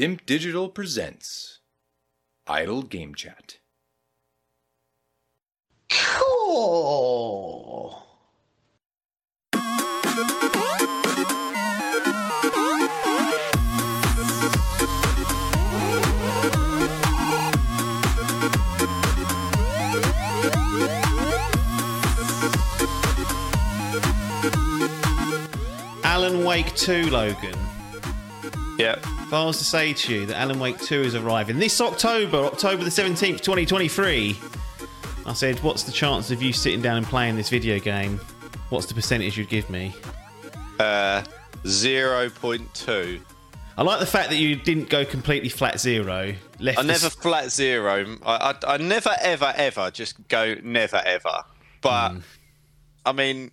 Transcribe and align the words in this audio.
Dimp 0.00 0.24
Digital 0.24 0.70
presents 0.70 1.58
Idle 2.46 2.84
Game 2.84 3.14
Chat. 3.14 3.58
Cool. 5.90 8.02
Alan 26.02 26.46
Wake 26.46 26.74
2, 26.74 27.10
Logan. 27.10 27.54
Yeah. 28.78 28.96
If 29.30 29.34
I 29.34 29.44
was 29.44 29.58
to 29.58 29.64
say 29.64 29.92
to 29.92 30.12
you 30.12 30.26
that 30.26 30.36
Alan 30.38 30.58
Wake 30.58 30.80
2 30.80 31.02
is 31.02 31.14
arriving 31.14 31.60
this 31.60 31.80
October, 31.80 32.38
October 32.38 32.82
the 32.82 32.90
17th, 32.90 33.40
2023, 33.40 34.36
I 35.24 35.32
said, 35.34 35.60
what's 35.60 35.84
the 35.84 35.92
chance 35.92 36.32
of 36.32 36.42
you 36.42 36.52
sitting 36.52 36.82
down 36.82 36.96
and 36.96 37.06
playing 37.06 37.36
this 37.36 37.48
video 37.48 37.78
game? 37.78 38.18
What's 38.70 38.86
the 38.86 38.94
percentage 38.94 39.38
you'd 39.38 39.48
give 39.48 39.70
me? 39.70 39.94
Uh, 40.80 41.22
0.2. 41.62 43.20
I 43.78 43.82
like 43.84 44.00
the 44.00 44.06
fact 44.06 44.30
that 44.30 44.36
you 44.36 44.56
didn't 44.56 44.88
go 44.88 45.04
completely 45.04 45.48
flat 45.48 45.78
zero. 45.78 46.34
Left 46.58 46.80
I 46.80 46.82
never 46.82 47.08
flat 47.08 47.52
zero. 47.52 48.16
I, 48.26 48.56
I, 48.64 48.74
I 48.74 48.76
never, 48.78 49.14
ever, 49.20 49.54
ever 49.54 49.92
just 49.92 50.26
go 50.26 50.56
never, 50.64 51.00
ever. 51.06 51.44
But, 51.82 52.16
I 53.06 53.12
mean, 53.12 53.52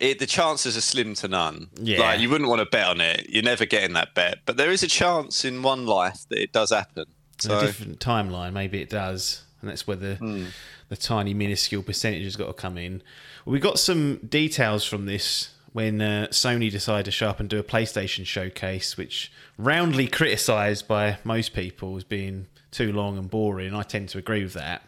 it, 0.00 0.18
the 0.18 0.26
chances 0.26 0.76
are 0.76 0.80
slim 0.80 1.14
to 1.14 1.28
none. 1.28 1.68
Yeah. 1.80 2.00
Like, 2.00 2.20
you 2.20 2.30
wouldn't 2.30 2.48
want 2.48 2.60
to 2.60 2.66
bet 2.66 2.86
on 2.86 3.00
it. 3.00 3.26
You're 3.28 3.42
never 3.42 3.66
getting 3.66 3.92
that 3.92 4.14
bet. 4.14 4.38
But 4.46 4.56
there 4.56 4.70
is 4.70 4.82
a 4.82 4.86
chance 4.88 5.44
in 5.44 5.62
one 5.62 5.86
life 5.86 6.20
that 6.30 6.42
it 6.42 6.52
does 6.52 6.70
happen. 6.70 7.04
in 7.44 7.50
So, 7.50 7.58
a 7.58 7.60
different 7.60 8.00
timeline. 8.00 8.52
Maybe 8.52 8.80
it 8.80 8.90
does, 8.90 9.44
and 9.60 9.70
that's 9.70 9.86
where 9.86 9.96
the 9.96 10.48
the 10.88 10.96
tiny 10.96 11.34
minuscule 11.34 11.82
percentage 11.82 12.24
has 12.24 12.36
got 12.36 12.46
to 12.46 12.52
come 12.52 12.76
in. 12.76 13.02
Well, 13.44 13.52
we 13.52 13.60
got 13.60 13.78
some 13.78 14.16
details 14.28 14.84
from 14.84 15.06
this 15.06 15.50
when 15.72 16.00
uh, 16.02 16.26
Sony 16.30 16.70
decided 16.70 17.04
to 17.04 17.12
show 17.12 17.28
up 17.28 17.38
and 17.38 17.48
do 17.48 17.58
a 17.58 17.62
PlayStation 17.62 18.26
showcase, 18.26 18.96
which 18.96 19.30
roundly 19.56 20.08
criticised 20.08 20.88
by 20.88 21.18
most 21.22 21.52
people 21.52 21.96
as 21.96 22.02
being 22.04 22.48
too 22.72 22.92
long 22.92 23.16
and 23.18 23.30
boring. 23.30 23.74
I 23.74 23.82
tend 23.82 24.08
to 24.10 24.18
agree 24.18 24.42
with 24.42 24.54
that. 24.54 24.82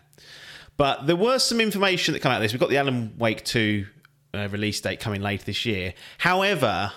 But 0.77 1.07
there 1.07 1.17
was 1.17 1.45
some 1.45 1.61
information 1.61 2.15
that 2.15 2.21
came 2.21 2.33
out 2.33 2.37
of 2.37 2.43
this. 2.43 2.53
We've 2.53 2.61
got 2.61 2.71
the 2.71 2.79
Alan 2.79 3.15
Wake 3.19 3.45
2 3.45 3.87
uh, 4.35 4.49
release 4.51 4.81
date 4.81 5.01
coming 5.01 5.21
later 5.21 5.45
this 5.45 5.65
year. 5.67 5.95
However, 6.19 6.93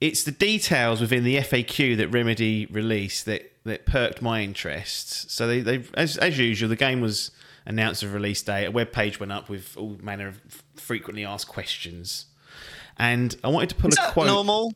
it's 0.00 0.22
the 0.24 0.32
details 0.32 1.00
within 1.00 1.24
the 1.24 1.36
FAQ 1.36 1.96
that 1.98 2.08
Remedy 2.08 2.66
released 2.66 3.26
that, 3.26 3.52
that 3.64 3.86
perked 3.86 4.22
my 4.22 4.42
interest. 4.42 5.30
So 5.30 5.46
they, 5.46 5.60
they 5.60 5.84
as, 5.94 6.16
as 6.16 6.38
usual, 6.38 6.68
the 6.68 6.76
game 6.76 7.00
was 7.00 7.30
announced 7.66 8.02
a 8.02 8.08
release 8.08 8.42
date. 8.42 8.66
A 8.66 8.70
web 8.70 8.92
page 8.92 9.20
went 9.20 9.32
up 9.32 9.48
with 9.48 9.76
all 9.76 9.98
manner 10.02 10.28
of 10.28 10.40
frequently 10.76 11.24
asked 11.24 11.48
questions. 11.48 12.26
And 12.98 13.36
I 13.44 13.48
wanted 13.48 13.70
to 13.70 13.74
pull 13.76 13.88
is 13.90 13.98
a 13.98 14.02
that 14.02 14.12
quote. 14.12 14.26
normal? 14.26 14.72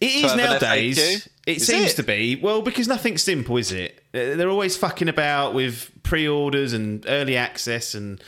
It 0.00 0.24
is 0.24 0.34
nowadays. 0.34 0.98
FAQ? 0.98 1.28
It 1.46 1.56
Is 1.58 1.66
seems 1.66 1.92
it? 1.92 1.96
to 1.96 2.02
be. 2.02 2.36
Well, 2.36 2.60
because 2.62 2.88
nothing's 2.88 3.22
simple, 3.22 3.56
is 3.56 3.70
it? 3.72 4.02
They're 4.12 4.48
always 4.48 4.76
fucking 4.76 5.08
about 5.08 5.54
with 5.54 5.90
pre-orders 6.02 6.72
and 6.72 7.04
early 7.08 7.36
access 7.36 7.94
and 7.94 8.20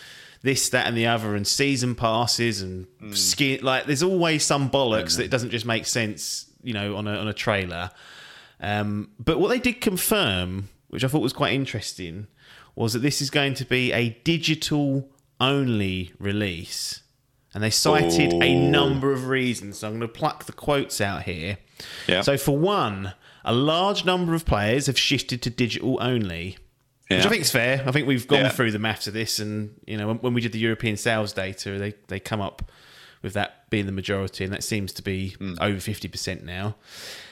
this, 0.45 0.69
that, 0.69 0.87
and 0.87 0.97
the 0.97 1.07
other, 1.07 1.35
and 1.35 1.47
season 1.47 1.95
passes 1.97 2.61
and 2.63 2.87
Hmm. 3.01 3.13
skin. 3.15 3.61
Like, 3.63 3.87
there's 3.87 4.03
always 4.03 4.45
some 4.45 4.71
bollocks 4.71 5.17
that 5.17 5.31
doesn't 5.31 5.51
just 5.51 5.67
make 5.67 5.87
sense, 5.87 6.47
you 6.63 6.73
know, 6.75 6.95
on 6.97 7.09
a 7.09 7.17
on 7.17 7.27
a 7.27 7.33
trailer. 7.33 7.91
Um, 8.61 9.11
but 9.19 9.41
what 9.41 9.49
they 9.49 9.59
did 9.59 9.81
confirm, 9.81 10.69
which 10.89 11.03
I 11.03 11.09
thought 11.09 11.23
was 11.23 11.33
quite 11.33 11.53
interesting, 11.55 12.29
was 12.77 12.93
that 12.93 13.01
this 13.01 13.21
is 13.21 13.31
going 13.31 13.55
to 13.55 13.65
be 13.65 13.93
a 13.93 14.11
digital 14.25 15.09
only 15.41 16.13
release. 16.19 17.01
And 17.55 17.63
they 17.63 17.71
cited 17.71 18.33
a 18.43 18.55
number 18.55 19.13
of 19.13 19.29
reasons. 19.29 19.79
So 19.79 19.87
I'm 19.89 19.93
going 19.99 20.01
to 20.03 20.09
pluck 20.09 20.45
the 20.45 20.53
quotes 20.53 21.01
out 21.01 21.23
here. 21.23 21.59
Yeah. 22.09 22.21
So, 22.23 22.37
for 22.37 22.59
one, 22.59 23.15
a 23.45 23.53
large 23.55 24.05
number 24.05 24.35
of 24.35 24.45
players 24.45 24.87
have 24.87 24.99
shifted 24.99 25.41
to 25.43 25.51
digital 25.51 25.99
only, 26.01 26.57
which 27.09 27.25
I 27.25 27.29
think 27.29 27.43
is 27.43 27.51
fair. 27.51 27.83
I 27.87 27.93
think 27.93 28.07
we've 28.07 28.27
gone 28.27 28.41
Yeah. 28.41 28.49
through 28.49 28.71
the 28.73 28.79
maths 28.79 29.07
of 29.07 29.15
this, 29.15 29.39
and 29.39 29.75
you 29.87 29.97
know, 29.97 30.09
when, 30.09 30.17
when 30.19 30.35
we 30.35 30.41
did 30.41 30.53
the 30.53 30.59
European 30.59 30.97
sales 30.97 31.33
data, 31.33 31.79
they 31.79 31.95
they 32.09 32.21
come 32.21 32.41
up 32.41 32.71
with 33.23 33.33
that 33.35 33.69
being 33.71 33.87
the 33.87 33.93
majority, 33.93 34.45
and 34.45 34.53
that 34.53 34.63
seems 34.63 34.93
to 34.93 35.03
be 35.03 35.35
over 35.61 35.81
fifty 35.81 36.09
percent 36.09 36.45
now. 36.45 36.77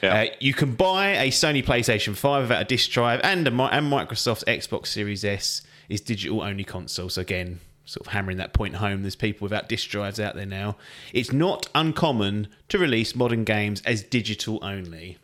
Yeah. 0.01 0.13
Uh, 0.21 0.25
you 0.39 0.53
can 0.53 0.73
buy 0.75 1.09
a 1.09 1.29
Sony 1.29 1.63
PlayStation 1.63 2.15
Five 2.15 2.43
without 2.43 2.61
a 2.61 2.65
disc 2.65 2.89
drive, 2.91 3.19
and 3.23 3.47
a, 3.47 3.51
and 3.51 3.91
Microsoft's 3.91 4.43
Xbox 4.45 4.87
Series 4.87 5.23
S 5.23 5.61
is 5.89 6.01
digital 6.01 6.41
only 6.41 6.63
console. 6.63 7.09
So 7.09 7.21
again. 7.21 7.59
Sort 7.85 8.07
of 8.07 8.13
hammering 8.13 8.37
that 8.37 8.53
point 8.53 8.75
home. 8.75 9.01
There's 9.01 9.17
people 9.17 9.43
without 9.43 9.67
disc 9.67 9.89
drives 9.89 10.17
out 10.17 10.35
there 10.35 10.45
now. 10.45 10.77
It's 11.11 11.33
not 11.33 11.67
uncommon 11.75 12.47
to 12.69 12.77
release 12.77 13.13
modern 13.13 13.43
games 13.43 13.81
as 13.81 14.01
digital 14.03 14.57
only. 14.63 15.17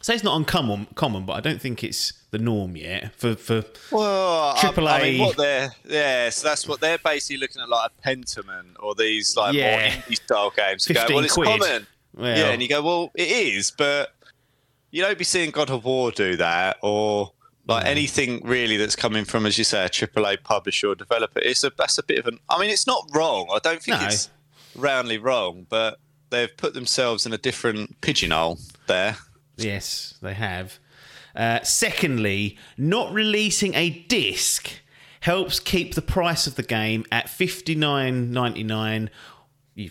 So 0.00 0.12
it's 0.12 0.22
not 0.22 0.36
uncommon, 0.36 0.86
common, 0.94 1.24
but 1.26 1.32
I 1.34 1.40
don't 1.40 1.60
think 1.60 1.82
it's 1.82 2.12
the 2.30 2.38
norm 2.38 2.76
yet 2.76 3.12
for 3.14 3.34
for 3.34 3.64
Well, 3.90 4.54
Triple 4.56 4.86
I, 4.88 4.98
I 4.98 5.02
mean, 5.02 5.20
what 5.20 5.36
they're 5.36 5.70
yeah, 5.84 6.30
so 6.30 6.46
that's 6.48 6.68
what 6.68 6.80
they're 6.80 6.98
basically 6.98 7.38
looking 7.38 7.60
at, 7.62 7.68
like 7.68 7.90
a 7.90 8.08
Pentiment 8.08 8.76
or 8.80 8.94
these 8.94 9.36
like 9.36 9.54
Yeah. 9.54 9.70
more 9.80 9.80
indie 10.02 10.14
style 10.16 10.52
games. 10.56 10.88
You 10.88 10.94
go, 10.94 11.04
well, 11.08 11.18
it's 11.24 11.34
quid. 11.34 11.48
common, 11.48 11.86
Well. 12.14 12.38
yeah, 12.38 12.50
and 12.50 12.62
you 12.62 12.68
go, 12.68 12.82
well, 12.82 13.10
it 13.14 13.28
is, 13.28 13.70
but 13.72 14.14
you 14.90 15.02
don't 15.02 15.18
be 15.18 15.24
seeing 15.24 15.50
God 15.50 15.68
of 15.70 15.84
War 15.84 16.10
do 16.12 16.36
that 16.36 16.76
or 16.82 17.32
like 17.66 17.84
anything 17.84 18.40
really 18.44 18.76
that's 18.78 18.96
coming 18.96 19.24
from, 19.26 19.44
as 19.44 19.58
you 19.58 19.64
say, 19.64 19.84
a 19.84 19.88
AAA 19.90 20.42
publisher 20.42 20.88
or 20.88 20.94
developer. 20.94 21.40
It's 21.40 21.64
a 21.64 21.72
that's 21.76 21.98
a 21.98 22.02
bit 22.02 22.18
of 22.20 22.26
an. 22.26 22.38
I 22.48 22.58
mean, 22.60 22.70
it's 22.70 22.86
not 22.86 23.04
wrong. 23.14 23.48
I 23.52 23.58
don't 23.58 23.82
think 23.82 24.00
No. 24.00 24.06
it's 24.06 24.30
roundly 24.74 25.18
wrong, 25.18 25.66
but 25.68 25.98
they've 26.30 26.54
put 26.56 26.72
themselves 26.74 27.26
in 27.26 27.32
a 27.32 27.38
different 27.38 28.00
pigeonhole 28.00 28.58
there. 28.86 29.16
Yes, 29.58 30.14
they 30.22 30.34
have. 30.34 30.78
Uh, 31.34 31.62
secondly, 31.62 32.58
not 32.76 33.12
releasing 33.12 33.74
a 33.74 33.90
disc 33.90 34.70
helps 35.20 35.60
keep 35.60 35.94
the 35.94 36.02
price 36.02 36.46
of 36.46 36.54
the 36.54 36.62
game 36.62 37.04
at 37.12 37.28
fifty 37.28 37.74
nine 37.74 38.32
ninety 38.32 38.62
nine. 38.62 39.10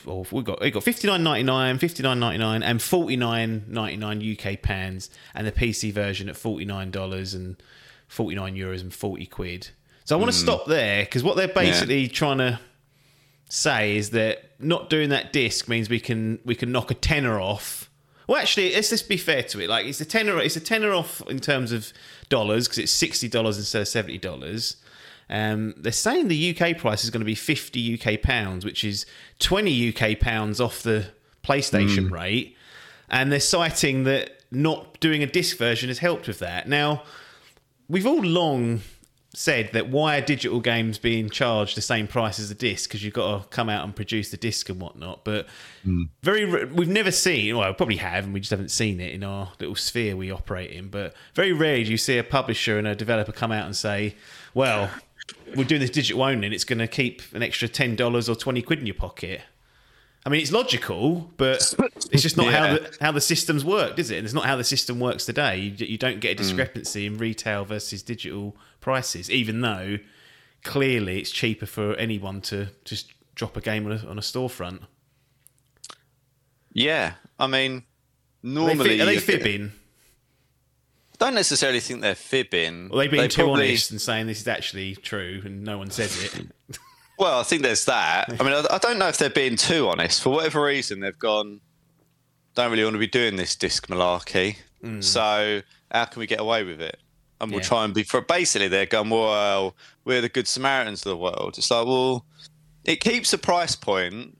Or 0.05 0.25
we 0.31 0.43
got 0.43 0.59
we 0.59 0.71
got 0.71 0.83
fifty 0.83 1.07
nine 1.07 1.23
ninety 1.23 1.43
nine, 1.43 1.77
fifty 1.77 2.03
nine 2.03 2.19
ninety 2.19 2.39
nine, 2.39 2.63
and 2.63 2.81
forty 2.81 3.15
nine 3.15 3.65
ninety 3.67 3.97
nine 3.97 4.37
UK 4.37 4.61
pounds, 4.61 5.09
and 5.33 5.47
the 5.47 5.51
PC 5.51 5.93
version 5.93 6.27
at 6.27 6.35
forty 6.35 6.65
nine 6.65 6.91
dollars 6.91 7.33
and 7.33 7.55
forty 8.07 8.35
nine 8.35 8.55
euros 8.55 8.81
and 8.81 8.93
forty 8.93 9.25
quid. 9.25 9.69
So 10.03 10.17
I 10.17 10.19
want 10.19 10.31
to 10.31 10.37
stop 10.37 10.65
there 10.65 11.03
because 11.03 11.23
what 11.23 11.35
they're 11.35 11.47
basically 11.47 12.07
trying 12.07 12.37
to 12.39 12.59
say 13.49 13.97
is 13.97 14.11
that 14.11 14.51
not 14.59 14.89
doing 14.89 15.09
that 15.09 15.31
disc 15.33 15.67
means 15.67 15.89
we 15.89 15.99
can 15.99 16.39
we 16.43 16.55
can 16.55 16.71
knock 16.71 16.91
a 16.91 16.93
tenner 16.93 17.39
off. 17.39 17.86
Well, 18.27 18.41
actually, 18.41 18.73
let's 18.73 18.89
just 18.89 19.07
be 19.07 19.17
fair 19.17 19.41
to 19.43 19.61
it. 19.61 19.69
Like 19.69 19.85
it's 19.85 20.01
a 20.01 20.05
tenner, 20.05 20.39
it's 20.39 20.57
a 20.57 20.61
tenner 20.61 20.93
off 20.93 21.21
in 21.29 21.39
terms 21.39 21.71
of 21.71 21.93
dollars 22.29 22.67
because 22.67 22.79
it's 22.79 22.91
sixty 22.91 23.29
dollars 23.29 23.57
instead 23.57 23.81
of 23.81 23.87
seventy 23.87 24.17
dollars. 24.17 24.77
Um, 25.29 25.73
they're 25.77 25.91
saying 25.91 26.27
the 26.27 26.55
UK 26.57 26.77
price 26.77 27.03
is 27.03 27.09
going 27.09 27.21
to 27.21 27.25
be 27.25 27.35
fifty 27.35 27.99
UK 27.99 28.21
pounds, 28.21 28.65
which 28.65 28.83
is 28.83 29.05
twenty 29.39 29.93
UK 29.93 30.19
pounds 30.19 30.59
off 30.59 30.83
the 30.83 31.07
PlayStation 31.43 32.11
rate, 32.11 32.57
and 33.09 33.31
they're 33.31 33.39
citing 33.39 34.03
that 34.03 34.41
not 34.51 34.99
doing 34.99 35.23
a 35.23 35.27
disc 35.27 35.57
version 35.57 35.89
has 35.89 35.99
helped 35.99 36.27
with 36.27 36.39
that. 36.39 36.67
Now, 36.67 37.03
we've 37.87 38.05
all 38.05 38.21
long 38.21 38.81
said 39.37 39.71
that 39.73 39.89
why 39.89 40.17
are 40.17 40.21
digital 40.21 40.59
games 40.59 40.97
being 40.97 41.29
charged 41.29 41.77
the 41.77 41.81
same 41.81 42.07
price 42.07 42.39
as 42.39 42.49
a 42.49 42.55
disc? 42.55 42.89
Because 42.89 43.03
you've 43.03 43.13
got 43.13 43.41
to 43.41 43.47
come 43.49 43.69
out 43.69 43.83
and 43.83 43.95
produce 43.95 44.31
the 44.31 44.37
disc 44.37 44.69
and 44.69 44.81
whatnot 44.81 45.23
but 45.23 45.47
hmm. 45.83 46.03
very 46.23 46.65
we've 46.65 46.87
never 46.87 47.11
seen 47.11 47.55
well 47.57 47.73
probably 47.73 47.97
have 47.97 48.23
and 48.23 48.33
we 48.33 48.39
just 48.39 48.51
haven't 48.51 48.71
seen 48.71 48.99
it 48.99 49.13
in 49.13 49.23
our 49.23 49.51
little 49.59 49.75
sphere 49.75 50.15
we 50.15 50.31
operate 50.31 50.71
in 50.71 50.87
but 50.87 51.13
very 51.33 51.51
rarely 51.51 51.83
do 51.83 51.91
you 51.91 51.97
see 51.97 52.17
a 52.17 52.23
publisher 52.23 52.77
and 52.77 52.87
a 52.87 52.95
developer 52.95 53.31
come 53.31 53.51
out 53.51 53.65
and 53.65 53.75
say 53.75 54.15
well 54.53 54.89
we're 55.55 55.63
doing 55.63 55.81
this 55.81 55.89
digital 55.89 56.21
only 56.23 56.47
and 56.47 56.53
it's 56.53 56.63
going 56.63 56.79
to 56.79 56.87
keep 56.87 57.21
an 57.33 57.43
extra 57.43 57.67
$10 57.67 58.29
or 58.29 58.35
20 58.35 58.61
quid 58.61 58.79
in 58.79 58.85
your 58.85 58.95
pocket. 58.95 59.41
I 60.25 60.29
mean, 60.29 60.41
it's 60.41 60.51
logical, 60.51 61.31
but 61.37 61.73
it's 62.11 62.21
just 62.21 62.35
not 62.35 62.51
how 62.51 62.73
the 62.73 62.97
how 62.99 63.13
the 63.13 63.21
systems 63.21 63.63
worked, 63.63 63.97
is 63.97 64.11
it? 64.11 64.17
And 64.17 64.25
it's 64.25 64.33
not 64.33 64.43
how 64.43 64.57
the 64.57 64.63
system 64.63 64.99
works 64.99 65.25
today. 65.25 65.57
You, 65.57 65.85
you 65.85 65.97
don't 65.97 66.19
get 66.19 66.31
a 66.31 66.33
hmm. 66.33 66.39
discrepancy 66.39 67.05
in 67.05 67.17
retail 67.17 67.63
versus 67.63 68.03
digital 68.03 68.57
prices, 68.87 69.29
even 69.29 69.59
though 69.59 69.97
clearly 70.63 71.19
it's 71.19 71.29
cheaper 71.29 71.65
for 71.65 71.93
anyone 71.95 72.39
to 72.39 72.69
just 72.85 73.11
drop 73.35 73.57
a 73.57 73.61
game 73.61 73.85
on 73.85 73.91
a, 73.91 74.07
on 74.07 74.17
a 74.17 74.21
storefront. 74.21 74.79
Yeah, 76.71 77.13
I 77.37 77.47
mean, 77.47 77.71
Are 77.75 77.79
they, 77.79 78.49
normally 78.53 78.97
fi- 78.97 79.01
are 79.03 79.05
they 79.05 79.17
fibbing? 79.19 79.71
don't 81.19 81.33
necessarily 81.33 81.79
think 81.81 81.99
they're 82.01 82.15
fibbing. 82.15 82.89
Or 82.91 82.95
are 82.95 82.99
they 82.99 83.07
being 83.09 83.23
They 83.23 83.27
too 83.27 83.43
probably- 83.43 83.67
honest 83.69 83.91
and 83.91 83.99
saying 83.99 84.27
this 84.27 84.39
is 84.39 84.47
actually 84.47 84.95
true 84.95 85.41
and 85.43 85.63
no 85.63 85.77
one 85.77 85.91
says 85.91 86.23
it? 86.23 86.47
Well, 87.19 87.39
I 87.39 87.43
think 87.43 87.63
there's 87.63 87.85
that. 87.85 88.29
I 88.39 88.43
mean, 88.43 88.53
I, 88.53 88.63
I 88.75 88.77
don't 88.77 88.99
know 88.99 89.07
if 89.07 89.17
they're 89.17 89.31
being 89.31 89.55
too 89.55 89.87
honest. 89.87 90.21
For 90.21 90.29
whatever 90.29 90.61
reason, 90.63 90.99
they've 90.99 91.17
gone. 91.17 91.61
Don't 92.53 92.69
really 92.69 92.83
want 92.83 92.93
to 92.93 92.99
be 92.99 93.07
doing 93.07 93.37
this 93.37 93.55
disc 93.55 93.87
malarkey. 93.87 94.57
Hmm. 94.81 95.01
So 95.01 95.63
how 95.89 96.05
can 96.05 96.19
we 96.19 96.27
get 96.27 96.39
away 96.39 96.63
with 96.63 96.79
it? 96.79 96.97
And 97.39 97.51
we'll 97.51 97.61
Yeah. 97.61 97.67
try 97.67 97.85
and 97.85 97.93
be 97.93 98.03
for 98.03 98.21
basically 98.21 98.67
they're 98.67 98.85
going, 98.87 99.09
well, 99.11 99.75
we're 100.05 100.21
the 100.21 100.29
good 100.29 100.47
Samaritans 100.47 101.05
of 101.05 101.09
the 101.11 101.17
world. 101.17 101.55
It's 101.57 101.69
like, 101.69 101.85
well, 101.85 102.25
it 102.83 102.99
keeps 102.99 103.31
the 103.31 103.37
price 103.37 103.75
point 103.75 104.37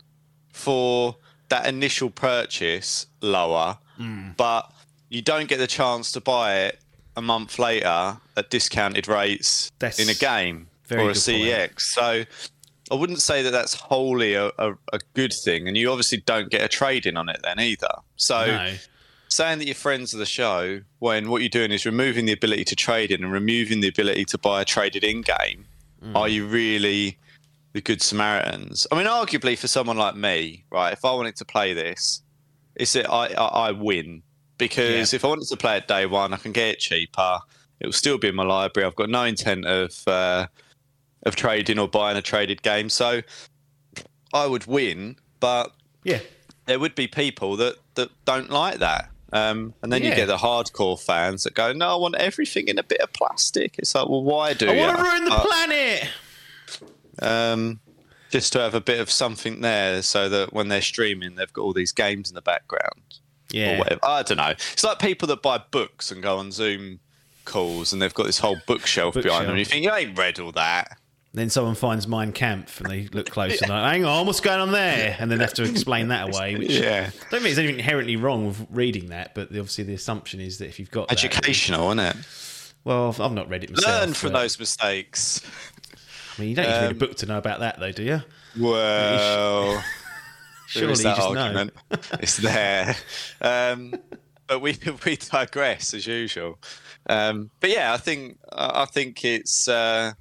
for 0.52 1.16
that 1.50 1.66
initial 1.68 2.10
purchase 2.10 3.06
lower, 3.22 3.78
Hmm. 3.98 4.32
but 4.38 4.72
you 5.10 5.22
don't 5.22 5.48
get 5.48 5.58
the 5.60 5.68
chance 5.68 6.12
to 6.14 6.22
buy 6.22 6.56
it 6.58 6.80
a 7.16 7.22
month 7.22 7.58
later 7.60 8.18
at 8.36 8.50
discounted 8.50 9.08
rates 9.08 9.72
That's 9.80 10.00
in 10.00 10.10
a 10.10 10.14
game 10.14 10.68
or 10.92 10.98
a 10.98 10.98
good 10.98 11.06
point. 11.06 11.18
CEX. 11.18 11.82
So 11.94 12.26
I 12.92 12.96
wouldn't 12.96 13.22
say 13.22 13.42
that 13.44 13.52
that's 13.52 13.74
wholly 13.76 14.34
a, 14.34 14.48
a, 14.58 14.74
a 14.94 15.00
good 15.14 15.34
thing, 15.34 15.68
and 15.68 15.76
you 15.78 15.92
obviously 15.92 16.20
don't 16.26 16.50
get 16.50 16.62
a 16.64 16.68
trade 16.68 17.06
in 17.06 17.18
on 17.18 17.30
it 17.30 17.40
then 17.44 17.60
either. 17.60 17.90
So 18.16 18.46
No. 18.46 18.74
Saying 19.30 19.60
that 19.60 19.66
you're 19.66 19.76
friends 19.76 20.14
of 20.14 20.20
the 20.20 20.26
show 20.26 20.82
when 21.00 21.30
what 21.30 21.42
you're 21.42 21.50
doing 21.50 21.72
is 21.72 21.86
removing 21.86 22.26
the 22.26 22.34
ability 22.34 22.64
to 22.66 22.76
trade 22.76 23.12
in 23.12 23.24
and 23.24 23.32
removing 23.34 23.82
the 23.82 23.88
ability 23.88 24.26
to 24.26 24.38
buy 24.38 24.62
a 24.62 24.66
traded 24.66 25.04
in 25.04 25.22
game, 25.22 25.66
Mm. 26.04 26.16
are 26.16 26.28
you 26.30 26.46
really 26.46 27.18
the 27.74 27.82
good 27.82 28.02
Samaritans? 28.02 28.86
I 28.92 28.96
mean, 28.96 29.08
arguably 29.08 29.58
for 29.58 29.68
someone 29.68 29.98
like 29.98 30.16
me, 30.16 30.64
right? 30.72 30.94
If 30.94 31.04
I 31.04 31.12
wanted 31.12 31.36
to 31.38 31.46
play 31.46 31.74
this, 31.74 32.22
it's 32.76 32.94
that 32.94 33.10
I, 33.12 33.28
I, 33.34 33.70
I 33.70 33.72
win 33.72 34.22
because 34.60 35.12
Yeah. 35.14 35.18
if 35.18 35.26
I 35.26 35.28
wanted 35.30 35.48
to 35.48 35.58
play 35.58 35.78
it 35.78 35.88
day 35.88 36.06
one, 36.06 36.34
I 36.34 36.38
can 36.38 36.52
get 36.52 36.68
it 36.70 36.80
cheaper. 36.80 37.40
It 37.80 37.86
will 37.88 37.94
still 37.94 38.18
be 38.18 38.28
in 38.28 38.36
my 38.36 38.44
library. 38.44 38.86
I've 38.88 38.96
got 38.96 39.10
no 39.10 39.24
intent 39.24 39.66
of 39.66 40.08
uh, 40.08 40.48
of 41.24 41.36
trading 41.36 41.78
or 41.80 41.88
buying 41.88 42.16
a 42.18 42.22
traded 42.22 42.62
game, 42.62 42.90
so 42.90 43.22
I 44.34 44.46
would 44.46 44.66
win. 44.68 45.18
But 45.40 45.74
Yeah. 46.04 46.20
there 46.66 46.80
would 46.80 46.96
be 46.96 47.08
people 47.08 47.56
that 47.58 47.76
that 47.96 48.10
don't 48.26 48.50
like 48.52 48.78
that. 48.80 49.10
Um, 49.34 49.74
and 49.84 49.92
then 49.92 50.04
you 50.04 50.16
get 50.16 50.28
the 50.28 50.38
hardcore 50.38 50.98
fans 51.00 51.44
that 51.44 51.54
go, 51.54 51.74
"No, 51.74 51.90
I 51.90 51.96
want 51.96 52.16
everything 52.16 52.68
in 52.70 52.80
a 52.80 52.84
bit 52.84 53.02
of 53.02 53.12
plastic." 53.14 53.76
It's 53.78 53.94
like, 53.94 54.08
well, 54.08 54.24
why 54.24 54.54
do 54.54 54.70
I 54.70 54.74
you? 54.74 54.80
want 54.80 54.98
to 54.98 55.04
ruin 55.04 55.26
the 55.26 55.34
Uh, 55.34 55.44
planet. 55.46 56.10
um, 57.22 57.80
just 58.32 58.54
to 58.54 58.60
have 58.60 58.74
a 58.74 58.82
bit 58.82 59.00
of 59.00 59.10
something 59.10 59.62
there, 59.62 60.02
so 60.02 60.30
that 60.30 60.54
when 60.54 60.68
they're 60.68 60.82
streaming, 60.82 61.36
they've 61.36 61.52
got 61.54 61.62
all 61.62 61.74
these 61.74 61.92
games 61.92 62.30
in 62.30 62.36
the 62.36 62.42
background 62.42 63.02
or 63.54 63.58
Yeah. 63.58 63.78
whatever. 63.80 64.00
I 64.04 64.24
don't 64.24 64.38
know. 64.38 64.54
It's 64.74 64.84
like 64.84 65.00
people 65.00 65.28
that 65.30 65.42
buy 65.42 65.58
books 65.72 66.12
and 66.12 66.22
go 66.22 66.38
on 66.38 66.52
Zoom 66.52 67.00
calls, 67.46 67.94
and 67.94 68.02
they've 68.02 68.14
got 68.14 68.26
this 68.26 68.40
whole 68.40 68.58
bookshelf, 68.66 69.14
behind 69.16 69.48
them. 69.48 69.56
Bookshelf. 69.56 69.60
You 69.60 69.66
think 69.66 69.84
you 69.84 69.94
ain't 69.94 70.18
read 70.18 70.40
all 70.40 70.52
that? 70.54 70.98
Then 71.38 71.50
someone 71.50 71.76
finds 71.76 72.08
Mein 72.08 72.32
Kampf 72.34 72.82
and 72.82 72.90
they 72.90 73.08
look 73.14 73.30
close 73.30 73.62
and 73.62 73.70
like, 73.70 73.92
hang 73.92 74.06
on, 74.06 74.26
what's 74.26 74.40
going 74.40 74.60
on 74.60 74.72
there? 74.72 75.16
And 75.20 75.30
then 75.30 75.38
they 75.38 75.44
have 75.44 75.54
to 75.56 75.64
explain 75.64 76.08
that 76.10 76.30
away. 76.34 76.56
Which 76.56 76.72
Yeah. 76.72 77.10
I 77.10 77.10
don't 77.10 77.30
think 77.30 77.44
there's 77.44 77.58
anything 77.60 77.80
inherently 77.80 78.16
wrong 78.16 78.48
with 78.48 78.66
reading 78.72 79.10
that, 79.10 79.36
but 79.36 79.52
the, 79.52 79.60
obviously 79.60 79.84
the 79.84 79.94
assumption 79.94 80.40
is 80.40 80.58
that 80.58 80.68
if 80.68 80.80
you've 80.80 80.92
got 80.92 81.12
Educational, 81.12 81.88
isn't 81.92 82.00
it? 82.00 82.16
well, 82.84 83.16
I've 83.20 83.32
not 83.34 83.50
read 83.50 83.64
it 83.64 83.72
myself. 83.72 84.02
Learn 84.02 84.14
from 84.14 84.34
those 84.34 84.58
mistakes. 84.60 85.42
I 86.38 86.42
mean, 86.42 86.50
you 86.50 86.56
don't 86.56 86.66
need 86.66 86.72
to 86.74 86.80
read 86.82 86.86
a 86.88 86.92
Um, 86.92 86.98
book 86.98 87.16
to 87.18 87.26
know 87.26 87.38
about 87.38 87.60
that, 87.60 87.80
though, 87.80 87.92
do 87.92 88.04
you? 88.04 88.22
Well. 88.60 89.84
Surely 90.68 90.90
you 90.90 90.96
that 91.04 91.16
just 91.18 91.34
know. 91.34 91.70
it's 92.20 92.38
there. 92.38 92.96
Um, 93.42 93.94
but 94.48 94.60
we 94.60 94.78
we 95.06 95.16
digress 95.16 95.94
as 95.94 96.06
usual. 96.06 96.60
Um, 97.10 97.50
but 97.60 97.70
yeah, 97.70 97.94
I 97.94 97.98
think 97.98 98.38
I 98.52 98.86
think 98.86 99.24
it's 99.24 99.68
uh, 99.68 100.12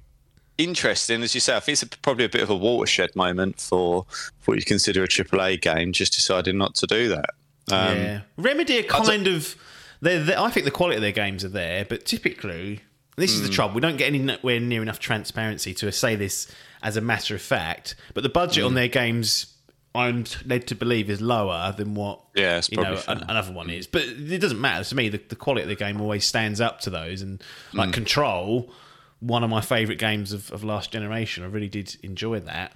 interesting, 0.57 1.23
as 1.23 1.33
you 1.35 1.41
say. 1.41 1.55
I 1.55 1.59
think 1.59 1.73
it's 1.73 1.83
a, 1.83 1.87
probably 1.99 2.25
a 2.25 2.29
bit 2.29 2.41
of 2.41 2.49
a 2.49 2.55
watershed 2.55 3.15
moment 3.15 3.59
for, 3.59 4.05
for 4.39 4.51
what 4.51 4.57
you 4.59 4.65
consider 4.65 5.03
a 5.03 5.07
AAA 5.07 5.61
game, 5.61 5.91
just 5.93 6.13
deciding 6.13 6.57
not 6.57 6.75
to 6.75 6.87
do 6.87 7.09
that. 7.09 7.29
Um, 7.71 7.97
yeah. 7.97 8.21
Remedy 8.37 8.79
are 8.79 8.83
kind 8.83 9.27
of. 9.27 9.55
They're, 10.01 10.23
they're- 10.23 10.37
I 10.39 10.49
think 10.51 10.65
the 10.65 10.71
quality 10.71 10.95
of 10.97 11.01
their 11.01 11.11
games 11.11 11.43
are 11.43 11.49
there, 11.49 11.83
but 11.85 12.05
typically, 12.05 12.81
this 13.17 13.35
Hmm. 13.35 13.41
is 13.43 13.47
the 13.49 13.53
trouble. 13.53 13.75
We 13.75 13.81
don't 13.81 13.97
get 13.97 14.13
anywhere 14.13 14.59
near 14.59 14.81
enough 14.81 14.99
transparency 14.99 15.73
to 15.75 15.91
say 15.91 16.15
this 16.15 16.51
as 16.83 16.97
a 16.97 17.01
matter 17.01 17.33
of 17.35 17.41
fact. 17.41 17.95
But 18.13 18.21
the 18.23 18.29
budget 18.29 18.61
Hmm. 18.63 18.67
on 18.67 18.73
their 18.75 18.87
games, 18.87 19.47
I'm 19.95 20.25
led 20.45 20.67
to 20.67 20.75
believe, 20.75 21.09
is 21.09 21.19
lower 21.21 21.73
than 21.75 21.95
what 21.95 22.21
Yeah, 22.35 22.61
you 22.69 22.77
know 22.81 22.95
fair. 22.97 23.17
another 23.27 23.51
one 23.51 23.69
is. 23.71 23.87
But 23.87 24.03
it 24.03 24.39
doesn't 24.39 24.61
matter 24.61 24.83
to 24.83 24.95
me. 24.95 25.09
The, 25.09 25.19
the 25.29 25.35
quality 25.35 25.63
of 25.63 25.69
the 25.69 25.75
game 25.75 25.99
always 25.99 26.23
stands 26.25 26.61
up 26.61 26.79
to 26.81 26.89
those. 26.91 27.21
And 27.23 27.41
Hmm. 27.71 27.77
like 27.79 27.93
Control, 27.93 28.71
one 29.19 29.43
of 29.43 29.49
my 29.49 29.61
favourite 29.61 29.99
games 29.99 30.31
of, 30.31 30.51
of 30.51 30.63
last 30.63 30.91
generation. 30.91 31.43
I 31.43 31.47
really 31.47 31.69
did 31.69 31.97
enjoy 32.03 32.39
that. 32.41 32.73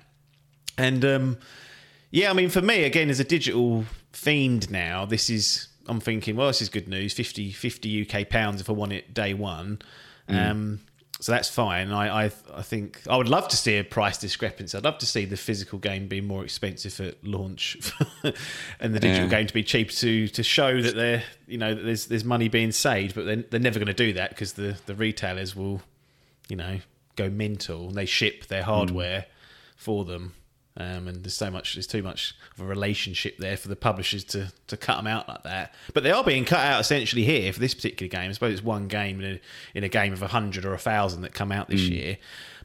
And 0.78 1.04
um, 1.06 1.38
yeah, 2.10 2.30
I 2.30 2.34
mean, 2.34 2.50
for 2.50 2.62
me, 2.62 2.84
again, 2.84 3.10
as 3.10 3.20
a 3.20 3.24
digital 3.24 3.86
fiend 4.12 4.72
now, 4.72 5.06
this 5.06 5.30
is, 5.30 5.68
I'm 5.88 6.00
thinking, 6.00 6.36
well, 6.36 6.48
this 6.48 6.62
is 6.62 6.70
good 6.70 6.88
news 6.88 7.14
50, 7.14 7.52
50 7.52 8.10
UK 8.10 8.30
pounds 8.30 8.60
if 8.62 8.70
I 8.70 8.74
want 8.74 8.94
it 8.94 9.14
day 9.14 9.34
one. 9.34 9.80
Um, 10.28 10.80
so 11.20 11.34
that's 11.34 11.50
fine. 11.50 11.92
I, 11.92 12.26
I, 12.26 12.32
I 12.56 12.62
think 12.64 13.02
I 13.08 13.16
would 13.18 13.28
love 13.30 13.48
to 13.50 13.58
see 13.58 13.78
a 13.78 13.84
price 13.84 14.18
discrepancy. 14.18 14.76
I'd 14.78 14.84
love 14.86 14.98
to 15.00 15.06
see 15.06 15.26
the 15.26 15.38
physical 15.38 15.78
game 15.78 16.08
be 16.08 16.22
more 16.22 16.44
expensive 16.44 17.00
at 17.02 17.24
launch 17.24 17.78
and 18.80 18.96
the 18.96 19.00
digital 19.00 19.26
Yeah. 19.26 19.30
game 19.30 19.46
to 19.48 19.54
be 19.54 19.62
cheap 19.64 19.92
to 19.92 20.28
to 20.30 20.42
show 20.42 20.82
that 20.82 20.96
they're 20.96 21.22
you 21.48 21.58
know 21.60 21.76
that 21.76 21.84
there's 21.84 22.08
there's 22.08 22.24
money 22.24 22.48
being 22.48 22.72
saved. 22.72 23.14
But 23.14 23.26
they're, 23.26 23.36
they're 23.52 23.60
never 23.60 23.78
going 23.78 23.88
to 23.88 23.94
do 23.94 24.14
that 24.14 24.30
because 24.32 24.54
the 24.54 24.78
the 24.88 24.96
retailers 24.96 25.56
will 25.56 25.82
you 26.51 26.57
know 26.57 26.80
go 27.15 27.30
mental. 27.30 27.88
And 27.88 27.95
they 27.95 28.06
ship 28.06 28.48
their 28.48 28.63
hmm. 28.63 28.69
hardware 28.69 29.25
for 29.77 30.03
them, 30.03 30.33
um, 30.77 31.07
and 31.07 31.24
there's 31.24 31.33
so 31.33 31.50
much, 31.50 31.74
there's 31.74 31.88
too 31.88 32.03
much 32.03 32.36
of 32.53 32.62
a 32.62 32.65
relationship 32.65 33.38
there 33.38 33.57
for 33.57 33.69
the 33.69 33.75
publishers 33.75 34.25
to 34.25 34.51
to 34.68 34.75
cut 34.75 34.98
them 34.98 35.07
out 35.07 35.30
like 35.30 35.44
that. 35.44 35.74
But 35.94 36.03
they 36.03 36.12
are 36.12 36.24
being 36.24 36.44
cut 36.44 36.59
out 36.59 36.81
essentially 36.81 37.24
here 37.24 37.53
for 37.53 37.59
this 37.62 37.74
particular 37.74 38.09
game. 38.09 38.30
I 38.30 38.33
suppose 38.33 38.53
it's 38.53 38.63
one 38.63 38.89
game 38.89 39.21
in 39.21 39.36
a, 39.36 39.39
in 39.74 39.83
a 39.86 39.89
game 39.89 40.12
of 40.12 40.21
a 40.21 40.27
hundred 40.27 40.65
or 40.65 40.74
a 40.74 40.77
thousand 40.77 41.21
that 41.21 41.33
come 41.33 41.53
out 41.53 41.69
this 41.69 41.88
hmm. 41.88 41.94
year. 41.94 42.18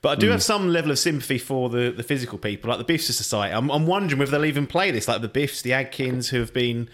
But 0.02 0.10
I 0.10 0.14
do 0.16 0.26
hmm. 0.26 0.32
have 0.32 0.42
some 0.42 0.68
level 0.68 0.90
of 0.90 0.98
sympathy 0.98 1.38
for 1.38 1.70
the, 1.70 1.90
the 1.90 2.02
physical 2.02 2.38
people, 2.38 2.68
like 2.68 2.78
the 2.78 2.84
Biffs 2.84 3.08
of 3.08 3.14
Society. 3.14 3.54
I'm, 3.54 3.70
I'm 3.70 3.86
wondering 3.86 4.18
whether 4.18 4.32
they'll 4.32 4.44
even 4.44 4.66
play 4.66 4.90
this, 4.90 5.08
like 5.08 5.22
the 5.22 5.28
Biffs, 5.28 5.62
the 5.62 5.72
Adkins, 5.72 6.28
who 6.28 6.40
have 6.40 6.52
been 6.52 6.90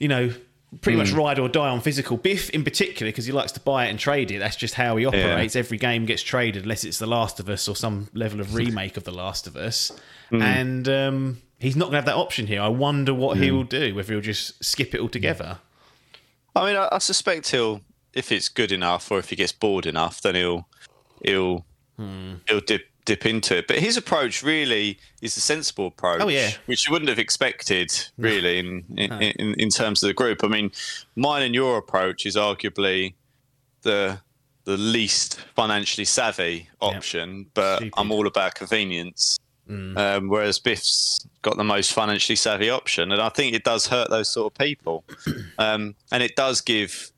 you 0.00 0.08
know, 0.08 0.32
pretty 0.80 0.96
much 0.98 1.12
ride 1.12 1.38
or 1.38 1.48
die 1.48 1.68
on 1.68 1.80
physical. 1.80 2.16
Biff, 2.16 2.50
in 2.50 2.62
particular, 2.64 3.10
because 3.10 3.26
he 3.26 3.32
likes 3.32 3.52
to 3.52 3.60
buy 3.60 3.86
it 3.86 3.90
and 3.90 3.98
trade 3.98 4.30
it. 4.30 4.38
That's 4.38 4.56
just 4.56 4.74
how 4.74 4.96
he 4.96 5.04
operates. 5.06 5.56
Every 5.56 5.78
game 5.78 6.06
gets 6.06 6.22
traded, 6.22 6.62
unless 6.62 6.84
it's 6.84 6.98
The 6.98 7.06
Last 7.06 7.40
of 7.40 7.48
Us 7.48 7.66
or 7.68 7.74
some 7.76 8.08
level 8.14 8.40
of 8.40 8.54
remake 8.60 8.96
of 8.96 9.04
The 9.04 9.10
Last 9.12 9.46
of 9.46 9.56
Us. 9.56 9.90
And 10.30 10.88
um, 10.88 11.42
he's 11.58 11.74
not 11.74 11.86
going 11.86 11.92
to 11.92 11.98
have 11.98 12.04
that 12.06 12.14
option 12.16 12.46
here. 12.46 12.60
I 12.62 12.68
wonder 12.68 13.12
what 13.12 13.36
he 13.36 13.50
will 13.50 13.64
do. 13.64 13.94
Whether 13.94 14.12
he'll 14.12 14.22
just 14.22 14.64
skip 14.64 14.94
it 14.94 15.00
altogether. 15.00 15.58
I 16.54 16.66
mean, 16.66 16.76
I, 16.76 16.88
I 16.92 16.98
suspect 16.98 17.50
he'll, 17.50 17.80
if 18.12 18.30
it's 18.30 18.48
good 18.48 18.70
enough, 18.70 19.10
or 19.10 19.18
if 19.18 19.30
he 19.30 19.36
gets 19.36 19.52
bored 19.52 19.86
enough, 19.86 20.20
then 20.20 20.34
he'll 20.36 20.68
he'll 21.24 21.64
Hmm. 21.96 22.36
he'll 22.48 22.60
dip 22.60 22.86
dip 23.10 23.26
into 23.26 23.56
it. 23.56 23.66
But 23.66 23.80
his 23.80 23.96
approach 23.96 24.40
really 24.44 24.96
is 25.20 25.36
a 25.36 25.40
sensible 25.40 25.88
approach. 25.88 26.20
Oh, 26.20 26.28
yeah. 26.28 26.50
which 26.66 26.86
you 26.86 26.92
wouldn't 26.92 27.08
have 27.08 27.18
expected 27.18 27.90
really 28.16 28.60
in 28.60 28.84
in, 28.96 29.12
in 29.12 29.54
in 29.54 29.68
terms 29.68 30.02
of 30.02 30.06
the 30.06 30.14
group. 30.14 30.44
I 30.44 30.46
mean, 30.46 30.70
mine 31.16 31.42
and 31.42 31.52
your 31.52 31.76
approach 31.76 32.24
is 32.24 32.36
arguably 32.36 33.14
the 33.82 34.20
the 34.64 34.76
least 34.76 35.40
financially 35.56 36.04
savvy 36.04 36.68
option, 36.80 37.46
but 37.54 37.78
Stupid. 37.78 37.94
I'm 37.96 38.12
all 38.12 38.26
about 38.26 38.54
convenience. 38.54 39.38
Um, 39.68 40.28
whereas 40.28 40.58
Biff's 40.58 41.24
got 41.42 41.56
the 41.56 41.62
most 41.62 41.92
financially 41.92 42.34
savvy 42.34 42.70
option, 42.70 43.12
and 43.12 43.22
I 43.22 43.28
think 43.28 43.54
it 43.54 43.62
does 43.62 43.86
hurt 43.86 44.10
those 44.10 44.28
sort 44.28 44.52
of 44.52 44.58
people, 44.58 45.04
um, 45.58 45.94
and 46.10 46.24
it 46.24 46.34
does 46.34 46.60
give, 46.60 47.12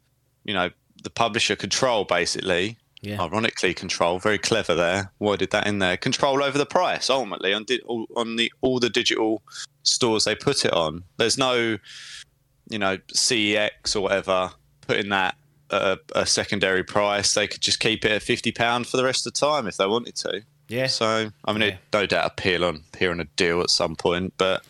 you 0.45 0.53
know, 0.53 0.69
the 1.03 1.09
publisher 1.09 1.57
control 1.57 2.05
basically. 2.05 2.77
Yeah. 3.03 3.21
Ironically, 3.21 3.75
control. 3.75 4.19
Very 4.21 4.39
clever 4.39 4.75
there. 4.77 5.13
Why 5.19 5.35
did 5.37 5.51
that 5.51 5.67
in 5.67 5.81
there? 5.81 5.97
Control 5.97 6.43
over 6.43 6.57
the 6.57 6.65
price 6.67 7.11
ultimately 7.11 7.53
on 7.53 7.65
di- 7.65 7.81
all- 7.85 8.07
on 8.17 8.37
the 8.37 8.53
all 8.61 8.79
the 8.79 8.89
digital 8.91 9.43
stores 9.83 10.25
they 10.25 10.35
put 10.37 10.65
it 10.65 10.73
on. 10.73 11.03
There's 11.17 11.37
no, 11.37 11.79
you 12.71 12.79
know, 12.79 12.99
CEX 13.13 13.97
or 13.97 14.01
whatever 14.03 14.53
putting 14.83 15.09
that 15.11 15.35
at 15.71 15.83
a, 15.83 15.99
a 16.15 16.27
secondary 16.27 16.85
price. 16.85 17.35
They 17.35 17.49
could 17.49 17.61
just 17.61 17.81
keep 17.81 18.05
it 18.05 18.13
at 18.13 18.23
fifty 18.23 18.53
pound 18.53 18.87
for 18.87 18.97
the 18.99 19.05
rest 19.05 19.27
of 19.27 19.33
the 19.33 19.41
time 19.41 19.67
if 19.67 19.77
they 19.79 19.87
wanted 19.87 20.15
to. 20.17 20.43
Yeah. 20.69 20.87
So 20.87 21.31
I 21.45 21.53
mean, 21.53 21.63
Yeah. 21.63 21.69
it 21.69 21.79
no 21.93 22.07
doubt 22.07 22.27
appeal 22.27 22.65
on 22.65 22.85
here 22.99 23.11
on 23.11 23.19
a 23.21 23.25
deal 23.37 23.61
at 23.63 23.71
some 23.71 23.97
point, 23.97 24.35
but 24.39 24.65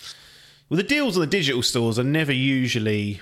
Well, 0.70 0.78
the 0.78 0.82
deals 0.82 1.18
on 1.18 1.20
the 1.20 1.26
digital 1.26 1.62
stores 1.62 1.98
are 1.98 2.04
never 2.04 2.32
usually. 2.32 3.20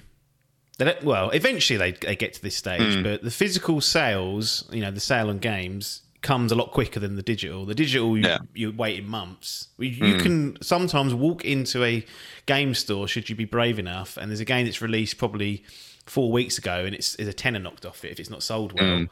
They 0.81 0.97
well, 1.03 1.29
eventually 1.31 1.77
they, 1.77 1.93
they 1.93 2.17
get 2.17 2.33
to 2.35 2.43
this 2.43 2.57
stage, 2.57 2.97
hmm. 2.97 3.03
but 3.03 3.23
the 3.23 3.31
physical 3.31 3.83
sales, 3.83 4.65
you 4.73 4.81
know, 4.81 4.91
the 4.91 5.01
sale 5.01 5.29
on 5.29 5.39
games 5.39 6.01
comes 6.23 6.53
a 6.53 6.55
lot 6.55 6.71
quicker 6.71 6.99
than 6.99 7.17
the 7.17 7.23
digital. 7.23 7.67
The 7.67 7.75
digital, 7.75 8.17
you, 8.17 8.25
Yeah. 8.25 8.39
you 8.55 8.73
wait 8.73 8.99
in 8.99 9.07
months. 9.07 9.69
You, 9.79 9.89
you 9.89 10.15
hmm. 10.15 10.21
can 10.21 10.63
sometimes 10.63 11.13
walk 11.13 11.45
into 11.45 11.85
a 11.85 12.05
game 12.47 12.75
store, 12.75 13.07
should 13.07 13.29
you 13.29 13.37
be 13.37 13.45
brave 13.45 13.79
enough, 13.79 14.17
and 14.17 14.31
there's 14.31 14.41
a 14.41 14.47
game 14.47 14.65
that's 14.65 14.81
released 14.81 15.19
probably 15.19 15.65
four 16.07 16.33
weeks 16.33 16.57
ago, 16.57 16.85
and 16.87 16.95
it's, 16.95 17.17
there's 17.17 17.29
a 17.29 17.35
tenner 17.35 17.59
knocked 17.59 17.85
off 17.85 18.03
it 18.05 18.13
if 18.13 18.19
it's 18.19 18.31
not 18.31 18.43
sold 18.43 18.73
well. 18.73 19.01
Hmm. 19.01 19.05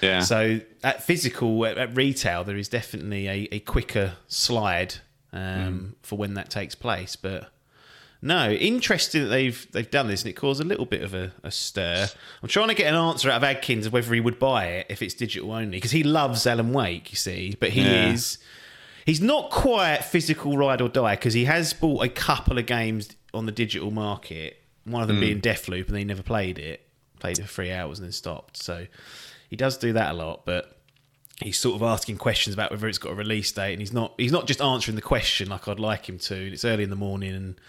yeah. 0.00 0.20
So 0.20 0.60
at 0.82 1.04
physical, 1.04 1.64
at, 1.66 1.78
at 1.78 1.96
retail, 1.96 2.42
there 2.42 2.56
is 2.56 2.68
definitely 2.68 3.28
a, 3.28 3.48
a 3.52 3.60
quicker 3.60 4.14
slide 4.26 4.96
um, 5.32 5.94
for 6.02 6.18
when 6.18 6.34
that 6.34 6.50
takes 6.50 6.74
place. 6.74 7.14
But 7.14 7.48
No, 8.24 8.50
interesting 8.52 9.24
that 9.24 9.28
they've 9.28 9.66
they've 9.72 9.90
done 9.90 10.06
this, 10.06 10.22
and 10.22 10.30
it 10.30 10.34
caused 10.34 10.60
a 10.60 10.64
little 10.64 10.86
bit 10.86 11.02
of 11.02 11.12
a, 11.12 11.32
a 11.42 11.50
stir. 11.50 12.06
I'm 12.40 12.48
trying 12.48 12.68
to 12.68 12.74
get 12.74 12.86
an 12.86 12.94
answer 12.94 13.28
out 13.28 13.38
of 13.38 13.44
Adkins 13.44 13.86
of 13.86 13.92
whether 13.92 14.14
he 14.14 14.20
would 14.20 14.38
buy 14.38 14.66
it 14.66 14.86
if 14.88 15.02
it's 15.02 15.14
digital 15.14 15.50
only, 15.50 15.78
because 15.78 15.90
he 15.90 16.04
loves 16.04 16.46
Alan 16.46 16.72
Wake, 16.72 17.10
you 17.10 17.16
see, 17.16 17.56
but 17.58 17.70
he 17.70 17.82
Yeah. 17.82 18.12
is 18.12 18.38
he's 19.04 19.20
not 19.20 19.50
quite 19.50 20.04
physical 20.04 20.56
ride 20.56 20.80
or 20.80 20.88
die 20.88 21.16
because 21.16 21.34
he 21.34 21.46
has 21.46 21.72
bought 21.72 22.04
a 22.04 22.08
couple 22.08 22.58
of 22.58 22.66
games 22.66 23.10
on 23.34 23.46
the 23.46 23.52
digital 23.52 23.90
market. 23.90 24.62
One 24.84 25.02
of 25.02 25.08
them 25.08 25.16
hmm. 25.16 25.22
being 25.22 25.40
Deathloop, 25.40 25.88
and 25.88 25.96
he 25.96 26.04
never 26.04 26.22
played 26.22 26.58
it. 26.58 26.86
Played 27.18 27.40
it 27.40 27.42
for 27.42 27.48
three 27.48 27.72
hours 27.72 27.98
and 27.98 28.06
then 28.06 28.12
stopped. 28.12 28.56
So 28.56 28.86
he 29.48 29.56
does 29.56 29.76
do 29.76 29.92
that 29.94 30.12
a 30.12 30.14
lot, 30.14 30.46
but 30.46 30.76
he's 31.40 31.58
sort 31.58 31.74
of 31.74 31.82
asking 31.82 32.18
questions 32.18 32.54
about 32.54 32.70
whether 32.70 32.86
it's 32.86 32.98
got 32.98 33.12
a 33.12 33.14
release 33.16 33.50
date, 33.50 33.72
and 33.72 33.80
he's 33.80 33.92
not 33.92 34.14
he's 34.16 34.32
not 34.32 34.46
just 34.46 34.60
answering 34.60 34.94
the 34.94 35.02
question 35.02 35.48
like 35.48 35.66
I'd 35.66 35.80
like 35.80 36.08
him 36.08 36.18
to. 36.18 36.34
And 36.36 36.52
it's 36.52 36.64
early 36.64 36.84
in 36.84 36.90
the 36.90 36.96
morning, 36.96 37.34
and 37.34 37.60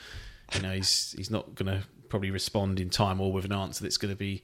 you 0.56 0.62
know 0.62 0.74
he's 0.74 1.14
he's 1.18 1.32
not 1.32 1.56
going 1.56 1.72
to 1.72 1.86
probably 2.10 2.32
respond 2.32 2.80
in 2.80 2.90
time 2.90 3.20
or 3.20 3.32
with 3.32 3.46
an 3.46 3.54
answer 3.54 3.84
that's 3.84 3.98
going 3.98 4.14
to 4.14 4.18
be 4.18 4.44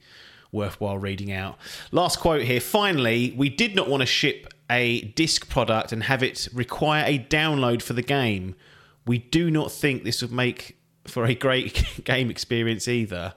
worthwhile 0.52 0.98
reading 0.98 1.32
out. 1.32 1.56
Last 1.92 2.18
quote 2.18 2.42
here. 2.42 2.60
Finally, 2.60 3.34
we 3.36 3.48
did 3.48 3.76
not 3.76 3.88
want 3.88 4.00
to 4.00 4.06
ship 4.06 4.52
a 4.68 5.02
disc 5.02 5.48
product 5.48 5.92
and 5.92 6.04
have 6.04 6.22
it 6.22 6.48
require 6.52 7.04
a 7.06 7.18
download 7.18 7.82
for 7.82 7.92
the 7.92 8.02
game. 8.02 8.54
We 9.06 9.18
do 9.18 9.50
not 9.50 9.70
think 9.72 10.04
this 10.04 10.22
would 10.22 10.32
make 10.32 10.78
for 11.06 11.24
a 11.24 11.34
great 11.34 12.00
game 12.04 12.30
experience 12.30 12.88
either. 12.88 13.34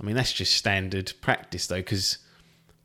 I 0.00 0.04
mean, 0.04 0.16
that's 0.16 0.32
just 0.32 0.54
standard 0.54 1.12
practice 1.20 1.66
though, 1.66 1.76
because 1.76 2.18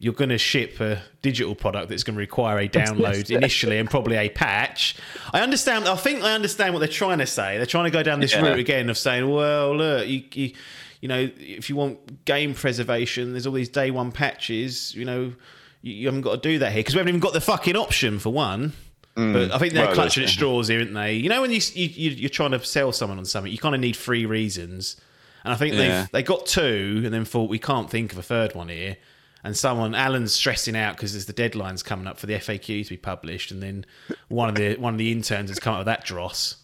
you're 0.05 0.13
going 0.13 0.29
to 0.29 0.37
ship 0.37 0.79
a 0.79 1.01
digital 1.23 1.55
product 1.55 1.89
that's 1.89 2.03
going 2.03 2.13
to 2.15 2.19
require 2.19 2.59
a 2.59 2.69
download 2.81 3.35
initially 3.35 3.79
and 3.79 3.89
probably 3.89 4.15
a 4.17 4.29
patch. 4.29 4.95
I 5.33 5.39
understand. 5.41 5.87
I 5.87 5.95
think 5.95 6.23
I 6.23 6.33
understand 6.33 6.73
what 6.75 6.79
they're 6.79 6.87
trying 6.87 7.17
to 7.17 7.25
say. 7.25 7.57
They're 7.57 7.65
trying 7.65 7.85
to 7.85 7.89
go 7.91 8.03
down 8.03 8.19
this 8.19 8.33
Yeah. 8.33 8.41
route 8.43 8.59
again 8.59 8.89
of 8.91 8.97
saying, 8.99 9.27
well, 9.27 9.75
look, 9.75 10.07
you, 10.07 10.23
you, 10.33 10.53
you 11.01 11.07
know, 11.07 11.27
if 11.39 11.69
you 11.71 11.75
want 11.75 12.23
game 12.25 12.53
preservation, 12.53 13.31
there's 13.31 13.47
all 13.47 13.53
these 13.53 13.67
day 13.69 13.89
one 13.89 14.11
patches. 14.11 14.93
You 14.93 15.05
know, 15.05 15.33
you, 15.81 15.93
you 15.93 16.05
haven't 16.07 16.21
got 16.21 16.41
to 16.43 16.49
do 16.49 16.59
that 16.59 16.71
here 16.71 16.81
because 16.81 16.93
we 16.93 16.99
haven't 16.99 17.09
even 17.09 17.19
got 17.19 17.33
the 17.33 17.41
fucking 17.41 17.75
option 17.75 18.19
for 18.19 18.31
one. 18.31 18.73
Mm. 19.17 19.33
But 19.33 19.51
I 19.53 19.57
think 19.57 19.73
they're 19.73 19.85
Well, 19.87 19.95
clutching 19.95 20.23
at 20.23 20.29
straws 20.29 20.67
here, 20.67 20.79
aren't 20.81 20.93
they? 20.93 21.13
You 21.15 21.29
know, 21.29 21.41
when 21.41 21.49
you, 21.51 21.61
you 21.73 21.87
you- 21.87 22.11
you're 22.11 22.29
trying 22.29 22.51
to 22.51 22.63
sell 22.63 22.91
someone 22.91 23.17
on 23.17 23.25
something, 23.25 23.51
you 23.51 23.57
kind 23.57 23.73
of 23.73 23.81
need 23.81 23.95
three 23.95 24.25
reasons. 24.27 24.97
And 25.43 25.51
I 25.53 25.57
think 25.57 25.73
Yeah. 25.73 26.07
they 26.11 26.19
they 26.19 26.23
got 26.23 26.45
two, 26.45 27.01
and 27.05 27.13
then 27.13 27.25
thought 27.25 27.49
we 27.49 27.57
can't 27.59 27.89
think 27.89 28.11
of 28.11 28.17
a 28.19 28.23
third 28.23 28.53
one 28.55 28.67
here. 28.69 28.97
And 29.45 29.55
someone, 29.55 29.93
Alan's 29.93 30.33
stressing 30.33 30.75
out 30.75 30.95
because 30.95 31.13
there's 31.13 31.27
the 31.27 31.33
deadlines 31.33 31.85
coming 31.85 32.07
up 32.07 32.17
for 32.17 32.25
the 32.25 32.33
FAQ 32.33 32.83
to 32.83 32.89
be 32.89 32.97
published, 32.97 33.51
and 33.51 33.61
then 33.61 33.85
one 34.27 34.49
of 34.49 34.55
the 34.55 34.75
one 34.77 34.95
of 34.95 34.97
the 34.97 35.11
interns 35.11 35.51
has 35.51 35.59
come 35.59 35.75
up 35.75 35.81
with 35.81 35.85
that 35.85 36.03
dross. 36.03 36.55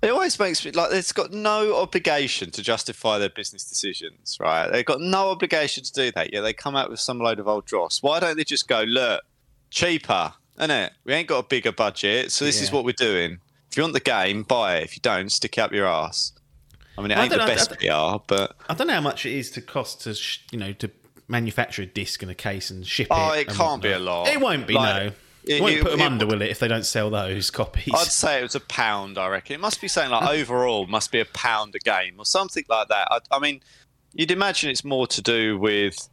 It 0.00 0.08
always 0.08 0.38
makes 0.38 0.64
me 0.64 0.70
like 0.70 0.90
it's 0.94 1.12
got 1.12 1.32
no 1.32 1.76
obligation 1.76 2.50
to 2.52 2.62
justify 2.62 3.18
their 3.18 3.28
business 3.28 3.62
decisions, 3.62 4.38
right? 4.40 4.72
They've 4.72 4.86
got 4.86 5.02
no 5.02 5.28
obligation 5.28 5.84
to 5.84 5.92
do 5.92 6.10
that. 6.12 6.32
Yet 6.32 6.40
they 6.40 6.54
come 6.54 6.76
out 6.76 6.88
with 6.88 6.98
some 6.98 7.18
load 7.18 7.40
of 7.40 7.46
old 7.46 7.66
dross. 7.66 8.02
Why 8.02 8.20
don't 8.20 8.38
they 8.38 8.44
just 8.44 8.68
go, 8.68 8.80
look, 8.80 9.20
cheaper, 9.68 10.32
innit? 10.58 10.92
We 11.04 11.12
ain't 11.12 11.28
got 11.28 11.44
a 11.44 11.46
bigger 11.46 11.72
budget, 11.72 12.32
so 12.32 12.46
this 12.46 12.62
is 12.62 12.72
what 12.72 12.86
we're 12.86 12.92
doing. 12.92 13.38
If 13.70 13.76
you 13.76 13.82
want 13.82 13.92
the 13.92 14.00
game, 14.00 14.44
buy 14.44 14.78
it. 14.78 14.84
If 14.84 14.96
you 14.96 15.02
don't, 15.02 15.30
stick 15.30 15.58
it 15.58 15.60
up 15.60 15.72
your 15.72 15.86
ass. 15.86 16.32
I 16.96 17.02
mean, 17.02 17.10
it 17.10 17.18
I 17.18 17.24
ain't 17.24 17.30
the 17.30 17.36
know, 17.36 17.46
best 17.46 17.68
PR, 17.78 18.24
but 18.26 18.56
I 18.66 18.72
don't 18.72 18.86
know 18.86 18.94
how 18.94 19.02
much 19.02 19.26
it 19.26 19.34
is 19.34 19.50
to 19.50 19.60
cost 19.60 20.00
to 20.02 20.14
sh- 20.14 20.40
you 20.50 20.58
know 20.58 20.72
to 20.72 20.90
manufacture 21.28 21.82
a 21.82 21.86
disc 21.86 22.22
and 22.22 22.30
a 22.30 22.34
case 22.34 22.70
and 22.70 22.86
ship 22.86 23.08
Oh, 23.10 23.32
it. 23.32 23.40
it 23.40 23.48
can't 23.48 23.82
be 23.82 23.90
a 23.92 23.98
lot. 23.98 24.28
It 24.28 24.40
won't 24.40 24.66
be 24.66 24.74
Like, 24.74 25.02
no. 25.02 25.06
it- 25.08 25.14
It, 25.48 25.62
won't 25.62 25.80
put 25.82 25.90
them 25.92 26.00
under, 26.02 26.26
will 26.26 26.42
it? 26.42 26.50
If 26.50 26.58
they 26.58 26.66
don't 26.68 26.84
sell 26.86 27.08
those 27.10 27.50
copies. 27.50 27.94
I'd 27.94 28.06
say 28.08 28.40
it 28.40 28.42
was 28.42 28.54
a 28.56 28.60
pound. 28.60 29.16
I 29.16 29.28
reckon 29.28 29.54
it 29.54 29.60
must 29.60 29.80
be 29.80 29.88
something 29.88 30.10
like 30.10 30.28
overall 30.40 30.86
must 30.86 31.12
be 31.12 31.20
a 31.20 31.24
pound 31.24 31.74
a 31.74 31.78
game 31.78 32.14
or 32.18 32.24
something 32.26 32.64
like 32.68 32.88
that. 32.88 33.06
I, 33.10 33.20
I 33.30 33.38
mean, 33.38 33.60
you'd 34.12 34.30
imagine 34.32 34.70
it's 34.70 34.84
more 34.84 35.06
to 35.06 35.22
do 35.22 35.56
with 35.58 36.08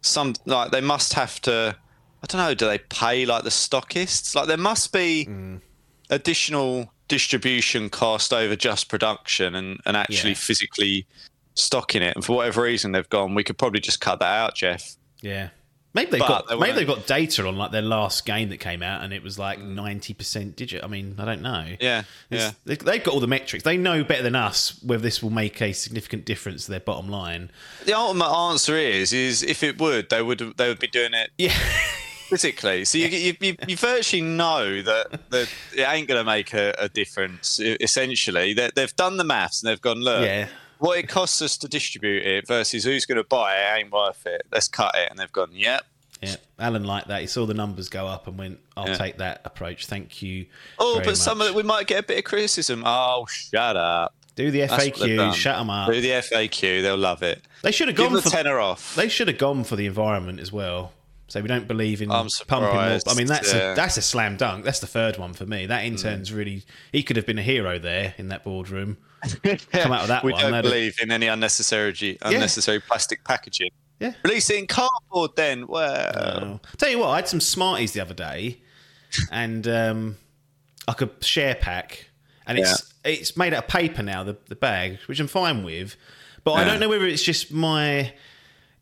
some 0.00 0.34
like 0.46 0.70
they 0.70 0.80
must 0.80 1.12
have 1.14 1.40
to. 1.42 1.76
I 2.22 2.26
don't 2.26 2.40
know. 2.40 2.54
Do 2.54 2.66
they 2.66 2.78
pay 2.78 3.26
like 3.26 3.44
the 3.44 3.50
stockists? 3.50 4.34
Like 4.34 4.46
there 4.48 4.56
must 4.56 4.92
be 4.92 5.26
mm. 5.28 5.60
additional 6.10 6.92
distribution 7.08 7.90
cost 7.90 8.32
over 8.32 8.56
just 8.56 8.88
production 8.88 9.54
and 9.54 9.80
and 9.84 9.96
actually 9.98 10.30
Yeah. 10.30 10.36
physically 10.36 11.06
stocking 11.54 12.02
it. 12.02 12.14
And 12.16 12.24
for 12.24 12.36
whatever 12.36 12.62
reason, 12.62 12.92
they've 12.92 13.08
gone. 13.08 13.34
We 13.34 13.44
could 13.44 13.58
probably 13.58 13.80
just 13.80 14.00
cut 14.00 14.18
that 14.20 14.32
out, 14.32 14.54
Jeff. 14.54 14.96
Yeah. 15.20 15.48
Maybe 15.94 16.12
they've 16.12 16.20
But 16.20 16.28
got 16.28 16.48
they 16.48 16.56
maybe 16.56 16.72
they've 16.72 16.86
got 16.86 17.06
data 17.06 17.46
on 17.46 17.56
like 17.58 17.70
their 17.70 17.82
last 17.82 18.24
game 18.24 18.48
that 18.48 18.56
came 18.60 18.82
out 18.82 19.02
and 19.02 19.12
it 19.12 19.22
was 19.22 19.38
like 19.38 19.58
ninety 19.60 20.14
percent 20.14 20.56
digit. 20.56 20.82
I 20.82 20.86
mean, 20.86 21.16
I 21.18 21.26
don't 21.26 21.42
know. 21.42 21.66
Yeah, 21.80 22.04
It's- 22.30 22.40
yeah. 22.48 22.50
they- 22.64 22.76
They've 22.76 23.04
got 23.04 23.12
all 23.12 23.20
the 23.20 23.26
metrics. 23.26 23.62
They 23.62 23.76
know 23.76 24.02
better 24.02 24.22
than 24.22 24.34
us 24.34 24.80
whether 24.82 25.02
this 25.02 25.22
will 25.22 25.28
make 25.28 25.60
a 25.60 25.74
significant 25.74 26.24
difference 26.24 26.64
to 26.64 26.70
their 26.70 26.80
bottom 26.80 27.10
line. 27.10 27.50
The 27.84 27.92
ultimate 27.92 28.30
answer 28.34 28.74
is 28.78 29.12
is 29.12 29.42
if 29.42 29.62
it 29.62 29.78
would, 29.78 30.08
they 30.08 30.22
would 30.22 30.54
they 30.56 30.68
would 30.68 30.78
be 30.78 30.86
doing 30.88 31.12
it 31.12 31.28
Yeah. 31.36 31.52
physically. 32.28 32.84
So 32.86 32.96
you, 32.96 33.08
you, 33.08 33.36
you, 33.40 33.56
you 33.68 33.76
virtually 33.76 34.22
know 34.22 34.80
that, 34.82 35.30
that 35.30 35.48
it 35.76 35.82
ain't 35.82 36.08
going 36.08 36.18
to 36.20 36.24
make 36.24 36.54
a, 36.54 36.74
a 36.78 36.88
difference. 36.88 37.60
Essentially, 37.60 38.54
they, 38.54 38.70
they've 38.74 38.96
done 38.96 39.18
the 39.18 39.24
maths 39.24 39.62
and 39.62 39.70
they've 39.70 39.80
gone, 39.80 39.98
look, 40.00 40.24
Yeah. 40.24 40.48
What 40.82 40.98
it 40.98 41.08
costs 41.08 41.40
us 41.40 41.56
to 41.56 41.68
distribute 41.68 42.26
it 42.26 42.48
versus 42.48 42.82
who's 42.82 43.06
going 43.06 43.16
to 43.16 43.24
buy 43.24 43.54
it 43.54 43.78
ain't 43.78 43.92
worth 43.92 44.26
it. 44.26 44.42
Let's 44.50 44.66
cut 44.66 44.96
it. 44.96 45.08
And 45.08 45.18
they've 45.18 45.30
gone, 45.30 45.50
yep. 45.52 45.84
Yeah. 46.20 46.36
Alan 46.58 46.82
liked 46.82 47.06
that. 47.06 47.20
He 47.20 47.28
saw 47.28 47.46
the 47.46 47.54
numbers 47.54 47.88
go 47.88 48.08
up 48.08 48.26
and 48.26 48.36
went, 48.36 48.58
I'll 48.76 48.88
Yeah. 48.88 48.96
take 48.96 49.18
that 49.18 49.42
approach. 49.44 49.86
Thank 49.86 50.22
you. 50.22 50.46
Oh, 50.80 51.00
but 51.04 51.16
some 51.16 51.40
of 51.40 51.46
it, 51.46 51.54
we 51.54 51.62
might 51.62 51.86
get 51.86 52.00
a 52.00 52.02
bit 52.02 52.18
of 52.18 52.24
criticism. 52.24 52.82
Oh, 52.84 53.26
shut 53.30 53.76
up. 53.76 54.16
Do 54.34 54.50
the 54.50 54.60
That's 54.62 54.72
what 54.72 54.98
they've 54.98 55.18
FAQ, 55.18 55.34
shut 55.34 55.58
them 55.58 55.70
up. 55.70 55.88
Do 55.88 56.00
the 56.00 56.10
FAQ, 56.10 56.82
they'll 56.82 56.96
love 56.96 57.22
it. 57.22 57.42
They 57.62 57.70
should 57.70 57.86
have 57.86 57.96
gone 57.96 58.12
them 58.12 58.22
for 58.22 58.30
tenner 58.30 58.58
off. 58.58 58.96
They 58.96 59.08
should 59.08 59.28
have 59.28 59.38
gone 59.38 59.62
for 59.62 59.76
the 59.76 59.86
environment 59.86 60.40
as 60.40 60.50
well. 60.50 60.92
So 61.28 61.40
we 61.40 61.48
don't 61.48 61.68
believe 61.68 62.02
in 62.02 62.08
pumping 62.08 62.34
more. 62.48 62.98
I 63.06 63.14
mean, 63.16 63.28
that's 63.28 63.54
yeah. 63.54 63.72
a 63.72 63.74
that's 63.74 63.96
a 63.96 64.02
slam 64.02 64.36
dunk. 64.36 64.64
That's 64.64 64.80
the 64.80 64.86
third 64.86 65.16
one 65.16 65.32
for 65.32 65.46
me. 65.46 65.66
That 65.66 65.84
intern's 65.84 66.30
hmm. 66.30 66.36
really 66.36 66.64
he 66.92 67.02
could 67.02 67.16
have 67.16 67.24
been 67.24 67.38
a 67.38 67.42
hero 67.42 67.78
there 67.78 68.14
in 68.18 68.28
that 68.28 68.42
boardroom. 68.44 68.98
Come 69.72 69.92
out 69.92 70.02
of 70.02 70.08
that 70.08 70.24
we 70.24 70.32
one, 70.32 70.50
don't 70.50 70.62
believe 70.62 70.98
in 71.00 71.10
any 71.10 71.26
unnecessary 71.28 72.18
unnecessary 72.22 72.80
plastic 72.80 73.24
packaging. 73.24 73.70
Yeah. 74.00 74.14
Release 74.24 74.50
it 74.50 74.58
in 74.58 74.66
cardboard 74.66 75.32
then. 75.36 75.66
Well, 75.68 76.12
Oh. 76.16 76.60
Tell 76.76 76.88
you 76.90 76.98
what, 76.98 77.08
I 77.08 77.16
had 77.16 77.28
some 77.28 77.40
Smarties 77.40 77.92
the 77.92 78.00
other 78.00 78.14
day, 78.14 78.60
and 79.30 79.66
um, 79.68 80.16
like 80.88 81.00
a 81.02 81.10
share 81.20 81.54
pack, 81.54 82.10
and 82.46 82.58
it's 82.58 82.92
it's 83.04 83.36
made 83.36 83.54
out 83.54 83.64
of 83.64 83.68
paper 83.70 84.02
now. 84.02 84.24
The 84.24 84.36
the 84.48 84.56
bag, 84.56 84.98
which 85.06 85.20
I'm 85.20 85.28
fine 85.28 85.62
with, 85.62 85.96
but 86.42 86.52
I 86.54 86.64
don't 86.64 86.80
know 86.80 86.88
whether 86.88 87.06
it's 87.06 87.22
just 87.22 87.52
my 87.52 88.12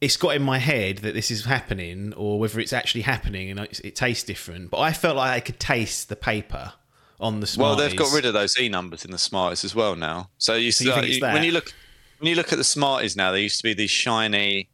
it's 0.01 0.17
got 0.17 0.35
in 0.35 0.43
my 0.43 0.57
head 0.57 0.99
that 0.99 1.13
this 1.13 1.31
is 1.31 1.45
happening, 1.45 2.15
or 2.15 2.39
whether 2.39 2.59
it's 2.59 2.73
actually 2.73 3.03
happening 3.03 3.51
and 3.51 3.61
it, 3.61 3.81
it 3.85 3.97
tastes 3.97 4.25
different. 4.25 4.71
But 4.71 4.79
I 4.79 4.95
felt 4.95 5.17
like 5.17 5.33
I 5.33 5.41
could 5.41 5.61
taste 5.61 6.09
the 6.09 6.17
paper 6.17 6.73
on 7.21 7.41
the 7.41 7.47
Smarties. 7.47 7.77
Well, 7.79 7.89
they've 7.89 7.97
got 7.99 8.13
rid 8.15 8.25
of 8.25 8.33
those 8.33 8.59
E 8.59 8.69
numbers 8.69 9.05
in 9.05 9.11
the 9.11 9.19
Smarties 9.19 9.65
as 9.65 9.75
well 9.75 9.95
now. 9.97 10.31
So 10.39 10.55
you, 10.55 10.67
you 10.67 10.73
see, 10.73 10.91
like, 10.91 11.07
you- 11.09 11.21
when 11.21 11.45
you 11.45 11.53
look 11.53 11.73
when 12.19 12.29
you 12.29 12.35
look 12.35 12.53
at 12.53 12.57
the 12.59 12.65
Smarties 12.65 13.17
now, 13.17 13.31
they 13.33 13.43
used 13.43 13.57
to 13.59 13.63
be 13.63 13.73
these 13.73 13.91
shiny, 13.91 14.69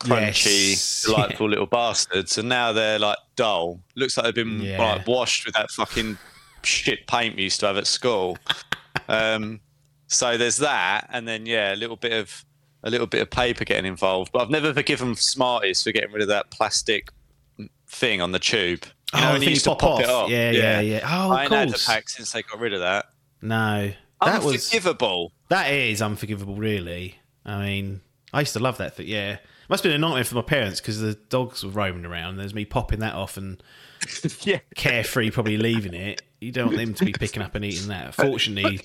crunchy, 0.00 0.70
Yes. 0.70 1.02
delightful 1.06 1.48
little 1.48 1.66
bastards, 1.66 2.36
and 2.38 2.48
now 2.48 2.72
they're 2.72 2.98
like 2.98 3.18
dull. 3.36 3.80
Looks 3.96 4.16
like 4.16 4.24
they've 4.24 4.34
been 4.34 4.60
Yeah. 4.60 4.78
like 4.96 5.06
washed 5.06 5.44
with 5.46 5.54
that 5.54 5.70
fucking 5.70 6.18
shit 6.64 7.06
paint 7.06 7.36
we 7.36 7.44
used 7.44 7.60
to 7.60 7.66
have 7.66 7.76
at 7.76 7.86
school. 7.86 8.38
um, 9.08 9.60
so 10.08 10.36
there's 10.36 10.56
that, 10.58 11.08
and 11.12 11.26
then 11.28 11.46
yeah, 11.46 11.74
a 11.74 11.76
little 11.76 11.96
bit 11.96 12.12
of 12.12 12.44
a 12.82 12.90
little 12.90 13.06
bit 13.06 13.20
of 13.22 13.30
paper 13.30 13.64
getting 13.64 13.84
involved. 13.86 14.32
But 14.32 14.42
I've 14.42 14.50
never 14.50 14.72
forgiven 14.74 15.14
Smarties 15.14 15.82
for 15.82 15.92
getting 15.92 16.12
rid 16.12 16.22
of 16.22 16.28
that 16.28 16.50
plastic 16.50 17.10
thing 17.86 18.20
on 18.20 18.32
the 18.32 18.38
tube. 18.38 18.84
You 19.14 19.20
Oh, 19.22 19.34
you 19.36 19.50
used 19.50 19.64
to 19.64 19.70
pop 19.70 19.78
pop 19.80 20.00
it 20.00 20.08
off. 20.08 20.24
off. 20.24 20.30
Yeah, 20.30 20.50
yeah, 20.50 20.80
yeah. 20.80 21.00
Oh, 21.04 21.32
I 21.32 21.44
of 21.46 21.52
ain't 21.52 21.60
had 21.60 21.68
the 21.70 21.82
pack 21.84 22.08
since 22.08 22.32
they 22.32 22.42
got 22.42 22.60
rid 22.60 22.72
of 22.72 22.80
that. 22.80 23.06
No, 23.42 23.92
that 24.24 24.42
was 24.42 24.54
Unforgivable. 24.54 25.32
That 25.48 25.72
is 25.72 26.00
unforgivable, 26.02 26.54
really. 26.54 27.16
I 27.44 27.62
mean, 27.64 28.02
I 28.32 28.40
used 28.40 28.52
to 28.52 28.60
love 28.60 28.78
that. 28.78 28.96
Thing. 28.96 29.08
Yeah, 29.08 29.38
must 29.68 29.82
have 29.82 29.90
been 29.90 30.02
a 30.02 30.06
nightmare 30.06 30.24
for 30.24 30.36
my 30.36 30.42
parents 30.42 30.80
because 30.80 31.00
the 31.00 31.14
dogs 31.14 31.64
were 31.64 31.70
roaming 31.70 32.04
around. 32.06 32.36
There's 32.36 32.54
me 32.54 32.64
popping 32.64 33.00
that 33.00 33.14
off 33.14 33.36
and 33.36 33.62
yeah. 34.42 34.58
carefree, 34.76 35.30
probably 35.30 35.56
leaving 35.56 35.94
it. 35.94 36.22
You 36.40 36.52
don't 36.52 36.66
want 36.66 36.78
them 36.78 36.94
to 36.94 37.04
be 37.04 37.12
picking 37.12 37.42
up 37.42 37.54
and 37.54 37.64
eating 37.64 37.88
that. 37.88 38.14
Fortunately, 38.14 38.80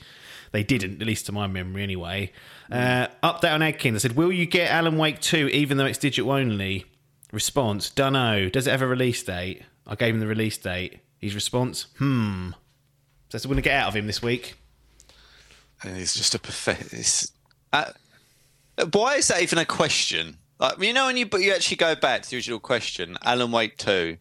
they 0.51 0.63
didn't, 0.63 1.01
at 1.01 1.07
least 1.07 1.25
to 1.27 1.31
my 1.31 1.47
memory, 1.47 1.83
anyway. 1.83 2.31
Uh, 2.71 3.07
update 3.23 3.53
on 3.53 3.61
Adkins. 3.61 3.95
I 3.95 4.07
said, 4.07 4.15
"Will 4.15 4.31
you 4.31 4.45
get 4.45 4.71
Alan 4.71 4.97
Wake 4.97 5.19
2 5.19 5.49
even 5.49 5.77
though 5.77 5.85
it's 5.85 5.99
digital 5.99 6.31
only?" 6.31 6.85
Response: 7.31 7.89
Dunno. 7.89 8.49
Does 8.49 8.65
it 8.67 8.71
have 8.71 8.81
a 8.81 8.87
release 8.87 9.21
date? 9.21 9.63
I 9.87 9.95
gave 9.95 10.13
him 10.13 10.19
the 10.19 10.27
release 10.27 10.57
date. 10.57 10.99
His 11.19 11.35
response: 11.35 11.87
Hmm. 11.97 12.51
So 12.51 12.57
that's 13.31 13.45
what 13.45 13.49
we're 13.49 13.55
gonna 13.55 13.61
get 13.63 13.81
out 13.81 13.87
of 13.89 13.95
him 13.95 14.07
this 14.07 14.21
week. 14.21 14.55
And 15.83 15.97
it's 15.97 16.13
just 16.13 16.35
a 16.35 16.39
perfect. 16.39 17.27
Uh, 17.73 17.91
why 18.91 19.15
is 19.15 19.27
that 19.27 19.41
even 19.41 19.59
a 19.59 19.65
question? 19.65 20.37
Like 20.59 20.79
you 20.79 20.93
know, 20.93 21.07
when 21.07 21.17
you 21.17 21.25
but 21.25 21.41
you 21.41 21.53
actually 21.53 21.77
go 21.77 21.95
back 21.95 22.23
to 22.23 22.29
the 22.29 22.37
original 22.37 22.59
question, 22.59 23.17
Alan 23.23 23.51
Wake 23.51 23.77
two, 23.77 24.17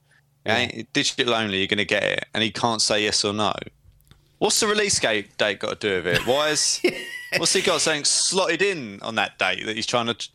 ain't 0.46 0.92
digital 0.92 1.34
only, 1.34 1.58
you're 1.58 1.66
going 1.66 1.78
to 1.78 1.84
get 1.84 2.02
it, 2.02 2.26
and 2.34 2.42
he 2.42 2.50
can't 2.50 2.82
say 2.82 3.04
yes 3.04 3.24
or 3.24 3.32
no. 3.32 3.52
What's 4.38 4.60
the 4.60 4.66
release 4.66 4.98
date, 4.98 5.36
date 5.38 5.60
got 5.60 5.80
to 5.80 5.88
do 5.88 5.96
with 5.96 6.06
it? 6.18 6.26
Why 6.26 6.50
is 6.50 6.82
What's 7.38 7.52
he 7.52 7.62
got 7.62 7.80
saying 7.80 8.04
slotted 8.04 8.62
in 8.62 9.00
on 9.00 9.14
that 9.16 9.38
date 9.38 9.64
that 9.66 9.76
he's 9.76 9.86
trying 9.86 10.06
to? 10.06 10.28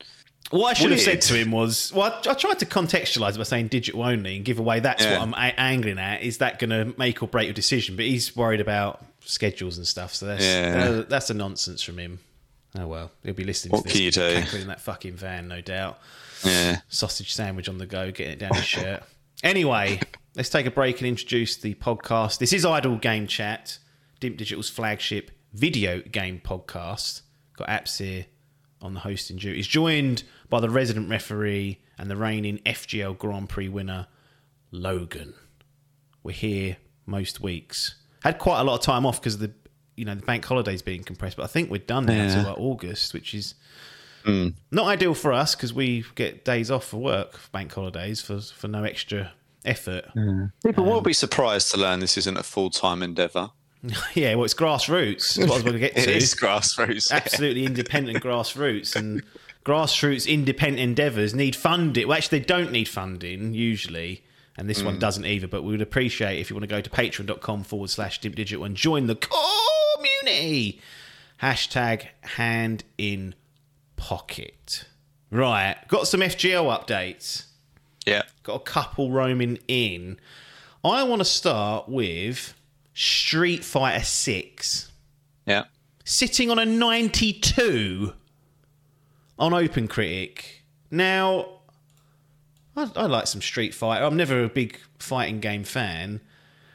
What 0.52 0.70
I 0.72 0.74
should 0.74 0.90
have 0.92 1.00
said 1.00 1.22
to 1.22 1.36
him 1.36 1.52
was, 1.52 1.94
well, 1.94 2.12
I, 2.26 2.32
I 2.32 2.34
tried 2.34 2.58
to 2.60 2.66
contextualise 2.66 3.38
by 3.38 3.44
saying 3.44 3.68
digital 3.68 4.02
only 4.02 4.36
and 4.36 4.44
give 4.44 4.58
away 4.58 4.80
that's 4.80 5.04
Yeah. 5.04 5.20
what 5.20 5.22
I'm 5.22 5.34
a- 5.34 5.60
angling 5.60 6.00
at. 6.00 6.24
Is 6.24 6.40
that 6.40 6.58
going 6.58 6.72
to 6.72 6.98
make 6.98 7.22
or 7.22 7.28
break 7.28 7.46
your 7.46 7.54
decision? 7.54 7.96
But 7.96 8.06
he's 8.06 8.36
worried 8.36 8.60
about 8.60 9.06
schedules 9.24 9.78
and 9.78 9.86
stuff, 9.86 10.16
so 10.16 10.26
that's 10.26 10.44
Yeah. 10.44 10.92
that- 10.92 11.10
that's 11.10 11.30
a 11.30 11.36
nonsense 11.36 11.84
from 11.84 12.00
him. 12.00 12.20
Oh 12.78 12.88
well, 12.88 13.12
he'll 13.24 13.34
be 13.34 13.44
listening 13.44 13.72
What 13.74 13.80
to 13.80 13.84
this. 13.86 13.94
can 13.94 14.02
you 14.04 14.12
do? 14.12 14.42
cackling 14.42 14.62
in 14.64 14.68
that 14.70 14.82
fucking 14.82 15.14
van, 15.16 15.48
no 15.48 15.62
doubt. 15.62 16.00
Yeah. 16.44 16.82
Sausage 16.90 17.34
sandwich 17.34 17.68
on 17.70 17.78
the 17.78 17.86
go, 17.86 18.12
getting 18.12 18.34
it 18.34 18.40
down 18.40 18.54
his 18.56 18.66
shirt. 18.66 19.04
Anyway, 19.44 20.00
let's 20.36 20.50
take 20.50 20.66
a 20.66 20.72
break 20.72 21.00
and 21.00 21.08
introduce 21.08 21.58
the 21.58 21.74
podcast. 21.76 22.38
This 22.40 22.54
is 22.54 22.66
Idle 22.66 22.98
Game 22.98 23.28
Chat, 23.28 23.78
Dimp 24.22 24.38
Digital's 24.38 24.70
flagship 24.70 25.32
video 25.54 26.02
game 26.02 26.42
podcast. 26.44 27.22
Got 27.58 27.68
apps 27.68 27.98
here 28.00 28.26
on 28.82 28.94
the 28.94 29.02
hosting 29.02 29.38
duties. 29.38 29.68
Joined 29.68 30.24
by 30.50 30.60
the 30.60 30.70
resident 30.70 31.10
referee 31.10 31.80
and 31.98 32.10
the 32.10 32.16
reigning 32.16 32.60
FGL 32.60 33.18
Grand 33.18 33.50
Prix 33.50 33.70
winner, 33.70 34.08
Logan. 34.72 35.34
We're 36.24 36.32
here 36.32 36.78
most 37.06 37.42
weeks. 37.42 37.96
Had 38.24 38.40
quite 38.40 38.60
a 38.60 38.64
lot 38.64 38.76
of 38.76 38.82
time 38.82 39.06
off 39.06 39.20
because 39.20 39.38
the 39.38 39.52
you 39.96 40.06
know 40.06 40.16
the 40.16 40.26
bank 40.26 40.46
holidays 40.46 40.82
being 40.82 41.04
compressed, 41.04 41.38
but 41.38 41.44
I 41.44 41.48
think 41.48 41.70
we're 41.70 41.80
done 41.80 42.06
now 42.06 42.14
Yeah. 42.14 42.24
until 42.24 42.44
like 42.44 42.58
August, 42.58 43.14
which 43.14 43.34
is 43.34 43.56
hmm. 44.24 44.50
not 44.72 44.88
ideal 44.88 45.14
for 45.14 45.34
us 45.34 45.56
because 45.56 45.74
we 45.74 46.06
get 46.16 46.46
days 46.46 46.72
off 46.72 46.86
for 46.86 46.98
work, 46.98 47.38
for 47.38 47.50
bank 47.50 47.74
holidays 47.74 48.22
for 48.22 48.40
for 48.40 48.68
no 48.68 48.84
extra 48.84 49.34
effort. 49.66 50.06
People 50.64 50.86
will 50.86 50.98
um, 50.98 51.04
be 51.04 51.14
surprised 51.14 51.72
to 51.72 51.78
learn 51.78 52.00
this 52.00 52.18
isn't 52.18 52.38
a 52.38 52.44
full 52.44 52.70
time 52.70 53.04
endeavour. 53.04 53.52
yeah, 54.14 54.36
well, 54.36 54.46
it's 54.46 54.54
grassroots. 54.54 55.36
That's 55.36 55.50
what 55.50 55.52
I 55.52 55.54
was 55.56 55.64
going 55.64 55.74
to 55.74 55.80
get 55.80 55.96
to. 55.96 56.12
is 56.12 56.36
grassroots. 56.36 57.12
absolutely 57.12 57.66
independent 57.66 58.24
grassroots 58.24 58.96
and 58.96 59.24
grassroots 59.66 60.28
independent 60.28 60.82
endeavours 60.82 61.34
need 61.34 61.56
funding. 61.56 62.08
Well, 62.08 62.18
actually, 62.18 62.40
they 62.40 62.46
don't 62.46 62.72
need 62.72 62.90
funding 62.90 63.54
usually, 63.54 64.24
and 64.58 64.70
this 64.70 64.84
one 64.84 64.98
mm. 64.98 65.00
doesn't 65.00 65.26
either. 65.26 65.48
But 65.48 65.64
we 65.64 65.72
would 65.72 65.82
appreciate 65.82 66.40
if 66.40 66.50
you 66.50 66.56
want 66.56 66.64
to 66.64 66.68
go 66.68 66.82
to 66.82 66.90
patreon.com 66.90 67.64
forward 67.64 67.90
slash 67.90 68.20
dimp 68.20 68.36
digital 68.36 68.66
and 68.66 68.76
join 68.76 69.08
the 69.08 69.16
community. 69.16 70.82
Hashtag 71.42 72.08
hand 72.22 72.84
in 72.98 73.34
pocket. 73.96 74.86
Right, 75.32 75.78
got 75.88 76.08
some 76.08 76.20
FGL 76.20 76.86
updates. 76.86 77.46
Yeah. 78.06 78.24
Got 78.44 78.56
a 78.56 78.60
couple 78.60 79.12
roaming 79.12 79.60
in. 79.68 80.20
I 80.84 81.04
want 81.04 81.20
to 81.20 81.26
start 81.26 81.88
with 81.88 82.56
Street 83.00 83.64
Fighter 83.64 84.04
6 84.04 84.92
Yeah. 85.46 85.64
sitting 86.04 86.52
on 86.52 86.60
a 86.60 86.66
92 86.66 88.14
on 89.38 89.54
Open 89.54 89.88
Critic. 89.88 90.66
Now, 90.92 91.48
I, 92.76 92.92
I 92.98 93.06
like 93.06 93.28
some 93.28 93.42
Street 93.42 93.74
Fighter. 93.74 94.04
I'm 94.04 94.18
never 94.18 94.44
a 94.44 94.50
big 94.50 94.78
fighting 95.00 95.40
game 95.40 95.64
fan, 95.64 96.20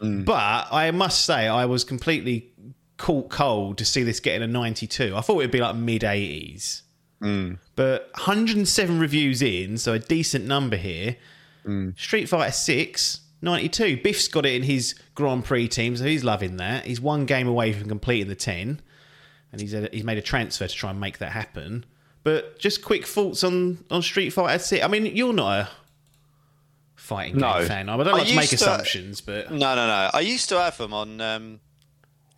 mm. 0.00 0.24
but 0.24 0.68
I 0.72 0.90
must 0.92 1.26
say 1.26 1.46
I 1.46 1.66
was 1.66 1.84
completely 1.84 2.50
caught 2.96 3.28
cold 3.28 3.76
to 3.76 3.84
see 3.84 4.02
this 4.02 4.18
getting 4.18 4.42
a 4.42 4.46
92. 4.46 5.14
I 5.14 5.20
thought 5.20 5.40
it'd 5.40 5.50
be 5.50 5.60
like 5.60 5.76
mid 5.76 6.00
80s. 6.00 6.80
Mm. 7.20 7.58
But 7.76 8.08
107 8.14 8.98
reviews 8.98 9.42
in, 9.42 9.76
so 9.76 9.92
a 9.92 9.98
decent 9.98 10.46
number 10.46 10.76
here. 10.76 11.16
Mm. 11.66 11.98
Street 11.98 12.30
Fighter 12.30 12.52
6, 12.52 13.20
92. 13.44 13.98
Biff's 14.02 14.26
got 14.28 14.44
it 14.46 14.54
in 14.54 14.62
his 14.64 14.94
Grand 15.14 15.44
Prix 15.44 15.68
team, 15.68 15.96
so 15.96 16.04
he's 16.04 16.24
loving 16.24 16.56
that. 16.56 16.84
He's 16.86 17.00
one 17.00 17.26
game 17.26 17.46
away 17.46 17.72
from 17.72 17.88
completing 17.88 18.28
the 18.28 18.34
10, 18.34 18.80
and 19.52 19.60
he's, 19.60 19.72
a, 19.74 19.88
he's 19.92 20.02
made 20.04 20.18
a 20.18 20.22
transfer 20.22 20.66
to 20.66 20.74
try 20.74 20.90
and 20.90 20.98
make 20.98 21.18
that 21.18 21.32
happen. 21.32 21.84
But 22.24 22.58
just 22.58 22.82
quick 22.82 23.06
thoughts 23.06 23.44
on, 23.44 23.84
on 23.90 24.02
Street 24.02 24.30
Fighter 24.30 24.58
6. 24.58 24.82
I 24.84 24.88
mean, 24.88 25.06
you're 25.14 25.32
not 25.34 25.52
a 25.60 25.68
fighting 26.96 27.36
No. 27.38 27.58
game 27.58 27.68
fan. 27.68 27.88
I 27.88 27.96
don't 27.98 28.08
I 28.08 28.12
like 28.12 28.28
to 28.28 28.36
make 28.36 28.48
to- 28.48 28.54
assumptions, 28.56 29.20
but 29.20 29.50
No, 29.50 29.74
no, 29.74 29.86
no. 29.86 30.10
I 30.12 30.20
used 30.20 30.48
to 30.48 30.58
have 30.58 30.78
them 30.78 30.94
on 30.94 31.20
um, 31.20 31.60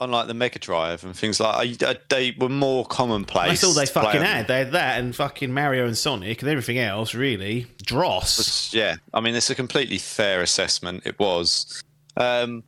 on 0.01 0.11
like 0.11 0.27
the 0.27 0.35
Mega 0.35 0.59
Drive 0.59 1.05
and 1.05 1.17
things 1.17 1.41
like. 1.41 1.79
They 2.09 2.35
were 2.39 2.49
more 2.49 2.85
commonplace. 2.87 3.49
that's 3.49 3.65
all 3.65 3.73
they 3.73 3.87
fucking 3.87 4.21
had. 4.21 4.47
They 4.49 4.59
had 4.59 4.73
that 4.73 5.01
and 5.01 5.15
fucking 5.17 5.53
Mario 5.53 5.87
and 5.87 5.97
Sonic 5.97 6.43
and 6.43 6.51
everything 6.51 6.79
else, 6.79 7.15
really. 7.15 7.67
Dross. 7.83 8.73
Yeah, 8.75 8.97
I 9.15 9.21
mean, 9.21 9.35
it's 9.35 9.51
a 9.51 9.55
completely 9.55 9.99
fair 9.99 10.43
assessment. 10.43 11.03
It 11.07 11.19
was. 11.19 11.83
Um, 12.17 12.63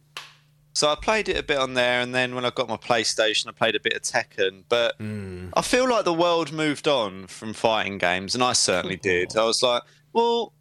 so 0.74 0.88
I 0.88 0.94
played 0.94 1.28
it 1.28 1.36
a 1.36 1.42
bit 1.42 1.58
on 1.58 1.74
there, 1.74 2.00
and 2.00 2.14
then 2.14 2.34
when 2.36 2.44
I 2.44 2.50
got 2.50 2.68
my 2.68 2.76
PlayStation, 2.76 3.48
I 3.48 3.50
played 3.52 3.74
a 3.74 3.80
bit 3.80 3.94
of 3.94 4.02
Tekken. 4.02 4.62
But 4.68 4.94
I 5.00 5.60
feel 5.62 5.88
like 5.88 6.04
the 6.04 6.14
world 6.14 6.52
moved 6.52 6.86
on 6.86 7.26
from 7.26 7.52
fighting 7.52 7.98
games, 7.98 8.34
and 8.34 8.44
I 8.44 8.52
certainly 8.52 8.96
did. 8.96 9.36
I 9.36 9.44
was 9.44 9.62
like, 9.62 9.82
well, 10.12 10.52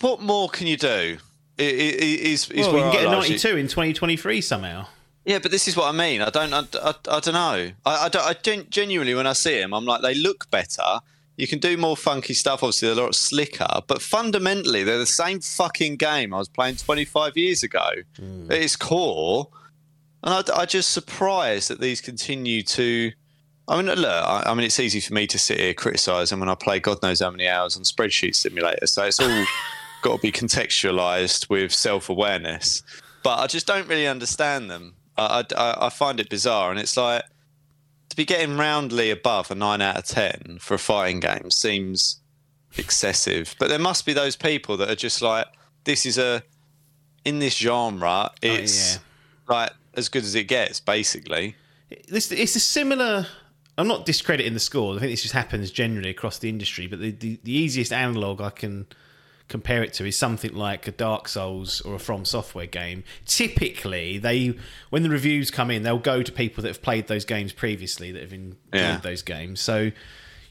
what 0.00 0.20
more 0.20 0.48
can 0.48 0.66
you 0.66 0.76
do? 0.76 1.18
Is, 1.58 2.50
is 2.50 2.66
Well, 2.66 2.74
we 2.74 2.80
where 2.80 2.90
can 2.90 2.92
get 2.92 3.06
I 3.06 3.12
a 3.12 3.14
largely- 3.14 3.30
92 3.36 3.56
in 3.56 3.68
2023 3.68 4.40
somehow. 4.40 4.86
Yeah, 5.24 5.38
but 5.38 5.50
this 5.50 5.68
is 5.68 5.76
what 5.76 5.86
I 5.86 5.92
mean. 5.92 6.20
I 6.20 6.30
don't. 6.30 6.52
I, 6.52 6.64
I, 6.82 6.94
I 7.08 7.20
don't 7.20 7.34
know. 7.34 7.70
I, 7.84 8.04
I, 8.04 8.08
don't, 8.08 8.26
I 8.26 8.34
gen- 8.34 8.66
genuinely, 8.70 9.14
when 9.14 9.26
I 9.26 9.34
see 9.34 9.58
them, 9.58 9.72
I'm 9.72 9.84
like, 9.84 10.02
they 10.02 10.14
look 10.14 10.50
better. 10.50 11.00
You 11.36 11.46
can 11.46 11.60
do 11.60 11.76
more 11.76 11.96
funky 11.96 12.34
stuff. 12.34 12.62
Obviously, 12.62 12.88
they're 12.88 12.98
a 12.98 13.04
lot 13.04 13.14
slicker, 13.14 13.68
but 13.86 14.02
fundamentally, 14.02 14.82
they're 14.82 14.98
the 14.98 15.06
same 15.06 15.40
fucking 15.40 15.96
game 15.96 16.34
I 16.34 16.38
was 16.38 16.48
playing 16.48 16.76
25 16.76 17.36
years 17.36 17.62
ago. 17.62 17.88
Hmm. 18.16 18.50
At 18.50 18.58
its 18.58 18.76
core, 18.76 19.48
and 20.24 20.34
I, 20.34 20.62
I 20.62 20.66
just 20.66 20.90
surprised 20.90 21.70
that 21.70 21.80
these 21.80 22.00
continue 22.00 22.62
to. 22.64 23.12
I 23.68 23.76
mean, 23.76 23.86
look. 23.86 24.06
I, 24.06 24.42
I 24.46 24.54
mean, 24.54 24.64
it's 24.66 24.80
easy 24.80 25.00
for 25.00 25.14
me 25.14 25.28
to 25.28 25.38
sit 25.38 25.60
here 25.60 25.72
criticise 25.72 26.30
them 26.30 26.40
when 26.40 26.48
I 26.48 26.56
play 26.56 26.80
God 26.80 27.00
knows 27.00 27.20
how 27.20 27.30
many 27.30 27.48
hours 27.48 27.76
on 27.76 27.84
spreadsheet 27.84 28.34
simulator. 28.34 28.88
So 28.88 29.04
it's 29.04 29.20
all 29.20 29.44
got 30.02 30.16
to 30.16 30.20
be 30.20 30.32
contextualised 30.32 31.48
with 31.48 31.72
self-awareness. 31.72 32.82
But 33.22 33.38
I 33.38 33.46
just 33.46 33.68
don't 33.68 33.86
really 33.86 34.08
understand 34.08 34.68
them. 34.68 34.96
I, 35.16 35.44
I, 35.56 35.86
I 35.86 35.88
find 35.88 36.20
it 36.20 36.28
bizarre, 36.28 36.70
and 36.70 36.80
it's 36.80 36.96
like 36.96 37.22
to 38.08 38.16
be 38.16 38.24
getting 38.24 38.56
roundly 38.58 39.10
above 39.10 39.50
a 39.50 39.54
nine 39.54 39.80
out 39.80 39.96
of 39.96 40.04
ten 40.04 40.58
for 40.60 40.74
a 40.74 40.78
fighting 40.78 41.20
game 41.20 41.50
seems 41.50 42.20
excessive. 42.76 43.54
But 43.58 43.68
there 43.68 43.78
must 43.78 44.06
be 44.06 44.12
those 44.12 44.36
people 44.36 44.76
that 44.78 44.90
are 44.90 44.96
just 44.96 45.22
like, 45.22 45.46
this 45.84 46.06
is 46.06 46.18
a 46.18 46.42
in 47.24 47.38
this 47.38 47.56
genre, 47.56 48.30
oh, 48.30 48.34
it's 48.42 48.94
yeah. 48.94 49.00
like 49.48 49.72
as 49.94 50.08
good 50.08 50.24
as 50.24 50.34
it 50.34 50.44
gets, 50.44 50.80
basically. 50.80 51.56
This 52.08 52.32
it's 52.32 52.56
a 52.56 52.60
similar. 52.60 53.26
I'm 53.78 53.88
not 53.88 54.04
discrediting 54.04 54.52
the 54.52 54.60
scores. 54.60 54.98
I 54.98 55.00
think 55.00 55.12
this 55.12 55.22
just 55.22 55.34
happens 55.34 55.70
generally 55.70 56.10
across 56.10 56.38
the 56.38 56.48
industry. 56.50 56.86
But 56.86 57.00
the, 57.00 57.10
the, 57.12 57.40
the 57.42 57.52
easiest 57.52 57.92
analog 57.92 58.42
I 58.42 58.50
can 58.50 58.86
compare 59.52 59.84
it 59.84 59.92
to 59.94 60.04
is 60.04 60.16
something 60.18 60.52
like 60.54 60.88
a 60.88 60.90
Dark 60.92 61.28
Souls 61.28 61.80
or 61.82 61.94
a 61.94 61.98
From 62.00 62.24
Software 62.24 62.66
game. 62.66 63.04
Typically, 63.26 64.18
they 64.18 64.54
when 64.90 65.02
the 65.04 65.10
reviews 65.10 65.50
come 65.50 65.70
in, 65.70 65.82
they'll 65.84 65.98
go 65.98 66.22
to 66.22 66.32
people 66.32 66.62
that 66.62 66.68
have 66.68 66.82
played 66.82 67.06
those 67.06 67.24
games 67.24 67.52
previously 67.52 68.10
that 68.12 68.22
have 68.22 68.32
enjoyed 68.32 68.56
Yeah. 68.72 68.96
those 68.98 69.22
games. 69.22 69.60
So 69.60 69.92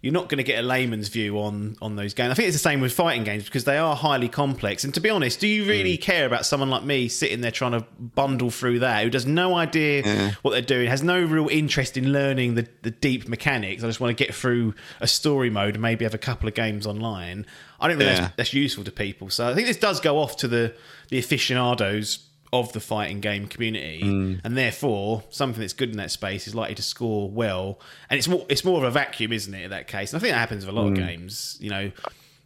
you're 0.01 0.13
not 0.13 0.29
going 0.29 0.39
to 0.39 0.43
get 0.43 0.63
a 0.63 0.67
layman's 0.67 1.09
view 1.09 1.39
on 1.39 1.75
on 1.81 1.95
those 1.95 2.13
games. 2.13 2.31
I 2.31 2.33
think 2.33 2.47
it's 2.47 2.55
the 2.55 2.59
same 2.59 2.81
with 2.81 2.91
fighting 2.91 3.23
games 3.23 3.43
because 3.45 3.65
they 3.65 3.77
are 3.77 3.95
highly 3.95 4.29
complex. 4.29 4.83
And 4.83 4.93
to 4.95 4.99
be 4.99 5.09
honest, 5.09 5.39
do 5.39 5.47
you 5.47 5.65
really 5.65 5.97
mm. 5.97 6.01
care 6.01 6.25
about 6.25 6.45
someone 6.45 6.69
like 6.69 6.83
me 6.83 7.07
sitting 7.07 7.41
there 7.41 7.51
trying 7.51 7.73
to 7.73 7.81
bundle 7.99 8.49
through 8.49 8.79
that 8.79 9.03
who 9.03 9.09
does 9.09 9.25
no 9.25 9.55
idea 9.55 10.31
what 10.41 10.51
they're 10.51 10.61
doing, 10.61 10.87
has 10.87 11.03
no 11.03 11.21
real 11.21 11.47
interest 11.49 11.97
in 11.97 12.11
learning 12.11 12.55
the, 12.55 12.67
the 12.81 12.91
deep 12.91 13.27
mechanics? 13.27 13.83
I 13.83 13.87
just 13.87 13.99
want 13.99 14.17
to 14.17 14.23
get 14.23 14.33
through 14.33 14.73
a 14.99 15.07
story 15.07 15.49
mode 15.49 15.75
and 15.75 15.81
maybe 15.81 16.03
have 16.05 16.15
a 16.15 16.19
couple 16.19 16.47
of 16.49 16.55
games 16.55 16.87
online. 16.87 17.45
I 17.79 17.87
don't 17.87 17.97
think 17.97 18.09
Yeah. 18.09 18.21
that's, 18.21 18.35
that's 18.35 18.53
useful 18.53 18.83
to 18.83 18.91
people. 18.91 19.29
So 19.29 19.49
I 19.49 19.53
think 19.53 19.67
this 19.67 19.77
does 19.77 19.99
go 19.99 20.17
off 20.17 20.37
to 20.37 20.47
the 20.47 20.73
the 21.09 21.19
aficionados 21.19 22.19
of 22.53 22.73
the 22.73 22.79
fighting 22.79 23.21
game 23.21 23.47
community, 23.47 24.01
mm. 24.03 24.41
and 24.43 24.57
therefore 24.57 25.23
something 25.29 25.61
that's 25.61 25.73
good 25.73 25.89
in 25.89 25.97
that 25.97 26.11
space 26.11 26.47
is 26.47 26.55
likely 26.55 26.75
to 26.75 26.81
score 26.81 27.29
well. 27.29 27.79
And 28.09 28.17
it's 28.17 28.27
more 28.27 28.45
it's 28.49 28.65
more 28.65 28.77
of 28.77 28.83
a 28.83 28.91
vacuum, 28.91 29.31
isn't 29.31 29.53
it? 29.53 29.63
In 29.63 29.69
that 29.71 29.87
case, 29.87 30.11
and 30.11 30.19
I 30.19 30.21
think 30.21 30.33
that 30.33 30.39
happens 30.39 30.65
with 30.65 30.75
a 30.75 30.77
lot 30.77 30.87
of 30.87 30.93
mm. 30.93 30.97
games. 30.97 31.57
You 31.61 31.69
know, 31.69 31.91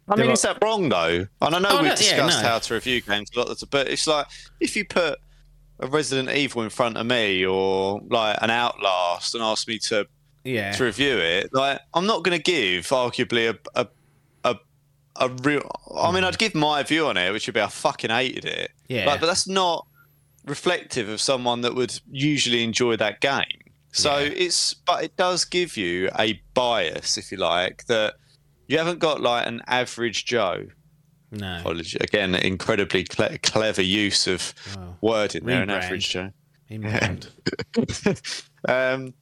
I 0.08 0.16
mean, 0.16 0.28
are- 0.28 0.32
is 0.32 0.42
that 0.42 0.58
wrong 0.62 0.88
though? 0.88 1.26
And 1.40 1.54
I 1.54 1.58
know 1.58 1.68
Oh, 1.70 1.76
we've 1.76 1.84
no, 1.84 1.88
yeah, 1.90 1.94
discussed 1.96 2.42
no. 2.42 2.48
how 2.48 2.58
to 2.58 2.74
review 2.74 3.00
games 3.00 3.30
a 3.34 3.40
lot, 3.40 3.62
but 3.70 3.88
it's 3.88 4.06
like 4.06 4.26
if 4.60 4.76
you 4.76 4.84
put 4.84 5.18
a 5.80 5.86
Resident 5.88 6.30
Evil 6.30 6.62
in 6.62 6.70
front 6.70 6.96
of 6.96 7.06
me 7.06 7.44
or 7.44 8.00
like 8.08 8.38
an 8.40 8.50
Outlast 8.50 9.34
and 9.34 9.42
ask 9.42 9.66
me 9.66 9.78
to 9.80 10.06
yeah, 10.44 10.72
to 10.72 10.84
review 10.84 11.18
it, 11.18 11.52
like 11.52 11.80
I'm 11.94 12.06
not 12.06 12.22
going 12.22 12.36
to 12.36 12.42
give 12.42 12.86
arguably 12.86 13.52
a 13.52 13.58
a 13.80 13.88
a, 14.44 14.56
a 15.16 15.28
real. 15.42 15.68
I 15.96 16.12
mean, 16.12 16.22
mm. 16.22 16.26
I'd 16.28 16.38
give 16.38 16.54
my 16.54 16.84
view 16.84 17.06
on 17.06 17.16
it, 17.16 17.32
which 17.32 17.48
would 17.48 17.54
be 17.54 17.60
I 17.60 17.66
fucking 17.66 18.10
hated 18.10 18.44
it. 18.44 18.70
Yeah. 18.88 19.06
Like, 19.06 19.18
but 19.18 19.26
that's 19.26 19.48
not 19.48 19.86
reflective 20.46 21.08
of 21.08 21.20
someone 21.20 21.60
that 21.62 21.74
would 21.74 22.00
usually 22.10 22.62
enjoy 22.64 22.96
that 22.96 23.20
game. 23.20 23.44
So 23.92 24.18
Yeah. 24.18 24.30
it's, 24.36 24.74
but 24.74 25.04
it 25.04 25.16
does 25.16 25.44
give 25.44 25.76
you 25.76 26.10
a 26.18 26.40
bias, 26.54 27.16
if 27.18 27.32
you 27.32 27.38
like, 27.38 27.86
that 27.86 28.14
you 28.68 28.78
haven't 28.78 28.98
got 28.98 29.20
like 29.20 29.46
an 29.46 29.62
average 29.66 30.24
Joe. 30.24 30.66
no, 31.30 31.58
Apology 31.60 31.98
again, 32.00 32.34
incredibly 32.34 33.04
cle- 33.04 33.38
clever 33.42 33.82
use 33.82 34.26
of 34.26 34.54
Wow. 34.76 34.96
wording 35.00 35.44
there, 35.44 35.62
an 35.62 35.70
average 35.70 36.10
Joe. 36.10 36.30
Um, 38.68 39.14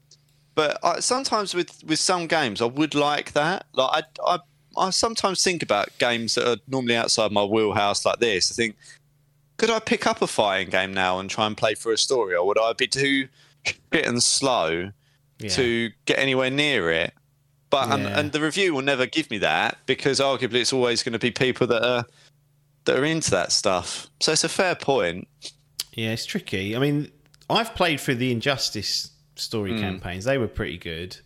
but 0.55 0.79
I, 0.83 1.01
sometimes 1.01 1.55
with 1.55 1.83
with 1.85 1.99
some 1.99 2.27
games, 2.27 2.63
I 2.63 2.67
would 2.67 2.95
like 2.95 3.33
that. 3.33 3.67
Like 3.75 4.05
I, 4.25 4.35
I, 4.35 4.39
I 4.87 4.91
sometimes 4.91 5.43
think 5.43 5.63
about 5.63 5.89
games 5.99 6.35
that 6.37 6.49
are 6.49 6.57
normally 6.69 6.97
outside 6.97 7.33
my 7.33 7.45
wheelhouse, 7.45 8.07
like 8.07 8.21
this. 8.21 8.51
I 8.51 8.55
think, 8.55 8.77
could 9.57 9.71
I 9.71 9.79
pick 9.79 10.07
up 10.07 10.21
a 10.23 10.27
fighting 10.27 10.71
game 10.71 10.93
now 10.95 11.19
and 11.19 11.31
try 11.31 11.47
and 11.47 11.57
play 11.57 11.75
for 11.75 11.93
a 11.93 11.99
story, 11.99 12.35
or 12.35 12.47
would 12.47 12.59
I 12.59 12.73
be 12.73 12.87
too 12.89 13.29
shit 13.65 14.07
and 14.07 14.23
slow 14.23 14.91
Yeah. 15.39 15.49
to 15.51 15.91
get 16.07 16.19
anywhere 16.19 16.51
near 16.51 16.91
it? 16.91 17.13
But 17.71 17.91
and, 17.91 18.03
Yeah. 18.05 18.19
and 18.19 18.33
the 18.33 18.41
review 18.41 18.75
will 18.75 18.83
never 18.83 19.07
give 19.07 19.31
me 19.31 19.39
that 19.39 19.79
because 19.87 20.21
arguably 20.21 20.55
it's 20.61 20.73
always 20.73 21.03
going 21.03 21.13
to 21.15 21.19
be 21.19 21.31
people 21.31 21.67
that 21.69 21.83
are 21.85 22.05
that 22.85 22.97
are 22.99 23.05
into 23.05 23.31
that 23.31 23.51
stuff. 23.51 24.09
So 24.21 24.33
it's 24.33 24.45
a 24.45 24.49
fair 24.49 24.75
point. 24.75 25.27
Yeah, 25.95 26.11
it's 26.11 26.27
tricky. 26.27 26.77
I 26.77 26.79
mean, 26.79 27.11
I've 27.49 27.75
played 27.75 27.99
through 28.01 28.17
the 28.17 28.31
Injustice 28.31 29.11
story 29.37 29.73
Hmm. 29.73 29.81
campaigns. 29.81 30.25
They 30.27 30.37
were 30.39 30.49
pretty 30.49 30.77
good. 30.77 31.17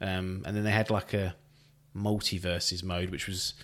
Um, 0.00 0.42
and 0.46 0.56
then 0.56 0.62
they 0.62 0.70
had 0.70 0.90
like 0.90 1.12
a 1.14 1.34
multiverses 1.96 2.82
mode, 2.84 3.10
which 3.10 3.26
was 3.26 3.54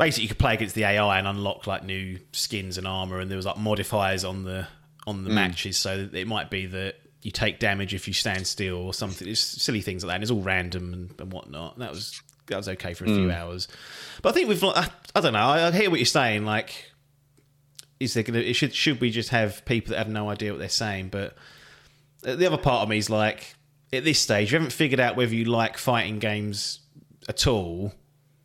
basically 0.00 0.22
you 0.24 0.28
could 0.28 0.38
play 0.38 0.54
against 0.54 0.74
the 0.74 0.82
AI 0.84 1.18
and 1.18 1.28
unlock 1.28 1.66
like 1.68 1.84
new 1.84 2.18
skins 2.32 2.76
and 2.78 2.86
armor, 2.88 3.20
and 3.20 3.30
there 3.30 3.36
was 3.36 3.46
like 3.46 3.58
modifiers 3.58 4.24
on 4.24 4.42
the 4.42 4.66
on 5.06 5.22
the 5.22 5.30
matches. 5.30 5.76
So 5.76 6.08
it 6.12 6.26
might 6.26 6.50
be 6.50 6.66
that 6.66 6.96
you 7.22 7.30
take 7.30 7.58
damage 7.60 7.92
if 7.94 8.08
you 8.08 8.14
stand 8.14 8.46
still 8.46 8.76
or 8.78 8.94
something. 8.94 9.28
It's 9.28 9.40
silly 9.40 9.82
things 9.82 10.02
like 10.02 10.08
that. 10.10 10.14
And 10.16 10.22
it's 10.24 10.30
all 10.32 10.40
random 10.40 10.92
and, 10.94 11.14
and 11.20 11.32
whatnot. 11.32 11.78
That 11.78 11.90
was 11.90 12.20
that 12.46 12.56
was 12.56 12.68
okay 12.70 12.94
for 12.94 13.04
a 13.04 13.08
Hmm. 13.08 13.14
few 13.14 13.30
hours. 13.30 13.68
But 14.22 14.30
I 14.30 14.32
think 14.32 14.48
we've. 14.48 14.64
I, 14.64 14.88
I 15.14 15.20
don't 15.20 15.34
know. 15.34 15.38
I, 15.38 15.68
I 15.68 15.70
hear 15.70 15.90
what 15.90 16.00
you're 16.00 16.06
saying. 16.06 16.44
Like 16.44 16.86
is 18.00 18.14
there 18.14 18.22
to 18.22 18.52
should 18.54 18.74
should 18.74 18.98
we 19.00 19.10
just 19.10 19.28
have 19.28 19.62
people 19.66 19.90
that 19.90 19.98
have 19.98 20.08
no 20.08 20.30
idea 20.30 20.50
what 20.50 20.58
they're 20.58 20.70
saying 20.70 21.08
but 21.08 21.36
the 22.22 22.46
other 22.46 22.56
part 22.56 22.82
of 22.82 22.88
me 22.88 22.96
is 22.96 23.10
like 23.10 23.54
at 23.92 24.04
this 24.04 24.18
stage 24.18 24.50
you 24.50 24.56
haven't 24.58 24.72
figured 24.72 24.98
out 24.98 25.16
whether 25.16 25.34
you 25.34 25.44
like 25.44 25.76
fighting 25.76 26.18
games 26.18 26.80
at 27.28 27.46
all 27.46 27.92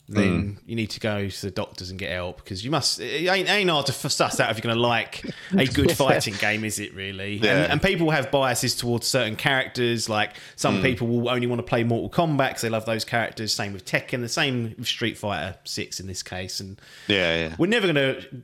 then 0.08 0.42
hmm. 0.42 0.70
you 0.70 0.76
need 0.76 0.92
to 0.92 1.00
go 1.00 1.28
to 1.28 1.42
the 1.42 1.52
doctors 1.52 1.90
and 1.90 1.98
get 1.98 2.12
help 2.12 2.38
because 2.38 2.64
you 2.64 2.70
must 2.70 3.00
it 3.00 3.28
ain't, 3.28 3.50
ain't 3.50 3.70
hard 3.70 3.88
to 3.88 3.92
suss 3.92 4.40
out 4.40 4.52
if 4.52 4.58
you're 4.58 4.62
going 4.62 4.76
to 4.76 4.82
like 4.82 5.24
a 5.58 5.66
good 5.74 5.92
fighting 5.92 6.36
game 6.36 6.64
is 6.64 6.80
it 6.80 6.94
really 6.94 7.38
Yeah. 7.38 7.64
and, 7.64 7.72
and 7.74 7.82
people 7.82 8.12
have 8.12 8.30
biases 8.30 8.76
towards 8.76 9.08
certain 9.08 9.36
characters 9.36 10.08
like 10.08 10.36
some 10.56 10.78
hmm. 10.78 10.84
people 10.84 11.08
will 11.08 11.30
only 11.30 11.48
want 11.48 11.60
to 11.60 11.64
play 11.64 11.84
mortal 11.84 12.10
kombat 12.10 12.50
because 12.50 12.62
they 12.62 12.70
love 12.70 12.86
those 12.86 13.04
characters 13.04 13.52
same 13.52 13.74
with 13.74 13.86
tekken 13.86 14.22
the 14.22 14.30
same 14.30 14.76
with 14.78 14.88
street 14.88 15.18
fighter 15.18 15.58
6 15.64 16.00
in 16.00 16.08
this 16.08 16.22
case 16.22 16.60
and 16.60 16.80
Yeah, 17.08 17.48
yeah. 17.48 17.56
we're 17.58 17.68
never 17.68 17.92
going 17.92 17.96
to 17.96 18.44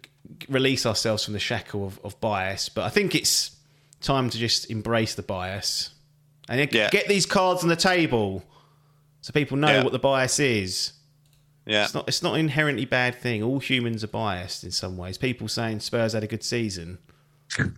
release 0.50 0.86
ourselves 0.86 1.24
from 1.24 1.34
the 1.34 1.39
shackle 1.39 1.86
of, 1.86 2.00
of 2.04 2.19
bias, 2.21 2.69
but 2.69 2.84
I 2.84 2.89
think 2.89 3.15
it's 3.15 3.56
time 4.02 4.30
to 4.30 4.38
just 4.38 4.69
embrace 4.71 5.15
the 5.15 5.21
bias 5.21 5.91
and 6.50 6.60
Yeah. 6.74 6.89
get 6.89 7.08
these 7.08 7.26
cards 7.26 7.63
on 7.63 7.69
the 7.69 7.76
table 7.76 8.43
so 9.21 9.32
people 9.34 9.58
know 9.58 9.84
what 9.84 9.91
the 9.91 10.00
bias 10.00 10.39
is. 10.39 10.93
Yeah. 11.65 11.84
It's 11.84 11.93
not 11.93 12.08
it's 12.08 12.24
not 12.24 12.34
an 12.34 12.39
inherently 12.41 12.86
bad 12.86 13.15
thing. 13.15 13.43
All 13.43 13.60
humans 13.60 14.04
are 14.04 14.08
biased 14.08 14.63
in 14.63 14.71
some 14.71 14.97
ways. 14.97 15.17
People 15.17 15.47
saying 15.47 15.80
Spurs 15.82 16.13
had 16.13 16.24
a 16.24 16.28
good 16.28 16.43
season. 16.43 16.97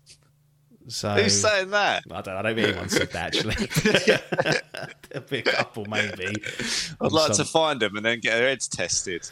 So 0.89 1.11
Who's 1.11 1.39
saying 1.41 1.69
that? 1.69 2.03
I 2.11 2.19
don't 2.19 2.35
I 2.35 2.41
don't 2.41 2.55
think 2.55 2.67
anyone 2.67 2.89
said 2.89 3.09
that 3.13 3.33
actually. 3.37 3.55
There'll 5.09 5.27
be 5.29 5.39
a 5.39 5.41
couple 5.43 5.85
maybe. 5.85 6.27
I'd 6.99 7.11
like 7.13 7.31
to 7.35 7.45
find 7.45 7.79
them 7.79 7.95
and 7.95 8.05
then 8.05 8.19
get 8.19 8.35
their 8.35 8.49
heads 8.49 8.67
tested. 8.67 9.25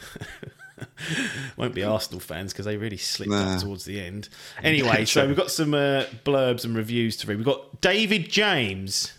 Won't 1.58 1.74
be 1.74 1.84
Arsenal 1.84 2.20
fans 2.20 2.54
because 2.54 2.64
they 2.64 2.78
really 2.78 2.96
slipped 2.96 3.32
Nah. 3.32 3.56
up 3.56 3.60
towards 3.60 3.84
the 3.84 4.00
end. 4.00 4.30
Anyway, 4.62 5.04
so 5.04 5.26
we've 5.26 5.36
got 5.36 5.50
some 5.50 5.74
uh, 5.74 6.04
blurbs 6.24 6.64
and 6.64 6.74
reviews 6.74 7.18
to 7.18 7.26
read. 7.26 7.36
We've 7.36 7.44
got 7.44 7.82
David 7.82 8.30
James, 8.30 9.12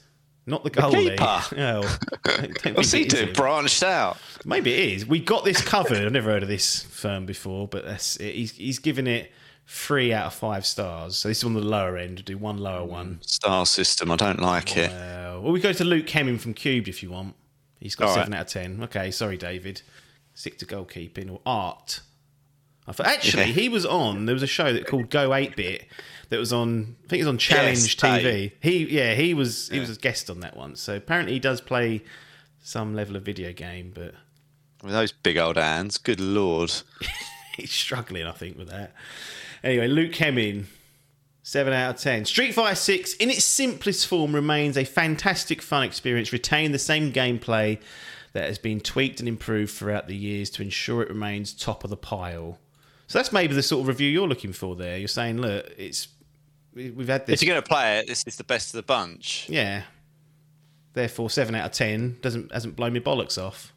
not 0.45 0.63
the 0.63 0.71
goalie. 0.71 1.12
keeper. 1.12 1.23
I 1.62 2.41
don't 2.41 2.58
think 2.60 2.77
What's 2.77 2.91
he 2.91 3.06
doing? 3.06 3.34
Branched 3.34 3.84
out. 3.84 4.17
Maybe 4.45 4.73
it 4.73 4.93
is. 4.93 5.06
We 5.06 5.19
got 5.19 5.45
this 5.45 5.62
covered. 5.62 6.06
I've 6.06 6.12
never 6.12 6.32
heard 6.32 6.43
of 6.43 6.49
this 6.49 6.84
firm 6.84 7.25
before, 7.25 7.67
but 7.67 7.86
that's 7.86 8.17
it. 8.17 8.36
He's, 8.36 8.51
he's 8.51 8.79
given 8.79 9.08
it 9.08 9.32
three 9.67 10.12
out 10.13 10.25
of 10.27 10.34
five 10.34 10.65
stars. 10.65 11.17
So 11.17 11.29
this 11.29 11.39
is 11.39 11.43
on 11.45 11.53
the 11.53 11.62
lower 11.62 11.97
end. 11.97 12.17
We'll 12.19 12.23
do 12.23 12.38
one 12.38 12.58
lower 12.58 12.86
one. 12.86 13.15
Mm, 13.15 13.23
star 13.29 13.65
system. 13.65 14.12
I 14.12 14.15
don't 14.17 14.41
like 14.41 14.75
it. 14.77 14.91
Well, 14.91 15.51
we 15.51 15.60
go 15.60 15.73
to 15.73 15.84
Luke 15.84 16.10
Hemming 16.10 16.38
from 16.38 16.53
Cubed 16.53 16.88
if 16.88 17.03
you 17.03 17.10
want. 17.12 17.36
He's 17.79 17.95
got 17.95 18.10
All 18.10 18.15
seven 18.15 18.32
right. 18.32 18.39
out 18.39 18.45
of 18.47 18.51
ten. 18.51 18.84
Okay, 18.84 19.12
sorry, 19.12 19.38
David. 19.38 19.82
Stick 20.36 20.58
to 20.60 20.65
goalkeeping 20.65 21.29
or 21.32 21.41
art. 21.45 21.99
I 22.87 22.91
thought, 22.91 23.07
actually, 23.07 23.43
Yeah. 23.45 23.53
he 23.53 23.69
was 23.69 23.85
on. 23.85 24.25
There 24.25 24.33
was 24.33 24.43
a 24.43 24.47
show 24.47 24.73
that 24.73 24.85
called 24.87 25.09
Go 25.09 25.33
Eight 25.33 25.55
Bit 25.55 25.85
that 26.29 26.37
was 26.39 26.51
on. 26.51 26.95
I 27.05 27.07
think 27.07 27.19
it 27.19 27.23
was 27.23 27.27
on 27.29 27.37
Challenge 27.37 27.77
Yes, 27.77 27.95
TV. 27.95 28.23
Dave. 28.23 28.51
He, 28.61 28.85
yeah, 28.97 29.13
he 29.13 29.33
was. 29.33 29.69
He 29.69 29.79
was 29.79 29.89
a 29.89 29.99
guest 29.99 30.29
on 30.29 30.41
that 30.41 30.57
one. 30.57 30.75
So 30.75 30.95
apparently, 30.95 31.33
he 31.33 31.39
does 31.39 31.61
play 31.61 32.01
some 32.61 32.93
level 32.95 33.15
of 33.15 33.23
video 33.23 33.53
game, 33.53 33.91
but 33.93 34.13
With 34.81 34.91
those 34.93 35.11
big 35.11 35.37
old 35.37 35.55
hands. 35.57 35.97
Good 35.97 36.19
lord. 36.19 36.71
he's 37.57 37.71
struggling, 37.71 38.25
I 38.25 38.31
think, 38.31 38.57
with 38.57 38.69
that. 38.69 38.93
Anyway, 39.63 39.87
Luke 39.87 40.15
Hemming, 40.15 40.67
7 41.43 41.71
out 41.71 41.95
of 41.95 42.01
10. 42.01 42.25
Street 42.25 42.53
Fighter 42.53 42.75
6, 42.75 43.13
in 43.15 43.29
its 43.29 43.45
simplest 43.45 44.07
form, 44.07 44.33
remains 44.35 44.77
a 44.77 44.83
fantastic 44.83 45.61
fun 45.61 45.83
experience, 45.83 46.33
retaining 46.33 46.71
the 46.73 46.79
same 46.79 47.13
gameplay 47.13 47.79
that 48.33 48.47
has 48.47 48.57
been 48.57 48.79
tweaked 48.81 49.19
and 49.19 49.29
improved 49.29 49.71
throughout 49.71 50.07
the 50.07 50.15
years 50.17 50.49
to 50.49 50.61
ensure 50.61 51.01
it 51.01 51.07
remains 51.09 51.53
top 51.53 51.83
of 51.85 51.89
the 51.89 51.95
pile. 51.97 52.59
So 53.13 53.19
that's 53.19 53.32
maybe 53.32 53.54
the 53.54 53.62
sort 53.62 53.82
of 53.82 53.88
review 53.89 54.10
you're 54.10 54.28
looking 54.28 54.54
for 54.54 54.76
there. 54.76 54.97
You're 54.97 55.08
saying, 55.08 55.38
look, 55.39 55.71
it's 55.78 56.08
we- 56.73 56.89
we've 56.89 57.08
had 57.08 57.28
this. 57.28 57.43
If 57.43 57.47
you're 57.47 57.54
going 57.54 57.62
to 57.62 57.69
play 57.69 57.99
it, 57.99 58.08
this 58.08 58.23
is 58.26 58.38
the 58.38 58.43
best 58.43 58.69
of 58.73 58.78
the 58.78 58.82
bunch. 58.82 59.45
Yeah. 59.47 59.84
Therefore, 60.93 61.30
7 61.30 61.54
out 61.54 61.67
of 61.67 61.71
10 61.73 62.17
doesn't 62.21 62.52
hasn't 62.52 62.76
blown 62.76 62.91
me 62.91 62.99
bollocks 62.99 63.39
off. 63.39 63.71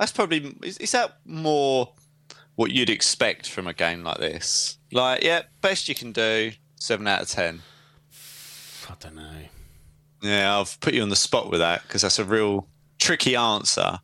That's 0.00 0.10
probably. 0.10 0.56
Is, 0.64 0.78
is 0.78 0.90
that 0.90 1.18
more 1.24 1.92
what 2.56 2.72
you'd 2.72 2.90
expect 2.90 3.48
from 3.48 3.68
a 3.68 3.72
game 3.72 4.02
like 4.02 4.18
this? 4.18 4.78
Like, 4.90 5.22
yeah, 5.22 5.42
best 5.60 5.88
you 5.88 5.94
can 5.94 6.10
do. 6.10 6.50
Seven 6.74 7.06
out 7.06 7.22
of 7.22 7.28
ten. 7.28 7.62
I 8.90 8.94
don't 8.98 9.14
know. 9.14 9.42
Yeah, 10.22 10.58
I've 10.58 10.80
put 10.80 10.92
you 10.92 11.02
on 11.02 11.08
the 11.08 11.14
spot 11.14 11.52
with 11.52 11.60
that 11.60 11.84
because 11.84 12.02
that's 12.02 12.18
a 12.18 12.24
real 12.24 12.66
tricky 12.98 13.36
answer. 13.36 14.00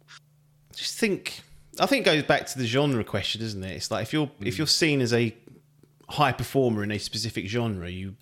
just 0.72 0.96
think 0.96 1.40
I 1.80 1.87
think 1.87 2.06
it 2.06 2.11
goes 2.11 2.22
back 2.24 2.46
to 2.46 2.58
the 2.58 2.66
genre 2.66 3.04
question, 3.04 3.40
doesn't 3.40 3.62
it? 3.62 3.72
It's 3.72 3.90
like 3.90 4.02
if 4.02 4.12
you're 4.12 4.30
if 4.40 4.54
hmm. 4.54 4.61
you're 4.61 4.66
seen 4.66 5.00
as 5.00 5.12
a 5.12 5.35
high 6.08 6.32
performer 6.32 6.82
in 6.82 6.90
a 6.90 6.98
specific 6.98 7.46
genre, 7.46 7.88
you're 7.88 8.14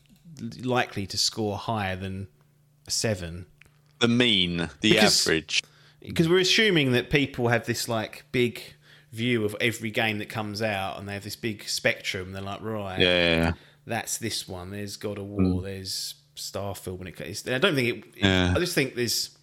likely 0.62 1.06
to 1.06 1.18
score 1.18 1.56
higher 1.56 1.96
than 1.96 2.28
a 2.86 2.90
seven. 2.90 3.46
The 4.00 4.08
mean, 4.08 4.70
the 4.80 4.92
Because- 4.92 5.26
average. 5.26 5.62
Because 6.00 6.30
we're 6.30 6.38
assuming 6.38 6.92
that 6.92 7.10
people 7.10 7.48
have 7.48 7.66
this 7.66 7.86
like 7.86 8.24
big 8.32 8.62
view 9.12 9.44
of 9.44 9.54
every 9.60 9.90
game 9.90 10.18
that 10.18 10.30
comes 10.30 10.62
out 10.62 10.98
and 10.98 11.06
they 11.06 11.12
have 11.12 11.24
this 11.24 11.36
big 11.36 11.68
spectrum. 11.68 12.32
They're 12.32 12.40
like, 12.40 12.62
right, 12.62 12.98
Yeah, 12.98 13.52
that's 13.86 14.16
this 14.16 14.48
one. 14.48 14.70
There's 14.70 14.96
God 14.96 15.18
of 15.18 15.26
War. 15.26 15.42
Hmm. 15.42 15.64
There's 15.64 16.14
Starfield. 16.36 16.98
When 16.98 17.08
it 17.08 17.20
I 17.20 17.58
don't 17.58 17.74
think 17.74 17.88
it. 17.88 17.98
it- 18.16 18.24
Yeah. 18.24 18.54
I 18.56 18.58
just 18.58 18.74
think 18.74 18.94
there's 18.94 19.36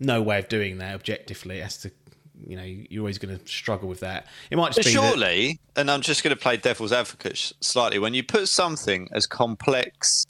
no 0.00 0.20
way 0.20 0.38
of 0.40 0.48
doing 0.48 0.78
that 0.78 0.94
objectively. 0.96 1.58
It 1.58 1.62
has 1.62 1.78
to, 1.82 1.92
you 2.46 2.56
know, 2.56 2.64
you're 2.64 3.02
always 3.02 3.18
going 3.18 3.38
to 3.38 3.46
struggle 3.46 3.88
with 3.88 4.00
that. 4.00 4.26
It 4.50 4.56
might 4.56 4.72
just 4.72 4.88
be 4.88 4.94
that- 4.94 5.12
surely, 5.12 5.60
and 5.76 5.90
I'm 5.90 6.00
just 6.00 6.22
going 6.22 6.34
to 6.34 6.40
play 6.40 6.56
devil's 6.56 6.92
advocate 6.92 7.52
slightly, 7.60 7.98
when 7.98 8.14
you 8.14 8.22
put 8.22 8.48
something 8.48 9.08
as 9.12 9.26
complex 9.26 10.26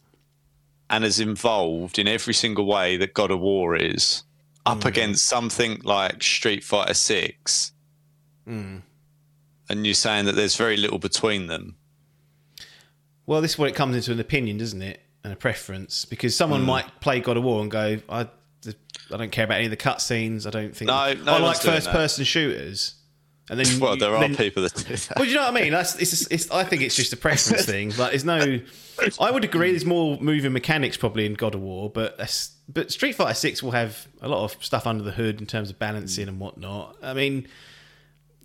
and 0.89 1.05
as 1.05 1.21
involved 1.21 1.99
in 1.99 2.09
every 2.09 2.35
single 2.35 2.67
way 2.67 2.97
that 2.97 3.15
God 3.15 3.31
of 3.31 3.41
War 3.41 3.77
is 3.77 4.25
up 4.67 4.81
mm. 4.81 4.87
against 4.87 5.27
something 5.27 5.81
like 5.85 6.23
Street 6.23 6.65
Fighter 6.65 6.95
Six, 6.95 7.73
mm. 8.47 8.83
and 9.69 9.87
you're 9.87 9.95
saying 9.95 10.27
that 10.27 10.35
there's 10.35 10.57
very 10.57 10.77
little 10.77 10.99
between 10.99 11.47
them. 11.47 11.77
Well, 13.27 13.41
this 13.41 13.53
is 13.53 13.59
what 13.59 13.69
it 13.69 13.77
comes 13.77 13.95
into 13.95 14.11
an 14.11 14.19
opinion, 14.19 14.59
doesn't 14.59 14.83
it? 14.83 15.01
And 15.23 15.33
a 15.33 15.37
preference. 15.37 16.05
Because 16.05 16.35
someone 16.35 16.63
mm. 16.63 16.67
might 16.67 17.01
play 17.01 17.21
God 17.21 17.37
of 17.37 17.45
War 17.45 17.63
and 17.63 17.71
go, 17.71 18.01
I, 18.09 18.27
I 18.67 19.17
don't 19.17 19.33
care 19.33 19.45
about 19.45 19.57
any 19.57 19.67
of 19.67 19.71
the 19.71 19.77
cutscenes. 19.77 20.47
I 20.47 20.51
don't 20.51 20.77
think. 20.77 20.89
No, 20.89 21.13
no 21.15 21.35
I 21.35 21.39
like 21.39 21.61
first 21.61 21.91
person 21.91 22.25
shooters. 22.25 22.95
And 23.49 23.59
then. 23.59 23.81
Well, 23.81 23.95
you- 23.95 24.01
there 24.01 24.15
are 24.15 24.21
then- 24.21 24.37
people 24.37 24.63
that 24.63 24.75
do 24.75 24.85
that. 24.85 25.13
Well, 25.17 25.25
do 25.25 25.31
you 25.31 25.37
know 25.37 25.43
what 25.43 25.57
I 25.57 25.61
mean? 25.63 25.73
That's, 25.73 25.97
it's, 25.97 26.27
it's, 26.31 26.51
I 26.51 26.63
think 26.65 26.83
it's 26.83 26.95
just 26.95 27.13
a 27.13 27.17
preference 27.17 27.67
thing. 27.67 27.89
Like, 27.97 28.11
there's 28.11 28.25
no. 28.25 28.61
I 29.19 29.31
would 29.31 29.45
agree. 29.45 29.71
There's 29.71 29.85
more 29.85 30.19
moving 30.21 30.53
mechanics 30.53 30.97
probably 30.97 31.27
in 31.27 31.35
God 31.35 31.55
of 31.55 31.61
War, 31.63 31.91
but 31.91 32.17
but 32.69 32.93
Street 32.93 33.15
Fighter 33.15 33.35
Six 33.35 33.63
will 33.63 33.73
have 33.73 34.07
a 34.21 34.29
lot 34.29 34.45
of 34.45 34.63
stuff 34.65 34.87
under 34.87 35.03
the 35.03 35.13
hood 35.13 35.41
in 35.41 35.47
terms 35.47 35.71
of 35.71 35.79
balancing 35.79 36.29
and 36.29 36.39
whatnot. 36.39 36.97
I 37.03 37.15
mean, 37.15 37.49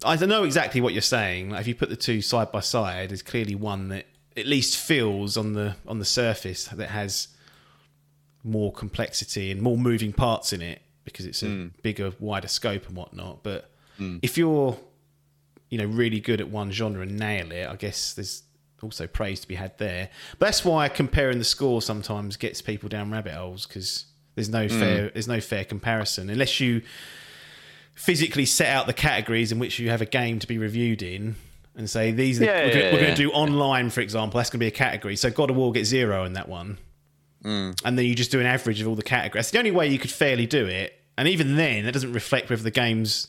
I 0.04 0.15
don't 0.15 0.30
know 0.30 0.43
exactly 0.43 0.82
what 0.82 0.93
you're 0.93 1.01
saying. 1.01 1.51
Like, 1.51 1.62
if 1.62 1.67
you 1.67 1.75
put 1.75 1.89
the 1.89 1.95
two 1.95 2.21
side 2.21 2.51
by 2.51 2.62
side, 2.62 3.10
there's 3.10 3.21
clearly 3.21 3.56
one 3.56 3.89
that 3.89 4.06
at 4.38 4.45
least 4.47 4.78
feels 4.78 5.38
on 5.38 5.54
the 5.54 5.75
on 5.88 5.99
the 5.99 6.06
surface 6.06 6.65
that 6.65 6.89
has 6.89 7.28
more 8.45 8.71
complexity 8.71 9.51
and 9.51 9.62
more 9.62 9.77
moving 9.77 10.13
parts 10.13 10.53
in 10.53 10.62
it 10.62 10.81
because 11.03 11.25
it's 11.25 11.43
a 11.43 11.47
hmm. 11.47 11.67
bigger, 11.81 12.13
wider 12.19 12.47
scope 12.47 12.88
and 12.88 12.95
whatnot. 12.95 13.43
But 13.43 13.71
hmm. 13.97 14.17
if 14.21 14.38
you're 14.38 14.77
you 15.69 15.77
know 15.77 15.86
really 15.86 16.19
good 16.19 16.39
at 16.39 16.49
one 16.49 16.71
genre 16.71 17.01
and 17.01 17.17
nail 17.17 17.51
it, 17.51 17.67
I 17.67 17.75
guess 17.75 18.13
there's 18.13 18.43
also 18.81 19.08
praise 19.08 19.39
to 19.41 19.47
be 19.47 19.55
had 19.55 19.77
there. 19.77 20.10
But 20.38 20.47
that's 20.47 20.63
why 20.63 20.88
comparing 20.89 21.39
the 21.39 21.43
score 21.43 21.81
sometimes 21.81 22.38
gets 22.38 22.62
people 22.62 22.88
down 22.89 23.12
rabbit 23.12 23.34
holes 23.34 23.65
because 23.65 24.05
There's 24.36 24.49
no 24.49 24.67
hmm. 24.67 24.79
fair. 24.79 25.10
There's 25.10 25.27
no 25.27 25.41
fair 25.41 25.65
comparison 25.65 26.29
unless 26.29 26.60
you 26.60 26.81
physically 27.95 28.45
set 28.45 28.67
out 28.67 28.88
the 28.88 28.93
categories 28.93 29.51
in 29.51 29.60
which 29.60 29.79
you 29.79 29.89
have 29.89 30.01
a 30.01 30.05
game 30.05 30.38
to 30.39 30.47
be 30.47 30.58
reviewed 30.58 31.01
in 31.01 31.36
and 31.75 31.89
say 31.89 32.12
these. 32.12 32.41
Are, 32.41 32.45
Yeah, 32.45 32.65
we're, 32.65 32.67
yeah, 32.67 32.73
we're 32.73 32.99
yeah. 32.99 33.01
going 33.05 33.15
to 33.15 33.23
do 33.23 33.31
online, 33.31 33.89
for 33.89 34.01
example. 34.01 34.38
That's 34.38 34.49
going 34.49 34.60
to 34.60 34.63
be 34.63 34.67
a 34.67 34.71
category. 34.71 35.15
So 35.15 35.29
God 35.29 35.49
of 35.49 35.55
War 35.55 35.71
gets 35.71 35.89
zero 35.89 36.25
in 36.25 36.34
that 36.34 36.49
one, 36.49 36.77
Mm. 37.45 37.79
and 37.86 37.97
then 37.97 38.05
you 38.05 38.15
just 38.15 38.31
do 38.31 38.39
an 38.39 38.45
average 38.47 38.81
of 38.81 38.88
all 38.88 38.95
the 38.95 39.03
categories. 39.03 39.45
That's 39.45 39.51
the 39.51 39.60
only 39.60 39.69
way 39.71 39.88
you 39.88 39.99
could 39.99 40.10
fairly 40.12 40.47
do 40.47 40.65
it. 40.65 40.99
And 41.17 41.27
even 41.27 41.55
then, 41.58 41.86
that 41.86 41.91
doesn't 41.91 42.12
reflect 42.12 42.49
whether 42.49 42.63
the 42.63 42.71
game's 42.71 43.27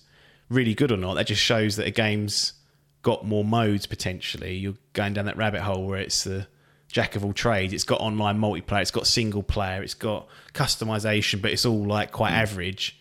really 0.49 0.75
good 0.75 0.91
or 0.91 0.97
not. 0.97 1.15
That 1.15 1.27
just 1.27 1.43
shows 1.43 1.77
that 1.77 1.87
a 1.87 1.91
game's 1.91 2.55
got 3.03 3.25
more 3.27 3.45
modes 3.45 3.87
potentially. 3.87 4.55
You're 4.57 4.75
going 4.95 5.13
down 5.13 5.27
that 5.27 5.37
rabbit 5.37 5.61
hole 5.61 5.87
where 5.87 6.01
it's 6.01 6.25
the 6.25 6.47
jack 6.89 7.15
of 7.15 7.25
all 7.25 7.33
trades. 7.35 7.73
It's 7.73 7.85
got 7.85 8.01
online 8.01 8.39
multiplayer. 8.39 8.81
It's 8.81 8.91
got 8.91 9.07
single 9.07 9.43
player. 9.43 9.83
It's 9.83 9.95
got 9.95 10.27
customization, 10.55 11.43
but 11.43 11.51
it's 11.53 11.67
all 11.67 11.85
like 11.85 12.11
quite 12.11 12.33
Mm. 12.33 12.39
average. 12.43 12.99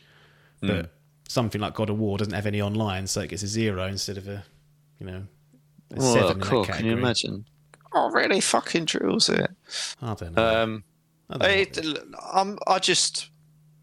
But 0.61 0.91
something 1.27 1.61
like 1.61 1.75
God 1.75 1.89
of 1.89 1.97
War 1.99 2.17
doesn't 2.17 2.33
have 2.33 2.45
any 2.47 2.61
online, 2.61 3.07
so 3.07 3.21
it 3.21 3.29
gets 3.29 3.43
a 3.43 3.47
zero 3.47 3.85
instead 3.87 4.17
of 4.17 4.27
a, 4.27 4.43
you 4.99 5.05
know, 5.07 5.23
a 5.91 5.95
Well, 5.99 6.13
seven 6.13 6.41
cool. 6.41 6.65
Can 6.65 6.85
you 6.85 6.93
imagine? 6.93 7.45
Oh, 7.93 8.09
really 8.11 8.41
fucking 8.41 8.85
drills 8.85 9.29
it. 9.29 9.49
I 10.01 10.13
don't 10.15 10.33
know. 10.35 10.43
Um, 10.43 10.43
I 10.43 10.53
don't 10.63 10.69
know. 10.77 10.83
It, 11.29 11.79
I'm, 12.33 12.57
I 12.67 12.79
just, 12.79 13.29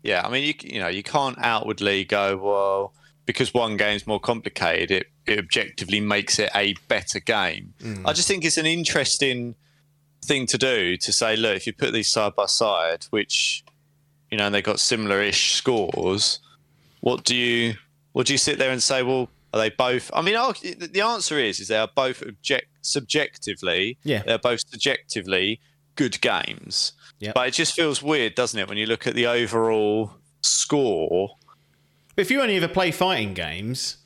yeah. 0.02 0.22
I 0.24 0.30
mean, 0.30 0.44
you 0.44 0.54
you 0.74 0.80
know, 0.80 0.88
you 0.88 1.02
can't 1.02 1.36
outwardly 1.40 2.04
go 2.04 2.36
well 2.36 2.94
because 3.26 3.54
one 3.54 3.76
game's 3.76 4.06
more 4.06 4.20
complicated. 4.20 4.90
It 4.90 5.06
it 5.26 5.38
objectively 5.38 6.00
makes 6.00 6.38
it 6.38 6.50
a 6.54 6.74
better 6.88 7.20
game. 7.20 7.74
I 8.04 8.12
just 8.12 8.26
think 8.26 8.44
it's 8.44 8.58
an 8.58 8.66
interesting 8.66 9.54
thing 10.24 10.46
to 10.46 10.58
do 10.58 10.96
to 10.96 11.12
say, 11.12 11.36
look, 11.36 11.56
if 11.56 11.66
you 11.66 11.72
put 11.72 11.92
these 11.92 12.08
side 12.08 12.34
by 12.34 12.46
side, 12.46 13.06
which 13.10 13.64
you 14.30 14.38
know, 14.38 14.46
and 14.46 14.54
they 14.54 14.62
got 14.62 14.80
similar-ish 14.80 15.52
scores, 15.54 16.40
what 17.00 17.24
do 17.24 17.36
you 17.36 17.74
what 18.12 18.26
do 18.26 18.32
you 18.32 18.38
sit 18.38 18.58
there 18.58 18.70
and 18.70 18.82
say? 18.82 19.02
Well, 19.02 19.28
are 19.52 19.60
they 19.60 19.70
both? 19.70 20.10
I 20.14 20.22
mean, 20.22 20.34
the 20.34 21.02
answer 21.02 21.38
is 21.38 21.60
is 21.60 21.68
they 21.68 21.76
are 21.76 21.90
both 21.94 22.22
object 22.22 22.68
subjectively. 22.82 23.98
Yeah. 24.02 24.22
they're 24.24 24.38
both 24.38 24.60
subjectively 24.68 25.60
good 25.96 26.20
games. 26.20 26.92
Yep. 27.22 27.34
But 27.34 27.46
it 27.48 27.54
just 27.54 27.74
feels 27.74 28.02
weird, 28.02 28.34
doesn't 28.34 28.58
it, 28.58 28.68
when 28.68 28.76
you 28.78 28.86
look 28.86 29.06
at 29.06 29.14
the 29.14 29.26
overall 29.26 30.12
score? 30.40 31.36
If 32.16 32.30
you 32.30 32.40
only 32.42 32.56
ever 32.56 32.68
play 32.68 32.90
fighting 32.90 33.32
games, 33.32 33.98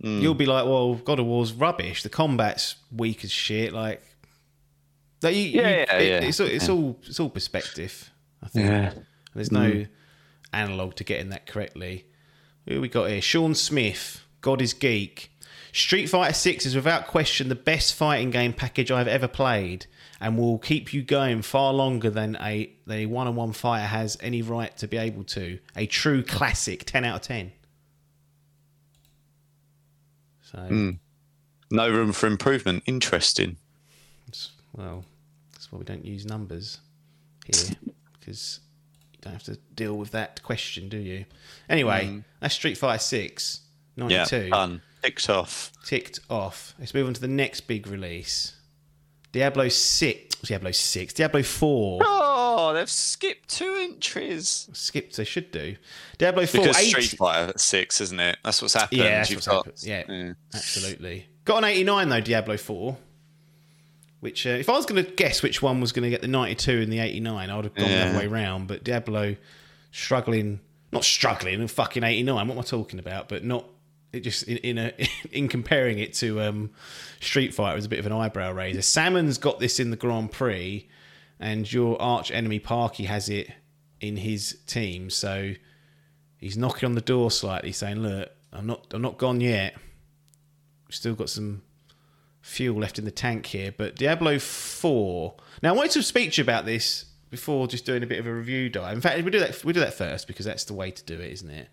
Hmm. 0.00 0.20
you'll 0.20 0.34
be 0.34 0.44
like, 0.44 0.64
"Well, 0.66 0.96
God 0.96 1.18
of 1.20 1.26
War's 1.26 1.52
rubbish. 1.52 2.02
The 2.02 2.08
combat's 2.08 2.74
weak 2.90 3.24
as 3.24 3.30
shit." 3.30 3.72
Like, 3.72 4.02
like 5.22 5.34
you, 5.36 5.42
you- 5.42 5.60
Yeah, 5.62 5.68
yeah, 5.68 5.96
it- 5.96 6.08
yeah. 6.22 6.28
It's 6.28 6.40
all, 6.40 6.46
it's 6.48 6.68
all 6.68 6.98
it's 7.06 7.20
all 7.20 7.30
perspective. 7.30 8.10
I 8.42 8.48
think. 8.48 8.66
And 8.66 9.04
there's 9.34 9.52
no 9.52 9.86
analog 10.52 10.96
to 10.96 11.04
getting 11.04 11.30
that 11.30 11.46
correctly. 11.46 12.06
Who 12.68 12.80
we 12.80 12.88
got 12.88 13.08
here? 13.08 13.22
Sean 13.22 13.54
Smith. 13.54 14.20
God 14.40 14.60
is 14.60 14.74
geek. 14.74 15.30
Street 15.72 16.06
Fighter 16.06 16.34
Six 16.34 16.66
is 16.66 16.74
without 16.74 17.06
question 17.06 17.48
the 17.48 17.54
best 17.54 17.94
fighting 17.94 18.30
game 18.30 18.52
package 18.52 18.90
I've 18.90 19.08
ever 19.08 19.26
played, 19.28 19.86
and 20.24 20.38
will 20.38 20.56
keep 20.56 20.94
you 20.94 21.02
going 21.02 21.42
far 21.42 21.74
longer 21.74 22.08
than 22.08 22.34
a 22.40 22.72
than 22.86 22.96
a 22.96 23.06
one-on-one 23.06 23.52
fighter 23.52 23.84
has 23.84 24.16
any 24.22 24.40
right 24.40 24.74
to 24.78 24.88
be 24.88 24.96
able 24.96 25.22
to. 25.22 25.58
A 25.76 25.84
true 25.84 26.22
classic, 26.22 26.84
ten 26.86 27.04
out 27.04 27.16
of 27.16 27.22
ten. 27.22 27.52
So, 30.40 30.58
hmm. 30.60 30.90
No 31.70 31.90
room 31.90 32.12
for 32.12 32.26
improvement. 32.26 32.84
Interesting. 32.86 33.58
well, 34.72 35.04
that's 35.52 35.70
why 35.70 35.78
we 35.78 35.84
don't 35.84 36.06
use 36.06 36.24
numbers 36.24 36.78
here 37.44 37.76
because 38.18 38.60
you 39.12 39.18
don't 39.20 39.34
have 39.34 39.42
to 39.42 39.58
deal 39.74 39.94
with 39.94 40.12
that 40.12 40.42
question, 40.42 40.88
do 40.88 40.96
you? 40.96 41.26
Anyway, 41.68 42.06
hmm. 42.06 42.18
that's 42.40 42.54
Street 42.54 42.78
Fighter 42.78 42.98
Six. 42.98 43.60
Yeah, 43.96 44.24
92 44.30 44.48
done. 44.48 44.82
Ticked 45.02 45.28
off. 45.28 45.70
ticked 45.84 46.20
off. 46.30 46.74
Let's 46.78 46.94
move 46.94 47.08
on 47.08 47.12
to 47.12 47.20
the 47.20 47.28
next 47.28 47.62
big 47.62 47.86
release. 47.86 48.53
Diablo 49.34 49.68
6. 49.68 50.34
Diablo 50.42 50.70
6. 50.70 51.12
Diablo 51.14 51.42
4. 51.42 52.00
Oh, 52.04 52.72
they've 52.72 52.88
skipped 52.88 53.48
two 53.48 53.74
entries. 53.80 54.68
Skipped, 54.72 55.16
they 55.16 55.24
should 55.24 55.50
do. 55.50 55.74
Diablo 56.18 56.46
4. 56.46 56.60
Because 56.62 56.78
80 56.78 56.88
Street 57.02 57.18
Fighter 57.18 57.52
Six, 57.58 58.00
isn't 58.00 58.20
it? 58.20 58.36
That's 58.44 58.62
what's 58.62 58.74
happened. 58.74 59.00
Yeah, 59.00 59.10
that's 59.18 59.30
You've 59.30 59.38
what's 59.38 59.48
got- 59.48 59.66
happened. 59.66 59.82
Yeah, 59.82 60.32
absolutely. 60.54 61.26
Got 61.44 61.58
an 61.58 61.64
89 61.64 62.08
though, 62.10 62.20
Diablo 62.20 62.56
4. 62.56 62.96
Which, 64.20 64.46
uh, 64.46 64.50
if 64.50 64.68
I 64.68 64.72
was 64.74 64.86
going 64.86 65.04
to 65.04 65.10
guess 65.10 65.42
which 65.42 65.60
one 65.60 65.80
was 65.80 65.90
going 65.90 66.04
to 66.04 66.10
get 66.10 66.22
the 66.22 66.28
92 66.28 66.80
and 66.82 66.92
the 66.92 67.00
89, 67.00 67.50
I 67.50 67.56
would 67.56 67.64
have 67.64 67.74
gone 67.74 67.88
the 67.88 67.90
Yeah. 67.90 68.08
other 68.10 68.18
way 68.20 68.26
round. 68.28 68.68
But 68.68 68.84
Diablo 68.84 69.34
struggling, 69.90 70.60
not 70.92 71.02
struggling, 71.04 71.60
and 71.60 71.68
fucking 71.68 72.04
89. 72.04 72.46
What 72.46 72.54
am 72.54 72.58
I 72.60 72.62
talking 72.62 73.00
about? 73.00 73.28
But 73.28 73.42
not 73.42 73.66
it 74.14 74.20
just 74.20 74.44
in, 74.44 74.58
in 74.58 74.78
a 74.78 74.92
in 75.32 75.48
comparing 75.48 75.98
it 75.98 76.14
to 76.14 76.40
um, 76.40 76.70
Street 77.20 77.54
Fighter 77.54 77.76
was 77.76 77.84
a 77.84 77.88
bit 77.88 77.98
of 77.98 78.06
an 78.06 78.12
eyebrow 78.12 78.52
raiser. 78.52 78.82
Salmon's 78.82 79.38
got 79.38 79.58
this 79.58 79.80
in 79.80 79.90
the 79.90 79.96
Grand 79.96 80.32
Prix, 80.32 80.88
and 81.40 81.70
your 81.70 82.00
arch 82.00 82.30
enemy 82.30 82.58
Parky 82.58 83.04
has 83.04 83.28
it 83.28 83.50
in 84.00 84.16
his 84.16 84.58
team. 84.66 85.10
So 85.10 85.54
he's 86.38 86.56
knocking 86.56 86.86
on 86.86 86.94
the 86.94 87.00
door 87.00 87.30
slightly, 87.30 87.72
saying, 87.72 88.00
"Look, 88.00 88.30
I'm 88.52 88.66
not, 88.66 88.86
I'm 88.92 89.02
not 89.02 89.18
gone 89.18 89.40
yet. 89.40 89.74
We've 90.86 90.94
still 90.94 91.14
got 91.14 91.30
some 91.30 91.62
fuel 92.40 92.78
left 92.78 92.98
in 92.98 93.04
the 93.04 93.10
tank 93.10 93.46
here." 93.46 93.72
But 93.76 93.96
Diablo 93.96 94.38
Four. 94.38 95.36
Now, 95.62 95.72
I 95.74 95.76
wanted 95.76 95.92
to 95.92 96.02
speak 96.02 96.32
to 96.32 96.42
you 96.42 96.44
about 96.44 96.64
this 96.64 97.06
before 97.30 97.66
just 97.66 97.84
doing 97.84 98.02
a 98.02 98.06
bit 98.06 98.20
of 98.20 98.26
a 98.26 98.34
review 98.34 98.68
dive. 98.68 98.94
In 98.94 99.00
fact, 99.00 99.22
we 99.24 99.30
do 99.30 99.40
that. 99.40 99.64
We 99.64 99.72
do 99.72 99.80
that 99.80 99.94
first 99.94 100.26
because 100.28 100.46
that's 100.46 100.64
the 100.64 100.74
way 100.74 100.90
to 100.90 101.04
do 101.04 101.14
it, 101.14 101.32
isn't 101.32 101.50
it? 101.50 101.68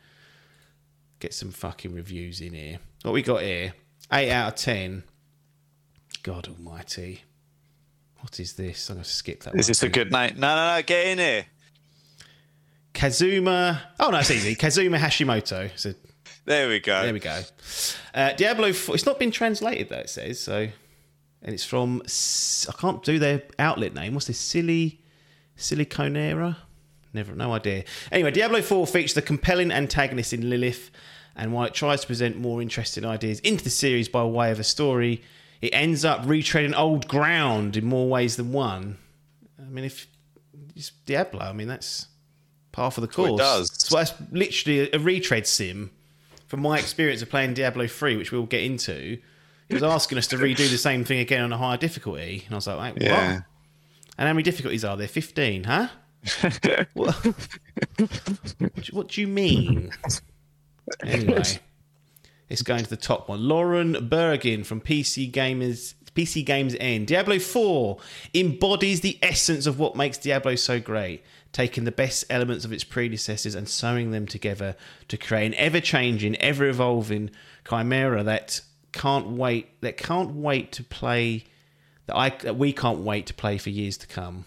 Get 1.22 1.36
some 1.36 1.52
fucking 1.52 1.94
reviews 1.94 2.42
in 2.42 2.54
here. 2.54 2.80
What 3.04 3.14
we 3.14 3.22
got 3.22 3.44
here? 3.44 3.76
Eight 4.12 4.32
out 4.32 4.54
of 4.54 4.56
ten. 4.56 5.04
God 6.24 6.48
Almighty. 6.48 7.22
What 8.22 8.40
is 8.40 8.54
this? 8.54 8.90
I'm 8.90 8.96
going 8.96 9.04
to 9.04 9.10
skip 9.10 9.44
that. 9.44 9.56
Is 9.56 9.68
this 9.68 9.84
a 9.84 9.90
good 9.90 10.12
night? 10.12 10.36
No, 10.36 10.56
no, 10.56 10.76
no. 10.76 10.82
Get 10.82 11.06
in 11.06 11.20
here. 11.20 11.46
Kazuma? 12.94 13.82
Oh 14.00 14.10
no, 14.10 14.18
it's 14.18 14.32
easy. 14.32 14.56
Kazuma 14.56 14.98
Hashimoto. 14.98 15.70
So 15.76 15.94
There 16.46 16.68
we 16.68 16.80
go. 16.80 17.04
There 17.04 17.14
we 17.14 17.20
go. 17.20 17.40
Uh, 18.16 18.34
Diablo 18.34 18.74
4. 18.74 18.96
It's 18.96 19.06
not 19.06 19.20
been 19.20 19.32
translated 19.32 19.90
though. 19.90 19.98
It 19.98 20.10
says 20.10 20.40
so, 20.40 20.68
and 21.44 21.54
it's 21.54 21.64
from. 21.64 22.02
I 22.04 22.82
can't 22.82 23.04
do 23.04 23.20
their 23.20 23.44
outlet 23.60 23.94
name. 23.94 24.16
What's 24.16 24.26
this? 24.26 24.40
Silly, 24.40 25.02
Siliconera. 25.56 26.58
Never, 27.14 27.34
no 27.36 27.54
idea. 27.54 27.84
Anyway, 28.12 28.32
Diablo 28.32 28.62
4 28.62 28.88
features 28.88 29.14
the 29.14 29.22
compelling 29.22 29.72
antagonist 29.72 30.32
in 30.34 30.50
Lilith, 30.50 30.92
and 31.36 31.52
while 31.54 31.66
it 31.66 31.74
tries 31.74 32.02
to 32.02 32.08
present 32.08 32.38
more 32.38 32.62
interesting 32.62 33.06
ideas 33.06 33.40
into 33.42 33.64
the 33.64 33.70
series 33.70 34.08
by 34.08 34.24
way 34.24 34.52
of 34.52 34.60
a 34.60 34.64
story, 34.64 35.22
it 35.62 35.70
ends 35.74 36.06
up 36.06 36.22
retreading 36.24 36.74
old 36.78 37.08
ground 37.08 37.76
in 37.78 37.86
more 37.86 38.08
ways 38.10 38.36
than 38.38 38.52
one. 38.52 38.98
I 39.60 39.64
mean, 39.70 39.86
if 39.86 40.08
it's 40.76 40.92
Diablo, 41.06 41.42
I 41.42 41.54
mean 41.54 41.68
that's 41.68 42.08
par 42.72 42.92
for 42.92 43.02
the 43.02 43.08
course. 43.08 43.32
what 43.32 43.36
it 43.42 43.44
does. 43.44 43.86
So 43.88 43.98
that's 43.98 44.14
literally 44.32 44.90
a, 44.92 45.00
retread 45.00 45.46
sim. 45.48 45.92
From 46.48 46.62
my 46.62 46.78
experience 46.80 47.22
of 47.22 47.30
playing 47.30 47.54
Diablo 47.54 47.88
3, 47.88 48.18
which 48.18 48.32
we'll 48.32 48.46
get 48.46 48.64
into, 48.64 49.18
it 49.70 49.74
was 49.74 49.84
asking 49.84 50.18
us 50.18 50.28
to 50.28 50.38
redo 50.38 50.70
the 50.70 50.78
same 50.78 51.06
thing 51.06 51.20
again 51.20 51.44
on 51.44 51.54
a 51.54 51.58
higher 51.58 51.78
difficulty. 51.78 52.44
And 52.46 52.54
I 52.54 52.58
was 52.58 52.68
like, 52.68 52.96
wait, 52.96 53.04
Yeah. 53.04 53.12
what? 53.36 53.44
And 54.18 54.28
how 54.28 54.34
many 54.34 54.44
difficulties 54.44 54.84
are 54.84 54.98
there? 54.98 55.08
15, 55.08 55.64
huh? 55.64 55.88
What? 56.94 57.16
what, 58.92 59.08
do- 59.10 59.22
you 59.22 59.28
mean? 59.28 59.92
Anyway, 61.04 61.44
it's 62.50 62.62
going 62.62 62.84
to 62.84 62.90
the 62.90 62.98
top 62.98 63.30
one. 63.30 63.48
Lauren 63.48 63.94
Bergin 64.10 64.66
from 64.66 64.82
PC 64.82 65.32
Gamers. 65.32 65.96
PCGamesN. 66.16 67.06
Diablo 67.06 67.40
4 67.40 67.98
embodies 68.34 69.00
the 69.00 69.18
essence 69.22 69.66
of 69.66 69.80
what 69.80 69.96
makes 69.96 70.18
Diablo 70.18 70.56
so 70.56 70.78
great, 70.78 71.24
taking 71.54 71.86
the 71.86 71.92
best 71.92 72.26
elements 72.30 72.66
of 72.66 72.74
its 72.74 72.84
predecessors 72.84 73.56
and 73.56 73.70
sewing 73.70 74.12
them 74.12 74.28
together 74.28 74.76
to 75.08 75.16
create 75.18 75.46
an 75.46 75.54
ever-changing, 75.54 76.36
ever-evolving 76.36 77.32
chimera 77.68 78.24
that 78.24 78.60
can't 78.92 79.28
wait 79.28 79.80
that 79.80 79.96
can't 79.96 80.36
wait 80.36 80.74
to 80.74 80.84
play 80.84 81.46
that 82.08 82.16
I 82.18 82.30
that 82.42 82.58
we 82.58 82.74
can't 82.74 83.00
wait 83.00 83.26
to 83.28 83.34
play 83.34 83.58
for 83.58 83.70
years 83.70 83.96
to 83.98 84.08
come. 84.08 84.44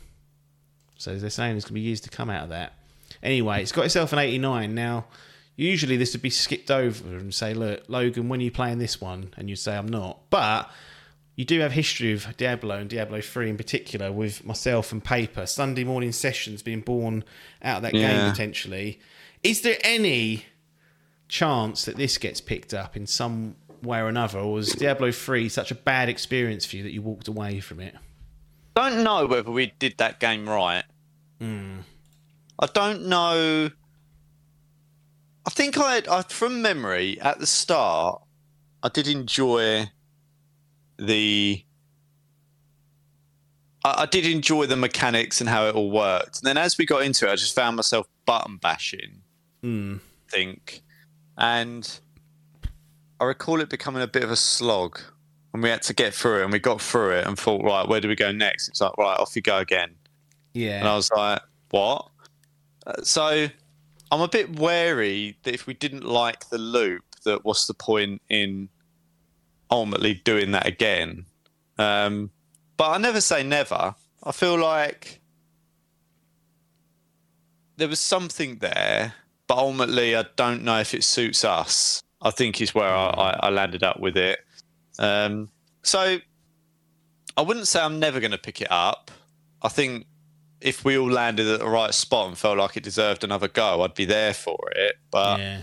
So 0.96 1.16
they're 1.16 1.30
saying 1.30 1.57
it's 1.57 1.64
going 1.64 1.70
to 1.70 1.74
be 1.74 1.80
years 1.80 2.00
to 2.02 2.11
come 2.11 2.30
out 2.30 2.44
of 2.44 2.48
that. 2.50 2.74
Anyway, 3.22 3.62
it's 3.62 3.72
got 3.72 3.85
itself 3.85 4.12
an 4.12 4.18
89. 4.18 4.74
Now, 4.74 5.07
usually 5.57 5.96
this 5.96 6.12
would 6.12 6.22
be 6.22 6.30
skipped 6.30 6.70
over 6.70 7.16
and 7.16 7.35
say, 7.35 7.54
look, 7.54 7.85
Logan, 7.88 8.28
when 8.28 8.40
are 8.40 8.44
you 8.44 8.50
playing 8.50 8.78
this 8.78 9.00
one? 9.00 9.33
And 9.37 9.48
you'd 9.48 9.57
say, 9.57 9.76
I'm 9.76 9.88
not. 9.88 10.18
But 10.30 10.70
you 11.37 11.44
do 11.44 11.61
have 11.61 11.72
history 11.72 12.12
of 12.12 12.37
Diablo 12.37 12.76
and 12.76 12.88
Diablo 12.88 13.20
3 13.20 13.50
in 13.50 13.57
particular 13.57 14.12
with 14.12 14.44
myself 14.44 14.92
and 14.92 15.02
Paper. 15.02 15.46
Sunday 15.46 15.85
morning 15.85 16.12
sessions 16.12 16.62
being 16.62 16.80
born 16.80 17.24
out 17.62 17.78
of 17.78 17.83
that 17.83 17.92
game 17.92 18.30
potentially. 18.30 19.00
Is 19.42 19.62
there 19.62 19.78
any 19.83 20.46
chance 21.28 21.85
that 21.87 21.96
this 21.96 22.18
gets 22.18 22.40
picked 22.40 22.72
up 22.72 22.96
in 22.96 23.07
some 23.07 23.57
way 23.83 23.98
or 23.98 24.09
another? 24.09 24.38
Or 24.38 24.52
was 24.52 24.72
Diablo 24.72 25.11
3 25.11 25.48
such 25.48 25.70
a 25.70 25.74
bad 25.74 26.09
experience 26.09 26.64
for 26.64 26.76
you 26.76 26.83
that 26.85 26.92
you 26.92 27.02
walked 27.02 27.28
away 27.28 27.61
from 27.61 27.80
it? 27.80 27.94
Don't 28.74 29.04
know 29.04 29.26
whether 29.26 29.50
we 29.50 29.72
did 29.78 29.98
that 29.98 30.18
game 30.20 30.48
right. 30.48 30.84
I 32.58 32.66
don't 32.66 33.06
know. 33.06 33.70
I 35.46 35.50
think 35.50 35.78
I, 35.78 36.02
I 36.10 36.22
from 36.22 36.62
memory 36.62 37.20
at 37.20 37.38
the 37.38 37.46
start, 37.46 38.22
I 38.82 38.88
did 38.88 39.06
enjoy 39.08 39.90
the. 40.98 41.64
I, 43.84 44.02
I 44.02 44.06
did 44.06 44.26
enjoy 44.26 44.66
the 44.66 44.76
mechanics 44.76 45.40
and 45.40 45.50
how 45.50 45.66
it 45.66 45.74
all 45.74 45.90
worked. 45.90 46.38
And 46.38 46.46
then 46.46 46.56
as 46.56 46.78
we 46.78 46.87
got 46.87 47.02
into 47.02 47.28
it, 47.28 47.32
I 47.32 47.37
just 47.37 47.54
found 47.54 47.76
myself 47.76 48.06
button 48.26 48.56
bashing. 48.56 49.22
Hmm. 49.62 49.96
I 50.28 50.30
think, 50.30 50.82
and 51.37 52.00
I 53.20 53.24
recall 53.24 53.60
it 53.60 53.68
becoming 53.68 54.02
a 54.02 54.08
bit 54.08 54.24
of 54.24 54.30
a 54.30 54.37
slog. 54.37 55.00
And 55.54 55.62
we 55.62 55.70
had 55.70 55.82
to 55.82 55.94
get 55.94 56.12
through 56.12 56.40
it, 56.40 56.42
and 56.42 56.52
we 56.52 56.58
got 56.58 56.82
through 56.82 57.12
it, 57.12 57.26
and 57.26 57.38
thought, 57.38 57.62
right, 57.62 57.88
where 57.88 58.00
do 58.00 58.08
we 58.08 58.16
go 58.16 58.32
next? 58.32 58.68
It's 58.68 58.80
like, 58.80 58.98
right, 58.98 59.18
off 59.18 59.36
you 59.36 59.40
go 59.40 59.58
again. 59.58 59.94
Yeah. 60.52 60.80
And 60.80 60.88
I 60.88 60.96
was 60.96 61.10
like, 61.12 61.40
what? 61.70 62.08
Uh, 62.86 63.02
so 63.02 63.46
I'm 64.10 64.20
a 64.20 64.28
bit 64.28 64.58
wary 64.58 65.36
that 65.44 65.54
if 65.54 65.66
we 65.66 65.74
didn't 65.74 66.04
like 66.04 66.48
the 66.48 66.58
loop, 66.58 67.04
that 67.24 67.44
what's 67.44 67.66
the 67.66 67.74
point 67.74 68.20
in 68.28 68.68
ultimately 69.70 70.14
doing 70.14 70.50
that 70.50 70.66
again? 70.66 71.24
Um, 71.78 72.30
but 72.76 72.90
I 72.90 72.98
never 72.98 73.20
say 73.20 73.42
never. 73.42 73.94
I 74.22 74.32
feel 74.32 74.58
like 74.58 75.20
there 77.76 77.88
was 77.88 78.00
something 78.00 78.58
there, 78.58 79.14
but 79.46 79.58
ultimately 79.58 80.16
I 80.16 80.24
don't 80.36 80.64
know 80.64 80.80
if 80.80 80.94
it 80.94 81.04
suits 81.04 81.44
us. 81.44 82.02
I 82.22 82.30
think 82.30 82.60
is 82.60 82.74
where 82.74 82.88
I, 82.88 83.06
I, 83.06 83.30
I 83.44 83.50
landed 83.50 83.82
up 83.82 84.00
with 84.00 84.16
it. 84.16 84.40
Um, 84.98 85.50
so 85.83 86.18
I 87.37 87.42
wouldn't 87.42 87.68
say 87.68 87.80
I'm 87.80 87.98
never 87.98 88.20
going 88.20 88.30
to 88.30 88.38
pick 88.38 88.61
it 88.61 88.70
up. 88.70 89.11
I 89.62 89.68
think 89.68 90.07
if 90.61 90.85
we 90.85 90.96
all 90.96 91.11
landed 91.11 91.46
at 91.46 91.61
the 91.61 91.68
right 91.68 91.92
spot 91.92 92.28
and 92.28 92.38
felt 92.38 92.59
like 92.59 92.76
it 92.76 92.83
deserved 92.83 93.24
another 93.24 93.48
go, 93.48 93.83
I'd 93.83 93.94
be 93.94 94.04
there 94.04 94.35
for 94.35 94.59
it. 94.74 94.96
But 95.11 95.38
yeah. 95.38 95.62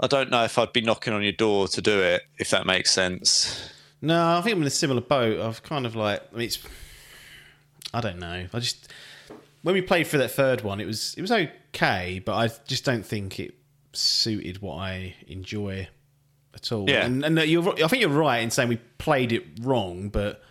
I 0.00 0.06
don't 0.06 0.30
know 0.30 0.44
if 0.44 0.58
I'd 0.58 0.72
be 0.72 0.80
knocking 0.80 1.12
on 1.12 1.22
your 1.22 1.32
door 1.32 1.68
to 1.68 1.80
do 1.80 2.00
it, 2.00 2.22
if 2.38 2.50
that 2.50 2.66
makes 2.66 2.90
sense. 2.90 3.70
No, 4.00 4.38
I 4.38 4.40
think 4.40 4.56
I'm 4.56 4.62
in 4.62 4.66
a 4.66 4.70
similar 4.70 5.00
boat. 5.00 5.40
I've 5.40 5.62
kind 5.62 5.86
of 5.86 5.94
like, 5.94 6.22
I 6.32 6.36
mean, 6.36 6.46
it's, 6.46 6.58
I 7.94 8.00
don't 8.00 8.18
know. 8.18 8.46
I 8.52 8.58
just 8.58 8.92
when 9.62 9.74
we 9.74 9.82
played 9.82 10.06
for 10.06 10.18
that 10.18 10.32
third 10.32 10.62
one, 10.62 10.80
it 10.80 10.86
was 10.86 11.14
it 11.16 11.20
was 11.22 11.30
okay, 11.30 12.20
but 12.24 12.34
I 12.34 12.50
just 12.66 12.84
don't 12.84 13.06
think 13.06 13.38
it 13.38 13.54
suited 13.92 14.60
what 14.60 14.76
I 14.76 15.14
enjoy 15.26 15.88
at 16.54 16.70
all. 16.72 16.88
Yeah. 16.88 17.04
and, 17.06 17.24
and 17.24 17.38
uh, 17.38 17.42
you're, 17.42 17.68
I 17.82 17.88
think 17.88 18.00
you're 18.02 18.10
right 18.10 18.38
in 18.38 18.50
saying 18.50 18.68
we 18.68 18.76
played 18.98 19.32
it 19.32 19.44
wrong, 19.60 20.08
but 20.08 20.42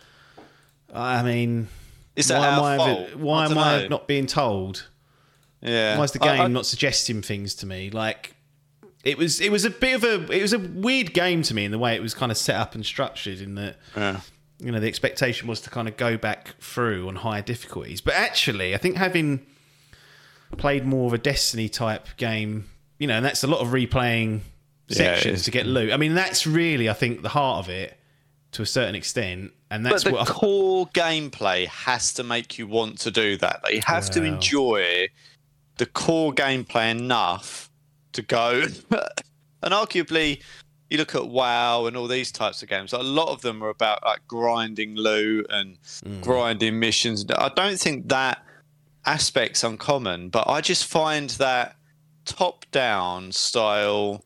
I 0.92 1.22
mean, 1.22 1.68
Is 2.16 2.28
that 2.28 2.38
why 2.38 2.48
am 2.48 2.58
our 2.60 2.70
I, 2.72 2.76
fault? 2.76 3.16
why 3.16 3.42
I 3.42 3.46
am 3.46 3.58
I 3.58 3.82
know. 3.82 3.88
not 3.88 4.08
being 4.08 4.26
told? 4.26 4.88
Yeah. 5.60 5.96
Why 5.96 6.04
is 6.04 6.12
the 6.12 6.18
game 6.18 6.40
I- 6.40 6.46
not 6.48 6.66
suggesting 6.66 7.22
things 7.22 7.54
to 7.56 7.66
me? 7.66 7.90
Like 7.90 8.34
it 9.04 9.16
was, 9.18 9.40
it 9.40 9.50
was 9.52 9.64
a 9.64 9.70
bit 9.70 9.94
of 9.94 10.04
a, 10.04 10.32
it 10.36 10.42
was 10.42 10.52
a 10.52 10.58
weird 10.58 11.12
game 11.14 11.42
to 11.42 11.54
me 11.54 11.64
in 11.64 11.70
the 11.70 11.78
way 11.78 11.94
it 11.94 12.02
was 12.02 12.14
kind 12.14 12.30
of 12.32 12.38
set 12.38 12.56
up 12.56 12.74
and 12.74 12.84
structured. 12.84 13.40
In 13.40 13.54
that, 13.54 13.76
Yeah. 13.96 14.20
you 14.58 14.70
know, 14.72 14.80
the 14.80 14.88
expectation 14.88 15.48
was 15.48 15.60
to 15.62 15.70
kind 15.70 15.88
of 15.88 15.96
go 15.96 16.16
back 16.16 16.54
through 16.60 17.08
on 17.08 17.16
higher 17.16 17.42
difficulties. 17.42 18.00
But 18.00 18.14
actually, 18.14 18.74
I 18.74 18.78
think 18.78 18.96
having 18.96 19.46
played 20.56 20.84
more 20.84 21.06
of 21.06 21.12
a 21.14 21.18
Destiny 21.18 21.68
type 21.68 22.08
game, 22.16 22.68
you 22.98 23.06
know, 23.06 23.14
and 23.14 23.24
that's 23.24 23.42
a 23.42 23.46
lot 23.46 23.60
of 23.60 23.68
replaying 23.68 24.40
sections 24.96 25.40
is. 25.40 25.44
to 25.44 25.50
get 25.50 25.66
loot. 25.66 25.92
I 25.92 25.96
mean, 25.96 26.14
that's 26.14 26.46
really, 26.46 26.88
I 26.88 26.92
think, 26.92 27.22
the 27.22 27.28
heart 27.30 27.64
of 27.64 27.70
it 27.70 27.98
to 28.52 28.62
a 28.62 28.66
certain 28.66 28.94
extent, 28.94 29.52
and 29.70 29.84
that's 29.86 30.04
but 30.04 30.10
the 30.10 30.16
what. 30.16 30.30
I, 30.30 30.32
core 30.32 30.86
gameplay 30.88 31.66
has 31.68 32.12
to 32.14 32.22
make 32.22 32.58
you 32.58 32.66
want 32.66 32.98
to 33.00 33.10
do 33.10 33.36
that. 33.38 33.60
Like, 33.64 33.74
you 33.74 33.80
have 33.86 34.10
to 34.10 34.22
enjoy 34.22 35.08
the 35.78 35.86
core 35.86 36.32
gameplay 36.32 36.90
enough 36.90 37.70
to 38.12 38.22
go. 38.22 38.62
and 39.62 39.72
arguably, 39.74 40.42
you 40.90 40.98
look 40.98 41.14
at 41.14 41.26
WoW 41.26 41.86
and 41.86 41.96
all 41.96 42.06
these 42.06 42.30
types 42.30 42.62
of 42.62 42.68
games. 42.68 42.92
A 42.92 42.98
lot 42.98 43.28
of 43.28 43.40
them 43.40 43.62
are 43.64 43.70
about 43.70 44.04
like 44.04 44.20
grinding 44.28 44.94
loot 44.96 45.46
and 45.48 45.78
Mm. 46.04 46.20
grinding 46.20 46.78
missions. 46.78 47.24
I 47.34 47.48
don't 47.48 47.78
think 47.80 48.10
that 48.10 48.44
aspect's 49.06 49.64
uncommon, 49.64 50.28
but 50.28 50.46
I 50.46 50.60
just 50.60 50.84
find 50.84 51.30
that 51.30 51.76
top-down 52.26 53.32
style 53.32 54.22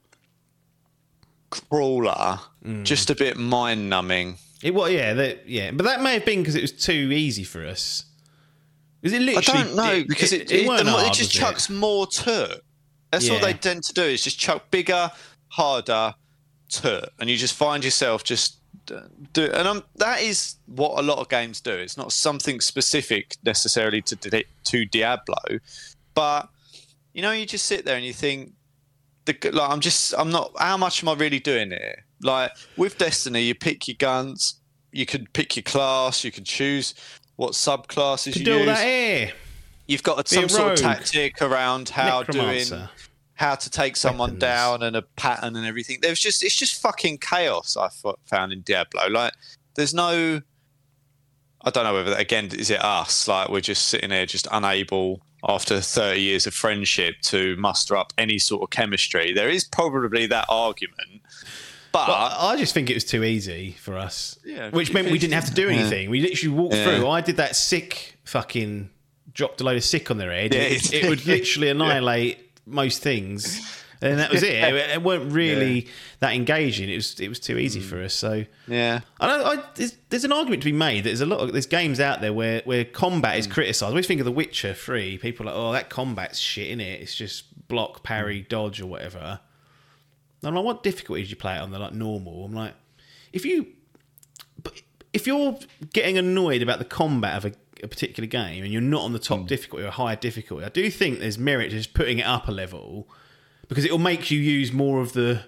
crawler 1.50 2.40
Mm. 2.64 2.84
just 2.84 3.10
a 3.10 3.14
bit 3.14 3.36
mind-numbing. 3.36 4.38
it 4.62 4.74
well, 4.74 4.90
yeah, 4.90 5.14
that, 5.14 5.48
yeah, 5.48 5.70
but 5.70 5.84
that 5.84 6.02
may 6.02 6.14
have 6.14 6.24
been 6.24 6.40
because 6.40 6.56
it 6.56 6.62
was 6.62 6.72
too 6.72 7.10
easy 7.12 7.44
for 7.44 7.64
us. 7.64 8.04
Is 9.02 9.12
it 9.12 9.22
literally? 9.22 9.46
I 9.60 9.62
don't 9.64 9.76
know 9.76 10.04
because 10.08 10.32
it, 10.32 10.50
it, 10.50 10.62
it, 10.62 10.78
the 10.78 10.84
mo- 10.84 10.98
it 10.98 11.12
just 11.12 11.20
was 11.20 11.30
chucks 11.30 11.70
more 11.70 12.06
to. 12.08 12.60
That's 13.12 13.30
all 13.30 13.38
they 13.38 13.52
tend 13.52 13.84
to 13.84 13.92
do 13.92 14.02
is 14.02 14.22
just 14.24 14.38
chuck 14.38 14.70
bigger, 14.70 15.12
harder 15.48 16.14
to, 16.70 17.08
and 17.20 17.30
you 17.30 17.36
just 17.36 17.54
find 17.54 17.84
yourself 17.84 18.24
just 18.24 18.56
uh, 18.92 19.02
do. 19.32 19.44
And 19.52 19.68
um, 19.68 19.84
that 19.96 20.22
is 20.22 20.56
what 20.66 20.98
a 20.98 21.02
lot 21.02 21.18
of 21.18 21.28
games 21.28 21.60
do. 21.60 21.70
It's 21.70 21.96
not 21.96 22.10
something 22.10 22.60
specific 22.60 23.36
necessarily 23.44 24.02
to 24.02 24.44
to 24.64 24.84
Diablo, 24.86 25.60
but 26.14 26.48
you 27.14 27.22
know, 27.22 27.30
you 27.30 27.46
just 27.46 27.66
sit 27.66 27.84
there 27.84 27.96
and 27.96 28.04
you 28.04 28.12
think, 28.12 28.52
the, 29.26 29.50
like, 29.52 29.70
I'm 29.70 29.80
just, 29.80 30.14
I'm 30.16 30.30
not. 30.30 30.52
How 30.58 30.76
much 30.76 31.02
am 31.02 31.08
I 31.08 31.14
really 31.14 31.40
doing 31.40 31.70
here? 31.70 32.04
Like 32.22 32.52
with 32.76 32.96
Destiny, 32.98 33.42
you 33.42 33.54
pick 33.54 33.86
your 33.88 33.96
guns, 33.98 34.60
you 34.92 35.06
can 35.06 35.26
pick 35.32 35.56
your 35.56 35.62
class, 35.62 36.24
you 36.24 36.32
can 36.32 36.44
choose 36.44 36.94
what 37.36 37.52
subclasses 37.52 38.32
To 38.32 38.38
you 38.38 38.44
do 38.44 38.56
use 38.58 38.66
that 38.66 38.86
here, 38.86 39.32
you've 39.86 40.02
got 40.02 40.24
a 40.24 40.34
some 40.34 40.48
sort 40.48 40.72
of 40.72 40.78
tactic 40.78 41.42
around 41.42 41.90
how 41.90 42.22
doing 42.22 42.64
how 43.34 43.54
to 43.54 43.70
take 43.70 43.96
someone 43.96 44.30
Weapons. 44.30 44.40
down 44.40 44.82
and 44.82 44.96
a 44.96 45.02
pattern 45.02 45.56
and 45.56 45.66
everything. 45.66 45.98
There's 46.00 46.20
just 46.20 46.42
it's 46.42 46.56
just 46.56 46.80
fucking 46.80 47.18
chaos. 47.18 47.76
I 47.76 47.88
found 48.24 48.52
in 48.52 48.62
Diablo. 48.62 49.08
Like 49.08 49.34
there's 49.74 49.94
no. 49.94 50.40
I 51.62 51.70
don't 51.70 51.84
know 51.84 51.94
whether 51.94 52.14
again 52.14 52.46
is 52.52 52.70
it 52.70 52.82
us 52.82 53.26
like 53.26 53.48
we're 53.48 53.60
just 53.60 53.86
sitting 53.86 54.10
there 54.10 54.24
just 54.24 54.46
unable 54.52 55.20
after 55.48 55.80
30 55.80 56.20
years 56.20 56.46
of 56.46 56.54
friendship 56.54 57.16
to 57.22 57.56
muster 57.56 57.96
up 57.96 58.12
any 58.18 58.38
sort 58.38 58.62
of 58.62 58.70
chemistry. 58.70 59.32
There 59.32 59.48
is 59.48 59.64
probably 59.64 60.26
that 60.26 60.46
argument, 60.48 61.22
but 61.92 62.06
But 62.06 62.12
I 62.12 62.52
I 62.52 62.56
just 62.56 62.74
think 62.74 62.90
it 62.90 62.94
was 62.94 63.04
too 63.04 63.22
easy 63.24 63.76
for 63.80 63.96
us. 63.96 64.38
Yeah, 64.44 64.70
which 64.70 64.92
meant 64.92 65.10
we 65.10 65.18
didn't 65.18 65.34
have 65.34 65.46
to 65.46 65.54
do 65.54 65.68
Yeah. 65.68 65.76
anything. 65.80 66.10
We 66.10 66.20
literally 66.20 66.54
walked 66.56 66.74
Yeah. 66.74 66.84
through. 66.98 67.08
I 67.08 67.20
did 67.20 67.36
that 67.36 67.54
sick 67.56 68.16
fucking 68.24 68.90
dropped 69.32 69.60
a 69.60 69.64
load 69.64 69.76
of 69.76 69.84
sick 69.84 70.10
on 70.10 70.18
their 70.18 70.32
head. 70.32 70.54
Yeah, 70.54 70.60
it, 70.62 70.92
it- 70.92 71.04
it 71.04 71.08
would 71.08 71.24
literally 71.34 71.68
annihilate 71.68 72.38
most 72.66 73.02
things, 73.02 73.60
and 74.02 74.18
that 74.18 74.30
was 74.30 74.42
it. 74.42 74.62
It, 74.74 74.74
it 74.90 75.02
weren't 75.02 75.32
really 75.32 75.88
that 76.20 76.34
engaging. 76.34 76.88
It 76.90 76.96
was 76.96 77.18
it 77.20 77.28
was 77.28 77.40
too 77.40 77.56
Mm. 77.56 77.60
easy 77.60 77.80
for 77.80 78.02
us. 78.02 78.14
So 78.14 78.44
yeah, 78.68 79.00
I. 79.20 79.26
I, 79.28 79.62
there's, 79.74 79.96
there's 80.10 80.24
an 80.24 80.32
argument 80.32 80.62
to 80.62 80.66
be 80.66 80.72
made. 80.76 81.00
that 81.04 81.10
There's 81.10 81.20
a 81.20 81.26
lot 81.26 81.40
of 81.40 81.52
there's 81.52 81.66
games 81.66 81.98
out 82.00 82.20
there 82.20 82.32
where 82.32 82.62
where 82.64 82.84
combat 82.84 83.34
Mm. 83.36 83.38
is 83.38 83.46
criticised. 83.46 83.82
I 83.84 83.88
always 83.88 84.06
think 84.06 84.20
of 84.20 84.24
The 84.26 84.32
Witcher 84.32 84.74
Three. 84.74 85.18
People 85.18 85.48
are 85.48 85.52
like, 85.52 85.58
oh, 85.58 85.72
that 85.72 85.90
combat's 85.90 86.38
shit 86.38 86.68
in 86.70 86.80
it. 86.80 87.00
It's 87.00 87.14
just 87.14 87.68
block, 87.68 88.02
parry, 88.02 88.40
Mm. 88.42 88.48
dodge, 88.48 88.80
or 88.80 88.86
whatever. 88.86 89.40
And 90.42 90.48
I'm 90.48 90.54
like, 90.54 90.64
what 90.64 90.82
difficulty 90.82 91.22
did 91.22 91.30
you 91.30 91.36
play 91.36 91.56
it 91.56 91.60
on? 91.60 91.70
They're 91.70 91.80
like 91.80 91.94
normal. 91.94 92.44
I'm 92.44 92.52
like, 92.54 92.74
if 93.32 93.44
you, 93.44 93.66
if 95.12 95.26
you're 95.26 95.58
getting 95.92 96.18
annoyed 96.18 96.62
about 96.62 96.78
the 96.78 96.84
combat 96.84 97.36
of 97.36 97.44
a, 97.46 97.52
a 97.82 97.88
particular 97.88 98.26
game 98.26 98.62
and 98.64 98.72
you're 98.72 98.82
not 98.82 99.02
on 99.02 99.12
the 99.12 99.18
top 99.18 99.40
Mm. 99.40 99.46
difficulty 99.46 99.84
or 99.86 99.90
higher 99.90 100.16
difficulty, 100.16 100.64
I 100.64 100.68
do 100.68 100.90
think 100.90 101.18
there's 101.20 101.38
merit 101.38 101.70
to 101.70 101.76
just 101.76 101.94
putting 101.94 102.18
it 102.18 102.26
up 102.26 102.48
a 102.48 102.52
level 102.52 103.08
because 103.68 103.84
it 103.84 103.90
will 103.90 103.98
make 103.98 104.30
you 104.30 104.38
use 104.38 104.72
more 104.72 105.00
of 105.00 105.12
the, 105.12 105.42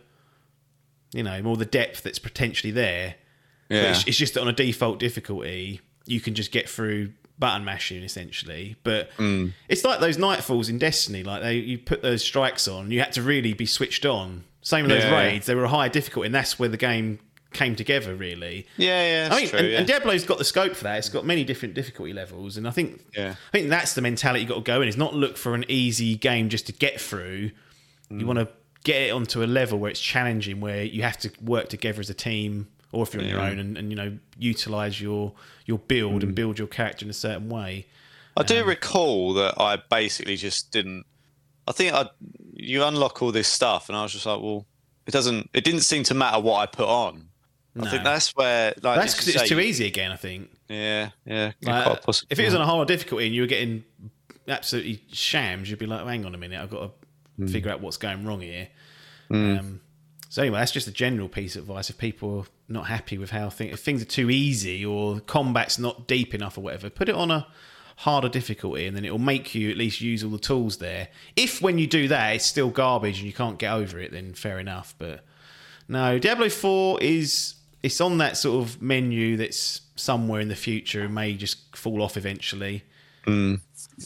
you 1.12 1.22
know, 1.22 1.42
more 1.42 1.52
of 1.54 1.58
the 1.58 1.64
depth 1.64 2.02
that's 2.02 2.18
potentially 2.18 2.70
there. 2.70 3.14
Yeah. 3.68 3.90
It's, 3.90 4.06
it's 4.06 4.16
just 4.16 4.34
that 4.34 4.40
on 4.40 4.48
a 4.48 4.52
default 4.52 4.98
difficulty, 4.98 5.80
you 6.06 6.20
can 6.20 6.34
just 6.34 6.52
get 6.52 6.68
through 6.68 7.12
button 7.38 7.64
mashing 7.64 8.02
essentially. 8.02 8.76
But 8.82 9.10
Mm. 9.18 9.52
it's 9.68 9.84
like 9.84 10.00
those 10.00 10.16
nightfalls 10.16 10.68
in 10.68 10.78
Destiny. 10.78 11.22
Like 11.22 11.42
they, 11.42 11.54
you 11.56 11.78
put 11.78 12.02
those 12.02 12.24
strikes 12.24 12.66
on, 12.66 12.90
you 12.90 13.00
had 13.00 13.12
to 13.12 13.22
really 13.22 13.52
be 13.54 13.66
switched 13.66 14.04
on. 14.06 14.44
Same 14.60 14.82
with 14.84 14.90
those 14.90 15.04
yeah. 15.04 15.16
raids; 15.16 15.46
they 15.46 15.54
were 15.54 15.64
a 15.64 15.68
higher 15.68 15.88
difficulty, 15.88 16.26
and 16.26 16.34
that's 16.34 16.58
where 16.58 16.68
the 16.68 16.76
game 16.76 17.20
came 17.52 17.74
together. 17.76 18.14
Really, 18.14 18.66
yeah, 18.76 19.28
yeah. 19.28 19.34
I 19.34 19.36
mean, 19.36 19.48
true, 19.48 19.58
and, 19.60 19.68
yeah. 19.68 19.78
and 19.78 19.86
Diablo's 19.86 20.24
got 20.24 20.36
the 20.38 20.44
scope 20.44 20.74
for 20.74 20.84
that. 20.84 20.98
It's 20.98 21.08
got 21.08 21.24
many 21.24 21.44
different 21.44 21.74
difficulty 21.74 22.12
levels, 22.12 22.56
and 22.56 22.66
I 22.66 22.70
think, 22.72 23.00
Yeah. 23.16 23.30
I 23.30 23.50
think 23.52 23.68
that's 23.70 23.94
the 23.94 24.02
mentality 24.02 24.42
you 24.42 24.48
got 24.48 24.56
to 24.56 24.60
go 24.62 24.82
in. 24.82 24.88
Is 24.88 24.96
not 24.96 25.14
look 25.14 25.36
for 25.38 25.54
an 25.54 25.64
easy 25.68 26.16
game 26.16 26.48
just 26.48 26.66
to 26.66 26.72
get 26.72 27.00
through. 27.00 27.52
You 28.10 28.18
Mm. 28.18 28.24
want 28.26 28.38
to 28.38 28.48
get 28.84 29.02
it 29.02 29.10
onto 29.10 29.42
a 29.42 29.46
level 29.46 29.78
where 29.78 29.90
it's 29.90 30.00
challenging, 30.00 30.60
where 30.60 30.82
you 30.84 31.02
have 31.02 31.18
to 31.18 31.30
work 31.42 31.68
together 31.68 32.00
as 32.00 32.08
a 32.10 32.14
team, 32.14 32.68
or 32.92 33.02
if 33.02 33.12
you're 33.12 33.22
on 33.22 33.28
your 33.28 33.40
own, 33.40 33.58
and, 33.58 33.76
and 33.76 33.90
you 33.90 33.96
know 33.96 34.18
utilize 34.38 35.00
your 35.00 35.32
your 35.66 35.78
build 35.78 36.20
Mm. 36.22 36.26
and 36.26 36.34
build 36.34 36.58
your 36.58 36.68
character 36.68 37.04
in 37.04 37.10
a 37.10 37.14
certain 37.14 37.48
way. 37.48 37.86
I 38.36 38.42
do 38.44 38.60
Um, 38.62 38.68
recall 38.68 39.34
that 39.34 39.60
I 39.60 39.76
basically 39.76 40.36
just 40.36 40.70
didn't. 40.72 41.04
I 41.66 41.72
think 41.72 41.92
I 41.92 42.08
you 42.54 42.82
unlock 42.84 43.20
all 43.22 43.30
this 43.32 43.48
stuff, 43.48 43.88
and 43.88 43.96
I 43.98 44.02
was 44.02 44.12
just 44.12 44.24
like, 44.26 44.40
well, 44.40 44.66
it 45.06 45.10
doesn't. 45.10 45.50
It 45.52 45.64
didn't 45.64 45.80
seem 45.82 46.02
to 46.04 46.14
matter 46.14 46.40
what 46.40 46.60
I 46.60 46.66
put 46.66 46.88
on. 46.88 47.28
I 47.80 47.88
think 47.90 48.02
that's 48.02 48.34
where 48.34 48.74
like 48.82 48.98
That's 48.98 49.14
because 49.14 49.28
it's 49.28 49.48
too 49.48 49.60
easy 49.60 49.86
again. 49.86 50.10
I 50.10 50.16
think. 50.16 50.50
Yeah, 50.68 51.10
yeah, 51.24 51.52
Like, 51.62 51.98
if 52.28 52.38
it 52.38 52.44
was 52.44 52.54
on 52.54 52.60
a 52.60 52.66
harder 52.66 52.84
difficulty 52.92 53.26
and 53.26 53.34
you 53.34 53.40
were 53.42 53.46
getting 53.46 53.84
absolutely 54.48 55.00
shams, 55.12 55.70
you'd 55.70 55.78
be 55.78 55.86
like, 55.86 56.04
hang 56.06 56.24
on 56.26 56.34
a 56.34 56.38
minute, 56.38 56.60
I've 56.60 56.70
got 56.70 56.80
to 56.80 56.97
Hmm. 57.38 57.46
figure 57.46 57.70
out 57.70 57.80
what's 57.80 57.96
going 57.96 58.24
wrong 58.26 58.40
here. 58.40 58.68
Um, 59.30 59.80
so 60.28 60.42
anyway, 60.42 60.58
that's 60.58 60.72
just 60.72 60.88
a 60.88 60.92
general 60.92 61.28
piece 61.28 61.56
of 61.56 61.62
advice. 61.62 61.88
If 61.90 61.98
people 61.98 62.40
are 62.40 62.44
not 62.68 62.86
happy 62.88 63.16
with 63.18 63.30
how 63.30 63.48
things, 63.50 63.72
if 63.74 63.80
things 63.80 64.02
are 64.02 64.06
too 64.06 64.28
easy 64.30 64.84
or 64.84 65.20
combat's 65.20 65.78
not 65.78 66.06
deep 66.08 66.34
enough 66.34 66.58
or 66.58 66.62
whatever, 66.62 66.90
put 66.90 67.08
it 67.08 67.14
on 67.14 67.30
a 67.30 67.46
harder 67.96 68.28
difficulty, 68.28 68.86
and 68.86 68.96
then 68.96 69.04
it 69.04 69.10
will 69.10 69.18
make 69.18 69.54
you 69.54 69.70
at 69.70 69.76
least 69.76 70.00
use 70.00 70.22
all 70.22 70.30
the 70.30 70.38
tools 70.38 70.76
there. 70.78 71.08
If 71.36 71.60
when 71.62 71.78
you 71.78 71.86
do 71.86 72.08
that, 72.08 72.34
it's 72.36 72.44
still 72.46 72.70
garbage 72.70 73.18
and 73.18 73.26
you 73.26 73.32
can't 73.32 73.58
get 73.58 73.72
over 73.72 73.98
it, 73.98 74.12
then 74.12 74.34
fair 74.34 74.58
enough. 74.58 74.94
But 74.98 75.24
no, 75.88 76.18
Diablo 76.18 76.48
Four 76.48 77.00
is 77.02 77.54
it's 77.82 78.00
on 78.00 78.18
that 78.18 78.36
sort 78.36 78.62
of 78.64 78.82
menu 78.82 79.36
that's 79.36 79.82
somewhere 79.96 80.40
in 80.40 80.48
the 80.48 80.56
future 80.56 81.02
and 81.04 81.14
may 81.14 81.34
just 81.34 81.76
fall 81.76 82.02
off 82.02 82.16
eventually. 82.16 82.82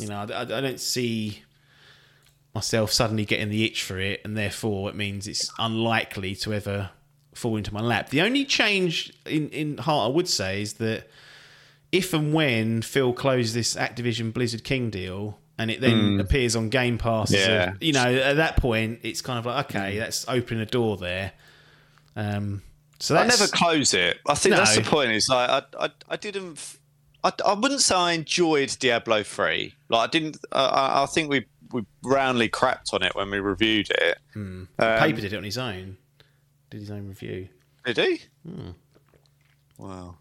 You 0.01 0.09
know, 0.09 0.26
I- 0.33 0.41
I 0.43 0.61
don't 0.61 0.80
see 0.80 1.43
myself 2.55 2.92
suddenly 2.92 3.24
getting 3.24 3.48
the 3.48 3.64
itch 3.64 3.82
for 3.82 3.98
it, 3.98 4.20
and 4.24 4.36
therefore 4.36 4.88
it 4.90 4.94
means 4.94 5.26
it's 5.26 5.50
unlikely 5.59 6.34
to 6.36 6.53
ever 6.53 6.90
fall 7.34 7.57
into 7.57 7.72
my 7.72 7.80
lap. 7.80 8.11
The 8.11 8.20
only 8.22 8.44
change 8.44 9.12
in 9.26 9.48
in 9.50 9.78
heart 9.78 10.11
I 10.11 10.14
would 10.14 10.28
say 10.28 10.62
is 10.62 10.74
that 10.74 11.09
if 11.90 12.12
and 12.14 12.32
when 12.34 12.82
Phil 12.82 13.12
closes 13.12 13.55
this 13.55 13.74
Activision 13.74 14.32
Blizzard 14.32 14.64
King 14.64 14.90
deal. 14.90 15.38
And 15.59 15.70
it 15.70 15.82
then 15.82 16.18
appears 16.18 16.57
on 16.57 16.70
Game 16.70 16.96
Pass. 16.96 17.32
as 17.32 17.46
a- 17.46 17.50
Yeah. 17.50 17.72
you 17.78 17.92
know, 17.92 18.07
at 18.12 18.36
that 18.36 18.57
point, 18.57 19.00
it's 19.03 19.20
kind 19.20 19.38
of 19.38 19.44
like, 19.46 19.66
okay, 19.66 19.98
that's 19.98 20.24
opening 20.26 20.62
a 20.62 20.66
door 20.66 20.96
there. 20.96 21.32
Um, 22.16 22.62
so 22.98 23.16
I 23.16 23.26
never 23.26 23.46
close 23.46 23.94
it. 23.94 24.18
I 24.26 24.34
think 24.34 24.57
that's 24.57 24.74
the 24.76 24.82
point. 24.82 25.12
Is 25.12 25.28
like 25.28 25.50
I, 25.50 25.62
I, 25.86 25.90
I 26.09 26.16
didn't. 26.16 26.78
I, 27.22 27.32
I 27.46 27.53
wouldn't 27.53 27.82
say 27.82 27.94
I 27.94 28.12
enjoyed 28.12 28.74
Diablo 28.80 29.22
three. 29.22 29.74
Like 29.88 30.09
I 30.09 30.11
didn't. 30.11 30.38
I- 30.50 30.64
I, 30.64 31.03
I 31.03 31.07
think 31.07 31.28
we 31.30 31.44
we 31.73 31.85
roundly 32.03 32.49
crapped 32.49 32.93
on 32.93 33.03
it 33.03 33.14
when 33.14 33.31
we 33.31 33.41
reviewed 33.41 33.91
it. 33.91 34.18
Um, 34.35 34.68
Paper 34.79 35.20
did 35.20 35.33
it 35.33 35.37
on 35.37 35.45
his 35.45 35.59
own. 35.59 35.97
Did 36.70 36.81
his 36.81 36.91
own 36.91 37.09
review. 37.09 37.49
Did 37.85 37.97
he? 37.99 38.20
Hmm. 38.49 38.70
Wow. 39.79 40.16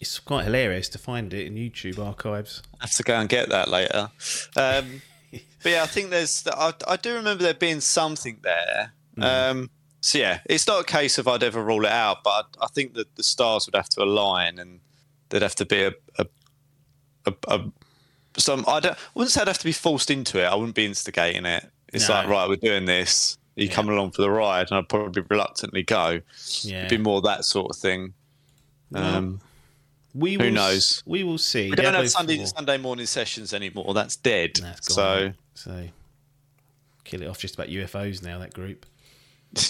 It's 0.00 0.18
quite 0.18 0.44
hilarious 0.44 0.88
to 0.90 0.98
find 0.98 1.32
it 1.32 1.46
in 1.46 1.54
YouTube 1.54 2.04
archives. 2.04 2.62
I 2.80 2.84
have 2.84 2.94
to 2.96 3.02
go 3.02 3.14
and 3.16 3.28
get 3.28 3.48
that 3.50 3.68
later. 3.68 4.10
Um, 4.56 5.02
but 5.62 5.72
yeah, 5.72 5.82
I 5.82 5.86
think 5.86 6.10
there's. 6.10 6.46
I, 6.46 6.72
I 6.86 6.96
do 6.96 7.14
remember 7.14 7.44
there 7.44 7.54
being 7.54 7.80
something 7.80 8.38
there. 8.42 8.92
Um, 9.20 9.70
so 10.00 10.18
yeah, 10.18 10.40
it's 10.46 10.66
not 10.66 10.80
a 10.80 10.84
case 10.84 11.18
of 11.18 11.28
I'd 11.28 11.42
ever 11.42 11.62
rule 11.62 11.84
it 11.84 11.92
out, 11.92 12.24
but 12.24 12.46
I, 12.60 12.64
I 12.64 12.66
think 12.68 12.94
that 12.94 13.14
the 13.16 13.22
stars 13.22 13.66
would 13.66 13.76
have 13.76 13.88
to 13.90 14.02
align 14.02 14.58
and 14.58 14.80
there'd 15.28 15.42
have 15.42 15.54
to 15.56 15.64
be 15.64 15.82
a, 15.84 15.92
a, 16.18 16.26
a, 17.26 17.34
a 17.48 17.60
some. 18.38 18.64
I 18.68 18.80
don't. 18.80 18.94
I 18.94 18.98
wouldn't 19.14 19.30
say 19.32 19.40
I'd 19.40 19.48
have 19.48 19.58
to 19.58 19.64
be 19.64 19.72
forced 19.72 20.10
into 20.10 20.38
it. 20.40 20.44
I 20.44 20.54
wouldn't 20.54 20.74
be 20.74 20.84
instigating 20.84 21.44
it. 21.46 21.68
It's 21.92 22.08
No. 22.08 22.14
like 22.16 22.28
right, 22.28 22.48
we're 22.48 22.56
doing 22.56 22.84
this. 22.86 23.38
You 23.56 23.68
come 23.68 23.88
along 23.88 24.10
for 24.12 24.22
the 24.22 24.30
ride? 24.30 24.68
And 24.70 24.78
I'd 24.78 24.88
probably 24.88 25.22
reluctantly 25.30 25.84
go. 25.84 26.20
Yeah. 26.62 26.78
It'd 26.86 26.90
be 26.90 26.98
more 26.98 27.22
that 27.22 27.44
sort 27.44 27.70
of 27.70 27.76
thing. 27.76 28.14
Um, 28.92 29.40
We 30.12 30.32
Who 30.34 30.38
will, 30.44 30.50
knows? 30.50 31.02
We 31.06 31.22
will 31.24 31.38
see. 31.38 31.70
we 31.70 31.76
don't 31.76 31.84
Diablo 31.84 32.00
have 32.02 32.10
Sunday 32.10 32.36
4. 32.38 32.46
Sunday 32.46 32.78
morning 32.78 33.06
sessions 33.06 33.52
anymore. 33.54 33.94
That's 33.94 34.16
dead. 34.16 34.56
That's 34.60 34.88
gone 34.88 35.34
so. 35.54 35.70
so 35.72 35.88
kill 37.04 37.22
it 37.22 37.28
off 37.28 37.38
just 37.38 37.54
about 37.54 37.68
UFOs 37.68 38.22
now. 38.22 38.38
That 38.38 38.52
group. 38.54 38.86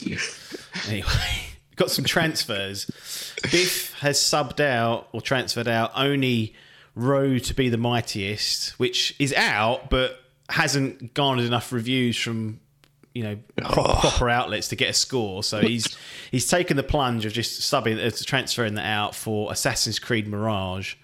Anyway, 0.88 1.08
got 1.76 1.90
some 1.90 2.04
transfers. 2.04 2.86
Biff 3.50 3.94
has 4.00 4.18
subbed 4.18 4.60
out 4.60 5.08
or 5.12 5.20
transferred 5.20 5.68
out 5.68 5.92
only 5.94 6.54
Road 6.94 7.44
to 7.44 7.54
be 7.54 7.68
the 7.68 7.78
mightiest, 7.78 8.78
which 8.78 9.14
is 9.18 9.32
out 9.34 9.90
but 9.90 10.20
hasn't 10.48 11.14
garnered 11.14 11.44
enough 11.44 11.72
reviews 11.72 12.16
from 12.16 12.60
you 13.14 13.22
know 13.22 13.38
proper, 13.56 14.00
proper 14.00 14.28
outlets 14.28 14.68
to 14.68 14.76
get 14.76 14.90
a 14.90 14.92
score. 14.92 15.42
So 15.42 15.60
he's 15.60 15.96
he's 16.30 16.46
taken 16.48 16.76
the 16.76 16.82
plunge 16.82 17.24
of 17.24 17.32
just 17.32 17.60
subbing, 17.60 18.04
uh, 18.04 18.10
transferring 18.24 18.74
that 18.74 18.86
out 18.86 19.14
for 19.14 19.50
Assassin's 19.50 19.98
Creed 19.98 20.26
Mirage. 20.28 20.94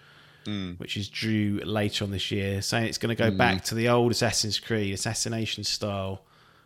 Which 0.78 0.96
is 0.96 1.08
due 1.08 1.60
later 1.64 2.04
on 2.04 2.10
this 2.10 2.30
year, 2.30 2.62
saying 2.62 2.86
it's 2.86 2.98
going 2.98 3.14
to 3.14 3.22
go 3.22 3.30
back 3.30 3.62
to 3.64 3.74
the 3.74 3.90
old 3.90 4.10
Assassin's 4.10 4.58
Creed 4.58 4.94
assassination 4.94 5.64
style, 5.64 6.22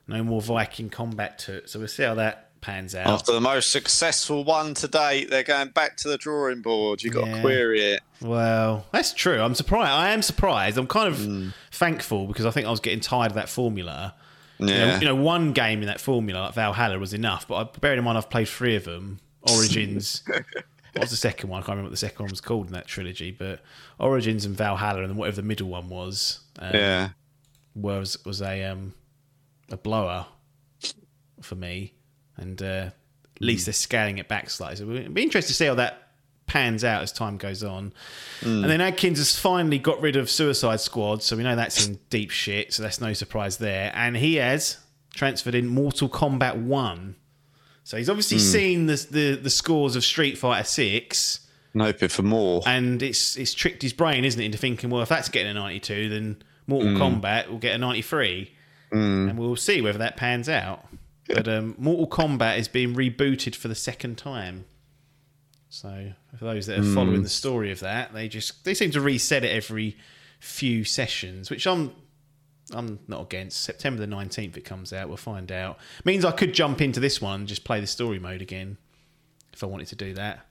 no 0.06 0.22
more 0.22 0.40
Viking 0.40 0.88
combat 0.88 1.38
to 1.40 1.56
it. 1.56 1.68
So 1.68 1.80
we'll 1.80 1.88
see 1.88 2.04
how 2.04 2.14
that 2.14 2.50
pans 2.64 2.94
out. 2.94 3.06
After 3.06 3.32
the 3.32 3.40
most 3.40 3.70
successful 3.70 4.42
one 4.44 4.74
to 4.74 4.88
date, 4.88 5.30
they're 5.30 5.42
going 5.42 5.68
back 5.68 5.96
to 5.98 6.08
the 6.08 6.16
drawing 6.18 6.62
board. 6.62 7.02
You've 7.02 7.14
got 7.14 7.26
Yeah. 7.26 7.36
to 7.36 7.40
query 7.42 7.80
it. 7.92 8.00
Well, 8.20 8.86
that's 8.92 9.12
true. 9.12 9.40
I'm 9.40 9.54
surprised. 9.54 9.90
I 9.90 10.10
am 10.10 10.22
surprised. 10.22 10.78
I'm 10.78 10.86
kind 10.86 11.08
of 11.08 11.54
thankful 11.70 12.26
because 12.26 12.46
I 12.46 12.50
think 12.50 12.66
I 12.66 12.70
was 12.70 12.80
getting 12.80 13.00
tired 13.00 13.30
of 13.32 13.34
that 13.34 13.48
formula. 13.48 14.14
You 14.58 14.66
know, 14.66 14.72
Yeah. 14.72 14.98
you 15.00 15.04
know, 15.06 15.14
one 15.16 15.52
game 15.52 15.80
in 15.82 15.86
that 15.88 16.00
formula, 16.00 16.40
like 16.40 16.54
Valhalla, 16.54 16.98
was 16.98 17.12
enough. 17.12 17.46
But 17.46 17.54
I, 17.56 17.78
bearing 17.80 17.98
in 17.98 18.04
mind, 18.04 18.16
I've 18.18 18.30
played 18.30 18.48
three 18.48 18.76
of 18.76 18.84
them. 18.84 19.20
Origins. 19.50 20.22
what 20.26 20.44
was 21.00 21.10
the 21.10 21.16
second 21.16 21.50
one? 21.50 21.58
I 21.58 21.62
can't 21.62 21.70
remember 21.70 21.88
what 21.88 21.90
the 21.90 21.96
second 21.98 22.20
one 22.20 22.30
was 22.30 22.40
called 22.40 22.68
in 22.68 22.72
that 22.72 22.86
trilogy. 22.86 23.30
But 23.30 23.60
Origins 23.98 24.44
and 24.44 24.56
Valhalla, 24.56 25.02
and 25.02 25.16
whatever 25.16 25.36
the 25.36 25.42
middle 25.42 25.68
one 25.68 25.88
was, 25.88 26.40
um, 26.60 26.70
yeah. 26.72 27.08
was 27.74 28.24
was 28.24 28.40
a 28.40 28.62
um, 28.64 28.94
a 29.70 29.76
blower 29.76 30.26
for 31.42 31.56
me. 31.56 31.92
And 32.36 32.60
uh, 32.62 32.64
at 32.64 32.92
hmm. 33.38 33.44
least 33.44 33.66
they're 33.66 33.72
scaling 33.72 34.18
it 34.18 34.28
back 34.28 34.50
slightly. 34.50 34.76
So 34.76 34.90
it'll 34.90 35.12
be 35.12 35.22
interesting 35.22 35.48
to 35.48 35.54
see 35.54 35.66
how 35.66 35.74
that 35.74 36.08
pans 36.46 36.84
out 36.84 37.02
as 37.02 37.12
time 37.12 37.36
goes 37.36 37.62
on. 37.62 37.92
Hmm. 38.40 38.62
And 38.62 38.70
then 38.70 38.80
Adkins 38.80 39.18
has 39.18 39.38
finally 39.38 39.78
got 39.78 40.00
rid 40.00 40.16
of 40.16 40.30
Suicide 40.30 40.80
Squad, 40.80 41.22
so 41.22 41.36
we 41.36 41.42
know 41.42 41.56
that's 41.56 41.86
in 41.86 41.98
deep 42.10 42.30
shit. 42.30 42.72
So 42.72 42.82
that's 42.82 43.00
no 43.00 43.12
surprise 43.12 43.58
there. 43.58 43.92
And 43.94 44.16
he 44.16 44.36
has 44.36 44.78
transferred 45.14 45.54
in 45.54 45.66
Mortal 45.66 46.08
Kombat 46.08 46.56
One. 46.56 47.16
So 47.84 47.96
he's 47.96 48.08
obviously 48.08 48.38
hmm. 48.38 48.42
seen 48.44 48.86
the, 48.86 49.06
the 49.10 49.34
the 49.36 49.50
scores 49.50 49.96
of 49.96 50.04
Street 50.04 50.38
Fighter 50.38 50.64
Six 50.64 51.40
I'm 51.74 51.80
hoping 51.80 52.08
for 52.08 52.22
more. 52.22 52.62
and 52.66 53.02
it's 53.02 53.36
it's 53.36 53.52
tricked 53.52 53.82
his 53.82 53.92
brain, 53.92 54.24
isn't 54.24 54.40
it, 54.40 54.44
into 54.44 54.58
thinking, 54.58 54.90
well, 54.90 55.02
if 55.02 55.08
that's 55.08 55.28
getting 55.28 55.50
a 55.50 55.54
92, 55.54 56.08
then 56.08 56.42
Mortal 56.66 56.92
Kombat 56.92 57.48
will 57.48 57.58
get 57.58 57.74
a 57.74 57.78
93, 57.78 58.52
and 58.92 59.38
we'll 59.38 59.56
see 59.56 59.80
whether 59.80 59.98
that 59.98 60.16
pans 60.16 60.48
out. 60.48 60.86
But 61.28 61.48
um, 61.48 61.74
Mortal 61.78 62.06
Kombat 62.06 62.58
is 62.58 62.68
being 62.68 62.94
rebooted 62.94 63.54
for 63.54 63.68
the 63.68 63.74
second 63.74 64.18
time. 64.18 64.66
So 65.70 66.12
for 66.38 66.44
those 66.44 66.66
that 66.66 66.78
are 66.78 66.82
following 66.94 67.22
the 67.22 67.28
story 67.28 67.72
of 67.72 67.80
that, 67.80 68.12
they 68.12 68.28
just 68.28 68.64
they 68.64 68.74
seem 68.74 68.90
to 68.92 69.00
reset 69.00 69.42
it 69.44 69.48
every 69.48 69.96
few 70.38 70.84
sessions, 70.84 71.50
which 71.50 71.66
I'm 71.66 71.92
I'm 72.72 73.00
not 73.08 73.22
against. 73.22 73.60
September 73.62 74.00
the 74.00 74.14
19th 74.14 74.56
it 74.56 74.64
comes 74.64 74.92
out. 74.92 75.08
We'll 75.08 75.16
find 75.16 75.50
out. 75.50 75.78
Means 76.04 76.24
I 76.24 76.30
could 76.30 76.54
jump 76.54 76.80
into 76.80 77.00
this 77.00 77.20
one 77.20 77.40
and 77.40 77.48
just 77.48 77.64
play 77.64 77.80
the 77.80 77.86
story 77.86 78.18
mode 78.18 78.42
again 78.42 78.76
if 79.52 79.62
I 79.64 79.66
wanted 79.66 79.88
to 79.88 79.96
do 79.96 80.14
that. 80.14 80.46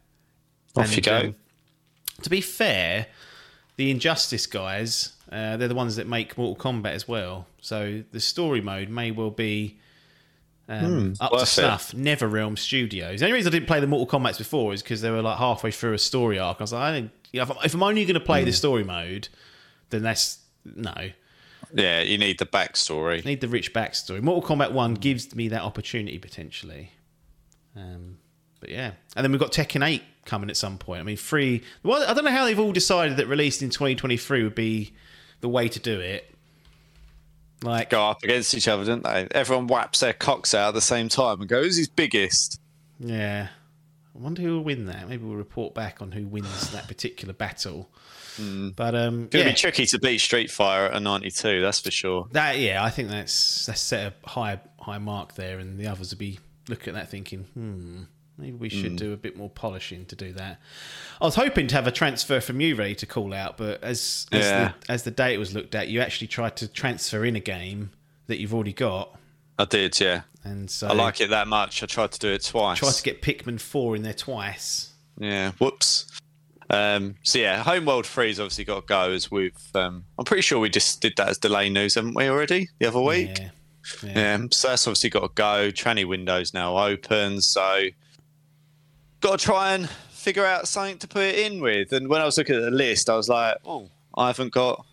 Off 0.75 0.85
And, 0.87 0.95
you 0.95 1.01
go. 1.01 1.17
um, 1.19 1.35
to 2.21 2.29
be 2.29 2.41
fair, 2.41 3.07
the 3.75 3.91
Injustice 3.91 4.45
guys, 4.45 5.13
uh, 5.31 5.57
they're 5.57 5.67
the 5.67 5.75
ones 5.75 5.95
that 5.95 6.07
make 6.07 6.37
Mortal 6.37 6.55
Kombat 6.55 6.93
as 6.93 7.07
well. 7.07 7.47
So 7.61 8.03
the 8.11 8.19
story 8.19 8.61
mode 8.61 8.89
may 8.89 9.11
well 9.11 9.31
be 9.31 9.79
um, 10.69 11.13
up 11.19 11.31
to 11.31 11.37
worth 11.37 11.43
it. 11.43 11.47
snuff. 11.47 11.91
NetherRealm 11.91 12.57
Studios. 12.57 13.19
The 13.19 13.25
only 13.25 13.35
reason 13.35 13.51
I 13.51 13.55
didn't 13.55 13.67
play 13.67 13.79
the 13.79 13.87
Mortal 13.87 14.19
Kombat's 14.19 14.37
before 14.37 14.73
is 14.73 14.81
because 14.81 15.01
they 15.01 15.11
were 15.11 15.21
like 15.21 15.37
halfway 15.37 15.71
through 15.71 15.93
a 15.93 15.99
story 15.99 16.39
arc. 16.39 16.57
I 16.59 16.63
was 16.63 16.73
like, 16.73 16.81
I 16.81 16.93
didn't, 16.93 17.11
you 17.31 17.39
know, 17.39 17.43
if, 17.43 17.51
I'm, 17.51 17.57
if 17.65 17.73
I'm 17.73 17.83
only 17.83 18.05
going 18.05 18.13
to 18.13 18.19
play 18.19 18.43
the 18.43 18.53
story 18.53 18.83
mode, 18.83 19.27
then 19.89 20.03
that's 20.03 20.39
no. 20.65 20.93
yeah, 21.73 22.01
you 22.01 22.17
need 22.17 22.39
the 22.39 22.45
backstory. 22.45 23.23
Need 23.25 23.41
the 23.41 23.47
rich 23.47 23.73
backstory. 23.73 24.21
Mortal 24.21 24.55
Kombat 24.55 24.71
One 24.71 24.93
gives 24.93 25.35
me 25.35 25.49
that 25.49 25.61
opportunity 25.61 26.17
potentially. 26.17 26.91
Um, 27.75 28.17
but 28.59 28.69
yeah, 28.69 28.91
and 29.15 29.23
then 29.23 29.31
we've 29.31 29.41
got 29.41 29.51
Tekken 29.51 29.85
Eight 29.85 30.03
coming 30.25 30.49
at 30.49 30.55
some 30.55 30.77
point. 30.77 31.01
I 31.01 31.03
mean, 31.03 31.17
free. 31.17 31.63
Well, 31.83 32.03
I 32.07 32.13
don't 32.13 32.23
know 32.23 32.31
how 32.31 32.45
they've 32.45 32.59
all 32.59 32.71
decided 32.71 33.17
that 33.17 33.27
released 33.27 33.61
in 33.61 33.69
2023 33.69 34.43
would 34.43 34.55
be 34.55 34.93
the 35.41 35.49
way 35.49 35.67
to 35.67 35.79
do 35.79 35.99
it. 35.99 36.32
Like, 37.61 37.89
Go 37.89 38.03
up 38.09 38.23
against 38.23 38.53
each 38.55 38.67
other, 38.67 38.83
don't 38.83 39.03
they? 39.03 39.27
Everyone 39.31 39.67
whaps 39.67 39.99
their 40.01 40.13
cocks 40.13 40.53
out 40.53 40.69
at 40.69 40.73
the 40.73 40.81
same 40.81 41.07
time 41.09 41.39
and 41.39 41.47
go, 41.49 41.61
who's 41.63 41.77
his 41.77 41.87
biggest? 41.87 42.59
yeah, 42.99 43.47
I 44.15 44.19
wonder 44.19 44.41
who 44.41 44.55
will 44.57 44.63
win 44.63 44.85
that. 44.87 45.07
Maybe 45.09 45.23
we'll 45.23 45.35
report 45.37 45.73
back 45.73 46.01
on 46.01 46.11
who 46.11 46.27
wins 46.27 46.71
that 46.71 46.87
particular 46.87 47.33
battle. 47.33 47.89
But 48.37 48.95
um, 48.95 49.23
It's 49.25 49.29
going 49.29 49.29
to 49.29 49.37
yeah, 49.39 49.49
be 49.49 49.53
tricky 49.53 49.85
to 49.87 49.99
beat 49.99 50.19
Street 50.19 50.49
Fighter 50.51 50.85
at 50.85 50.95
a 50.95 50.99
92, 50.99 51.61
that's 51.61 51.79
for 51.79 51.91
sure. 51.91 52.27
that 52.31 52.57
yeah, 52.59 52.83
I 52.83 52.89
think 52.89 53.09
that's 53.09 53.65
that's 53.67 53.79
set 53.81 54.13
a 54.25 54.29
high 54.29 54.59
high 54.79 54.97
mark 54.97 55.35
there, 55.35 55.59
and 55.59 55.79
the 55.79 55.87
others 55.87 56.11
will 56.11 56.17
be 56.19 56.39
looking 56.67 56.95
at 56.95 56.99
that 56.99 57.09
thinking, 57.09 57.45
hmm, 57.53 58.03
maybe 58.37 58.57
we 58.57 58.69
should 58.69 58.95
do 58.95 59.13
a 59.13 59.17
bit 59.17 59.37
more 59.37 59.49
polishing 59.49 60.05
to 60.07 60.15
do 60.15 60.31
that. 60.33 60.59
I 61.21 61.25
was 61.25 61.35
hoping 61.35 61.67
to 61.67 61.75
have 61.75 61.87
a 61.87 61.91
transfer 61.91 62.41
from 62.41 62.59
you 62.61 62.75
ready 62.75 62.95
to 62.95 63.05
call 63.05 63.33
out, 63.33 63.57
but 63.57 63.83
as 63.83 64.25
as, 64.31 64.41
Yeah. 64.45 64.71
the, 64.85 64.91
as 64.91 65.03
the 65.03 65.11
data 65.11 65.39
was 65.39 65.53
looked 65.53 65.75
at, 65.75 65.87
you 65.87 66.01
actually 66.01 66.27
tried 66.27 66.55
to 66.57 66.67
transfer 66.67 67.23
in 67.25 67.35
a 67.35 67.39
game 67.39 67.91
that 68.27 68.39
you've 68.39 68.53
already 68.53 68.73
got, 68.73 69.17
I 69.59 69.65
did, 69.65 69.99
yeah. 69.99 70.21
and 70.43 70.69
so 70.69 70.87
I 70.87 70.93
like 70.93 71.21
it 71.21 71.29
that 71.29 71.47
much. 71.47 71.83
I 71.83 71.85
tried 71.85 72.11
to 72.13 72.19
do 72.19 72.29
it 72.29 72.43
twice. 72.43 72.79
tried 72.79 72.93
to 72.93 73.03
get 73.03 73.21
Pikmin 73.21 73.59
four 73.59 73.95
in 73.95 74.01
there 74.03 74.13
twice. 74.13 74.91
Yeah, 75.19 75.51
whoops. 75.59 76.07
Um, 76.69 77.15
so 77.21 77.37
yeah, 77.37 77.61
Homeworld 77.61 78.07
Three's 78.07 78.39
obviously 78.39 78.63
got 78.63 78.79
to 78.81 78.85
go 78.87 79.11
as 79.11 79.29
we've. 79.29 79.53
Um, 79.75 80.05
I'm 80.17 80.25
pretty 80.25 80.41
sure 80.41 80.59
we 80.59 80.69
just 80.69 81.01
did 81.01 81.13
that 81.17 81.29
as 81.29 81.37
delay 81.37 81.69
news, 81.69 81.95
haven't 81.95 82.15
we 82.15 82.27
already 82.29 82.69
the 82.79 82.87
other 82.87 83.01
week? 83.01 83.37
Yeah. 83.37 83.49
Yeah. 84.01 84.37
so 84.51 84.69
that's 84.69 84.87
obviously 84.87 85.09
got 85.11 85.21
to 85.21 85.31
go. 85.35 85.69
Tranny 85.71 86.07
windows 86.07 86.53
now 86.53 86.77
open, 86.77 87.41
so 87.41 87.83
got 89.23 89.39
to 89.39 89.45
try 89.45 89.73
and 89.73 89.89
figure 89.89 90.45
out 90.45 90.67
something 90.67 90.97
to 90.99 91.07
put 91.07 91.23
it 91.23 91.39
in 91.39 91.61
with. 91.61 91.93
And 91.93 92.09
when 92.09 92.21
I 92.21 92.25
was 92.25 92.37
looking 92.37 92.55
at 92.55 92.61
the 92.61 92.71
list, 92.71 93.09
I 93.09 93.15
was 93.15 93.29
like, 93.29 93.57
oh, 93.65 93.89
I 94.15 94.27
haven't 94.27 94.53
got. 94.53 94.85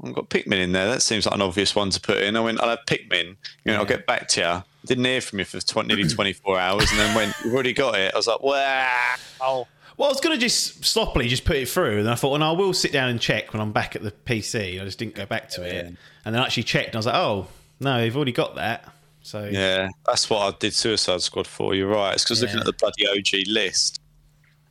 I 0.00 0.08
haven't 0.08 0.14
got 0.14 0.30
Pikmin 0.30 0.58
in 0.58 0.72
there. 0.72 0.88
That 0.88 1.00
seems 1.02 1.26
like 1.26 1.34
an 1.36 1.42
obvious 1.42 1.76
one 1.76 1.90
to 1.90 2.00
put 2.00 2.18
in. 2.18 2.36
I 2.36 2.40
went, 2.40 2.60
I'll 2.60 2.70
have 2.70 2.80
Pikmin. 2.86 3.36
You 3.64 3.72
know, 3.72 3.76
I'll 3.76 3.84
get 3.84 4.04
back 4.04 4.26
to 4.28 4.40
you. 4.40 4.64
Didn't 4.84 5.04
hear 5.04 5.20
from 5.20 5.38
you 5.38 5.44
for 5.44 5.60
20, 5.60 5.86
nearly 5.86 6.08
24 6.08 6.58
hours, 6.58 6.90
and 6.90 6.98
then 6.98 7.14
when 7.14 7.32
you've 7.44 7.54
already 7.54 7.72
got 7.72 7.96
it, 7.96 8.12
I 8.12 8.16
was 8.16 8.26
like, 8.26 8.42
wow. 8.42 9.14
Oh. 9.40 9.68
Well, 9.96 10.08
I 10.08 10.10
was 10.10 10.20
going 10.20 10.34
to 10.36 10.40
just 10.40 10.84
sloppily 10.84 11.28
just 11.28 11.44
put 11.44 11.54
it 11.54 11.68
through, 11.68 12.00
and 12.00 12.10
I 12.10 12.16
thought, 12.16 12.32
well, 12.32 12.42
I 12.42 12.50
will 12.50 12.72
sit 12.72 12.90
down 12.90 13.10
and 13.10 13.20
check 13.20 13.52
when 13.52 13.60
I'm 13.60 13.70
back 13.70 13.94
at 13.94 14.02
the 14.02 14.10
PC. 14.10 14.80
I 14.80 14.84
just 14.84 14.98
didn't 14.98 15.14
go 15.14 15.24
back 15.26 15.50
to 15.50 15.62
it, 15.62 15.84
and 16.24 16.34
then 16.34 16.42
I 16.42 16.46
actually 16.46 16.64
checked, 16.64 16.88
and 16.88 16.96
I 16.96 16.98
was 16.98 17.06
like, 17.06 17.14
oh 17.14 17.46
no, 17.78 18.02
you've 18.02 18.16
already 18.16 18.32
got 18.32 18.56
that. 18.56 18.91
So 19.22 19.48
Yeah, 19.50 19.88
that's 20.06 20.28
what 20.28 20.40
I 20.54 20.56
did 20.58 20.74
Suicide 20.74 21.22
Squad 21.22 21.46
for. 21.46 21.74
You're 21.74 21.88
right. 21.88 22.14
It's 22.14 22.24
because 22.24 22.42
looking 22.42 22.58
at 22.58 22.66
the 22.66 22.72
bloody 22.72 23.06
OG 23.08 23.46
list. 23.48 24.00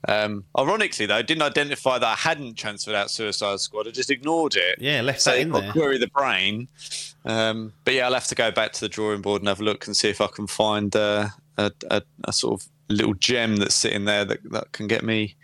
Um, 0.07 0.45
ironically, 0.57 1.05
though, 1.05 1.15
I 1.17 1.21
didn't 1.21 1.43
identify 1.43 1.99
that 1.99 2.07
I 2.07 2.15
hadn't 2.15 2.55
transferred 2.55 2.95
out 2.95 3.11
Suicide 3.11 3.59
Squad. 3.59 3.87
I 3.87 3.91
just 3.91 4.09
ignored 4.09 4.55
it. 4.55 4.79
yeah, 4.79 5.01
left 5.01 5.21
So 5.21 5.31
that 5.31 5.39
in 5.39 5.51
there. 5.51 5.71
query 5.71 5.97
the 5.99 6.07
brain. 6.07 6.67
Um, 7.23 7.71
but 7.85 7.93
yeah, 7.93 8.07
I'll 8.07 8.13
have 8.15 8.27
to 8.27 8.35
go 8.35 8.49
back 8.51 8.73
to 8.73 8.81
the 8.81 8.89
drawing 8.89 9.21
board 9.21 9.41
and 9.41 9.47
have 9.47 9.61
a 9.61 9.63
look 9.63 9.85
and 9.85 9.95
see 9.95 10.09
if 10.09 10.19
I 10.19 10.27
can 10.27 10.47
find 10.47 10.95
uh, 10.95 11.27
a, 11.57 11.71
a, 11.91 12.01
a 12.23 12.33
sort 12.33 12.59
of 12.61 12.67
little 12.89 13.13
gem 13.13 13.57
that's 13.57 13.75
sitting 13.75 14.05
there 14.05 14.25
that, 14.25 14.39
that 14.51 14.71
can 14.71 14.87
get 14.87 15.03
me 15.03 15.35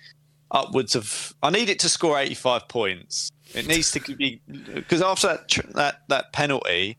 upwards 0.49 0.95
of. 0.95 1.35
I 1.43 1.51
need 1.51 1.69
it 1.69 1.77
to 1.81 1.89
score 1.89 2.17
85 2.17 2.67
points. 2.67 3.31
It 3.53 3.67
needs 3.67 3.91
to 3.91 3.99
be 4.15 4.41
because 4.73 5.01
after 5.03 5.27
that 5.27 5.49
that 5.75 6.01
that 6.09 6.33
penalty, 6.33 6.97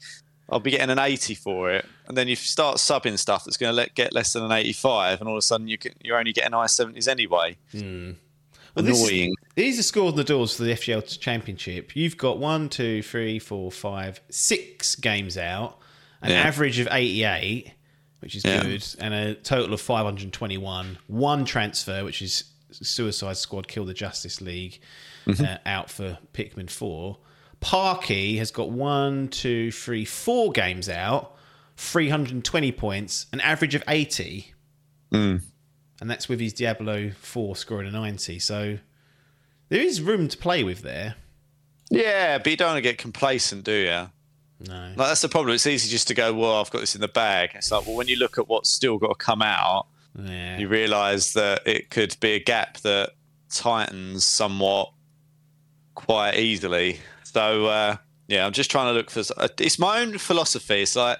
I'll 0.51 0.61
be 0.61 0.70
getting 0.70 0.88
an 0.90 0.99
80 0.99 1.34
for 1.34 1.70
it, 1.70 1.84
and 2.07 2.16
then 2.16 2.26
you 2.28 2.34
start 2.36 2.78
subbing 2.78 3.18
stuff 3.18 3.44
that's 3.44 3.57
going 3.59 3.70
to 3.70 3.74
let, 3.76 3.94
get 3.94 4.14
less 4.14 4.32
than 4.32 4.42
an 4.44 4.53
85, 4.53 5.20
and 5.20 5.28
all 5.28 5.34
of 5.34 5.38
a 5.38 5.42
sudden 5.42 5.68
you 5.68 5.76
can, 5.76 5.92
you're 6.03 6.18
only 6.18 6.32
getting 6.32 6.53
high 6.53 6.64
70s 6.66 7.07
anyway. 7.07 7.57
Well, 8.74 8.84
this 8.84 9.01
Annoying. 9.03 9.34
These 9.57 9.78
are 9.78 9.82
scores 9.82 10.12
on 10.12 10.16
the 10.16 10.24
doors 10.24 10.57
for 10.57 10.62
the 10.62 10.72
FGL 10.72 11.18
Championship. 11.20 11.96
You've 11.96 12.16
got 12.16 12.38
one, 12.38 12.68
two, 12.68 13.03
three, 13.03 13.38
four, 13.38 13.70
five, 13.72 14.20
six 14.30 14.94
games 14.94 15.36
out, 15.36 15.78
an 16.22 16.30
Yeah. 16.30 16.42
average 16.42 16.78
of 16.78 16.88
88, 16.90 17.72
which 18.20 18.34
is 18.36 18.44
Yeah. 18.44 18.62
good, 18.62 18.84
and 19.01 19.12
a 19.14 19.34
total 19.34 19.74
of 19.74 19.80
521. 19.80 20.99
One 21.09 21.44
transfer, 21.44 22.05
which 22.05 22.22
is 22.22 22.44
Suicide 22.70 23.36
Squad 23.36 23.66
Kill 23.68 23.84
the 23.84 23.94
Justice 23.94 24.40
League, 24.40 24.80
Mm-hmm. 25.26 25.44
uh, 25.44 25.57
out 25.66 25.90
for 25.90 26.18
Pikmin 26.32 26.70
4. 26.70 27.18
Parky 27.61 28.36
has 28.38 28.50
got 28.50 28.70
one, 28.70 29.28
two, 29.28 29.70
three, 29.72 30.04
four 30.04 30.52
games 30.52 30.88
out, 30.88 31.34
320 31.76 32.72
points, 32.72 33.26
an 33.32 33.40
average 33.40 33.74
of 33.74 33.82
80 33.88 34.52
Mm. 35.12 35.40
and 36.00 36.11
that's 36.11 36.28
with 36.28 36.38
his 36.38 36.52
Diablo 36.52 37.11
4 37.11 37.56
scoring 37.56 37.88
a 37.88 37.90
90. 37.90 38.38
So 38.40 38.78
there 39.70 39.80
is 39.80 40.02
room 40.02 40.28
to 40.28 40.36
play 40.36 40.62
with 40.62 40.82
there. 40.82 41.14
Yeah, 41.90 42.36
but 42.38 42.48
you 42.48 42.56
don't 42.59 42.68
want 42.68 42.76
to 42.78 42.82
get 42.82 42.98
complacent, 42.98 43.64
do 43.64 43.72
you? 43.72 44.11
No. 44.68 44.88
Like 44.88 44.96
that's 45.09 45.22
the 45.22 45.28
problem. 45.30 45.54
It's 45.54 45.66
easy 45.66 45.88
just 45.88 46.09
to 46.09 46.14
go, 46.14 46.34
well, 46.34 46.61
I've 46.61 46.70
got 46.70 46.80
this 46.80 46.94
in 46.94 47.00
the 47.00 47.09
bag. 47.09 47.50
It's 47.54 47.70
like, 47.70 47.86
well, 47.86 47.96
when 47.96 48.06
you 48.09 48.16
look 48.16 48.36
at 48.38 48.48
what's 48.48 48.68
still 48.68 48.98
got 48.98 49.09
to 49.09 49.14
come 49.14 49.40
out, 49.40 49.86
Yeah. 50.14 50.59
you 50.59 50.68
realise 50.68 51.32
that 51.32 51.62
it 51.66 51.88
could 51.90 52.14
be 52.20 52.32
a 52.32 52.40
gap 52.40 52.76
that 52.78 53.12
tightens 53.50 54.24
somewhat 54.26 54.92
quite 55.94 56.34
easily. 56.36 57.00
So 57.39 57.66
uh, 57.66 57.97
yeah, 58.26 58.45
I'm 58.45 58.53
just 58.53 58.68
trying 58.68 58.86
to 58.86 58.93
look 58.95 59.11
for. 59.11 59.22
It's 59.61 59.78
my 59.78 60.01
own 60.01 60.18
philosophy. 60.18 60.82
It's 60.82 60.97
like 60.97 61.18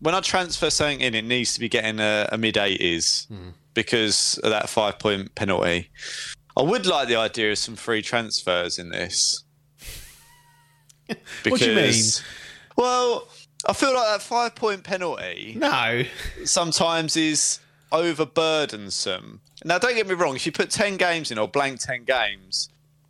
when 0.00 0.14
I 0.14 0.20
transfer 0.20 0.68
something 0.68 1.00
in, 1.00 1.14
it 1.14 1.24
needs 1.24 1.54
to 1.54 1.60
be 1.60 1.70
getting 1.70 2.00
a, 2.00 2.28
a 2.30 2.36
mid 2.36 2.56
80s 2.56 3.26
because 3.72 4.38
of 4.44 4.50
that 4.50 4.68
five 4.68 4.98
point 4.98 5.34
penalty. 5.36 5.88
I 6.54 6.60
would 6.62 6.84
like 6.84 7.08
the 7.08 7.16
idea 7.16 7.50
of 7.52 7.56
some 7.56 7.76
free 7.76 8.02
transfers 8.02 8.78
in 8.78 8.90
this. 8.90 9.42
What 11.48 11.60
do 11.60 11.70
you 11.70 11.76
mean? 11.76 11.94
Well, 12.76 13.28
I 13.66 13.72
feel 13.72 13.94
like 13.94 14.06
that 14.06 14.20
five 14.22 14.54
point 14.54 14.84
penalty 14.84 15.54
No. 15.56 16.02
sometimes 16.44 17.16
is 17.16 17.58
overburdensome. 17.90 19.38
Now, 19.64 19.78
don't 19.78 19.94
get 19.94 20.06
me 20.06 20.14
wrong. 20.14 20.36
If 20.36 20.44
you 20.44 20.52
put 20.52 20.68
ten 20.68 20.98
games 20.98 21.30
in 21.30 21.38
or 21.38 21.48
blank 21.48 21.80
ten 21.80 22.04
games, 22.04 22.68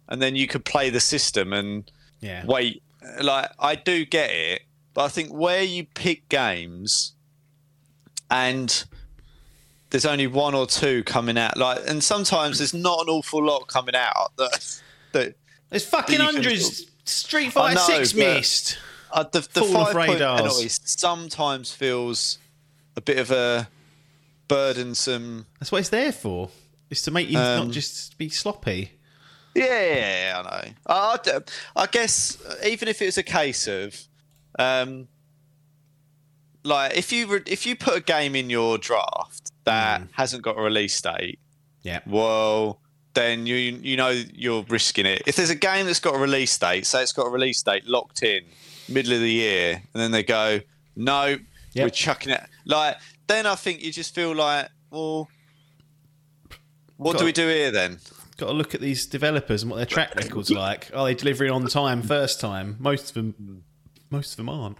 and 0.08 0.22
then 0.22 0.36
you 0.36 0.46
could 0.46 0.64
play 0.64 0.88
the 0.90 1.00
system 1.00 1.52
and 1.52 1.90
Yeah. 2.20 2.44
wait, 2.46 2.82
like 3.22 3.50
I 3.58 3.74
do 3.74 4.04
get 4.04 4.30
it, 4.30 4.62
but 4.94 5.04
I 5.04 5.08
think 5.08 5.30
where 5.32 5.62
you 5.62 5.84
pick 5.84 6.28
games 6.28 7.12
and 8.30 8.84
there's 9.90 10.06
only 10.06 10.26
one 10.26 10.54
or 10.54 10.66
two 10.66 11.04
coming 11.04 11.38
out, 11.38 11.56
like, 11.56 11.80
and 11.86 12.02
sometimes 12.02 12.58
there's 12.58 12.74
not 12.74 13.00
an 13.02 13.08
awful 13.08 13.44
lot 13.44 13.66
coming 13.68 13.94
out 13.94 14.32
that 14.38 14.80
that 15.12 15.34
There's 15.70 15.84
fucking 15.86 16.16
can- 16.16 16.24
hundreds. 16.24 16.86
Street 17.06 17.52
Fighter 17.52 17.74
know, 17.74 17.86
6 17.86 18.14
missed. 18.14 18.78
uh, 19.12 19.24
the, 19.24 19.40
the 19.52 19.62
five 19.62 19.94
point 19.94 20.18
penalty 20.20 20.68
sometimes 20.70 21.70
feels 21.70 22.38
a 22.96 23.02
bit 23.02 23.18
of 23.18 23.30
a 23.30 23.68
burdensome. 24.48 25.44
That's 25.60 25.70
what 25.70 25.78
it's 25.80 25.90
there 25.90 26.12
for. 26.12 26.48
It's 26.88 27.02
to 27.02 27.10
make 27.10 27.28
you 27.28 27.38
Um, 27.38 27.66
not 27.66 27.74
just 27.74 28.16
be 28.16 28.30
sloppy. 28.30 28.92
Yeah, 29.54 30.34
I 30.36 30.42
know. 30.42 30.72
I, 30.86 31.18
I- 31.26 31.82
I 31.82 31.86
guess 31.86 32.44
uh, 32.44 32.56
even 32.66 32.88
if 32.88 33.00
it 33.02 33.06
was 33.06 33.18
a 33.18 33.22
case 33.22 33.66
of, 33.68 33.96
um, 34.58 35.08
like 36.64 36.96
if 36.96 37.12
you 37.12 37.26
re- 37.26 37.42
if 37.46 37.66
you 37.66 37.76
put 37.76 37.96
a 37.96 38.00
game 38.00 38.34
in 38.34 38.48
your 38.50 38.78
draft 38.78 39.52
that 39.64 40.02
hasn't 40.12 40.42
got 40.42 40.58
a 40.58 40.60
release 40.62 41.00
date, 41.00 41.38
Yeah. 41.82 42.00
well, 42.06 42.80
then 43.14 43.46
you 43.46 43.54
you 43.56 43.96
know 43.96 44.08
you're 44.08 44.64
risking 44.68 45.06
it. 45.06 45.22
If 45.26 45.36
there's 45.36 45.50
a 45.50 45.54
game 45.54 45.86
that's 45.86 46.00
got 46.00 46.14
a 46.14 46.18
release 46.18 46.56
date, 46.58 46.86
say 46.86 47.02
it's 47.02 47.12
got 47.12 47.26
a 47.26 47.30
release 47.30 47.62
date 47.62 47.86
locked 47.86 48.22
in 48.22 48.42
middle 48.88 49.12
of 49.12 49.20
the 49.20 49.30
year, 49.30 49.74
and 49.74 50.02
then 50.02 50.10
they 50.10 50.22
go, 50.22 50.60
no, 50.96 51.36
Yep. 51.74 51.84
we're 51.86 51.90
chucking 51.90 52.32
it. 52.32 52.42
Like 52.64 52.96
then 53.26 53.46
I 53.46 53.54
think 53.56 53.82
you 53.82 53.92
just 53.92 54.14
feel 54.14 54.34
like, 54.34 54.68
well, 54.90 55.28
what 56.96 57.12
Got- 57.12 57.18
do 57.20 57.24
we 57.26 57.32
do 57.32 57.46
here 57.48 57.70
then? 57.70 57.98
Got 58.36 58.46
to 58.46 58.52
look 58.52 58.74
at 58.74 58.80
these 58.80 59.06
developers 59.06 59.62
and 59.62 59.70
what 59.70 59.76
their 59.76 59.86
track 59.86 60.14
record's 60.16 60.50
like. 60.50 60.90
Are 60.94 61.04
they 61.04 61.14
delivering 61.14 61.52
on 61.52 61.66
time 61.66 62.02
first 62.02 62.40
time? 62.40 62.76
Most 62.80 63.10
of 63.10 63.14
them, 63.14 63.62
most 64.10 64.32
of 64.32 64.36
them 64.38 64.48
aren't. 64.48 64.76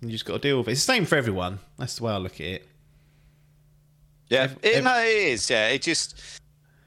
And 0.00 0.10
you 0.10 0.14
just 0.14 0.26
got 0.26 0.34
to 0.34 0.38
deal 0.40 0.58
with 0.58 0.68
it. 0.68 0.72
It's 0.72 0.84
the 0.84 0.92
same 0.92 1.06
for 1.06 1.16
everyone. 1.16 1.60
That's 1.78 1.96
the 1.96 2.04
way 2.04 2.12
I 2.12 2.18
look 2.18 2.34
at 2.34 2.46
it. 2.46 2.68
Yeah, 4.28 4.50
it, 4.62 4.84
no, 4.84 4.98
it 4.98 5.06
is. 5.06 5.48
Yeah, 5.48 5.68
it 5.68 5.82
just 5.82 6.18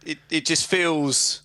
it 0.05 0.17
it 0.29 0.45
just 0.45 0.67
feels 0.69 1.43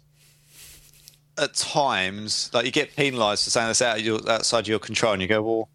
at 1.39 1.55
times 1.55 2.51
like 2.53 2.65
you 2.67 2.73
get 2.73 2.95
penalised 2.97 3.45
for 3.45 3.51
saying 3.51 3.69
that's 3.69 3.83
out 3.83 3.99
of 3.99 4.05
your 4.05 4.31
outside 4.31 4.67
your 4.67 4.79
control, 4.79 5.13
and 5.13 5.23
you 5.23 5.29
go, 5.29 5.43
well, 5.43 5.69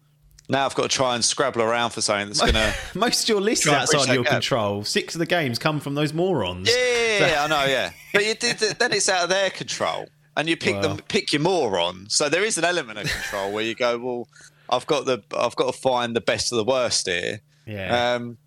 now 0.48 0.64
I've 0.66 0.74
got 0.74 0.84
to 0.90 0.96
try 0.96 1.14
and 1.14 1.24
scrabble 1.24 1.62
around 1.62 1.90
for 1.90 2.00
something 2.00 2.28
that's 2.28 2.40
gonna. 2.40 2.72
Most 2.94 3.24
of 3.24 3.28
your 3.28 3.40
list 3.40 3.60
is 3.62 3.64
Try 3.66 3.74
and 3.74 3.82
outside 3.82 4.14
your 4.14 4.24
gap. 4.24 4.32
control. 4.32 4.84
Six 4.84 5.14
of 5.14 5.18
the 5.18 5.26
games 5.26 5.58
come 5.58 5.78
from 5.80 5.94
those 5.94 6.12
morons. 6.14 6.70
yeah, 6.70 7.26
yeah, 7.28 7.44
I 7.44 7.46
know. 7.48 7.64
Yeah, 7.64 7.90
but 8.12 8.24
you 8.24 8.34
did, 8.34 8.58
then 8.58 8.92
it's 8.92 9.08
out 9.08 9.24
of 9.24 9.28
their 9.28 9.50
control, 9.50 10.08
and 10.36 10.48
you 10.48 10.56
pick 10.56 10.80
them, 10.80 10.98
pick 11.08 11.32
your 11.32 11.42
moron. 11.42 12.06
So 12.08 12.28
there 12.28 12.44
is 12.44 12.56
an 12.58 12.64
element 12.64 12.98
of 12.98 13.10
control 13.10 13.52
where 13.52 13.64
you 13.64 13.74
go, 13.74 13.98
well, 13.98 14.28
I've 14.70 14.86
got 14.86 15.04
the, 15.04 15.22
I've 15.36 15.56
got 15.56 15.72
to 15.74 15.78
find 15.78 16.14
the 16.16 16.20
best 16.20 16.52
of 16.52 16.56
the 16.56 16.64
worst 16.64 17.06
here. 17.06 17.40
Yeah. 17.66 18.14
Um, 18.14 18.38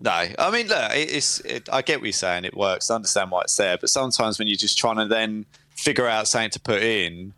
no, 0.00 0.10
I 0.38 0.50
mean, 0.52 0.68
look, 0.68 0.92
it, 0.94 1.10
it's. 1.12 1.40
It, 1.40 1.68
I 1.72 1.82
get 1.82 1.98
what 2.00 2.04
you're 2.06 2.12
saying. 2.12 2.44
It 2.44 2.56
works. 2.56 2.90
I 2.90 2.94
understand 2.94 3.30
why 3.30 3.40
it's 3.42 3.56
there. 3.56 3.76
But 3.78 3.90
sometimes 3.90 4.38
when 4.38 4.46
you're 4.46 4.56
just 4.56 4.78
trying 4.78 4.96
to 4.96 5.06
then 5.06 5.44
figure 5.70 6.06
out 6.06 6.28
something 6.28 6.50
to 6.50 6.60
put 6.60 6.82
in, 6.82 7.32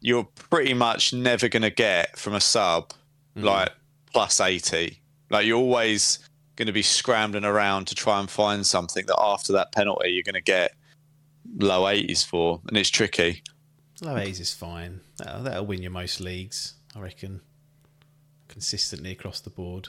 you're 0.00 0.24
pretty 0.50 0.74
much 0.74 1.12
never 1.12 1.48
going 1.48 1.62
to 1.62 1.70
get 1.70 2.18
from 2.18 2.34
a 2.34 2.40
sub 2.40 2.92
Mm. 3.36 3.44
like 3.44 3.70
plus 4.12 4.40
eighty. 4.40 5.00
Like 5.30 5.46
you're 5.46 5.58
always 5.58 6.18
going 6.56 6.66
to 6.66 6.72
be 6.72 6.82
scrambling 6.82 7.44
around 7.44 7.86
to 7.86 7.94
try 7.94 8.20
and 8.20 8.28
find 8.30 8.66
something 8.66 9.06
that 9.06 9.18
after 9.18 9.52
that 9.54 9.72
penalty 9.72 10.10
you're 10.10 10.22
going 10.22 10.34
to 10.34 10.40
get 10.42 10.72
low 11.56 11.88
eighties 11.88 12.22
for, 12.22 12.60
and 12.68 12.76
it's 12.76 12.90
tricky. 12.90 13.42
Low 14.02 14.16
A's 14.16 14.40
is 14.40 14.52
fine. 14.52 15.00
That'll, 15.18 15.42
that'll 15.44 15.66
win 15.66 15.80
you 15.82 15.88
most 15.88 16.20
leagues, 16.20 16.74
I 16.94 17.00
reckon. 17.00 17.40
Consistently 18.48 19.12
across 19.12 19.40
the 19.40 19.50
board. 19.50 19.88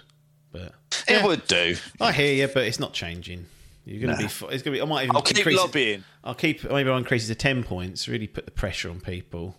But 0.51 0.73
It 1.07 1.13
Yeah. 1.15 1.25
would 1.25 1.47
do. 1.47 1.75
I 1.99 2.11
hear 2.11 2.33
you, 2.33 2.47
but 2.53 2.63
it's 2.63 2.79
not 2.79 2.93
changing. 2.93 3.47
You're 3.85 3.99
going 4.05 4.15
to 4.15 4.23
be. 4.23 4.25
It's 4.25 4.39
going 4.39 4.57
to 4.63 4.71
be. 4.71 4.81
I 4.81 4.85
might 4.85 5.03
even 5.03 5.15
I'll 5.15 5.21
keep 5.21 5.37
increase. 5.39 5.57
It, 5.57 5.61
lobbying. 5.61 6.03
I'll 6.23 6.35
keep. 6.35 6.63
Maybe 6.63 6.89
I'll 6.89 6.97
increase 6.97 7.25
it 7.25 7.27
to 7.33 7.35
ten 7.35 7.63
points. 7.63 8.07
Really 8.07 8.27
put 8.27 8.45
the 8.45 8.51
pressure 8.51 8.89
on 8.89 9.01
people. 9.01 9.57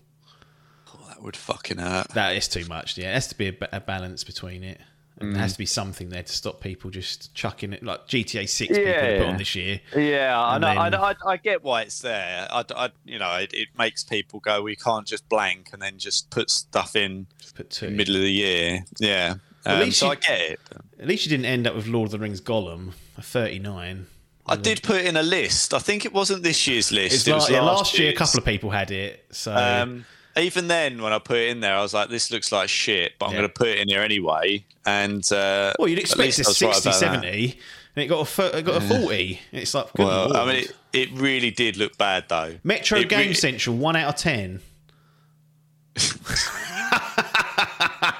That 1.24 1.28
would 1.28 1.36
fucking 1.36 1.78
hurt. 1.78 2.08
That 2.10 2.36
is 2.36 2.48
too 2.48 2.66
much. 2.66 2.98
Yeah, 2.98 3.10
it 3.10 3.14
has 3.14 3.28
to 3.28 3.34
be 3.34 3.48
a, 3.48 3.54
a 3.72 3.80
balance 3.80 4.24
between 4.24 4.62
it. 4.62 4.78
And 5.18 5.32
There 5.34 5.40
has 5.40 5.52
to 5.52 5.58
be 5.58 5.64
something 5.64 6.10
there 6.10 6.22
to 6.22 6.32
stop 6.32 6.60
people 6.60 6.90
just 6.90 7.32
chucking 7.34 7.72
it, 7.72 7.82
like 7.82 8.06
GTA 8.08 8.46
Six 8.46 8.76
people 8.76 8.82
Yeah, 8.92 9.18
put 9.18 9.26
on 9.28 9.36
this 9.38 9.54
year. 9.54 9.80
Yeah, 9.96 10.38
I 10.38 10.56
And 10.56 10.62
know. 10.62 10.68
I, 10.68 10.90
then- 10.90 11.00
I, 11.00 11.14
I 11.24 11.36
get 11.38 11.62
why 11.62 11.82
it's 11.82 12.00
there. 12.00 12.46
I, 12.50 12.62
I- 12.76 12.90
you 13.06 13.18
know, 13.18 13.32
it, 13.36 13.54
it 13.54 13.68
makes 13.78 14.04
people 14.04 14.40
go. 14.40 14.60
We 14.60 14.76
can't 14.76 15.06
just 15.06 15.26
blank 15.30 15.70
and 15.72 15.80
then 15.80 15.96
just 15.98 16.28
put 16.30 16.50
stuff 16.50 16.94
in 16.94 17.26
Put 17.54 17.70
two. 17.70 17.86
the 17.86 17.92
middle 17.92 18.16
of 18.16 18.20
the 18.22 18.30
year. 18.32 18.84
Yeah, 18.98 19.36
At 19.64 19.76
um, 19.76 19.80
least 19.80 20.00
so 20.00 20.06
you- 20.06 20.12
I 20.12 20.14
get 20.16 20.40
it. 20.40 20.60
At 21.00 21.06
least 21.08 21.24
you 21.24 21.30
didn't 21.30 21.46
end 21.46 21.66
up 21.66 21.74
with 21.74 21.86
Lord 21.86 22.08
of 22.08 22.12
the 22.12 22.18
Rings 22.18 22.40
Gollum, 22.42 22.92
a 23.16 23.22
thirty-nine. 23.22 24.08
I 24.46 24.56
did 24.56 24.82
put 24.82 25.00
in 25.06 25.16
a 25.16 25.22
list. 25.22 25.72
I 25.72 25.78
think 25.78 26.04
it 26.04 26.12
wasn't 26.12 26.42
this 26.42 26.66
year's 26.66 26.92
list. 26.92 27.14
It's 27.14 27.26
it 27.26 27.30
la- 27.30 27.36
was 27.38 27.48
yeah, 27.50 27.62
last, 27.62 27.78
last 27.78 27.98
year, 27.98 28.10
a 28.10 28.14
couple 28.14 28.38
of 28.40 28.44
people 28.44 28.68
had 28.70 28.90
it. 28.90 29.24
So 29.30 29.54
Um, 29.54 30.04
even 30.36 30.68
then, 30.68 31.00
when 31.02 31.12
I 31.12 31.18
put 31.18 31.36
it 31.38 31.48
in 31.50 31.60
there, 31.60 31.74
I 31.76 31.80
was 31.82 31.94
like, 31.94 32.08
"This 32.10 32.30
looks 32.30 32.50
like 32.52 32.68
shit," 32.68 33.12
but 33.18 33.26
I'm 33.26 33.32
Yeah. 33.32 33.38
going 33.38 33.48
to 33.48 33.54
put 33.54 33.68
it 33.68 33.78
in 33.78 33.88
here 33.88 34.00
anyway. 34.02 34.64
And 34.86 35.22
uh, 35.32 35.72
well, 35.78 35.88
you'd 35.88 35.98
expect 35.98 36.20
a 36.38 36.42
I 36.44 36.48
was 36.48 36.62
right 36.62 36.74
60, 36.74 36.90
that. 36.90 36.94
70, 36.94 37.58
and 37.96 38.02
it 38.04 38.06
got 38.08 38.38
a 38.38 38.58
it 38.58 38.62
got 38.64 38.82
a 38.82 38.86
forty. 38.86 39.40
It's 39.52 39.72
like 39.74 39.96
Well, 39.96 40.36
I 40.36 40.44
mean, 40.46 40.56
it, 40.64 40.72
it 40.92 41.10
really 41.12 41.50
did 41.50 41.76
look 41.76 41.96
bad 41.98 42.24
though. 42.28 42.56
Metro 42.64 42.98
It 42.98 43.08
Game 43.08 43.28
re- 43.28 43.34
Central, 43.34 43.76
one 43.76 43.96
out 43.96 44.08
of 44.14 44.16
ten. 44.16 44.60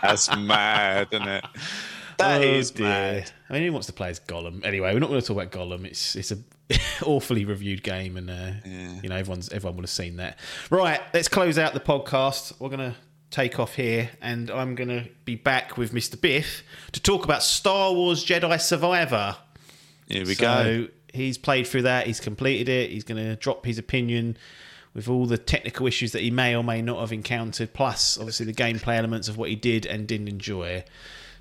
That's 0.02 0.34
mad, 0.36 1.08
isn't 1.12 1.28
it? 1.28 1.44
That 2.16 2.44
is 2.44 2.70
Oh, 2.70 2.74
dear. 2.76 2.86
mad. 2.86 3.30
I 3.50 3.52
mean, 3.54 3.64
who 3.64 3.72
wants 3.72 3.88
to 3.88 3.92
play 3.92 4.08
as 4.08 4.20
Gollum? 4.20 4.64
Anyway, 4.64 4.92
we're 4.94 5.00
not 5.00 5.08
going 5.08 5.20
to 5.20 5.26
talk 5.26 5.36
about 5.36 5.50
Gollum. 5.50 5.84
It's 5.84 6.14
it's 6.14 6.30
a 6.30 6.38
awfully 7.02 7.44
reviewed 7.44 7.82
game, 7.82 8.16
and 8.16 8.30
uh, 8.30 8.52
you 9.02 9.08
know 9.08 9.16
everyone's 9.16 9.50
everyone 9.50 9.76
would 9.76 9.84
have 9.84 9.90
seen 9.90 10.16
that. 10.16 10.38
Right, 10.70 11.00
let's 11.12 11.28
close 11.28 11.58
out 11.58 11.74
the 11.74 11.80
podcast. 11.80 12.58
We're 12.60 12.70
going 12.70 12.92
to 12.92 12.96
take 13.30 13.58
off 13.58 13.74
here, 13.74 14.10
and 14.20 14.50
I'm 14.50 14.74
going 14.74 14.88
to 14.88 15.08
be 15.24 15.34
back 15.34 15.76
with 15.76 15.92
Mr. 15.92 16.20
Biff 16.20 16.62
to 16.92 17.00
talk 17.00 17.24
about 17.24 17.42
Star 17.42 17.92
Wars 17.92 18.24
Jedi 18.24 18.60
Survivor. 18.60 19.36
Here 20.06 20.24
we 20.24 20.34
so 20.34 20.44
go. 20.44 20.88
he's 21.12 21.38
played 21.38 21.66
through 21.66 21.82
that. 21.82 22.06
He's 22.06 22.20
completed 22.20 22.68
it. 22.68 22.90
He's 22.90 23.04
going 23.04 23.22
to 23.22 23.36
drop 23.36 23.66
his 23.66 23.78
opinion 23.78 24.36
with 24.94 25.08
all 25.08 25.26
the 25.26 25.38
technical 25.38 25.86
issues 25.86 26.12
that 26.12 26.22
he 26.22 26.30
may 26.30 26.54
or 26.54 26.62
may 26.62 26.80
not 26.80 27.00
have 27.00 27.12
encountered, 27.12 27.74
plus 27.74 28.16
obviously 28.16 28.46
the 28.46 28.54
gameplay 28.54 28.96
elements 28.96 29.28
of 29.28 29.36
what 29.36 29.50
he 29.50 29.56
did 29.56 29.84
and 29.86 30.06
didn't 30.06 30.28
enjoy. 30.28 30.84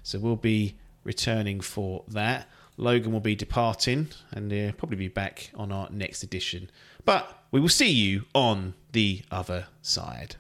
So 0.02 0.20
we'll 0.20 0.36
be 0.36 0.78
returning 1.04 1.62
for 1.62 2.04
that. 2.08 2.50
Logan 2.78 3.12
will 3.12 3.20
be 3.20 3.36
departing 3.36 4.10
and 4.32 4.52
uh, 4.52 4.72
probably 4.74 4.98
be 4.98 5.08
back 5.08 5.52
on 5.56 5.72
our 5.72 5.90
next 5.92 6.24
edition. 6.24 6.70
But 7.06 7.46
we 7.52 7.60
will 7.60 7.70
see 7.70 7.92
you 7.92 8.26
on 8.34 8.74
the 8.92 9.22
other 9.32 9.68
side. 9.82 10.36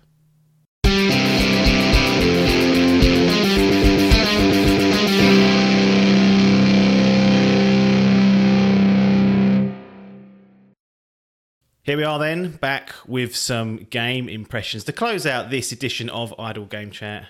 Here 11.85 11.97
we 11.97 12.05
are 12.05 12.17
then, 12.17 12.51
back 12.51 12.93
with 13.05 13.35
some 13.35 13.75
game 13.75 14.29
impressions 14.29 14.85
to 14.85 14.93
close 14.93 15.25
out 15.25 15.49
this 15.49 15.73
edition 15.73 16.09
of 16.09 16.33
Idle 16.39 16.65
Game 16.65 16.91
Chat. 16.91 17.25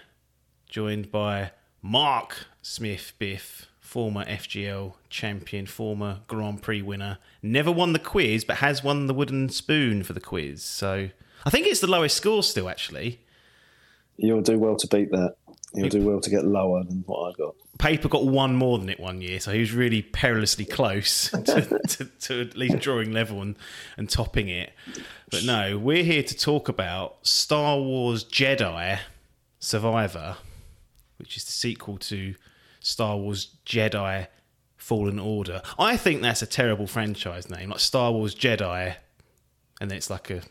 Joined 0.69 1.11
by 1.11 1.51
Mark 1.81 2.45
Smith 2.61 3.13
Biff, 3.17 3.67
former 3.93 4.25
FGL 4.25 4.93
champion, 5.11 5.67
former 5.67 6.21
Grand 6.25 6.63
Prix 6.63 6.81
winner. 6.81 7.19
Never 7.43 7.71
won 7.71 7.93
the 7.93 7.99
quiz, 7.99 8.43
but 8.43 8.55
has 8.55 8.83
won 8.83 9.05
the 9.05 9.13
wooden 9.13 9.49
spoon 9.49 10.01
for 10.01 10.13
the 10.13 10.19
quiz. 10.19 10.63
So 10.63 11.09
I 11.45 11.49
think 11.51 11.67
it's 11.67 11.79
the 11.79 11.85
lowest 11.85 12.17
score 12.17 12.41
still, 12.41 12.69
actually. 12.69 13.19
You'll 14.17 14.41
do 14.41 14.57
well 14.57 14.77
to 14.77 14.87
beat 14.87 15.11
that. 15.11 15.35
You'll 15.75 15.89
do 15.89 16.01
well 16.01 16.19
to 16.21 16.29
get 16.31 16.43
lower 16.43 16.83
than 16.83 17.03
what 17.05 17.29
I 17.29 17.33
got. 17.37 17.53
Paper 17.77 18.07
got 18.09 18.25
one 18.25 18.55
more 18.55 18.79
than 18.79 18.89
it 18.89 18.99
one 18.99 19.21
year, 19.21 19.39
so 19.39 19.53
he 19.53 19.59
was 19.59 19.73
really 19.73 20.01
perilously 20.01 20.65
close 20.65 21.29
to, 21.29 21.79
to, 21.87 22.05
to 22.05 22.41
at 22.41 22.57
least 22.57 22.79
drawing 22.79 23.11
level 23.11 23.43
and, 23.43 23.55
and 23.95 24.09
topping 24.09 24.49
it. 24.49 24.73
But 25.29 25.43
no, 25.43 25.77
we're 25.77 26.03
here 26.03 26.23
to 26.23 26.35
talk 26.35 26.67
about 26.67 27.17
Star 27.27 27.77
Wars 27.77 28.25
Jedi 28.25 28.97
Survivor, 29.59 30.37
which 31.17 31.37
is 31.37 31.45
the 31.45 31.51
sequel 31.51 31.99
to 31.99 32.33
Star 32.83 33.17
Wars 33.17 33.55
Jedi 33.65 34.27
Fallen 34.77 35.17
Order. 35.17 35.63
I 35.79 35.97
think 35.97 36.21
that's 36.21 36.43
a 36.43 36.45
terrible 36.45 36.85
franchise 36.85 37.49
name, 37.49 37.69
like 37.71 37.79
Star 37.79 38.11
Wars 38.11 38.35
Jedi, 38.35 38.95
and 39.81 39.89
then 39.89 39.97
it's 39.97 40.11
like 40.11 40.29
a 40.29 40.41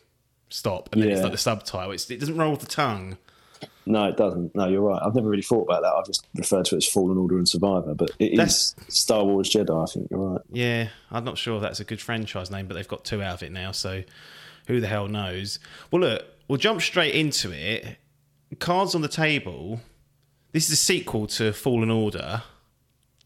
stop, 0.49 0.89
and 0.93 1.01
then 1.03 1.11
it's 1.11 1.23
like 1.23 1.31
the 1.33 1.39
subtitle. 1.39 1.93
It's, 1.93 2.11
it 2.11 2.19
doesn't 2.19 2.37
roll 2.37 2.57
the 2.57 2.67
tongue. 2.67 3.19
No, 3.85 4.05
it 4.07 4.17
doesn't. 4.17 4.55
No, 4.57 4.67
you're 4.69 4.81
right. 4.81 5.01
I've 5.05 5.15
never 5.15 5.29
really 5.29 5.43
thought 5.43 5.63
about 5.63 5.83
that. 5.83 5.93
I've 5.93 6.07
just 6.07 6.27
referred 6.35 6.65
to 6.67 6.75
it 6.77 6.79
as 6.79 6.89
Fallen 6.89 7.19
Order 7.19 7.37
and 7.37 7.49
Survivor, 7.49 7.95
but 7.95 8.11
it 8.19 8.33
is 8.33 8.37
That's- 8.39 8.75
Star 8.89 9.25
Wars 9.25 9.51
Jedi. 9.51 9.71
I 9.83 9.93
think 9.93 10.09
you're 10.11 10.19
right. 10.21 10.41
Yeah, 10.51 10.89
I'm 11.11 11.25
not 11.25 11.37
sure 11.39 11.57
if 11.57 11.63
that's 11.63 11.81
a 11.81 11.85
good 11.85 12.01
franchise 12.01 12.51
name, 12.51 12.67
but 12.67 12.75
they've 12.75 12.89
got 12.89 13.05
two 13.05 13.23
out 13.23 13.35
of 13.35 13.43
it 13.43 13.53
now, 13.53 13.71
so 13.73 14.03
who 14.67 14.81
the 14.81 14.87
hell 14.87 15.09
knows? 15.09 15.59
Well, 15.91 16.01
look, 16.01 16.25
we'll 16.49 16.59
jump 16.59 16.81
straight 16.81 17.15
into 17.15 17.53
it. 17.53 17.99
Cards 18.59 18.95
on 18.95 19.03
the 19.03 19.09
table. 19.09 19.81
This 20.53 20.67
is 20.67 20.73
a 20.73 20.77
sequel 20.77 21.27
to 21.29 21.53
Fallen 21.53 21.91
Order. 21.91 22.43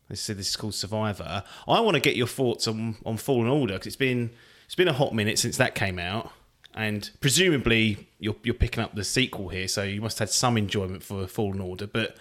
They 0.08 0.14
said 0.14 0.36
this 0.36 0.48
is 0.50 0.56
called 0.56 0.74
Survivor. 0.74 1.42
I 1.66 1.80
want 1.80 1.94
to 1.96 2.00
get 2.00 2.14
your 2.16 2.28
thoughts 2.28 2.68
on, 2.68 2.96
on 3.04 3.16
Fallen 3.16 3.48
Order 3.48 3.74
because 3.74 3.88
it's 3.88 3.96
been 3.96 4.30
it's 4.64 4.76
been 4.76 4.88
a 4.88 4.92
hot 4.92 5.12
minute 5.14 5.38
since 5.38 5.56
that 5.56 5.74
came 5.74 5.98
out, 5.98 6.30
and 6.74 7.10
presumably 7.20 8.06
you're 8.20 8.36
you're 8.44 8.54
picking 8.54 8.82
up 8.84 8.94
the 8.94 9.02
sequel 9.04 9.48
here, 9.48 9.66
so 9.68 9.82
you 9.82 10.00
must 10.00 10.18
have 10.20 10.28
had 10.28 10.34
some 10.34 10.56
enjoyment 10.56 11.02
for 11.02 11.26
Fallen 11.26 11.60
Order. 11.60 11.88
But 11.88 12.16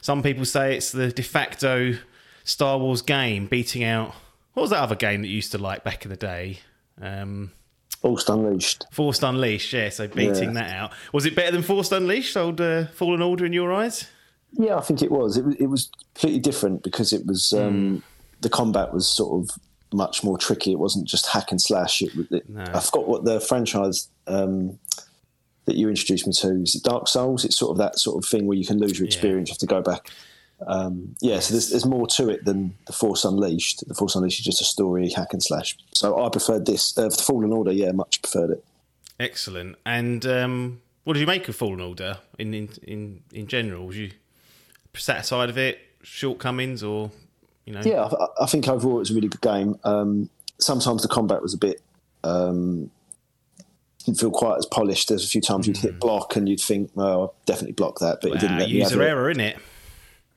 some 0.00 0.22
people 0.22 0.44
say 0.46 0.76
it's 0.76 0.92
the 0.92 1.10
de 1.12 1.22
facto 1.22 1.98
Star 2.44 2.78
Wars 2.78 3.02
game, 3.02 3.46
beating 3.46 3.84
out 3.84 4.14
what 4.54 4.62
was 4.62 4.70
that 4.70 4.80
other 4.80 4.96
game 4.96 5.20
that 5.22 5.28
you 5.28 5.36
used 5.36 5.52
to 5.52 5.58
like 5.58 5.84
back 5.84 6.04
in 6.06 6.10
the 6.10 6.16
day? 6.16 6.60
Um, 7.00 7.52
Force 8.00 8.28
Unleashed. 8.28 8.86
Force 8.92 9.22
Unleashed, 9.22 9.72
yeah. 9.74 9.90
So 9.90 10.08
beating 10.08 10.54
Yeah. 10.54 10.62
that 10.62 10.70
out 10.76 10.92
was 11.12 11.26
it 11.26 11.34
better 11.36 11.52
than 11.52 11.62
Force 11.62 11.92
Unleashed? 11.92 12.36
Old 12.38 12.58
uh, 12.60 12.86
Fallen 12.86 13.20
Order 13.20 13.44
in 13.44 13.52
your 13.52 13.72
eyes? 13.74 14.06
Yeah, 14.52 14.76
I 14.76 14.80
think 14.80 15.02
it 15.02 15.10
was. 15.10 15.36
It 15.36 15.44
was, 15.44 15.54
it 15.56 15.66
was 15.66 15.90
completely 16.14 16.40
different 16.40 16.82
because 16.82 17.12
it 17.12 17.26
was 17.26 17.52
um, 17.52 18.02
the 18.40 18.48
combat 18.48 18.92
was 18.94 19.06
sort 19.06 19.42
of 19.42 19.56
much 19.92 20.22
more 20.24 20.38
tricky. 20.38 20.72
It 20.72 20.78
wasn't 20.78 21.06
just 21.06 21.26
hack 21.26 21.50
and 21.50 21.60
slash. 21.60 22.02
It, 22.02 22.14
was- 22.16 22.30
it, 22.30 22.44
I 22.74 22.80
forgot 22.80 23.08
what 23.08 23.24
the 23.24 23.40
franchise 23.40 24.08
um, 24.26 24.78
that 25.66 25.76
you 25.76 25.88
introduced 25.88 26.26
me 26.26 26.32
to 26.32 26.62
is 26.62 26.74
it 26.74 26.82
Dark 26.82 27.08
Souls. 27.08 27.44
It's 27.44 27.56
sort 27.58 27.72
of 27.72 27.78
that 27.78 27.98
sort 27.98 28.22
of 28.22 28.28
thing 28.28 28.46
where 28.46 28.56
you 28.56 28.64
can 28.66 28.78
lose 28.78 28.98
your 28.98 29.06
experience. 29.06 29.48
You 29.50 29.52
have 29.52 29.58
to 29.58 29.66
go 29.66 29.82
back. 29.82 30.10
Um, 30.66 31.14
yeah, 31.20 31.38
so 31.40 31.52
there's, 31.54 31.70
there's 31.70 31.86
more 31.86 32.06
to 32.08 32.30
it 32.30 32.44
than 32.44 32.74
the 32.86 32.92
Force 32.92 33.24
Unleashed. 33.24 33.86
The 33.86 33.94
Force 33.94 34.16
Unleashed 34.16 34.40
is 34.40 34.44
just 34.46 34.60
a 34.60 34.64
story 34.64 35.08
hack 35.10 35.32
and 35.32 35.42
slash. 35.42 35.76
So 35.92 36.24
I 36.24 36.28
preferred 36.30 36.66
this. 36.66 36.96
Uh, 36.98 37.08
the 37.08 37.22
Fallen 37.22 37.52
Order, 37.52 37.70
yeah, 37.70 37.92
much 37.92 38.20
preferred 38.22 38.50
it. 38.50 38.64
Excellent. 39.20 39.76
And 39.86 40.24
um, 40.26 40.80
what 41.04 41.14
did 41.14 41.20
you 41.20 41.26
make 41.26 41.48
of 41.48 41.54
Fallen 41.54 41.80
Order 41.80 42.18
in 42.38 42.54
in 42.54 42.70
in, 42.82 43.22
in 43.32 43.46
general? 43.46 43.86
Was 43.86 43.96
you 43.98 44.10
satisfied 44.94 45.50
of 45.50 45.58
it? 45.58 45.78
Shortcomings 46.02 46.82
or 46.82 47.10
you 47.64 47.72
know? 47.74 47.82
Yeah, 47.84 48.04
I, 48.04 48.44
I 48.44 48.46
think 48.46 48.68
overall 48.68 48.96
it 48.96 49.00
was 49.00 49.10
a 49.10 49.14
really 49.14 49.28
good 49.28 49.40
game. 49.40 49.78
Um, 49.84 50.30
sometimes 50.58 51.02
the 51.02 51.08
combat 51.08 51.42
was 51.42 51.54
a 51.54 51.58
bit 51.58 51.82
um, 52.24 52.90
didn't 54.04 54.20
feel 54.20 54.30
quite 54.30 54.58
as 54.58 54.66
polished. 54.66 55.08
There's 55.08 55.24
a 55.24 55.28
few 55.28 55.40
times 55.40 55.66
you'd 55.66 55.76
hit 55.76 56.00
block 56.00 56.36
and 56.36 56.48
you'd 56.48 56.60
think, 56.60 56.90
"Well, 56.94 57.06
I'll 57.08 57.34
definitely 57.46 57.72
block 57.72 57.98
that," 57.98 58.20
but 58.22 58.32
it 58.32 58.40
didn't 58.40 58.56
Wow, 58.56 58.60
let 58.60 58.68
user 58.70 59.02
error, 59.02 59.30
in 59.30 59.40
it? 59.40 59.58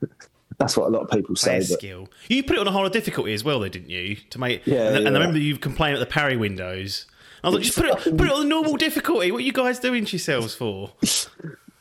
That's 0.58 0.76
what 0.76 0.86
a 0.86 0.90
lot 0.90 1.02
of 1.02 1.10
people 1.10 1.34
say. 1.34 1.58
But 1.58 1.78
skill. 1.78 2.08
You 2.28 2.42
put 2.42 2.56
it 2.56 2.60
on 2.60 2.68
a 2.68 2.72
harder 2.72 2.90
difficulty 2.90 3.32
as 3.32 3.42
well, 3.42 3.60
though, 3.60 3.68
didn't 3.68 3.90
you? 3.90 4.16
To 4.30 4.38
make 4.38 4.66
Yeah, 4.66 4.88
and, 4.88 4.98
and 4.98 5.08
I 5.08 5.10
yeah. 5.10 5.18
remember 5.18 5.38
you 5.38 5.56
complained 5.56 5.96
at 5.96 6.00
the 6.00 6.06
parry 6.06 6.36
windows. 6.36 7.06
I 7.42 7.48
was 7.48 7.54
like, 7.54 7.64
just 7.64 7.76
put 7.76 7.86
it, 7.86 8.16
put 8.16 8.28
it 8.28 8.32
on 8.32 8.40
the 8.42 8.46
normal 8.46 8.76
difficulty. 8.76 9.32
What 9.32 9.38
are 9.38 9.44
you 9.44 9.52
guys 9.52 9.80
doing 9.80 10.04
to 10.04 10.12
yourselves 10.12 10.54
for? 10.54 10.92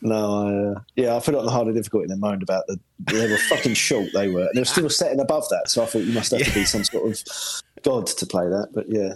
no, 0.02 0.16
I, 0.16 0.72
uh, 0.72 0.82
yeah, 0.96 1.14
I 1.14 1.18
on 1.18 1.46
the 1.46 1.52
harder 1.52 1.74
difficulty 1.74 2.12
and 2.12 2.20
moaned 2.20 2.44
about 2.44 2.68
the 2.68 2.80
they 3.00 3.30
were 3.30 3.38
fucking 3.38 3.74
short. 3.74 4.10
They 4.14 4.28
were. 4.28 4.42
And 4.42 4.56
they 4.56 4.62
were 4.62 4.66
still 4.66 4.90
setting 4.90 5.20
above 5.20 5.48
that, 5.50 5.70
so 5.70 5.84
I 5.84 5.86
thought 5.86 6.04
you 6.04 6.14
must 6.14 6.32
have 6.32 6.42
to 6.42 6.54
be 6.54 6.66
some 6.66 6.84
sort 6.84 7.12
of 7.12 7.24
god 7.84 8.08
to 8.08 8.26
play 8.26 8.48
that. 8.48 8.70
But 8.74 8.86
yeah, 8.90 9.14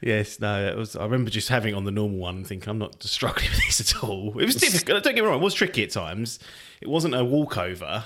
Yes, 0.00 0.40
no, 0.40 0.66
it 0.66 0.76
was. 0.76 0.96
I 0.96 1.04
remember 1.04 1.30
just 1.30 1.48
having 1.48 1.74
on 1.74 1.84
the 1.84 1.90
normal 1.90 2.18
one, 2.18 2.36
and 2.36 2.46
thinking 2.46 2.70
I'm 2.70 2.78
not 2.78 3.02
struggling 3.02 3.50
with 3.50 3.64
this 3.66 3.80
at 3.80 4.02
all. 4.02 4.38
It 4.38 4.46
was 4.46 4.56
difficult. 4.56 5.02
Don't 5.02 5.14
get 5.14 5.22
me 5.22 5.28
wrong; 5.28 5.40
it 5.40 5.44
was 5.44 5.54
tricky 5.54 5.82
at 5.82 5.90
times. 5.90 6.38
It 6.80 6.88
wasn't 6.88 7.14
a 7.14 7.24
walkover 7.24 8.04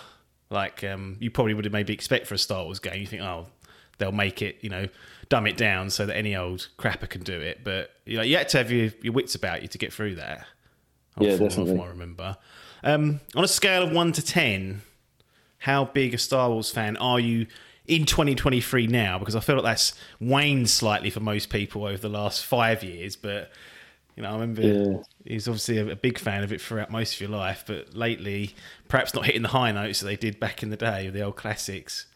like 0.51 0.83
um, 0.85 1.17
you 1.21 1.31
probably 1.31 1.55
would 1.55 1.65
have 1.65 1.73
maybe 1.73 1.93
expect 1.93 2.27
for 2.27 2.35
a 2.35 2.39
Star 2.39 2.65
Wars 2.65 2.79
game. 2.79 3.01
You 3.01 3.07
think, 3.07 3.23
oh, 3.23 3.47
they'll 3.99 4.13
make 4.13 4.43
it, 4.43 4.59
you 4.63 4.71
know, 4.71 4.87
dumb 5.29 5.47
it 5.47 5.57
down 5.57 5.91
so 5.91 6.07
that 6.07 6.17
any 6.17 6.35
old 6.35 6.69
crapper 6.79 7.09
can 7.09 7.23
do 7.23 7.39
it. 7.39 7.63
But 7.65 7.91
you 8.07 8.17
know, 8.17 8.23
you 8.23 8.37
had 8.37 8.49
to 8.51 8.59
have 8.59 8.71
your, 8.71 8.91
your 9.03 9.13
wits 9.13 9.35
about 9.35 9.63
you 9.63 9.69
to 9.69 9.79
get 9.79 9.93
through 9.93 10.17
that. 10.17 10.47
Yeah, 11.21 11.37
from- 11.37 11.47
definitely. 11.49 11.73
From 11.77 11.81
I 11.85 11.89
remember. 11.89 12.37
Um, 12.85 13.21
on 13.35 13.45
a 13.45 13.49
scale 13.49 13.83
of 13.83 13.93
one 13.93 14.13
to 14.13 14.23
ten, 14.23 14.83
how 15.59 15.85
big 15.87 16.15
a 16.15 16.19
Star 16.19 16.49
Wars 16.51 16.71
fan 16.71 16.97
are 16.99 17.19
you 17.19 17.47
in 17.87 18.05
2023 18.07 18.87
now? 18.87 19.19
Because 19.19 19.35
I 19.35 19.41
feel 19.41 19.57
like 19.57 19.65
that's 19.65 19.95
waned 20.21 20.71
slightly 20.71 21.11
for 21.11 21.21
most 21.21 21.51
people 21.51 21.85
over 21.85 21.99
the 21.99 22.09
last 22.09 22.45
five 22.45 22.85
years. 22.85 23.17
But 23.17 23.51
You 24.17 24.23
know, 24.25 24.31
I 24.31 24.33
remember 24.33 24.63
Yeah. 24.63 24.99
he's 25.25 25.47
obviously 25.47 25.79
a, 25.79 25.91
a 25.93 25.97
big 25.97 26.19
fan 26.19 26.43
of 26.43 26.53
it 26.53 26.61
throughout 26.61 26.91
most 26.91 27.15
of 27.15 27.21
your 27.21 27.31
life, 27.31 27.63
but 27.69 27.95
lately, 27.95 28.53
perhaps 28.89 29.15
not 29.15 29.27
hitting 29.27 29.43
the 29.43 29.49
high 29.49 29.71
notes 29.71 30.01
that 30.01 30.07
they 30.07 30.17
did 30.17 30.41
back 30.41 30.61
in 30.61 30.71
the 30.71 30.77
day 30.77 31.05
with 31.05 31.15
the 31.15 31.23
old 31.23 31.37
classics. 31.37 32.07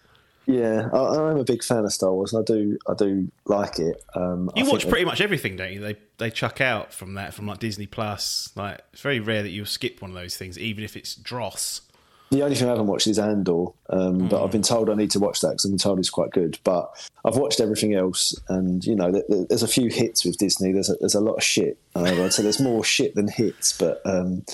Yeah, 0.46 0.88
I, 0.92 1.30
I'm 1.30 1.38
a 1.38 1.44
big 1.44 1.62
fan 1.62 1.84
of 1.84 1.92
Star 1.92 2.12
Wars. 2.12 2.34
I 2.34 2.42
do, 2.42 2.76
I 2.88 2.94
do 2.94 3.30
like 3.46 3.78
it. 3.78 4.02
Um, 4.14 4.50
You 4.56 4.64
think 4.64 4.72
watch 4.72 4.88
pretty 4.88 5.04
much 5.04 5.20
everything, 5.20 5.56
don't 5.56 5.72
you? 5.72 5.80
They 5.80 5.96
they 6.18 6.30
chuck 6.30 6.60
out 6.60 6.92
from 6.92 7.14
that 7.14 7.32
from 7.34 7.46
like 7.46 7.58
Disney 7.58 7.86
Plus. 7.86 8.50
Like 8.56 8.80
it's 8.92 9.02
very 9.02 9.20
rare 9.20 9.42
that 9.42 9.50
you'll 9.50 9.66
skip 9.66 10.02
one 10.02 10.10
of 10.10 10.14
those 10.16 10.36
things, 10.36 10.58
even 10.58 10.82
if 10.84 10.96
it's 10.96 11.14
dross. 11.14 11.82
The 12.30 12.42
only 12.42 12.56
thing 12.56 12.66
I 12.66 12.70
haven't 12.70 12.86
watched 12.86 13.06
is 13.08 13.18
Andor, 13.18 13.66
um, 13.90 14.26
but 14.28 14.38
I've 14.42 14.48
Hmm. 14.48 14.52
been 14.52 14.62
told 14.62 14.88
I 14.88 14.94
need 14.94 15.10
to 15.10 15.20
watch 15.20 15.42
that 15.42 15.48
because 15.50 15.66
I've 15.66 15.70
been 15.72 15.78
told 15.78 15.98
it's 15.98 16.08
quite 16.08 16.30
good. 16.30 16.58
But 16.64 16.90
I've 17.26 17.36
watched 17.36 17.60
everything 17.60 17.92
else, 17.94 18.34
and 18.48 18.82
you 18.84 18.96
know, 18.96 19.12
th- 19.12 19.26
th- 19.28 19.48
there's 19.48 19.62
a 19.62 19.68
few 19.68 19.90
hits 19.90 20.24
with 20.24 20.38
Disney. 20.38 20.72
There's 20.72 20.88
a, 20.88 20.94
there's 20.94 21.14
a 21.14 21.20
lot 21.20 21.34
of 21.34 21.42
shit. 21.44 21.76
Uh, 21.94 22.02
I'd 22.04 22.32
say 22.32 22.42
there's 22.42 22.58
more 22.60 22.82
shit 22.84 23.14
than 23.14 23.28
hits, 23.28 23.76
but 23.78 24.00
um, 24.06 24.44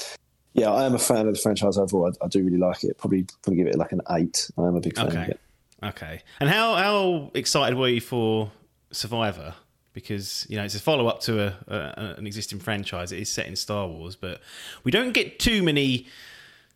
yeah, 0.54 0.70
I 0.72 0.86
am 0.86 0.94
a 0.94 0.98
fan 0.98 1.28
of 1.28 1.34
the 1.34 1.40
franchise 1.40 1.78
overall. 1.78 2.12
I, 2.20 2.24
I 2.24 2.28
do 2.28 2.42
really 2.44 2.58
like 2.58 2.82
it. 2.82 2.98
Probably 2.98 3.24
probably 3.42 3.56
give 3.62 3.68
it 3.68 3.78
like 3.78 3.92
an 3.92 4.00
eight. 4.10 4.50
I 4.58 4.62
am 4.66 4.74
a 4.74 4.80
big 4.80 4.96
fan 4.96 5.06
of 5.06 5.14
it. 5.14 5.40
Okay. 5.82 6.22
And 6.40 6.48
how 6.48 6.74
how 6.74 7.30
excited 7.34 7.78
were 7.78 7.88
you 7.88 8.00
for 8.00 8.50
Survivor? 8.90 9.54
Because 9.92 10.46
you 10.48 10.56
know 10.56 10.64
it's 10.64 10.74
a 10.74 10.80
follow 10.80 11.08
up 11.08 11.20
to 11.22 11.46
a, 11.46 11.56
a 11.66 12.14
an 12.18 12.26
existing 12.26 12.60
franchise. 12.60 13.12
It 13.12 13.20
is 13.20 13.30
set 13.30 13.46
in 13.46 13.56
Star 13.56 13.88
Wars, 13.88 14.16
but 14.16 14.40
we 14.84 14.90
don't 14.90 15.12
get 15.12 15.38
too 15.38 15.62
many 15.62 16.06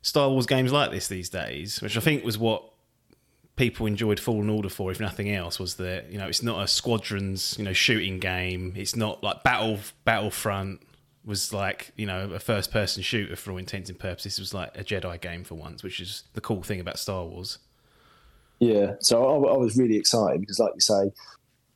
Star 0.03 0.29
Wars 0.29 0.47
games 0.47 0.73
like 0.73 0.91
this 0.91 1.09
these 1.09 1.29
days, 1.29 1.81
which 1.81 1.97
I 1.97 2.01
think 2.01 2.25
was 2.25 2.37
what 2.37 2.73
people 3.57 3.87
enjoyed 3.87 4.19
Fallen 4.19 4.51
Order 4.51 4.69
for, 4.69 4.91
if 4.91 4.99
nothing 4.99 5.31
else, 5.31 5.59
was 5.59 5.77
that 5.77 6.11
you 6.11 6.19
know 6.19 6.27
it's 6.27 6.43
not 6.43 6.63
a 6.63 6.69
squadrons 6.69 7.57
you 7.59 7.65
know 7.65 7.73
shooting 7.73 8.19
game. 8.19 8.75
It's 8.77 8.97
not 8.97 9.23
like 9.23 9.43
Battle 9.43 9.79
Battlefront 10.05 10.81
was 11.25 11.53
like 11.53 11.93
you 11.97 12.07
know 12.07 12.31
a 12.33 12.41
first 12.41 12.73
person 12.73 13.03
shooter 13.03 13.37
for 13.37 13.53
all 13.53 13.59
intents 13.59 13.89
and 13.89 13.99
purposes. 13.99 14.35
This 14.35 14.39
was 14.41 14.55
like 14.55 14.77
a 14.77 14.83
Jedi 14.85 15.21
game 15.21 15.45
for 15.45 15.55
once, 15.55 15.83
which 15.83 16.01
is 16.01 16.25
the 16.35 16.41
cool 16.41 16.63
thing 16.63 16.81
about 16.81 16.99
Star 16.99 17.25
Wars. 17.25 17.59
Yeah, 18.63 18.93
so 19.01 19.25
I, 19.25 19.55
I 19.55 19.57
was 19.57 19.77
really 19.77 19.97
excited 19.97 20.41
because, 20.41 20.61
like 20.61 20.71
you 20.75 20.81
say, 20.81 21.11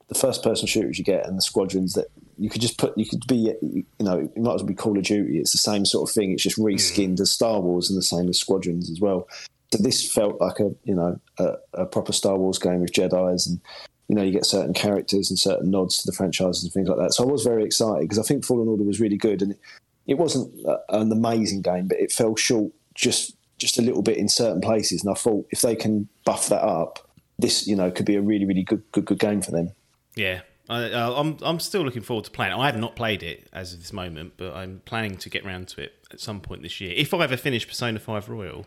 the 0.06 0.14
first 0.14 0.44
person 0.44 0.68
shooters 0.68 1.00
you 1.00 1.04
get 1.04 1.26
and 1.26 1.36
the 1.36 1.42
squadrons 1.42 1.94
that 1.94 2.06
you 2.38 2.48
could 2.48 2.60
just 2.60 2.78
put, 2.78 2.96
you 2.96 3.04
could 3.04 3.26
be, 3.26 3.52
you 3.60 3.84
know, 3.98 4.18
it 4.18 4.36
might 4.36 4.54
as 4.54 4.62
well 4.62 4.68
be 4.68 4.74
Call 4.74 4.96
of 4.96 5.02
Duty. 5.02 5.40
It's 5.40 5.50
the 5.50 5.58
same 5.58 5.84
sort 5.84 6.08
of 6.08 6.14
thing. 6.14 6.30
It's 6.30 6.44
just 6.44 6.60
mm. 6.60 6.64
reskinned 6.64 7.18
as 7.18 7.32
Star 7.32 7.60
Wars 7.60 7.90
and 7.90 7.98
the 7.98 8.04
same 8.04 8.28
as 8.28 8.38
squadrons 8.38 8.88
as 8.88 9.00
well. 9.00 9.26
So 9.72 9.82
this 9.82 10.08
felt 10.12 10.40
like 10.40 10.60
a, 10.60 10.70
you 10.84 10.94
know, 10.94 11.18
a, 11.40 11.54
a 11.74 11.86
proper 11.86 12.12
Star 12.12 12.38
Wars 12.38 12.60
game 12.60 12.80
with 12.80 12.92
Jedi's 12.92 13.48
and. 13.48 13.60
You 14.08 14.14
know, 14.14 14.22
you 14.22 14.30
get 14.30 14.46
certain 14.46 14.72
characters 14.72 15.30
and 15.30 15.36
certain 15.36 15.68
nods 15.68 15.98
to 15.98 16.06
the 16.06 16.16
franchises 16.16 16.62
and 16.62 16.72
things 16.72 16.88
like 16.88 16.98
that. 16.98 17.12
So 17.12 17.24
I 17.24 17.26
was 17.26 17.42
very 17.42 17.64
excited 17.64 18.02
because 18.02 18.20
I 18.20 18.22
think 18.22 18.44
Fallen 18.44 18.68
Order 18.68 18.84
was 18.84 19.00
really 19.00 19.16
good, 19.16 19.42
and 19.42 19.50
it, 19.50 19.58
it 20.06 20.14
wasn't 20.14 20.54
an 20.90 21.10
amazing 21.10 21.62
game, 21.62 21.88
but 21.88 21.98
it 21.98 22.12
fell 22.12 22.36
short 22.36 22.70
just 22.94 23.35
just 23.58 23.78
a 23.78 23.82
little 23.82 24.02
bit 24.02 24.16
in 24.16 24.28
certain 24.28 24.60
places. 24.60 25.02
And 25.02 25.10
I 25.10 25.14
thought 25.14 25.46
if 25.50 25.60
they 25.60 25.76
can 25.76 26.08
buff 26.24 26.48
that 26.48 26.62
up, 26.62 27.08
this 27.38 27.66
you 27.66 27.76
know 27.76 27.90
could 27.90 28.06
be 28.06 28.16
a 28.16 28.22
really 28.22 28.44
really 28.44 28.62
good 28.62 28.82
good 28.92 29.04
good 29.04 29.18
game 29.18 29.42
for 29.42 29.50
them. 29.50 29.72
Yeah, 30.14 30.40
I, 30.68 30.90
uh, 30.90 31.12
I'm 31.16 31.38
I'm 31.42 31.60
still 31.60 31.82
looking 31.82 32.02
forward 32.02 32.24
to 32.24 32.30
playing. 32.30 32.52
I 32.52 32.66
have 32.66 32.78
not 32.78 32.96
played 32.96 33.22
it 33.22 33.48
as 33.52 33.72
of 33.72 33.80
this 33.80 33.92
moment, 33.92 34.34
but 34.36 34.54
I'm 34.54 34.82
planning 34.84 35.16
to 35.18 35.30
get 35.30 35.44
round 35.44 35.68
to 35.68 35.82
it 35.82 35.94
at 36.10 36.20
some 36.20 36.40
point 36.40 36.62
this 36.62 36.80
year. 36.80 36.92
If 36.96 37.14
I 37.14 37.22
ever 37.22 37.36
finish 37.36 37.66
Persona 37.66 37.98
Five 37.98 38.28
Royal, 38.28 38.66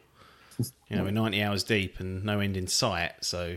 you 0.60 0.96
know, 0.96 1.04
we're 1.04 1.12
90 1.12 1.42
hours 1.42 1.64
deep 1.64 2.00
and 2.00 2.24
no 2.24 2.40
end 2.40 2.58
in 2.58 2.68
sight, 2.68 3.14
so 3.22 3.56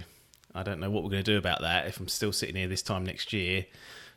I 0.55 0.63
don't 0.63 0.81
know 0.81 0.91
what 0.91 1.05
we're 1.05 1.11
going 1.11 1.25
to 1.25 1.31
do 1.33 1.39
about 1.39 1.61
that. 1.61 1.87
If 1.87 2.01
I'm 2.01 2.09
still 2.09 2.33
sitting 2.33 2.57
here 2.57 2.69
this 2.69 2.83
time 2.83 3.05
next 3.05 3.33
year, 3.33 3.67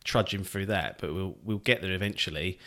trudging 0.05 0.45
through 0.45 0.67
that, 0.67 0.99
but 1.01 1.13
we'll 1.13 1.35
we'll 1.43 1.57
get 1.57 1.81
there 1.81 1.91
eventually. 1.91 2.57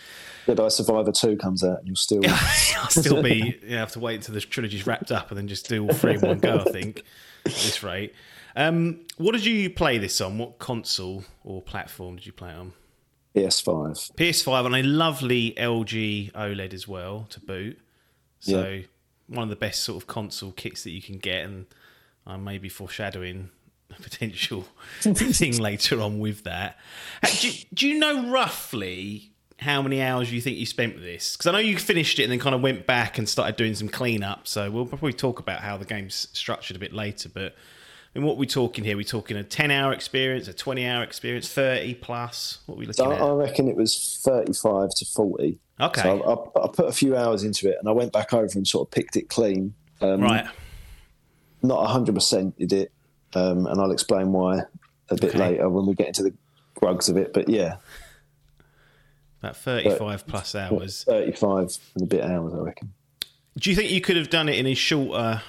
Jedi 0.46 0.70
Survivor 0.70 1.12
Two 1.12 1.36
comes 1.38 1.64
out, 1.64 1.78
and 1.78 1.86
you'll 1.86 1.96
still 1.96 2.20
I'll 2.28 2.88
still 2.90 3.22
be 3.22 3.58
you 3.62 3.70
know, 3.70 3.78
have 3.78 3.92
to 3.92 4.00
wait 4.00 4.16
until 4.16 4.34
the 4.34 4.40
trilogy's 4.42 4.86
wrapped 4.86 5.10
up 5.10 5.30
and 5.30 5.38
then 5.38 5.48
just 5.48 5.66
do 5.68 5.84
all 5.86 5.94
three 5.94 6.14
in 6.14 6.20
one 6.20 6.38
go. 6.38 6.58
I 6.58 6.70
think 6.70 6.98
at 7.46 7.52
this 7.52 7.82
rate. 7.82 8.12
Um, 8.56 9.06
what 9.16 9.32
did 9.32 9.46
you 9.46 9.70
play 9.70 9.98
this 9.98 10.20
on? 10.20 10.36
What 10.36 10.58
console 10.58 11.24
or 11.44 11.62
platform 11.62 12.16
did 12.16 12.26
you 12.26 12.32
play 12.32 12.50
it 12.50 12.56
on? 12.56 12.72
PS5. 13.36 14.14
PS5 14.16 14.64
on 14.64 14.74
a 14.74 14.82
lovely 14.82 15.52
LG 15.56 16.32
OLED 16.32 16.74
as 16.74 16.88
well 16.88 17.26
to 17.30 17.38
boot. 17.40 17.78
So 18.40 18.68
Yeah. 18.68 18.82
one 19.28 19.44
of 19.44 19.50
the 19.50 19.56
best 19.56 19.84
sort 19.84 20.02
of 20.02 20.08
console 20.08 20.50
kits 20.50 20.82
that 20.82 20.90
you 20.90 21.02
can 21.02 21.18
get, 21.18 21.44
and 21.44 21.66
I 22.26 22.36
may 22.36 22.58
be 22.58 22.68
foreshadowing 22.68 23.50
potential 24.02 24.64
thing 25.00 25.58
later 25.58 26.00
on 26.00 26.18
with 26.18 26.44
that. 26.44 26.78
Uh, 27.22 27.28
Do, 27.40 27.50
do 27.74 27.88
you 27.88 27.98
know 27.98 28.30
roughly 28.30 29.32
how 29.60 29.82
many 29.82 30.00
hours 30.00 30.32
you 30.32 30.40
think 30.40 30.56
you 30.56 30.66
spent 30.66 30.94
with 30.94 31.02
this? 31.02 31.36
Because 31.36 31.46
I 31.48 31.52
know 31.52 31.58
you 31.58 31.76
finished 31.78 32.18
it 32.18 32.24
and 32.24 32.32
then 32.32 32.38
kind 32.38 32.54
of 32.54 32.60
went 32.60 32.86
back 32.86 33.18
and 33.18 33.28
started 33.28 33.56
doing 33.56 33.74
some 33.74 33.88
cleanup. 33.88 34.46
So 34.46 34.70
we'll 34.70 34.86
probably 34.86 35.12
talk 35.12 35.40
about 35.40 35.60
how 35.60 35.76
the 35.76 35.84
game's 35.84 36.28
structured 36.32 36.76
a 36.76 36.80
bit 36.80 36.92
later, 36.92 37.28
but. 37.28 37.54
I 38.14 38.18
mean, 38.18 38.26
what 38.26 38.34
are 38.34 38.38
we 38.38 38.46
talking 38.46 38.84
here? 38.84 38.96
We're 38.96 39.02
talking 39.02 39.36
a 39.36 39.44
10 39.44 39.70
hour 39.70 39.92
experience, 39.92 40.48
a 40.48 40.54
20 40.54 40.86
hour 40.86 41.02
experience, 41.04 41.46
30 41.52 41.92
plus? 41.96 42.58
What 42.64 42.76
are 42.76 42.78
we 42.78 42.86
looking 42.86 43.04
So 43.04 43.12
at? 43.12 43.20
I 43.20 43.30
reckon 43.32 43.68
it 43.68 43.76
was 43.76 44.18
35 44.24 44.88
to 44.96 45.04
40. 45.04 45.58
Okay. 45.78 46.02
So 46.02 46.22
I, 46.56 46.58
I, 46.60 46.64
I 46.64 46.68
put 46.68 46.86
a 46.88 46.92
few 46.92 47.14
hours 47.14 47.44
into 47.44 47.68
it, 47.68 47.76
and 47.78 47.86
I 47.86 47.92
went 47.92 48.12
back 48.14 48.32
over 48.32 48.50
and 48.56 48.66
sort 48.66 48.88
of 48.88 48.90
picked 48.92 49.16
it 49.16 49.28
clean. 49.28 49.74
Um, 50.00 50.22
Right. 50.22 50.46
Not 51.62 51.86
100% 51.86 52.56
did 52.56 52.72
it, 52.72 52.92
um, 53.34 53.66
and 53.66 53.80
I'll 53.80 53.90
explain 53.92 54.32
why 54.32 54.60
a 55.10 55.14
bit 55.14 55.30
Okay. 55.30 55.38
later 55.38 55.68
when 55.68 55.86
we 55.86 55.94
get 55.94 56.08
into 56.08 56.22
the 56.22 56.34
grugs 56.80 57.08
of 57.08 57.16
it. 57.16 57.32
But 57.32 57.48
yeah, 57.48 57.76
About 59.42 59.56
35 59.56 60.26
plus 60.26 60.54
hours. 60.54 61.04
35 61.04 61.78
and 61.94 62.02
a 62.02 62.06
bit 62.06 62.24
hours, 62.24 62.52
I 62.54 62.58
reckon. 62.58 62.92
Do 63.58 63.70
you 63.70 63.76
think 63.76 63.90
you 63.90 64.00
could 64.00 64.16
have 64.16 64.30
done 64.30 64.48
it 64.48 64.56
in 64.58 64.66
a 64.66 64.74
shorter 64.74 65.42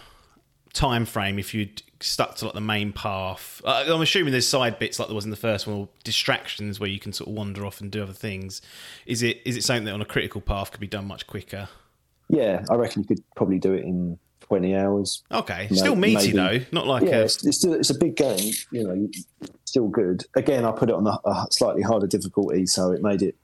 time 0.74 1.06
frame 1.06 1.40
if 1.40 1.54
you'd 1.54 1.82
stuck 2.00 2.36
to 2.38 2.46
like 2.46 2.54
the 2.54 2.62
main 2.62 2.92
path? 2.94 3.62
Uh, 3.66 3.86
I'm 3.88 4.02
assuming 4.02 4.32
there's 4.32 4.48
side 4.48 4.80
bits 4.80 5.00
like 5.00 5.08
there 5.10 5.16
was 5.16 5.26
in 5.26 5.32
the 5.32 5.38
first 5.38 5.68
one, 5.68 5.76
or 5.78 5.90
distractions 6.04 6.80
where 6.80 6.90
you 6.90 7.00
can 7.00 7.14
sort 7.14 7.30
of 7.30 7.36
wander 7.36 7.66
off 7.66 7.82
and 7.82 7.92
do 7.92 8.02
other 8.02 8.14
things. 8.14 8.62
Is 9.06 9.22
it 9.24 9.42
is 9.46 9.58
it 9.58 9.64
something 9.64 9.86
that 9.86 9.94
on 9.94 10.02
a 10.02 10.06
critical 10.06 10.42
path 10.42 10.72
could 10.72 10.80
be 10.80 10.88
done 10.88 11.06
much 11.08 11.28
quicker? 11.28 11.68
Yeah, 12.30 12.64
I 12.70 12.76
reckon 12.76 13.02
you 13.02 13.08
could 13.08 13.24
probably 13.36 13.58
do 13.60 13.74
it 13.74 13.84
in 13.84 14.18
20 14.42 14.76
hours. 14.76 15.24
Okay, 15.32 15.68
still 15.72 15.96
meaty 15.96 16.34
maybe. 16.34 16.60
though, 16.60 16.66
not 16.72 16.88
like 16.88 17.04
yeah, 17.04 17.18
a 17.18 17.24
it's, 17.24 17.46
it's 17.46 17.58
still 17.58 17.74
it's 17.74 17.90
a 17.90 17.98
big 17.98 18.16
game. 18.16 18.54
You 18.72 18.84
know, 18.84 19.10
still 19.66 19.88
good. 19.88 20.26
Again, 20.36 20.66
I 20.66 20.72
put 20.72 20.90
it 20.90 20.96
on 20.96 21.08
a, 21.08 21.20
a 21.26 21.48
slightly 21.52 21.82
harder 21.82 22.08
difficulty, 22.08 22.66
so 22.66 22.92
it 22.92 23.02
made 23.02 23.22
it 23.22 23.36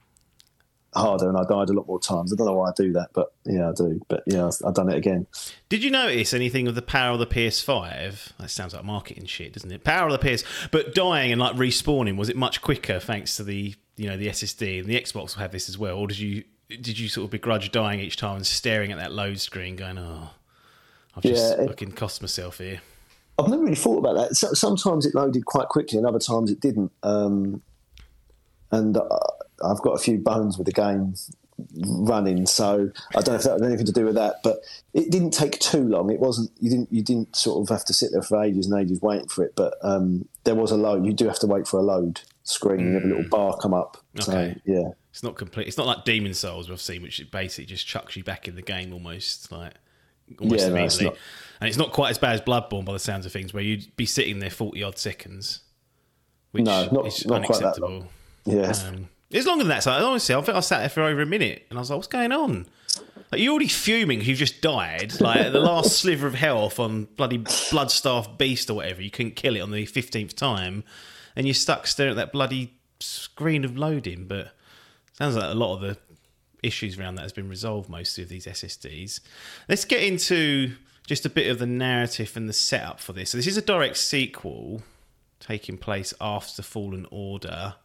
harder, 0.96 1.30
and 1.30 1.38
I 1.38 1.44
died 1.44 1.70
a 1.70 1.74
lot 1.74 1.88
more 1.88 2.00
times. 2.00 2.34
I 2.34 2.36
don't 2.36 2.48
know 2.48 2.54
why 2.54 2.70
I 2.70 2.74
do 2.76 2.94
that, 2.94 3.10
but 3.14 3.34
yeah, 3.46 3.70
I 3.70 3.74
do. 3.74 4.02
But 4.08 4.24
yeah, 4.26 4.50
I've 4.66 4.74
done 4.74 4.90
it 4.90 4.98
again. 4.98 5.28
Did 5.70 5.84
you 5.84 5.92
notice 5.92 6.34
anything 6.34 6.68
of 6.68 6.76
the 6.76 6.82
power 6.82 7.14
of 7.14 7.20
the 7.20 7.28
PS5? 7.28 8.38
That 8.38 8.50
sounds 8.50 8.74
like 8.74 8.84
marketing 8.84 9.26
shit, 9.26 9.54
doesn't 9.54 9.72
it? 9.72 9.84
Power 9.84 10.08
of 10.08 10.20
the 10.20 10.38
PS, 10.38 10.44
but 10.72 10.96
dying 10.96 11.32
and 11.32 11.40
like 11.40 11.56
respawning 11.56 12.18
was 12.18 12.30
it 12.30 12.36
much 12.36 12.62
quicker 12.62 13.00
thanks 13.00 13.36
to 13.38 13.44
the 13.44 13.76
you 13.98 14.10
know 14.10 14.18
the 14.18 14.28
SSD 14.28 14.80
and 14.80 14.88
the 14.88 15.00
Xbox 15.00 15.36
will 15.36 15.42
have 15.42 15.52
this 15.52 15.70
as 15.70 15.78
well, 15.78 15.98
or 15.98 16.08
did 16.08 16.20
you 16.20 16.44
did 16.70 16.98
you 16.98 17.08
sort 17.08 17.26
of 17.26 17.32
begrudge 17.32 17.72
dying 17.72 18.00
each 18.00 18.18
time 18.18 18.38
and 18.38 18.48
staring 18.48 18.92
at 18.92 18.98
that 18.98 19.12
load 19.12 19.40
screen, 19.40 19.76
going, 19.76 19.98
"Oh, 19.98 20.30
I've 21.16 21.24
just 21.24 21.58
Yeah, 21.58 21.66
fucking 21.68 21.94
cost 21.94 22.22
myself 22.22 22.58
here." 22.60 22.82
I've 23.38 23.50
never 23.50 23.64
really 23.64 23.76
thought 23.76 23.98
about 23.98 24.16
that. 24.16 24.36
So, 24.36 24.54
sometimes 24.54 25.06
it 25.06 25.14
loaded 25.14 25.46
quite 25.46 25.68
quickly, 25.68 25.98
and 25.98 26.08
other 26.08 26.20
times 26.20 26.50
it 26.52 26.62
didn't. 26.62 26.92
Um, 27.04 27.62
and 28.72 28.96
uh, 28.98 29.08
I've 29.64 29.82
got 29.82 29.92
a 29.92 29.98
few 29.98 30.18
bones 30.18 30.58
with 30.58 30.66
the 30.68 30.72
game 30.74 31.16
running, 31.86 32.46
so 32.46 32.92
I 33.16 33.22
don't 33.22 33.28
know 33.30 33.36
if 33.36 33.44
that 33.44 33.52
had 33.54 33.64
anything 33.64 33.86
to 33.86 33.92
do 33.92 34.06
with 34.06 34.16
that. 34.16 34.36
But 34.44 34.60
it 34.94 35.12
didn't 35.12 35.32
take 35.32 35.60
too 35.60 35.84
long. 35.84 36.12
It 36.12 36.20
wasn't. 36.20 36.52
You 36.60 36.70
didn't. 36.70 36.92
You 36.92 37.02
didn't 37.02 37.36
sort 37.36 37.62
of 37.62 37.70
have 37.76 37.86
to 37.86 37.94
sit 37.94 38.12
there 38.14 38.22
for 38.22 38.42
ages 38.44 38.68
and 38.68 38.80
ages 38.82 39.02
waiting 39.02 39.28
for 39.28 39.44
it. 39.44 39.54
But 39.56 39.76
um, 39.82 40.28
there 40.46 40.56
was 40.56 40.72
a 40.72 40.78
load. 40.78 41.06
You 41.06 41.14
do 41.14 41.28
have 41.28 41.40
to 41.40 41.48
wait 41.48 41.68
for 41.68 41.80
a 41.80 41.84
load 41.84 42.22
screen. 42.44 42.80
You 42.88 42.94
have 42.94 43.04
a 43.04 43.08
little 43.08 43.30
bar 43.30 43.58
come 43.58 43.74
up. 43.74 43.98
So 44.20 44.32
Okay. 44.32 44.60
yeah. 44.66 44.90
It's 45.12 45.24
not 45.24 45.36
complete. 45.36 45.68
It's 45.68 45.78
not 45.78 45.88
like 45.88 46.04
Demon's 46.04 46.40
Souls 46.40 46.70
we've 46.70 46.80
seen, 46.82 47.02
which 47.02 47.20
it 47.22 47.32
basically 47.32 47.66
just 47.66 47.88
chucks 47.88 48.16
you 48.18 48.24
back 48.24 48.48
in 48.50 48.56
the 48.56 48.62
game 48.62 48.92
almost 48.94 49.50
like 49.52 49.74
almost 50.40 50.62
Yeah, 50.64 50.70
no, 50.70 50.76
it's 50.84 50.96
immediately. 50.96 51.06
not. 51.06 51.18
and 51.62 51.68
it's 51.70 51.78
not 51.78 51.92
quite 51.92 52.10
as 52.12 52.18
bad 52.18 52.34
as 52.34 52.42
Bloodborne 52.42 52.86
by 52.86 52.94
the 52.94 53.00
sounds 53.00 53.26
of 53.26 53.32
things, 53.32 53.54
where 53.54 53.64
you'd 53.64 53.96
be 53.98 54.06
sitting 54.06 54.40
there 54.40 54.50
forty 54.50 54.84
odd 54.84 54.98
seconds, 54.98 55.62
which 56.52 56.64
No, 56.66 56.88
not- 56.92 57.08
is 57.08 57.26
not 57.26 57.38
unacceptable. 57.38 58.08
Yeah. 58.46 58.72
Um, 58.88 59.10
it's 59.32 59.48
longer 59.48 59.64
than 59.64 59.70
that. 59.70 59.84
So 59.84 59.92
honestly, 59.92 60.36
I 60.36 60.42
think 60.42 60.56
I 60.56 60.60
sat 60.60 60.80
there 60.80 60.90
for 60.90 61.02
over 61.04 61.22
a 61.22 61.26
minute, 61.26 61.66
and 61.70 61.78
I 61.78 61.82
was 61.82 61.90
like, 61.90 61.98
"What's 61.98 62.08
going 62.08 62.32
on?" 62.32 62.68
Like 63.32 63.42
you're 63.42 63.52
already 63.52 63.68
fuming 63.68 64.20
because 64.20 64.30
you've 64.30 64.38
just 64.38 64.62
died. 64.62 65.20
Like 65.20 65.52
the 65.52 65.60
last 65.72 65.98
sliver 65.98 66.28
of 66.28 66.36
health 66.36 66.80
on 66.80 67.06
bloody 67.18 67.44
Blood-starved 67.72 68.38
Beast 68.38 68.70
or 68.70 68.76
whatever, 68.76 69.02
you 69.02 69.10
couldn't 69.10 69.36
kill 69.36 69.56
it 69.56 69.62
on 69.62 69.72
the 69.72 69.86
fifteenth 69.86 70.36
time, 70.36 70.84
and 71.36 71.48
you're 71.48 71.54
stuck 71.56 71.88
staring 71.88 72.12
at 72.12 72.18
that 72.18 72.32
bloody 72.32 72.74
screen 73.00 73.66
of 73.66 73.76
loading. 73.78 74.26
But 74.28 74.54
sounds 75.14 75.36
like 75.36 75.52
a 75.52 75.56
lot 75.56 75.76
of 75.76 75.82
the 75.82 75.98
issues 76.64 76.98
around 77.00 77.16
that 77.16 77.22
has 77.22 77.34
been 77.34 77.50
resolved 77.50 77.90
mostly 77.90 78.24
with 78.24 78.30
these 78.30 78.46
SSDs. 78.46 79.20
Let's 79.70 79.86
get 79.86 80.04
into 80.04 80.74
just 81.08 81.26
a 81.26 81.30
bit 81.30 81.50
of 81.50 81.60
the 81.60 81.66
narrative 81.66 82.36
and 82.36 82.50
the 82.50 82.54
setup 82.54 83.00
for 83.00 83.14
this. 83.14 83.32
So 83.32 83.38
this 83.38 83.48
is 83.48 83.58
a 83.58 83.62
direct 83.62 83.98
sequel 83.98 84.82
taking 85.40 85.78
place 85.78 86.14
after 86.20 86.62
Fallen 86.62 87.06
Order. 87.12 87.76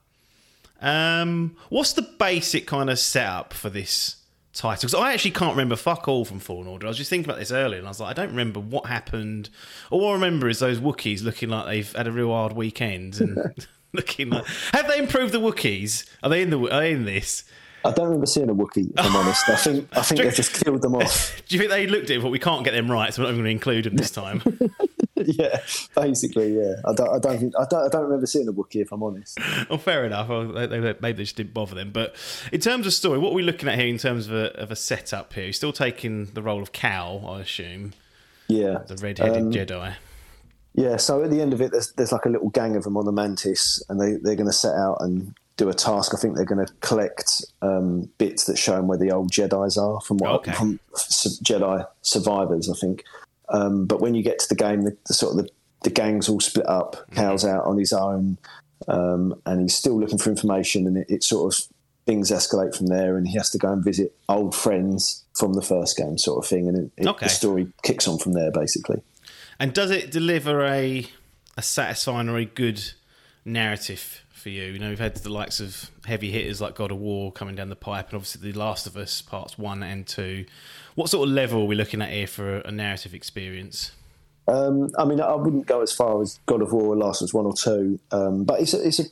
Um, 0.80 1.56
what's 1.68 1.92
the 1.92 2.02
basic 2.02 2.66
kind 2.66 2.88
of 2.88 2.98
setup 2.98 3.52
for 3.52 3.68
this 3.68 4.16
title? 4.52 4.88
Because 4.88 4.94
I 4.94 5.12
actually 5.12 5.32
can't 5.32 5.52
remember 5.52 5.76
fuck 5.76 6.08
all 6.08 6.24
from 6.24 6.38
Fallen 6.38 6.66
Order. 6.66 6.86
I 6.86 6.88
was 6.88 6.96
just 6.96 7.10
thinking 7.10 7.30
about 7.30 7.38
this 7.38 7.52
earlier, 7.52 7.78
and 7.78 7.86
I 7.86 7.90
was 7.90 8.00
like, 8.00 8.10
I 8.10 8.14
don't 8.14 8.30
remember 8.30 8.60
what 8.60 8.86
happened. 8.86 9.50
All 9.90 10.08
I 10.08 10.12
remember 10.14 10.48
is 10.48 10.58
those 10.58 10.78
Wookiees 10.78 11.22
looking 11.22 11.50
like 11.50 11.66
they've 11.66 11.92
had 11.92 12.06
a 12.06 12.12
real 12.12 12.30
hard 12.30 12.54
weekend 12.54 13.20
and 13.20 13.66
looking 13.92 14.30
like. 14.30 14.46
Have 14.72 14.88
they 14.88 14.98
improved 14.98 15.32
the 15.32 15.40
Wookiees? 15.40 16.08
Are 16.22 16.30
they 16.30 16.40
in 16.42 16.50
the? 16.50 16.58
Are 16.58 16.80
they 16.80 16.92
in 16.92 17.04
this? 17.04 17.44
I 17.84 17.92
don't 17.92 18.06
remember 18.06 18.26
seeing 18.26 18.50
a 18.50 18.54
Wookiee, 18.54 18.90
if 18.90 19.04
I'm 19.04 19.16
honest. 19.16 19.48
I 19.48 19.56
think 19.56 19.96
I 19.96 20.02
think 20.02 20.20
they 20.20 20.30
just 20.30 20.52
killed 20.64 20.82
them 20.82 20.94
off. 20.94 21.42
Do 21.48 21.56
you 21.56 21.60
think 21.60 21.70
they 21.70 21.86
looked 21.86 22.10
at 22.10 22.16
it 22.16 22.22
but 22.22 22.30
we 22.30 22.38
can't 22.38 22.64
get 22.64 22.72
them 22.72 22.90
right, 22.90 23.12
so 23.12 23.22
we're 23.22 23.26
not 23.26 23.34
even 23.34 23.44
going 23.44 23.58
to 23.58 23.58
include 23.58 23.84
them 23.84 23.96
this 23.96 24.10
time? 24.10 24.42
yeah, 25.16 25.60
basically, 25.94 26.56
yeah. 26.56 26.74
I 26.84 26.92
don't, 26.92 27.08
I 27.08 27.18
don't, 27.18 27.38
think, 27.38 27.54
I 27.58 27.64
don't, 27.68 27.86
I 27.86 27.88
don't 27.88 28.02
remember 28.02 28.26
seeing 28.26 28.48
a 28.48 28.52
Wookiee, 28.52 28.82
if 28.82 28.92
I'm 28.92 29.02
honest. 29.02 29.38
well, 29.68 29.78
fair 29.78 30.04
enough. 30.04 30.28
Well, 30.28 30.48
they, 30.48 30.66
they, 30.66 30.80
maybe 30.80 31.12
they 31.12 31.22
just 31.24 31.36
didn't 31.36 31.54
bother 31.54 31.74
them. 31.74 31.90
But 31.90 32.14
in 32.52 32.60
terms 32.60 32.86
of 32.86 32.92
story, 32.92 33.18
what 33.18 33.30
are 33.30 33.34
we 33.34 33.42
looking 33.42 33.68
at 33.68 33.78
here 33.78 33.88
in 33.88 33.98
terms 33.98 34.26
of 34.26 34.34
a, 34.34 34.52
of 34.58 34.70
a 34.70 34.76
setup 34.76 35.32
here? 35.32 35.44
You're 35.44 35.52
still 35.52 35.72
taking 35.72 36.26
the 36.26 36.42
role 36.42 36.62
of 36.62 36.72
Cal, 36.72 37.24
I 37.26 37.40
assume. 37.40 37.92
Yeah. 38.48 38.78
The 38.86 38.96
red-headed 38.96 39.42
um, 39.42 39.52
Jedi. 39.52 39.94
Yeah, 40.74 40.96
so 40.96 41.22
at 41.24 41.30
the 41.30 41.40
end 41.40 41.52
of 41.52 41.60
it, 41.60 41.72
there's, 41.72 41.92
there's 41.92 42.12
like 42.12 42.24
a 42.26 42.28
little 42.28 42.50
gang 42.50 42.76
of 42.76 42.84
them 42.84 42.96
on 42.96 43.04
the 43.04 43.12
Mantis, 43.12 43.82
and 43.88 44.00
they, 44.00 44.12
they're 44.12 44.36
going 44.36 44.46
to 44.46 44.52
set 44.52 44.74
out 44.74 44.98
and 45.00 45.34
do 45.60 45.68
a 45.68 45.74
task. 45.74 46.14
I 46.14 46.18
think 46.18 46.34
they're 46.34 46.44
going 46.44 46.64
to 46.64 46.72
collect 46.80 47.44
um, 47.60 48.08
bits 48.16 48.46
that 48.46 48.56
show 48.56 48.76
them 48.76 48.88
where 48.88 48.98
the 48.98 49.12
old 49.12 49.30
Jedi's 49.30 49.76
are 49.76 50.00
from 50.00 50.16
what 50.16 50.30
okay. 50.30 50.52
from 50.52 50.80
Jedi 50.94 51.86
survivors, 52.00 52.70
I 52.70 52.74
think. 52.74 53.04
Um, 53.50 53.84
but 53.84 54.00
when 54.00 54.14
you 54.14 54.22
get 54.22 54.38
to 54.38 54.48
the 54.48 54.54
game, 54.54 54.82
the, 54.82 54.96
the 55.06 55.14
sort 55.14 55.38
of 55.38 55.44
the, 55.44 55.50
the, 55.82 55.90
gang's 55.90 56.28
all 56.28 56.40
split 56.40 56.66
up. 56.66 56.96
Cal's 57.12 57.44
out 57.44 57.64
on 57.64 57.76
his 57.76 57.92
own, 57.92 58.38
um, 58.88 59.34
and 59.44 59.60
he's 59.60 59.74
still 59.74 60.00
looking 60.00 60.18
for 60.18 60.30
information. 60.30 60.86
And 60.86 60.96
it, 60.96 61.10
it, 61.10 61.24
sort 61.24 61.52
of 61.52 61.66
things 62.06 62.30
escalate 62.30 62.74
from 62.74 62.86
there, 62.86 63.16
and 63.16 63.28
he 63.28 63.36
has 63.36 63.50
to 63.50 63.58
go 63.58 63.70
and 63.70 63.84
visit 63.84 64.16
old 64.28 64.54
friends 64.54 65.24
from 65.34 65.54
the 65.54 65.62
first 65.62 65.96
game, 65.98 66.16
sort 66.16 66.42
of 66.42 66.48
thing. 66.48 66.68
And 66.68 66.90
it, 66.96 67.06
okay. 67.06 67.26
the 67.26 67.30
story 67.30 67.68
kicks 67.82 68.08
on 68.08 68.18
from 68.18 68.32
there, 68.32 68.50
basically. 68.50 69.02
And 69.58 69.74
does 69.74 69.90
it 69.90 70.10
deliver 70.10 70.64
a 70.64 71.06
a 71.56 71.62
satisfying 71.62 72.30
or 72.30 72.38
a 72.38 72.46
good 72.46 72.92
narrative 73.44 74.24
for 74.40 74.48
you? 74.48 74.64
You 74.64 74.78
know, 74.78 74.88
we've 74.88 74.98
had 74.98 75.14
the 75.16 75.30
likes 75.30 75.60
of 75.60 75.90
heavy 76.04 76.30
hitters 76.30 76.60
like 76.60 76.74
God 76.74 76.90
of 76.90 76.98
War 76.98 77.30
coming 77.30 77.54
down 77.54 77.68
the 77.68 77.76
pipe, 77.76 78.08
and 78.08 78.16
obviously 78.16 78.50
The 78.50 78.58
Last 78.58 78.86
of 78.86 78.96
Us 78.96 79.22
parts 79.22 79.56
one 79.56 79.82
and 79.82 80.06
two. 80.06 80.46
What 80.94 81.10
sort 81.10 81.28
of 81.28 81.34
level 81.34 81.62
are 81.62 81.66
we 81.66 81.76
looking 81.76 82.02
at 82.02 82.10
here 82.10 82.26
for 82.26 82.58
a 82.58 82.72
narrative 82.72 83.14
experience? 83.14 83.92
Um, 84.48 84.90
I 84.98 85.04
mean, 85.04 85.20
I 85.20 85.34
wouldn't 85.34 85.66
go 85.66 85.80
as 85.80 85.92
far 85.92 86.20
as 86.20 86.40
God 86.46 86.62
of 86.62 86.72
War, 86.72 86.96
Last 86.96 87.22
of 87.22 87.26
Us 87.26 87.34
one 87.34 87.46
or 87.46 87.54
two, 87.54 88.00
um, 88.10 88.44
but 88.44 88.60
it's 88.60 88.74
a, 88.74 88.84
it's 88.86 88.98
a, 88.98 89.04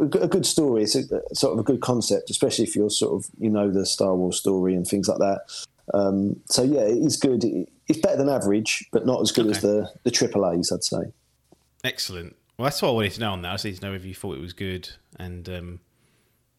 a, 0.00 0.28
good 0.28 0.44
story. 0.44 0.82
It's 0.82 0.94
a, 0.94 1.04
sort 1.34 1.54
of 1.54 1.60
a 1.60 1.62
good 1.62 1.80
concept, 1.80 2.28
especially 2.28 2.64
if 2.64 2.76
you're 2.76 2.90
sort 2.90 3.14
of 3.14 3.30
you 3.38 3.48
know 3.48 3.70
the 3.70 3.86
Star 3.86 4.14
Wars 4.14 4.36
story 4.36 4.74
and 4.74 4.86
things 4.86 5.08
like 5.08 5.18
that. 5.18 5.40
Um, 5.94 6.40
so 6.46 6.62
yeah, 6.62 6.82
it 6.82 6.98
is 6.98 7.16
good. 7.16 7.42
It's 7.88 8.00
better 8.00 8.18
than 8.18 8.28
average, 8.28 8.86
but 8.92 9.06
not 9.06 9.22
as 9.22 9.32
good 9.32 9.46
okay. 9.46 9.56
as 9.56 9.62
the 9.62 9.90
the 10.02 10.10
triple 10.10 10.46
A's, 10.50 10.70
I'd 10.70 10.84
say. 10.84 11.12
Excellent. 11.84 12.36
Well, 12.62 12.68
that's 12.68 12.80
what 12.80 12.90
I 12.90 12.92
wanted 12.92 13.12
to 13.14 13.20
know 13.20 13.32
on 13.32 13.42
that. 13.42 13.48
I 13.48 13.54
just 13.54 13.64
need 13.64 13.74
to 13.78 13.88
know 13.88 13.92
if 13.92 14.04
you 14.04 14.14
thought 14.14 14.36
it 14.36 14.40
was 14.40 14.52
good 14.52 14.88
and 15.18 15.48
um, 15.48 15.80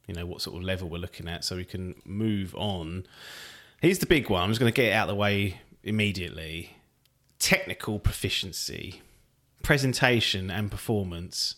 you 0.05 0.13
know 0.13 0.25
what 0.25 0.41
sort 0.41 0.57
of 0.57 0.61
level 0.61 0.89
we're 0.89 0.97
looking 0.97 1.29
at, 1.29 1.45
so 1.45 1.55
we 1.55 1.63
can 1.63 1.95
move 2.03 2.53
on. 2.57 3.05
Here's 3.81 3.99
the 3.99 4.05
big 4.05 4.29
one. 4.29 4.43
I'm 4.43 4.49
just 4.49 4.59
going 4.59 4.69
to 4.69 4.75
get 4.75 4.87
it 4.87 4.91
out 4.91 5.07
of 5.07 5.15
the 5.15 5.17
way 5.17 5.61
immediately. 5.81 6.75
Technical 7.39 7.99
proficiency, 7.99 9.01
presentation, 9.61 10.51
and 10.51 10.69
performance. 10.69 11.55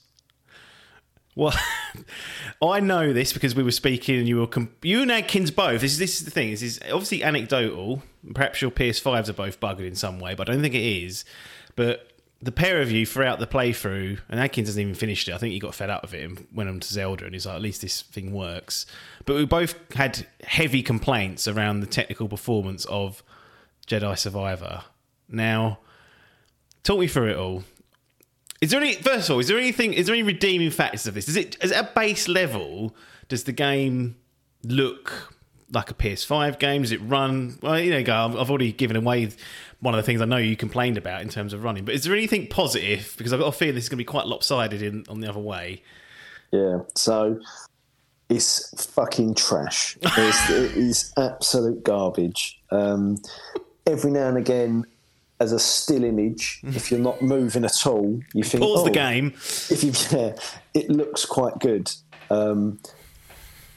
Well, 1.33 1.57
I 2.61 2.81
know 2.81 3.13
this 3.13 3.33
because 3.33 3.55
we 3.55 3.63
were 3.63 3.71
speaking, 3.71 4.19
and 4.19 4.27
you 4.27 4.37
were 4.37 4.45
comp- 4.45 4.85
you 4.85 5.01
and 5.01 5.11
Adkins 5.11 5.49
both. 5.49 5.81
This 5.81 5.93
is 5.93 5.97
this 5.97 6.19
is 6.19 6.25
the 6.25 6.29
thing. 6.29 6.51
This 6.51 6.61
is 6.61 6.79
obviously 6.83 7.23
anecdotal. 7.23 8.03
Perhaps 8.35 8.61
your 8.61 8.69
PS5s 8.69 9.27
are 9.27 9.33
both 9.33 9.59
buggered 9.59 9.87
in 9.87 9.95
some 9.95 10.19
way, 10.19 10.35
but 10.35 10.47
I 10.47 10.53
don't 10.53 10.61
think 10.61 10.75
it 10.75 10.85
is. 10.85 11.25
But 11.75 12.11
the 12.45 12.51
pair 12.51 12.79
of 12.79 12.91
you 12.91 13.07
throughout 13.07 13.39
the 13.39 13.47
playthrough, 13.47 14.19
and 14.29 14.39
Adkins 14.39 14.67
hasn't 14.67 14.81
even 14.81 14.93
finished 14.93 15.27
it. 15.27 15.33
I 15.33 15.39
think 15.39 15.53
he 15.53 15.59
got 15.59 15.73
fed 15.73 15.89
up 15.89 16.03
of 16.03 16.13
it 16.13 16.23
and 16.23 16.47
went 16.53 16.69
on 16.69 16.79
to 16.79 16.87
Zelda, 16.87 17.25
and 17.25 17.33
he's 17.33 17.47
like, 17.47 17.55
at 17.55 17.61
least 17.61 17.81
this 17.81 18.03
thing 18.03 18.31
works. 18.31 18.85
But 19.25 19.35
we 19.35 19.45
both 19.45 19.75
had 19.95 20.27
heavy 20.43 20.83
complaints 20.83 21.47
around 21.47 21.79
the 21.79 21.87
technical 21.87 22.29
performance 22.29 22.85
of 22.85 23.23
Jedi 23.87 24.15
Survivor. 24.15 24.83
Now, 25.27 25.79
talk 26.83 26.99
me 26.99 27.07
through 27.07 27.31
it 27.31 27.37
all. 27.37 27.63
Is 28.61 28.69
there 28.69 28.79
any? 28.79 28.93
First 28.93 29.29
of 29.29 29.33
all, 29.33 29.39
is 29.39 29.47
there 29.47 29.57
anything? 29.57 29.93
Is 29.93 30.05
there 30.05 30.15
any 30.15 30.23
redeeming 30.23 30.69
factors 30.69 31.07
of 31.07 31.15
this? 31.15 31.27
Is 31.27 31.35
it? 31.35 31.57
Is 31.63 31.71
at 31.71 31.83
a 31.83 31.93
base 31.95 32.27
level? 32.27 32.95
Does 33.27 33.45
the 33.45 33.53
game 33.53 34.17
look 34.63 35.34
like 35.71 35.89
a 35.89 35.93
PS5 35.93 36.59
game? 36.59 36.83
Does 36.83 36.91
it 36.91 37.01
run? 37.01 37.57
Well, 37.61 37.79
you 37.79 37.91
know, 37.91 38.13
I've 38.13 38.49
already 38.49 38.71
given 38.71 38.95
away 38.95 39.29
one 39.79 39.93
of 39.93 39.97
the 39.97 40.03
things 40.03 40.21
I 40.21 40.25
know 40.25 40.37
you 40.37 40.55
complained 40.55 40.97
about 40.97 41.21
in 41.21 41.29
terms 41.29 41.53
of 41.53 41.63
running. 41.63 41.85
But 41.85 41.95
is 41.95 42.03
there 42.03 42.13
anything 42.13 42.47
positive? 42.47 43.13
Because 43.17 43.33
I've 43.33 43.39
got 43.39 43.47
a 43.47 43.51
feeling 43.51 43.75
this 43.75 43.85
is 43.85 43.89
going 43.89 43.97
to 43.97 44.01
be 44.01 44.05
quite 44.05 44.27
lopsided 44.27 44.81
in 44.81 45.05
on 45.09 45.21
the 45.21 45.29
other 45.29 45.39
way. 45.39 45.83
Yeah. 46.51 46.79
So 46.95 47.39
it's 48.29 48.87
fucking 48.91 49.35
trash. 49.35 49.97
It's, 50.17 50.49
it 50.49 50.77
is 50.77 51.13
absolute 51.17 51.83
garbage. 51.83 52.59
Um, 52.71 53.17
every 53.85 54.11
now 54.11 54.27
and 54.27 54.37
again, 54.37 54.85
as 55.39 55.51
a 55.51 55.59
still 55.59 56.03
image, 56.03 56.61
if 56.63 56.89
you're 56.89 56.99
not 56.99 57.21
moving 57.21 57.65
at 57.65 57.85
all, 57.85 58.19
you 58.33 58.43
think 58.43 58.63
pause 58.63 58.79
oh, 58.79 58.83
the 58.85 58.91
game. 58.91 59.33
If 59.35 59.83
you, 59.83 59.91
yeah, 60.17 60.35
it 60.73 60.89
looks 60.89 61.25
quite 61.25 61.59
good. 61.59 61.91
Um, 62.29 62.79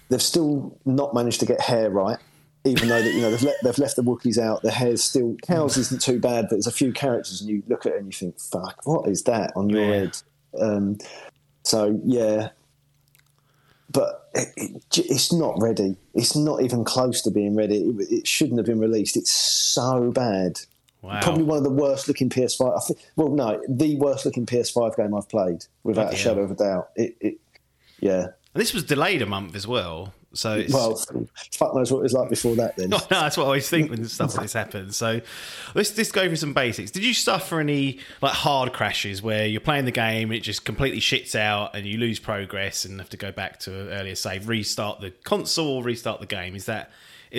they've 0.09 0.22
still 0.22 0.78
not 0.84 1.14
managed 1.14 1.40
to 1.40 1.46
get 1.46 1.61
hair 1.61 1.90
right 1.90 2.18
even 2.64 2.88
though 2.88 3.02
that 3.02 3.12
you 3.12 3.20
know 3.20 3.30
they've, 3.30 3.42
let, 3.42 3.56
they've 3.62 3.78
left 3.78 3.96
the 3.96 4.02
Wookiees 4.02 4.38
out, 4.38 4.62
the 4.62 4.70
hair's 4.70 5.02
still 5.02 5.36
Cal's 5.42 5.76
isn't 5.76 6.00
too 6.00 6.18
bad, 6.18 6.42
but 6.44 6.50
there's 6.50 6.66
a 6.66 6.72
few 6.72 6.92
characters 6.92 7.40
and 7.40 7.50
you 7.50 7.62
look 7.68 7.86
at 7.86 7.92
it 7.92 7.98
and 7.98 8.06
you 8.06 8.12
think, 8.12 8.38
"Fuck, 8.38 8.80
what 8.84 9.09
is 9.09 9.22
that 9.24 9.52
on 9.56 9.70
your 9.70 9.84
yeah. 9.84 9.92
head?" 9.92 10.18
Um, 10.61 10.98
so 11.62 12.00
yeah, 12.04 12.50
but 13.90 14.28
it, 14.34 14.48
it, 14.56 14.82
it's 14.92 15.32
not 15.32 15.61
ready. 15.61 15.96
It's 16.14 16.36
not 16.36 16.62
even 16.62 16.84
close 16.84 17.22
to 17.22 17.30
being 17.30 17.54
ready. 17.54 17.82
It, 17.82 18.11
it 18.11 18.26
shouldn't 18.26 18.59
have 18.59 18.66
been 18.66 18.80
released. 18.80 19.16
It's 19.16 19.32
so 19.32 20.11
bad. 20.11 20.61
Wow. 21.00 21.20
Probably 21.22 21.44
one 21.44 21.59
of 21.59 21.64
the 21.64 21.70
worst 21.70 22.09
looking 22.09 22.28
PS5. 22.28 22.84
Think, 22.84 22.98
well, 23.14 23.28
no, 23.28 23.62
the 23.68 23.96
worst 23.96 24.26
looking 24.26 24.46
PS5 24.46 24.96
game 24.96 25.14
I've 25.14 25.28
played, 25.28 25.64
without 25.84 26.12
a 26.12 26.16
shadow 26.16 26.42
of 26.42 26.50
a 26.50 26.54
doubt. 26.54 26.88
It, 26.96 27.38
yeah. 28.00 28.28
And 28.59 28.66
this 28.66 28.74
was 28.74 28.82
delayed 28.82 29.22
a 29.22 29.26
month 29.26 29.54
as 29.54 29.68
well. 29.68 30.12
So 30.32 30.64
well, 30.70 30.96
fuck 31.52 31.76
knows 31.76 31.92
what 31.92 32.00
it 32.00 32.02
was 32.02 32.12
like 32.12 32.28
before 32.28 32.56
that. 32.56 32.76
Then 32.76 32.88
no, 32.90 32.98
that's 33.09 33.36
what 33.36 33.44
I 33.44 33.46
always 33.46 33.70
think 33.70 33.88
when 33.88 34.04
stuff 34.09 34.34
like 34.34 34.42
this 34.42 34.52
happens. 34.52 34.96
So 34.96 35.20
let's 35.76 35.92
just 35.92 36.12
go 36.12 36.26
through 36.26 36.34
some 36.34 36.54
basics. 36.54 36.90
Did 36.90 37.04
you 37.04 37.14
suffer 37.14 37.61
any 37.61 38.00
like 38.20 38.32
hard 38.32 38.72
crashes 38.72 39.22
where 39.22 39.46
you're 39.46 39.61
playing 39.61 39.84
the 39.84 39.92
game, 39.92 40.32
it 40.32 40.40
just 40.40 40.64
completely 40.64 40.98
shits 40.98 41.36
out, 41.36 41.76
and 41.76 41.86
you 41.86 41.98
lose 41.98 42.18
progress 42.18 42.84
and 42.84 42.98
have 42.98 43.11
to 43.11 43.16
go 43.16 43.30
back 43.30 43.61
to 43.61 43.80
an 43.82 43.88
earlier 43.90 44.16
save, 44.16 44.48
restart 44.48 45.00
the 45.00 45.12
console, 45.22 45.76
or 45.76 45.84
restart 45.84 46.18
the 46.18 46.26
game? 46.26 46.56
Is 46.56 46.64
that? 46.64 46.90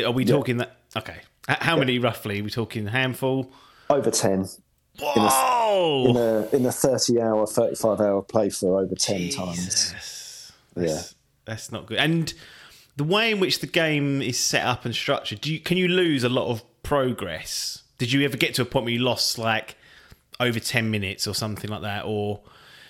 Are 0.01 0.11
we 0.11 0.23
talking 0.23 0.59
yeah. 0.59 0.67
that? 0.93 1.03
Okay, 1.03 1.17
how 1.49 1.75
many 1.75 1.99
roughly? 1.99 2.39
Are 2.39 2.45
we 2.45 2.49
talking 2.49 2.87
handful? 2.87 3.51
Over 3.89 4.09
ten. 4.09 4.47
Whoa! 5.01 6.05
In 6.07 6.15
a, 6.15 6.19
in 6.19 6.45
a, 6.53 6.55
in 6.59 6.65
a 6.65 6.71
thirty 6.71 7.19
hour, 7.19 7.45
thirty 7.45 7.75
five 7.75 7.99
hour 7.99 8.23
playthrough 8.23 8.83
over 8.83 8.95
ten 8.95 9.17
Jesus. 9.17 9.35
times. 9.91 10.18
Yeah, 10.81 10.93
that's, 10.93 11.15
that's 11.45 11.71
not 11.71 11.85
good. 11.85 11.97
And 11.97 12.33
the 12.95 13.03
way 13.03 13.31
in 13.31 13.39
which 13.39 13.59
the 13.59 13.67
game 13.67 14.21
is 14.21 14.37
set 14.37 14.65
up 14.65 14.85
and 14.85 14.93
structured, 14.93 15.41
do 15.41 15.53
you, 15.53 15.59
can 15.59 15.77
you 15.77 15.87
lose 15.87 16.23
a 16.23 16.29
lot 16.29 16.49
of 16.49 16.63
progress? 16.83 17.83
Did 17.97 18.11
you 18.11 18.23
ever 18.25 18.37
get 18.37 18.55
to 18.55 18.61
a 18.61 18.65
point 18.65 18.85
where 18.85 18.93
you 18.93 18.99
lost 18.99 19.37
like 19.37 19.75
over 20.39 20.59
10 20.59 20.89
minutes 20.89 21.27
or 21.27 21.33
something 21.33 21.69
like 21.69 21.81
that? 21.81 22.05
Or 22.05 22.41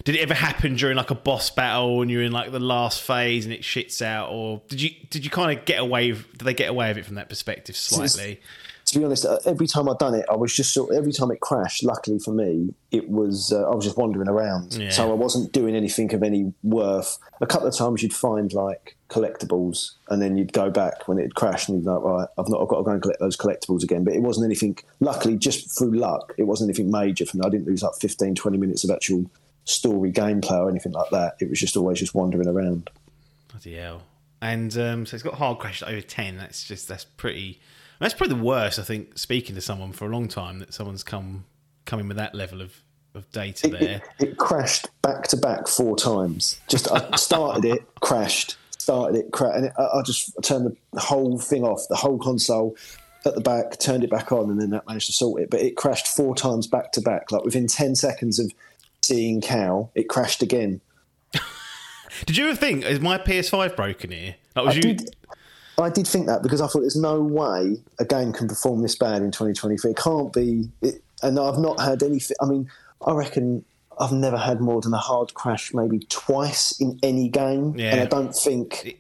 did 0.04 0.16
it 0.16 0.22
ever 0.22 0.34
happen 0.34 0.76
during 0.76 0.98
like 0.98 1.12
a 1.12 1.16
boss 1.16 1.50
battle 1.50 2.02
and 2.02 2.10
you're 2.10 2.24
in 2.24 2.32
like 2.32 2.52
the 2.52 2.60
last 2.60 3.02
phase 3.02 3.46
and 3.46 3.54
it 3.54 3.62
shits 3.62 4.02
out? 4.02 4.30
Or 4.32 4.62
did 4.68 4.82
you 4.82 4.92
did 5.10 5.26
you 5.26 5.32
kind 5.32 5.58
of 5.58 5.66
get 5.66 5.80
away, 5.80 6.12
did 6.12 6.40
they 6.40 6.54
get 6.54 6.70
away 6.70 6.90
with 6.90 6.98
it 7.00 7.06
from 7.06 7.16
that 7.16 7.30
perspective 7.30 7.76
slightly? 7.76 8.40
To 8.92 9.00
be 9.00 9.06
honest, 9.06 9.26
uh, 9.26 9.40
every 9.46 9.68
time 9.68 9.90
I'd 9.90 9.98
done 9.98 10.14
it, 10.14 10.26
I 10.30 10.36
was 10.36 10.54
just 10.54 10.74
sort. 10.74 10.94
Every 10.96 11.12
time 11.12 11.32
it 11.32 11.40
crashed, 11.40 11.84
luckily 11.84 12.20
for 12.20 12.32
me, 12.32 12.74
it 12.92 13.10
was 13.10 13.52
uh, 13.52 13.70
I 13.70 13.76
was 13.76 13.86
just 13.86 13.98
wandering 13.98 14.28
around, 14.28 14.74
yeah. 14.74 14.90
so 14.90 15.12
I 15.12 15.14
wasn't 15.14 15.52
doing 15.52 15.76
anything 15.76 16.14
of 16.14 16.24
any 16.24 16.54
worth. 16.64 17.18
A 17.42 17.48
couple 17.48 17.68
of 17.68 17.76
times 17.76 18.02
you'd 18.02 18.14
find 18.14 18.52
like 18.54 18.96
collectibles, 19.10 19.92
and 20.10 20.22
then 20.22 20.38
you'd 20.38 20.54
go 20.54 20.70
back 20.70 21.08
when 21.08 21.20
it 21.20 21.36
crashed, 21.36 21.70
and 21.70 21.78
you'd 21.78 21.86
be 21.86 21.90
like, 21.92 22.04
right, 22.04 22.28
I've 22.38 22.50
not, 22.50 22.62
I've 22.62 22.68
got 22.68 22.78
to 22.78 22.84
go 22.84 22.92
and 22.92 23.02
collect 23.02 23.20
those 23.20 23.38
collectibles 23.38 23.84
again. 23.84 24.04
But 24.04 24.14
it 24.14 24.22
wasn't 24.22 24.46
anything. 24.46 24.78
Luckily, 25.00 25.38
just 25.38 25.78
through 25.78 25.92
luck, 25.92 26.34
it 26.38 26.44
wasn't 26.44 26.70
anything 26.70 26.92
major 26.92 27.26
for 27.26 27.38
me. 27.38 27.44
I 27.46 27.50
didn't 27.50 27.68
lose 27.68 27.84
like 27.84 27.96
15, 28.00 28.36
20 28.36 28.58
minutes 28.58 28.84
of 28.84 28.92
actual 28.92 29.30
story 29.66 30.12
gameplay 30.12 30.60
or 30.60 30.70
anything 30.70 30.94
like 30.94 31.10
that. 31.12 31.36
It 31.40 31.50
was 31.50 31.60
just 31.60 31.78
always 31.78 32.00
just 32.00 32.16
wandering 32.16 32.48
around. 32.48 32.90
Bloody 33.50 33.76
hell! 33.76 34.02
And 34.42 34.76
um, 34.78 35.06
so 35.06 35.16
it's 35.16 35.24
got 35.24 35.36
hard 35.36 35.60
crash 35.60 35.84
over 35.84 36.02
ten. 36.02 36.38
That's 36.38 36.64
just 36.64 36.88
that's 36.88 37.06
pretty 37.06 37.60
that's 38.00 38.14
probably 38.14 38.38
the 38.38 38.44
worst. 38.44 38.80
I 38.80 38.84
think 38.84 39.18
speaking 39.18 39.56
to 39.56 39.62
someone 39.62 39.92
for 39.92 40.06
a 40.06 40.10
long 40.10 40.28
time 40.28 40.60
that 40.60 40.74
someone's 40.74 41.04
come 41.04 41.46
coming 41.86 42.08
with 42.08 42.18
that 42.18 42.36
level 42.36 42.62
of 42.62 42.84
of 43.16 43.30
data 43.32 43.68
it, 43.68 43.72
there. 43.72 44.02
It, 44.20 44.30
it, 44.30 44.38
crashed 44.38 44.88
back 45.02 45.24
to 45.30 45.38
back 45.38 45.68
four 45.68 45.96
times. 45.96 46.60
Just 46.68 46.92
I 46.92 47.10
started 47.16 47.66
it, 47.66 47.84
crashed, 48.02 48.56
started 48.78 49.18
it, 49.18 49.32
crashed, 49.32 49.58
and 49.58 49.66
it, 49.66 49.74
I, 49.78 50.00
I 50.00 50.02
just 50.04 50.32
turned 50.44 50.76
the 50.94 51.00
whole 51.00 51.40
thing 51.40 51.64
off, 51.64 51.88
the 51.90 51.96
whole 51.96 52.20
console 52.20 52.76
at 53.26 53.36
the 53.36 53.42
back, 53.42 53.78
turned 53.80 54.04
it 54.04 54.10
back 54.10 54.32
on, 54.32 54.50
and 54.50 54.62
then 54.62 54.70
that 54.70 54.88
managed 54.88 55.08
to 55.08 55.14
sort 55.14 55.42
it. 55.42 55.50
But 55.50 55.62
it 55.62 55.76
crashed 55.76 56.08
four 56.08 56.36
times 56.36 56.68
back 56.68 56.92
to 56.94 57.02
back. 57.02 57.32
Like 57.32 57.44
within 57.44 57.68
ten 57.68 57.96
seconds 57.96 58.40
of 58.40 58.54
seeing 59.02 59.42
Cal, 59.42 59.92
it 59.96 60.08
crashed 60.08 60.42
again. 60.42 60.82
Did 62.26 62.38
you 62.38 62.48
ever 62.48 62.56
think 62.56 62.86
is 62.86 63.00
my 63.00 63.18
PS5 63.18 63.76
broken 63.76 64.12
here? 64.12 64.36
Like, 64.56 64.66
was 64.66 64.76
I 64.76 64.78
you? 64.78 64.82
did, 64.82 65.16
I 65.80 65.90
did 65.90 66.08
think 66.08 66.28
that 66.28 66.42
because 66.44 66.62
I 66.62 66.68
thought 66.68 66.82
there's 66.82 66.96
no 66.96 67.22
way 67.22 67.78
a 68.00 68.06
game 68.06 68.34
can 68.34 68.48
perform 68.48 68.82
this 68.82 68.96
bad 68.96 69.22
in 69.22 69.32
2023. 69.32 69.92
It 69.92 69.98
can't 69.98 70.34
be. 70.34 70.70
It, 70.82 71.04
and 71.22 71.40
I've 71.40 71.58
not 71.60 71.80
had 71.80 72.02
anything. 72.04 72.36
I 72.42 72.46
mean, 72.46 72.70
I 73.06 73.12
reckon 73.14 73.64
I've 74.00 74.12
never 74.12 74.38
had 74.38 74.62
more 74.62 74.82
than 74.82 74.94
a 74.94 74.98
hard 74.98 75.34
crash 75.34 75.74
maybe 75.74 76.00
twice 76.10 76.80
in 76.80 76.98
any 77.04 77.30
game, 77.30 77.76
Yeah. 77.78 77.92
and 77.92 78.02
I 78.02 78.06
don't 78.06 78.34
think. 78.36 78.98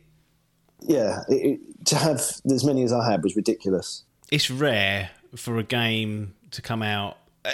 yeah, 0.81 1.21
it, 1.29 1.33
it, 1.59 1.85
to 1.85 1.95
have 1.95 2.15
as 2.51 2.63
many 2.65 2.83
as 2.83 2.93
I 2.93 3.09
had 3.09 3.23
was 3.23 3.35
ridiculous. 3.35 4.03
it's 4.31 4.49
rare 4.51 5.09
for 5.35 5.57
a 5.57 5.63
game 5.63 6.33
to 6.51 6.61
come 6.61 6.81
out. 6.83 7.17
uh, 7.45 7.51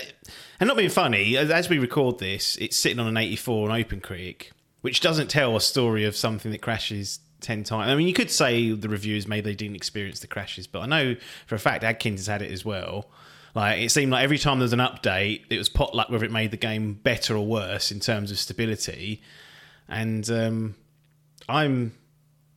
And 0.60 0.68
not 0.68 0.78
being 0.78 0.90
funny, 0.90 1.38
as- 1.38 1.50
as 1.52 1.70
we 1.70 1.78
record 1.80 2.20
this, 2.20 2.56
it's 2.58 2.76
sitting 2.78 3.00
on 3.00 3.08
an 3.08 3.18
84 3.18 3.70
on 3.70 3.80
OpenCritic, 3.82 4.48
which 4.82 5.00
doesn't 5.02 5.30
tell 5.30 5.56
a 5.56 5.62
story 5.62 6.04
of 6.06 6.16
something 6.16 6.52
that 6.52 6.62
crashes 6.62 7.20
10 7.46 7.64
times. 7.64 7.90
I 7.90 7.96
mean, 7.96 8.08
you 8.08 8.14
could 8.14 8.32
say 8.32 8.72
the 8.72 8.90
reviews 8.90 9.28
maybe 9.28 9.52
they 9.52 9.56
didn't 9.56 9.76
experience 9.76 10.20
the 10.20 10.28
crashes, 10.28 10.68
but 10.68 10.82
I 10.82 10.86
know 10.88 11.16
for 11.46 11.56
a 11.56 11.60
fact 11.60 11.84
Adkins 11.84 12.22
has 12.22 12.28
had 12.28 12.42
it 12.42 12.52
as 12.52 12.66
well. 12.66 13.10
Like, 13.54 13.80
it 13.80 13.90
seemed 13.90 14.12
like 14.12 14.24
every 14.24 14.38
time 14.38 14.60
there 14.60 14.66
was 14.66 14.74
an 14.74 14.80
update, 14.80 15.44
it 15.50 15.58
was 15.58 15.70
potluck 15.70 16.10
whether 16.10 16.26
it 16.26 16.32
made 16.32 16.52
the 16.52 16.58
game 16.58 16.94
better 16.94 17.38
or 17.38 17.46
worse 17.46 17.92
in 17.92 18.02
terms 18.02 18.32
of 18.32 18.40
stability. 18.40 19.22
And 19.88 20.30
um, 20.30 20.76
I'm 21.48 21.94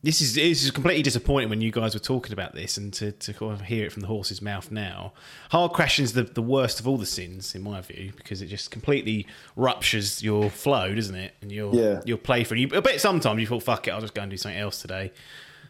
this 0.01 0.21
is 0.21 0.35
this 0.35 0.63
is 0.63 0.71
completely 0.71 1.03
disappointing 1.03 1.49
when 1.49 1.59
you 1.59 1.71
guys 1.71 1.93
were 1.93 1.99
talking 1.99 2.31
about 2.31 2.55
this 2.55 2.77
and 2.77 2.93
to, 2.93 3.11
to 3.11 3.33
kind 3.33 3.51
of 3.51 3.61
hear 3.61 3.85
it 3.85 3.91
from 3.91 4.01
the 4.01 4.07
horse's 4.07 4.41
mouth 4.41 4.71
now. 4.71 5.11
Hard 5.51 5.73
crashing 5.73 6.03
is 6.03 6.13
the, 6.13 6.23
the 6.23 6.41
worst 6.41 6.79
of 6.79 6.87
all 6.87 6.97
the 6.97 7.05
sins 7.05 7.53
in 7.53 7.61
my 7.61 7.81
view 7.81 8.13
because 8.15 8.41
it 8.41 8.47
just 8.47 8.71
completely 8.71 9.27
ruptures 9.57 10.23
your 10.23 10.49
flow, 10.49 10.95
doesn't 10.95 11.15
it? 11.15 11.33
And 11.41 11.51
your 11.51 11.73
Yeah. 11.75 12.01
your 12.05 12.17
play 12.17 12.45
for 12.45 12.55
you. 12.55 12.69
I 12.73 12.79
bet 12.79 13.01
sometimes 13.01 13.41
you 13.41 13.47
thought, 13.47 13.63
fuck 13.63 13.87
it, 13.87 13.91
I'll 13.91 14.01
just 14.01 14.13
go 14.13 14.21
and 14.21 14.31
do 14.31 14.37
something 14.37 14.59
else 14.59 14.81
today. 14.81 15.11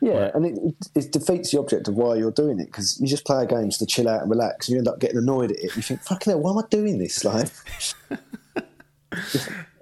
Yeah, 0.01 0.31
and 0.33 0.45
it, 0.45 0.75
it, 0.95 1.11
defeats 1.11 1.51
the 1.51 1.59
object 1.59 1.89
of 1.89 1.95
why 1.95 2.15
you're 2.15 2.31
doing 2.31 2.59
it 2.61 2.67
because 2.67 2.97
you 3.01 3.07
just 3.07 3.25
play 3.25 3.45
games 3.45 3.77
to 3.79 3.85
chill 3.85 4.07
out 4.07 4.21
and 4.21 4.29
relax, 4.31 4.67
and 4.67 4.73
you 4.75 4.77
end 4.79 4.87
up 4.87 4.99
getting 4.99 5.17
annoyed 5.17 5.51
at 5.51 5.57
it. 5.59 5.75
You 5.75 5.81
think, 5.81 6.01
"Fucking 6.03 6.31
hell, 6.31 6.39
why 6.39 6.51
am 6.51 6.57
I 6.59 6.61
doing 6.69 6.99
this?" 6.99 7.25
Like, 7.25 7.49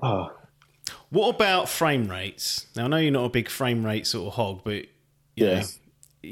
oh, 0.02 0.32
What 1.10 1.36
about 1.36 1.70
frame 1.70 2.08
rates? 2.10 2.66
Now 2.76 2.86
I 2.86 2.88
know 2.88 2.98
you're 2.98 3.12
not 3.12 3.26
a 3.26 3.30
big 3.30 3.50
frame 3.50 3.86
rate 3.86 4.06
sort 4.08 4.28
of 4.28 4.34
hog, 4.34 4.62
but 4.64 4.86
Yeah. 5.36 5.60
know, 5.62 5.66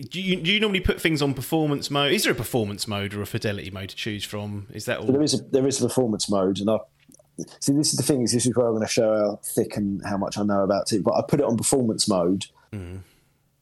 do 0.09 0.21
you 0.21 0.35
do 0.37 0.51
you 0.51 0.59
normally 0.59 0.81
put 0.81 0.99
things 0.99 1.21
on 1.21 1.33
performance 1.33 1.89
mode? 1.89 2.11
Is 2.11 2.23
there 2.23 2.33
a 2.33 2.35
performance 2.35 2.87
mode 2.87 3.13
or 3.13 3.21
a 3.21 3.25
fidelity 3.25 3.71
mode 3.71 3.89
to 3.89 3.95
choose 3.95 4.23
from? 4.25 4.67
Is 4.73 4.85
that 4.85 4.99
all? 4.99 5.05
there 5.05 5.21
is 5.21 5.33
a 5.33 5.43
there 5.51 5.65
is 5.67 5.81
a 5.81 5.87
performance 5.87 6.29
mode, 6.29 6.59
and 6.59 6.69
I 6.69 6.77
see. 7.61 7.71
This 7.73 7.91
is 7.93 7.97
the 7.97 8.03
thing 8.03 8.21
is 8.21 8.33
this 8.33 8.45
is 8.45 8.55
where 8.55 8.67
I'm 8.67 8.73
going 8.73 8.85
to 8.85 8.91
show 8.91 9.13
how 9.15 9.39
thick 9.43 9.77
and 9.77 10.01
how 10.05 10.17
much 10.17 10.37
I 10.37 10.43
know 10.43 10.63
about 10.63 10.91
it. 10.91 11.03
But 11.03 11.13
I 11.13 11.21
put 11.21 11.39
it 11.39 11.45
on 11.45 11.55
performance 11.57 12.07
mode, 12.09 12.45
Mm. 12.73 12.99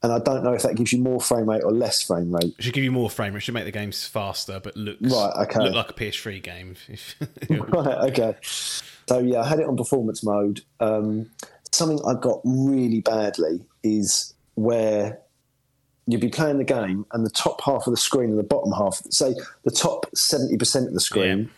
And 0.04 0.12
I 0.12 0.18
don't 0.18 0.44
know 0.44 0.52
if 0.52 0.60
that 0.64 0.74
gives 0.74 0.92
you 0.92 1.00
more 1.00 1.18
frame 1.18 1.48
rate 1.48 1.62
or 1.64 1.72
less 1.72 2.02
frame 2.02 2.30
rate. 2.30 2.54
It 2.58 2.62
should 2.62 2.74
give 2.74 2.84
you 2.84 2.92
more 2.92 3.08
frame 3.08 3.32
rate. 3.32 3.38
It 3.38 3.44
should 3.44 3.54
make 3.54 3.64
the 3.64 3.70
games 3.70 4.06
faster, 4.06 4.60
but 4.62 4.76
looks 4.76 5.00
Right, 5.00 5.32
okay. 5.44 5.60
look 5.60 5.74
like 5.74 5.88
a 5.88 5.94
PS3 5.94 6.42
game. 6.42 6.76
Right, 7.48 8.10
okay. 8.10 8.36
So 8.42 9.18
yeah, 9.20 9.40
I 9.40 9.46
had 9.48 9.60
it 9.60 9.66
on 9.66 9.78
performance 9.78 10.22
mode. 10.22 10.60
Um, 10.78 11.30
something 11.72 11.98
I 12.06 12.20
got 12.20 12.40
really 12.44 13.00
badly 13.00 13.64
is 13.82 14.34
where 14.56 15.20
you'd 16.06 16.20
be 16.20 16.28
playing 16.28 16.58
the 16.58 16.64
game 16.64 17.06
and 17.12 17.24
the 17.24 17.30
top 17.30 17.62
half 17.62 17.86
of 17.86 17.90
the 17.90 17.96
screen 17.96 18.28
and 18.28 18.38
the 18.38 18.42
bottom 18.42 18.72
half, 18.72 19.00
say 19.10 19.34
the 19.62 19.70
top 19.70 20.04
seventy 20.14 20.58
percent 20.58 20.86
of 20.86 20.92
the 20.92 21.00
screen, 21.00 21.48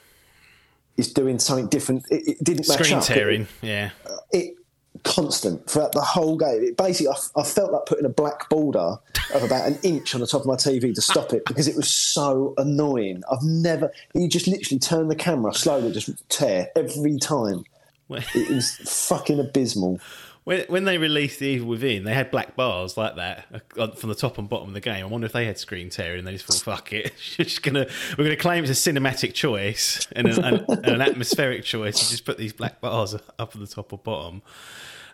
is 0.96 1.12
doing 1.12 1.40
something 1.40 1.66
different. 1.66 2.04
It, 2.12 2.28
it 2.28 2.44
didn't 2.44 2.68
match 2.68 2.78
Screen 2.78 2.98
up. 2.98 3.04
tearing, 3.04 3.48
yeah. 3.60 3.90
It, 4.30 4.38
it 4.40 4.55
constant 5.04 5.68
throughout 5.68 5.92
the 5.92 6.00
whole 6.00 6.36
game. 6.36 6.62
It 6.62 6.76
basically, 6.76 7.08
I, 7.08 7.40
I 7.40 7.44
felt 7.44 7.72
like 7.72 7.86
putting 7.86 8.04
a 8.04 8.10
black 8.10 8.48
border 8.48 8.96
of 9.34 9.42
about 9.42 9.66
an 9.66 9.78
inch 9.82 10.14
on 10.14 10.20
the 10.20 10.26
top 10.26 10.42
of 10.42 10.46
my 10.46 10.54
TV 10.54 10.94
to 10.94 11.00
stop 11.00 11.32
it 11.32 11.44
because 11.46 11.68
it 11.68 11.76
was 11.76 11.90
so 11.90 12.54
annoying. 12.58 13.22
I've 13.30 13.42
never. 13.42 13.92
You 14.14 14.28
just 14.28 14.46
literally 14.46 14.78
turn 14.78 15.08
the 15.08 15.16
camera 15.16 15.54
slowly, 15.54 15.92
just 15.92 16.10
tear 16.28 16.68
every 16.76 17.18
time. 17.18 17.64
It 18.08 18.50
was 18.50 18.76
fucking 19.08 19.40
abysmal. 19.40 20.00
When 20.46 20.64
when 20.68 20.84
they 20.84 20.96
released 20.96 21.40
the 21.40 21.46
Evil 21.46 21.66
Within, 21.66 22.04
they 22.04 22.14
had 22.14 22.30
black 22.30 22.54
bars 22.54 22.96
like 22.96 23.16
that 23.16 23.46
uh, 23.76 23.88
from 23.88 24.10
the 24.10 24.14
top 24.14 24.38
and 24.38 24.48
bottom 24.48 24.68
of 24.68 24.74
the 24.74 24.80
game. 24.80 25.04
I 25.04 25.08
wonder 25.08 25.26
if 25.26 25.32
they 25.32 25.44
had 25.44 25.58
screen 25.58 25.90
tearing 25.90 26.20
and 26.20 26.26
they 26.26 26.34
just 26.34 26.46
thought, 26.46 26.76
"Fuck 26.76 26.92
it, 26.92 27.12
we're 27.38 27.46
just 27.46 27.64
gonna 27.64 27.88
we're 28.16 28.22
gonna 28.22 28.36
claim 28.36 28.62
it's 28.62 28.86
a 28.86 28.92
cinematic 28.92 29.34
choice 29.34 30.06
and 30.12 30.28
an, 30.28 30.44
an, 30.44 30.64
and 30.68 30.86
an 30.86 31.02
atmospheric 31.02 31.64
choice 31.64 32.00
and 32.00 32.10
just 32.10 32.24
put 32.24 32.38
these 32.38 32.52
black 32.52 32.80
bars 32.80 33.12
up 33.38 33.40
at 33.40 33.58
the 33.58 33.66
top 33.66 33.92
or 33.92 33.98
bottom." 33.98 34.40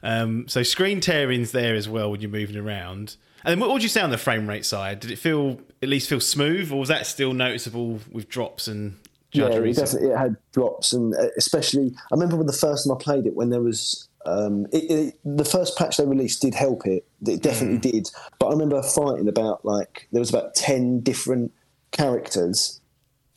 Um, 0.02 0.48
so 0.48 0.62
screen 0.62 1.00
tearing's 1.00 1.52
there 1.52 1.76
as 1.76 1.88
well 1.88 2.10
when 2.10 2.20
you're 2.20 2.30
moving 2.30 2.58
around. 2.58 3.16
And 3.42 3.52
then 3.52 3.58
what 3.60 3.70
would 3.70 3.82
you 3.82 3.88
say 3.88 4.02
on 4.02 4.10
the 4.10 4.18
frame 4.18 4.46
rate 4.46 4.66
side? 4.66 5.00
Did 5.00 5.12
it 5.12 5.16
feel 5.16 5.60
at 5.82 5.88
least 5.88 6.10
feel 6.10 6.20
smooth, 6.20 6.70
or 6.70 6.78
was 6.78 6.90
that 6.90 7.06
still 7.06 7.32
noticeable 7.32 8.00
with 8.10 8.28
drops 8.28 8.68
and 8.68 8.98
Yeah, 9.32 9.46
it 9.46 9.76
definitely 9.76 10.10
it 10.10 10.18
had 10.18 10.36
drops, 10.52 10.92
and 10.92 11.14
uh, 11.14 11.28
especially 11.38 11.94
I 11.96 12.14
remember 12.14 12.36
when 12.36 12.46
the 12.46 12.52
first 12.52 12.86
time 12.86 12.94
I 12.94 13.02
played 13.02 13.24
it 13.24 13.34
when 13.34 13.48
there 13.48 13.62
was. 13.62 14.08
Um, 14.24 14.66
it, 14.72 14.90
it, 14.90 15.20
the 15.24 15.44
first 15.44 15.76
patch 15.76 15.96
they 15.96 16.06
released 16.06 16.42
did 16.42 16.54
help 16.54 16.86
it. 16.86 17.04
It 17.26 17.42
definitely 17.42 17.78
did. 17.78 18.10
But 18.38 18.48
I 18.48 18.50
remember 18.50 18.82
fighting 18.82 19.28
about 19.28 19.64
like 19.64 20.08
there 20.12 20.20
was 20.20 20.30
about 20.30 20.54
ten 20.54 21.00
different 21.00 21.52
characters, 21.90 22.80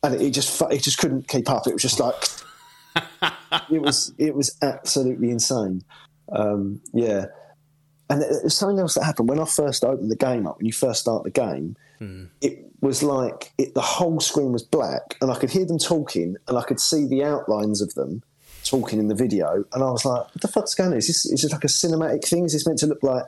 and 0.04 0.16
it, 0.16 0.22
it 0.22 0.32
just 0.32 0.62
it 0.72 0.84
just 0.84 0.98
couldn't 0.98 1.28
keep 1.28 1.50
up. 1.50 1.68
It 1.68 1.74
was 1.74 1.82
just 1.82 2.00
like 2.00 2.16
it 3.72 3.82
was 3.82 4.14
it 4.18 4.36
was 4.36 4.56
absolutely 4.62 5.32
insane. 5.32 5.84
Um, 6.32 6.82
yeah, 6.94 7.26
and 8.10 8.22
there's 8.22 8.56
something 8.56 8.80
else 8.80 8.96
that 8.96 9.04
happened 9.04 9.30
when 9.30 9.40
I 9.40 9.46
first 9.46 9.84
opened 9.84 10.12
the 10.12 10.16
game 10.16 10.46
up. 10.48 10.58
When 10.58 10.66
you 10.66 10.74
first 10.74 11.02
start 11.02 11.24
the 11.24 11.32
game, 11.32 11.76
it 12.42 12.66
was 12.82 13.02
like 13.02 13.54
it, 13.58 13.74
the 13.74 13.82
whole 13.82 14.20
screen 14.20 14.52
was 14.52 14.64
black, 14.64 15.18
and 15.22 15.32
I 15.32 15.36
could 15.36 15.50
hear 15.50 15.66
them 15.66 15.80
talking, 15.80 16.38
and 16.48 16.58
I 16.58 16.64
could 16.64 16.80
see 16.80 17.08
the 17.08 17.24
outlines 17.24 17.82
of 17.82 17.94
them 17.96 18.22
talking 18.66 19.00
in 19.00 19.08
the 19.08 19.16
video, 19.16 19.64
and 19.74 19.84
I 19.84 19.90
was 19.90 20.04
like, 20.04 20.24
"What 20.24 20.42
the 20.42 20.48
fuck's 20.50 20.76
going 20.76 20.92
on? 20.92 20.98
Is 20.98 21.08
this 21.08 21.26
is 21.26 21.42
this 21.44 21.52
like 21.52 21.64
a 21.64 21.68
cinematic 21.68 22.28
thing? 22.28 22.44
Is 22.46 22.54
this 22.54 22.66
meant 22.68 22.80
to 22.80 22.88
look 22.88 23.02
like 23.04 23.24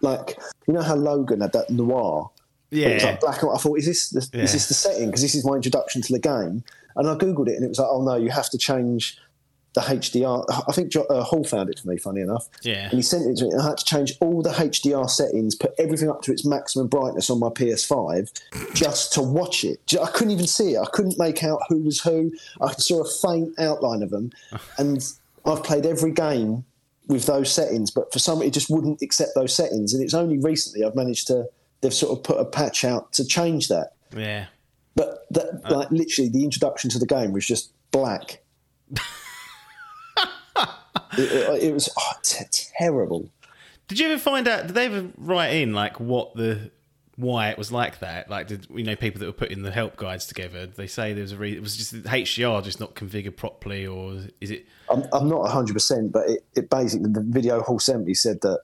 like 0.00 0.38
you 0.66 0.74
know 0.74 0.82
how 0.82 0.94
Logan 0.94 1.40
had 1.40 1.52
that 1.52 1.70
noir? 1.70 2.30
It 2.70 2.94
was 2.94 3.02
yeah, 3.02 3.10
like 3.10 3.20
black 3.20 3.42
and 3.42 3.48
white. 3.48 3.56
I 3.56 3.58
thought, 3.58 3.78
is 3.78 3.86
this 3.86 4.10
the, 4.10 4.28
Yeah. 4.38 4.44
is 4.44 4.52
this 4.52 4.68
the 4.68 4.74
setting? 4.74 5.06
Because 5.06 5.22
this 5.22 5.34
is 5.34 5.44
my 5.44 5.54
introduction 5.54 6.02
to 6.02 6.12
the 6.12 6.20
game. 6.20 6.62
And 6.94 7.08
I 7.08 7.14
googled 7.14 7.48
it, 7.48 7.56
and 7.56 7.64
it 7.64 7.68
was 7.68 7.78
like, 7.80 7.88
oh 7.90 8.02
no, 8.04 8.14
you 8.16 8.30
have 8.30 8.48
to 8.50 8.58
change 8.58 9.18
the 9.74 9.80
HDR. 9.80 10.44
I 10.68 10.72
think 10.72 10.90
jo- 10.90 11.06
uh, 11.08 11.22
Hall 11.22 11.44
found 11.44 11.70
it 11.70 11.78
for 11.78 11.88
me, 11.88 11.96
funny 11.96 12.20
enough. 12.20 12.48
Yeah. 12.62 12.84
And 12.84 12.94
he 12.94 13.02
sent 13.02 13.26
it 13.26 13.36
to 13.38 13.44
me, 13.44 13.54
I 13.54 13.68
had 13.68 13.78
to 13.78 13.84
change 13.84 14.14
all 14.20 14.42
the 14.42 14.50
HDR 14.50 15.08
settings, 15.08 15.54
put 15.54 15.72
everything 15.78 16.10
up 16.10 16.22
to 16.22 16.32
its 16.32 16.44
maximum 16.44 16.88
brightness 16.88 17.30
on 17.30 17.38
my 17.38 17.48
PS5, 17.48 18.32
just 18.74 19.12
to 19.12 19.22
watch 19.22 19.64
it. 19.64 19.80
I 20.00 20.10
couldn't 20.10 20.32
even 20.32 20.46
see 20.46 20.74
it. 20.74 20.80
I 20.80 20.86
couldn't 20.92 21.18
make 21.18 21.44
out 21.44 21.60
who 21.68 21.78
was 21.84 22.00
who. 22.00 22.32
I 22.60 22.72
saw 22.72 23.02
a 23.02 23.08
faint 23.08 23.58
outline 23.58 24.02
of 24.02 24.10
them, 24.10 24.32
and 24.78 25.04
I've 25.44 25.62
played 25.62 25.86
every 25.86 26.12
game 26.12 26.64
with 27.06 27.26
those 27.26 27.52
settings, 27.52 27.90
but 27.90 28.12
for 28.12 28.18
some, 28.18 28.40
it 28.42 28.52
just 28.52 28.70
wouldn't 28.70 29.02
accept 29.02 29.32
those 29.34 29.54
settings. 29.54 29.94
And 29.94 30.02
it's 30.02 30.14
only 30.14 30.38
recently 30.38 30.84
I've 30.84 30.94
managed 30.94 31.26
to. 31.28 31.48
They've 31.80 31.94
sort 31.94 32.16
of 32.16 32.22
put 32.22 32.38
a 32.38 32.44
patch 32.44 32.84
out 32.84 33.12
to 33.14 33.24
change 33.24 33.68
that. 33.68 33.92
yeah. 34.16 34.46
But 34.96 35.24
that, 35.30 35.62
like, 35.70 35.90
literally, 35.90 36.28
the 36.28 36.44
introduction 36.44 36.90
to 36.90 36.98
the 36.98 37.06
game 37.06 37.32
was 37.32 37.46
just 37.46 37.72
black. 37.90 38.42
it, 41.18 41.62
it- 41.64 41.74
was 41.74 41.88
oh, 41.98 42.12
t- 42.22 42.44
terrible. 42.78 43.28
Did 43.88 43.98
you 43.98 44.08
ever 44.08 44.18
find 44.18 44.46
out? 44.46 44.66
Did 44.68 44.74
they 44.76 44.86
ever 44.86 45.08
write 45.16 45.48
in 45.48 45.72
like 45.74 45.98
what 45.98 46.34
the 46.36 46.70
why 47.16 47.48
it 47.50 47.58
was 47.58 47.70
like 47.72 47.98
that? 48.00 48.30
Like, 48.30 48.46
did 48.46 48.66
you 48.72 48.84
know 48.84 48.96
people 48.96 49.18
that 49.20 49.26
were 49.26 49.32
putting 49.32 49.62
the 49.62 49.70
help 49.70 49.96
guides 49.96 50.26
together? 50.26 50.66
They 50.66 50.86
say 50.86 51.12
there 51.12 51.22
was 51.22 51.32
a 51.32 51.36
reason. 51.36 51.58
it 51.58 51.62
was 51.62 51.76
just 51.76 51.94
HDR 51.94 52.62
just 52.62 52.80
not 52.80 52.94
configured 52.94 53.36
properly, 53.36 53.86
or 53.86 54.20
is 54.40 54.50
it? 54.50 54.66
I'm, 54.88 55.04
I'm 55.12 55.28
not 55.28 55.42
100%, 55.50 56.12
but 56.12 56.28
it, 56.30 56.44
it 56.54 56.70
basically, 56.70 57.10
the 57.10 57.20
video 57.20 57.60
Hall 57.62 57.78
70 57.78 58.14
said 58.14 58.40
that 58.42 58.60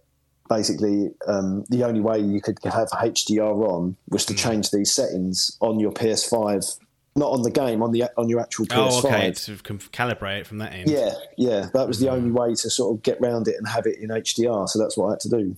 basically 0.48 1.10
um, 1.26 1.64
the 1.68 1.84
only 1.84 2.00
way 2.00 2.18
you 2.20 2.40
could 2.40 2.58
have 2.64 2.88
HDR 2.90 3.68
on 3.68 3.96
was 4.08 4.24
to 4.26 4.34
change 4.34 4.70
these 4.70 4.92
settings 4.92 5.56
on 5.60 5.78
your 5.80 5.92
PS5, 5.92 6.78
not 7.16 7.32
on 7.32 7.42
the 7.42 7.50
game, 7.50 7.82
on 7.82 7.92
the 7.92 8.04
on 8.16 8.28
your 8.28 8.40
actual 8.40 8.66
PS5. 8.66 8.76
Oh, 8.76 9.08
okay, 9.08 9.32
to 9.32 9.56
calibrate 9.56 10.40
it 10.40 10.46
from 10.46 10.58
that 10.58 10.72
end. 10.72 10.90
Yeah, 10.90 11.14
yeah, 11.36 11.68
that 11.72 11.88
was 11.88 11.98
the 11.98 12.06
mm. 12.06 12.12
only 12.12 12.30
way 12.30 12.54
to 12.54 12.70
sort 12.70 12.94
of 12.94 13.02
get 13.02 13.20
round 13.20 13.48
it 13.48 13.56
and 13.56 13.66
have 13.66 13.86
it 13.86 13.98
in 13.98 14.10
HDR. 14.10 14.68
So 14.68 14.78
that's 14.78 14.96
what 14.96 15.08
I 15.08 15.10
had 15.12 15.20
to 15.20 15.28
do. 15.30 15.56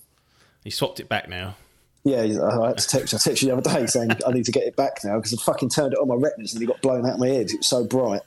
you 0.65 0.71
swapped 0.71 1.01
it 1.01 1.09
back 1.09 1.29
now. 1.29 1.57
Yeah, 2.05 2.21
I 2.21 2.69
had 2.69 2.79
to 2.79 2.89
text. 2.89 3.13
I 3.13 3.17
texted 3.19 3.43
you 3.43 3.49
the 3.49 3.57
other 3.57 3.71
day 3.75 3.87
saying 3.87 4.11
I 4.27 4.31
need 4.33 4.45
to 4.47 4.53
get 4.53 4.63
it 4.63 4.77
back 4.77 5.01
now 5.05 5.17
because 5.17 5.35
I 5.35 5.37
fucking 5.43 5.71
turned 5.71 5.93
it 5.93 5.99
on 5.99 6.09
my 6.09 6.15
retinas 6.15 6.55
and 6.55 6.63
it 6.63 6.67
got 6.67 6.81
blown 6.81 7.05
out 7.05 7.15
of 7.15 7.19
my 7.19 7.29
head. 7.29 7.51
It 7.51 7.59
was 7.59 7.67
so 7.67 7.85
bright. 7.85 8.23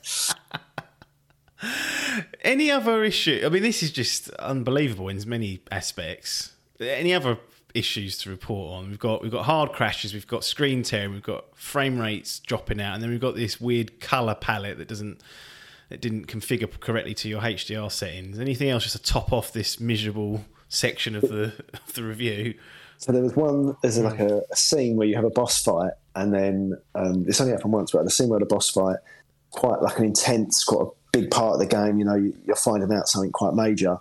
Any 2.43 2.69
other 2.69 3.03
issue? 3.03 3.41
I 3.45 3.49
mean, 3.49 3.63
this 3.63 3.81
is 3.81 3.91
just 3.91 4.29
unbelievable 4.31 5.07
in 5.09 5.21
many 5.27 5.61
aspects. 5.71 6.53
Any 6.79 7.13
other 7.13 7.37
issues 7.73 8.17
to 8.19 8.29
report 8.29 8.73
on. 8.73 8.89
We've 8.89 8.99
got 8.99 9.21
we've 9.21 9.31
got 9.31 9.45
hard 9.45 9.71
crashes, 9.73 10.13
we've 10.13 10.27
got 10.27 10.43
screen 10.43 10.83
tearing, 10.83 11.11
we've 11.11 11.23
got 11.23 11.55
frame 11.57 11.99
rates 11.99 12.39
dropping 12.39 12.81
out, 12.81 12.95
and 12.95 13.03
then 13.03 13.09
we've 13.09 13.21
got 13.21 13.35
this 13.35 13.59
weird 13.59 13.99
color 13.99 14.35
palette 14.35 14.77
that 14.77 14.87
doesn't 14.87 15.21
that 15.89 16.01
didn't 16.01 16.27
configure 16.27 16.79
correctly 16.79 17.13
to 17.13 17.27
your 17.27 17.41
HDR 17.41 17.91
settings. 17.91 18.39
Anything 18.39 18.69
else 18.69 18.83
just 18.83 18.95
to 18.95 19.03
top 19.03 19.33
off 19.33 19.51
this 19.51 19.79
miserable 19.79 20.45
section 20.69 21.15
of 21.15 21.23
the 21.23 21.53
of 21.73 21.93
the 21.93 22.03
review? 22.03 22.55
So 22.97 23.11
there 23.11 23.23
was 23.23 23.35
one. 23.35 23.75
There's 23.81 23.97
like 23.99 24.19
a, 24.19 24.41
a 24.51 24.55
scene 24.55 24.95
where 24.95 25.07
you 25.07 25.15
have 25.15 25.25
a 25.25 25.31
boss 25.31 25.63
fight, 25.63 25.93
and 26.15 26.33
then 26.33 26.77
um, 26.95 27.25
it's 27.27 27.41
only 27.41 27.53
happened 27.53 27.73
once, 27.73 27.91
but 27.91 28.03
the 28.03 28.11
scene 28.11 28.29
where 28.29 28.39
the 28.39 28.45
boss 28.45 28.69
fight, 28.69 28.97
quite 29.49 29.81
like 29.81 29.97
an 29.97 30.05
intense, 30.05 30.63
quite 30.63 30.85
a 30.85 30.89
big 31.11 31.31
part 31.31 31.53
of 31.53 31.59
the 31.59 31.65
game. 31.65 31.97
You 31.97 32.05
know, 32.05 32.15
you, 32.15 32.37
you're 32.45 32.55
finding 32.55 32.93
out 32.93 33.07
something 33.07 33.31
quite 33.31 33.53
major, 33.53 33.97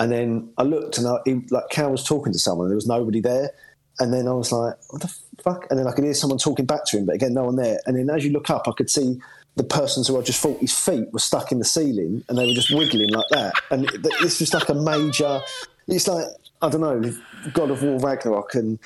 and 0.00 0.10
then 0.10 0.50
I 0.56 0.62
looked 0.62 0.96
and 0.98 1.06
I, 1.06 1.18
he, 1.26 1.42
like 1.50 1.68
Cal 1.70 1.90
was 1.90 2.02
talking 2.02 2.32
to 2.32 2.38
someone, 2.38 2.64
and 2.64 2.70
there 2.72 2.76
was 2.76 2.88
nobody 2.88 3.20
there. 3.20 3.50
And 3.98 4.14
then 4.14 4.26
I 4.26 4.32
was 4.32 4.50
like, 4.50 4.74
"What 4.88 5.02
the 5.02 5.14
fuck?" 5.44 5.66
And 5.68 5.78
then 5.78 5.86
I 5.86 5.92
could 5.92 6.04
hear 6.04 6.14
someone 6.14 6.38
talking 6.38 6.64
back 6.64 6.86
to 6.86 6.98
him, 6.98 7.04
but 7.04 7.16
again, 7.16 7.34
no 7.34 7.44
one 7.44 7.56
there. 7.56 7.78
And 7.84 7.96
then 7.96 8.08
as 8.08 8.24
you 8.24 8.32
look 8.32 8.48
up, 8.48 8.66
I 8.66 8.72
could 8.72 8.88
see 8.88 9.20
the 9.56 9.64
persons 9.64 10.08
who 10.08 10.18
I 10.18 10.22
just 10.22 10.40
thought 10.40 10.58
his 10.58 10.72
feet 10.72 11.12
were 11.12 11.18
stuck 11.18 11.52
in 11.52 11.58
the 11.58 11.66
ceiling, 11.66 12.24
and 12.28 12.38
they 12.38 12.46
were 12.46 12.54
just 12.54 12.70
wiggling 12.70 13.10
like 13.10 13.28
that. 13.30 13.52
And 13.70 13.90
it's 14.22 14.38
just 14.38 14.54
like 14.54 14.70
a 14.70 14.74
major. 14.74 15.42
It's 15.86 16.08
like 16.08 16.26
I 16.62 16.70
don't 16.70 16.80
know, 16.80 17.12
God 17.52 17.70
of 17.70 17.82
War 17.82 17.98
Ragnarok 17.98 18.54
and 18.54 18.78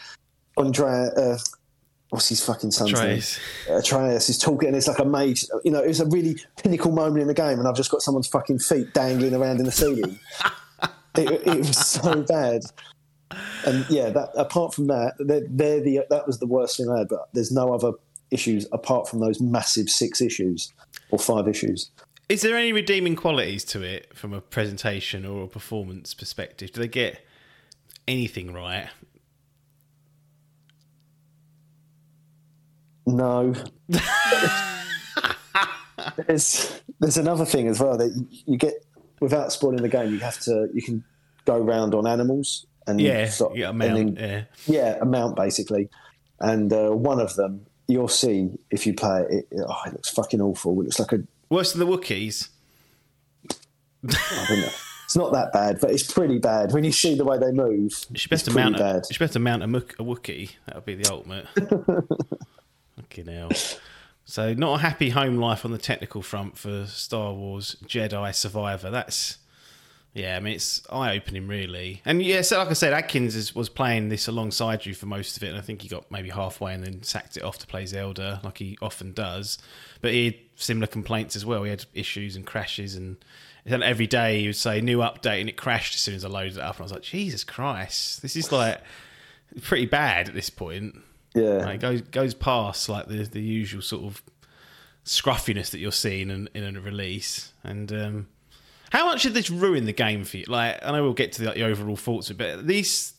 Andrea. 0.58 1.12
Uh, 1.16 1.38
what's 2.10 2.28
his 2.28 2.44
fucking 2.44 2.72
son's 2.72 2.92
Atreus. 2.92 3.38
name? 3.68 3.78
Atreus 3.78 4.28
is 4.28 4.38
talking, 4.38 4.68
and 4.68 4.76
it's 4.76 4.88
like 4.88 4.98
a 4.98 5.04
major. 5.04 5.46
You 5.64 5.70
know, 5.70 5.80
it 5.80 5.88
was 5.88 6.00
a 6.00 6.06
really 6.06 6.38
pinnacle 6.60 6.90
moment 6.90 7.22
in 7.22 7.28
the 7.28 7.34
game, 7.34 7.60
and 7.60 7.68
I've 7.68 7.76
just 7.76 7.92
got 7.92 8.02
someone's 8.02 8.26
fucking 8.26 8.58
feet 8.58 8.92
dangling 8.94 9.34
around 9.34 9.60
in 9.60 9.66
the 9.66 9.72
ceiling. 9.72 10.18
it, 11.16 11.46
it, 11.46 11.58
was 11.58 11.78
so 11.78 12.22
bad. 12.28 12.62
And 13.66 13.86
yeah, 13.88 14.10
that 14.10 14.30
apart 14.36 14.74
from 14.74 14.86
that, 14.88 15.14
they're, 15.18 15.46
they're, 15.48 15.80
the 15.80 16.06
that 16.10 16.26
was 16.26 16.38
the 16.38 16.46
worst 16.46 16.76
thing 16.76 16.88
I 16.90 16.98
had. 16.98 17.08
But 17.08 17.28
there's 17.32 17.52
no 17.52 17.72
other 17.72 17.92
issues 18.30 18.66
apart 18.72 19.08
from 19.08 19.20
those 19.20 19.40
massive 19.40 19.88
six 19.88 20.20
issues 20.20 20.72
or 21.10 21.18
five 21.18 21.48
issues. 21.48 21.90
Is 22.28 22.42
there 22.42 22.56
any 22.56 22.72
redeeming 22.72 23.16
qualities 23.16 23.64
to 23.66 23.82
it 23.82 24.16
from 24.16 24.32
a 24.32 24.40
presentation 24.40 25.26
or 25.26 25.44
a 25.44 25.48
performance 25.48 26.14
perspective? 26.14 26.72
Do 26.72 26.80
they 26.80 26.88
get 26.88 27.24
anything 28.08 28.52
right? 28.52 28.88
No. 33.06 33.54
there's 36.26 36.80
there's 37.00 37.16
another 37.18 37.44
thing 37.44 37.68
as 37.68 37.80
well 37.80 37.98
that 37.98 38.26
you 38.46 38.56
get 38.56 38.74
without 39.20 39.52
spoiling 39.52 39.82
the 39.82 39.88
game. 39.88 40.12
You 40.12 40.18
have 40.20 40.38
to 40.40 40.68
you 40.72 40.82
can 40.82 41.04
go 41.44 41.58
round 41.58 41.94
on 41.94 42.06
animals 42.06 42.66
and 42.86 43.00
yeah, 43.00 43.28
sort, 43.28 43.56
yeah, 43.56 43.70
a 43.70 43.72
mount, 43.72 44.16
then, 44.16 44.16
yeah, 44.16 44.44
yeah, 44.66 44.98
a 45.00 45.04
mount 45.04 45.36
basically. 45.36 45.88
And 46.40 46.72
uh, 46.72 46.90
one 46.90 47.20
of 47.20 47.34
them 47.36 47.66
you'll 47.86 48.08
see 48.08 48.50
if 48.70 48.86
you 48.86 48.94
play 48.94 49.26
it. 49.30 49.48
it 49.50 49.64
oh, 49.66 49.82
it 49.86 49.92
looks 49.92 50.10
fucking 50.10 50.40
awful. 50.40 50.72
It 50.80 50.84
looks 50.84 50.98
like 50.98 51.12
a 51.12 51.22
worse 51.48 51.72
than 51.72 51.86
the 51.86 51.86
Wookiees. 51.86 52.48
I 53.50 54.46
don't 54.48 54.60
know. 54.60 54.68
It's 55.04 55.16
not 55.16 55.32
that 55.32 55.52
bad, 55.52 55.80
but 55.80 55.90
it's 55.90 56.10
pretty 56.10 56.38
bad 56.38 56.72
when 56.72 56.82
you 56.82 56.92
see 56.92 57.14
the 57.14 57.24
way 57.24 57.38
they 57.38 57.52
move. 57.52 58.04
You 58.10 58.18
should 58.18 58.30
best 58.30 58.48
it's 58.48 58.56
mount. 58.56 58.80
A, 58.80 59.02
should 59.08 59.18
best 59.18 59.38
mount 59.38 59.62
a, 59.62 59.66
Mook, 59.66 59.94
a 59.98 60.02
Wookiee. 60.02 60.52
That 60.66 60.76
would 60.76 60.84
be 60.86 60.94
the 60.94 61.12
ultimate. 61.12 61.46
Fucking 62.96 63.26
hell. 63.26 63.50
So, 64.24 64.54
not 64.54 64.80
a 64.80 64.82
happy 64.82 65.10
home 65.10 65.36
life 65.36 65.64
on 65.64 65.72
the 65.72 65.78
technical 65.78 66.22
front 66.22 66.56
for 66.56 66.86
Star 66.86 67.34
Wars 67.34 67.76
Jedi 67.86 68.34
Survivor. 68.34 68.90
That's 68.90 69.38
yeah, 70.14 70.36
I 70.36 70.40
mean 70.40 70.54
it's 70.54 70.80
eye 70.90 71.16
opening 71.16 71.48
really. 71.48 72.00
And 72.04 72.22
yeah, 72.22 72.42
so 72.42 72.58
like 72.58 72.68
I 72.68 72.74
said, 72.74 72.92
Adkins 72.92 73.34
is, 73.34 73.52
was 73.52 73.68
playing 73.68 74.10
this 74.10 74.28
alongside 74.28 74.86
you 74.86 74.94
for 74.94 75.06
most 75.06 75.36
of 75.36 75.42
it, 75.42 75.48
and 75.48 75.58
I 75.58 75.60
think 75.60 75.82
he 75.82 75.88
got 75.88 76.08
maybe 76.08 76.30
halfway 76.30 76.72
and 76.72 76.84
then 76.84 77.02
sacked 77.02 77.36
it 77.36 77.42
off 77.42 77.58
to 77.58 77.66
play 77.66 77.84
Zelda, 77.84 78.40
like 78.44 78.58
he 78.58 78.78
often 78.80 79.12
does. 79.12 79.58
But 80.00 80.12
he 80.12 80.24
had 80.26 80.34
similar 80.54 80.86
complaints 80.86 81.34
as 81.34 81.44
well. 81.44 81.64
He 81.64 81.70
had 81.70 81.84
issues 81.94 82.36
and 82.36 82.46
crashes, 82.46 82.94
and 82.94 83.16
every 83.66 84.06
day 84.06 84.40
he 84.40 84.46
would 84.46 84.56
say 84.56 84.80
new 84.80 84.98
update, 84.98 85.40
and 85.40 85.48
it 85.48 85.56
crashed 85.56 85.96
as 85.96 86.00
soon 86.00 86.14
as 86.14 86.24
I 86.24 86.28
loaded 86.28 86.58
it 86.58 86.62
up, 86.62 86.76
and 86.76 86.82
I 86.82 86.84
was 86.84 86.92
like, 86.92 87.02
Jesus 87.02 87.42
Christ, 87.42 88.22
this 88.22 88.36
is 88.36 88.52
like 88.52 88.80
pretty 89.62 89.86
bad 89.86 90.28
at 90.28 90.34
this 90.34 90.48
point. 90.48 90.94
Yeah, 91.35 91.64
like, 91.64 91.76
it 91.76 91.80
goes 91.80 92.01
goes 92.03 92.35
past 92.35 92.89
like 92.89 93.09
the 93.09 93.24
the 93.24 93.43
usual 93.43 93.82
sort 93.82 94.05
of 94.05 94.22
scruffiness 95.03 95.70
that 95.70 95.78
you're 95.78 95.93
seeing 95.93 96.30
in, 96.30 96.49
in 96.55 96.76
a 96.76 96.80
release, 96.80 97.53
and. 97.62 97.93
um 97.93 98.26
how 98.93 99.07
much 99.07 99.24
did 99.24 99.35
this 99.35 99.51
ruin 99.51 99.87
the 99.87 99.93
game 99.93 100.22
for 100.22 100.37
you? 100.37 100.45
Like, 100.47 100.78
I 100.85 100.93
know 100.93 101.03
we'll 101.03 101.14
get 101.14 101.32
to 101.32 101.41
the, 101.41 101.47
like, 101.49 101.57
the 101.57 101.64
overall 101.64 101.97
thoughts, 101.97 102.30
but 102.30 102.64
these 102.64 103.14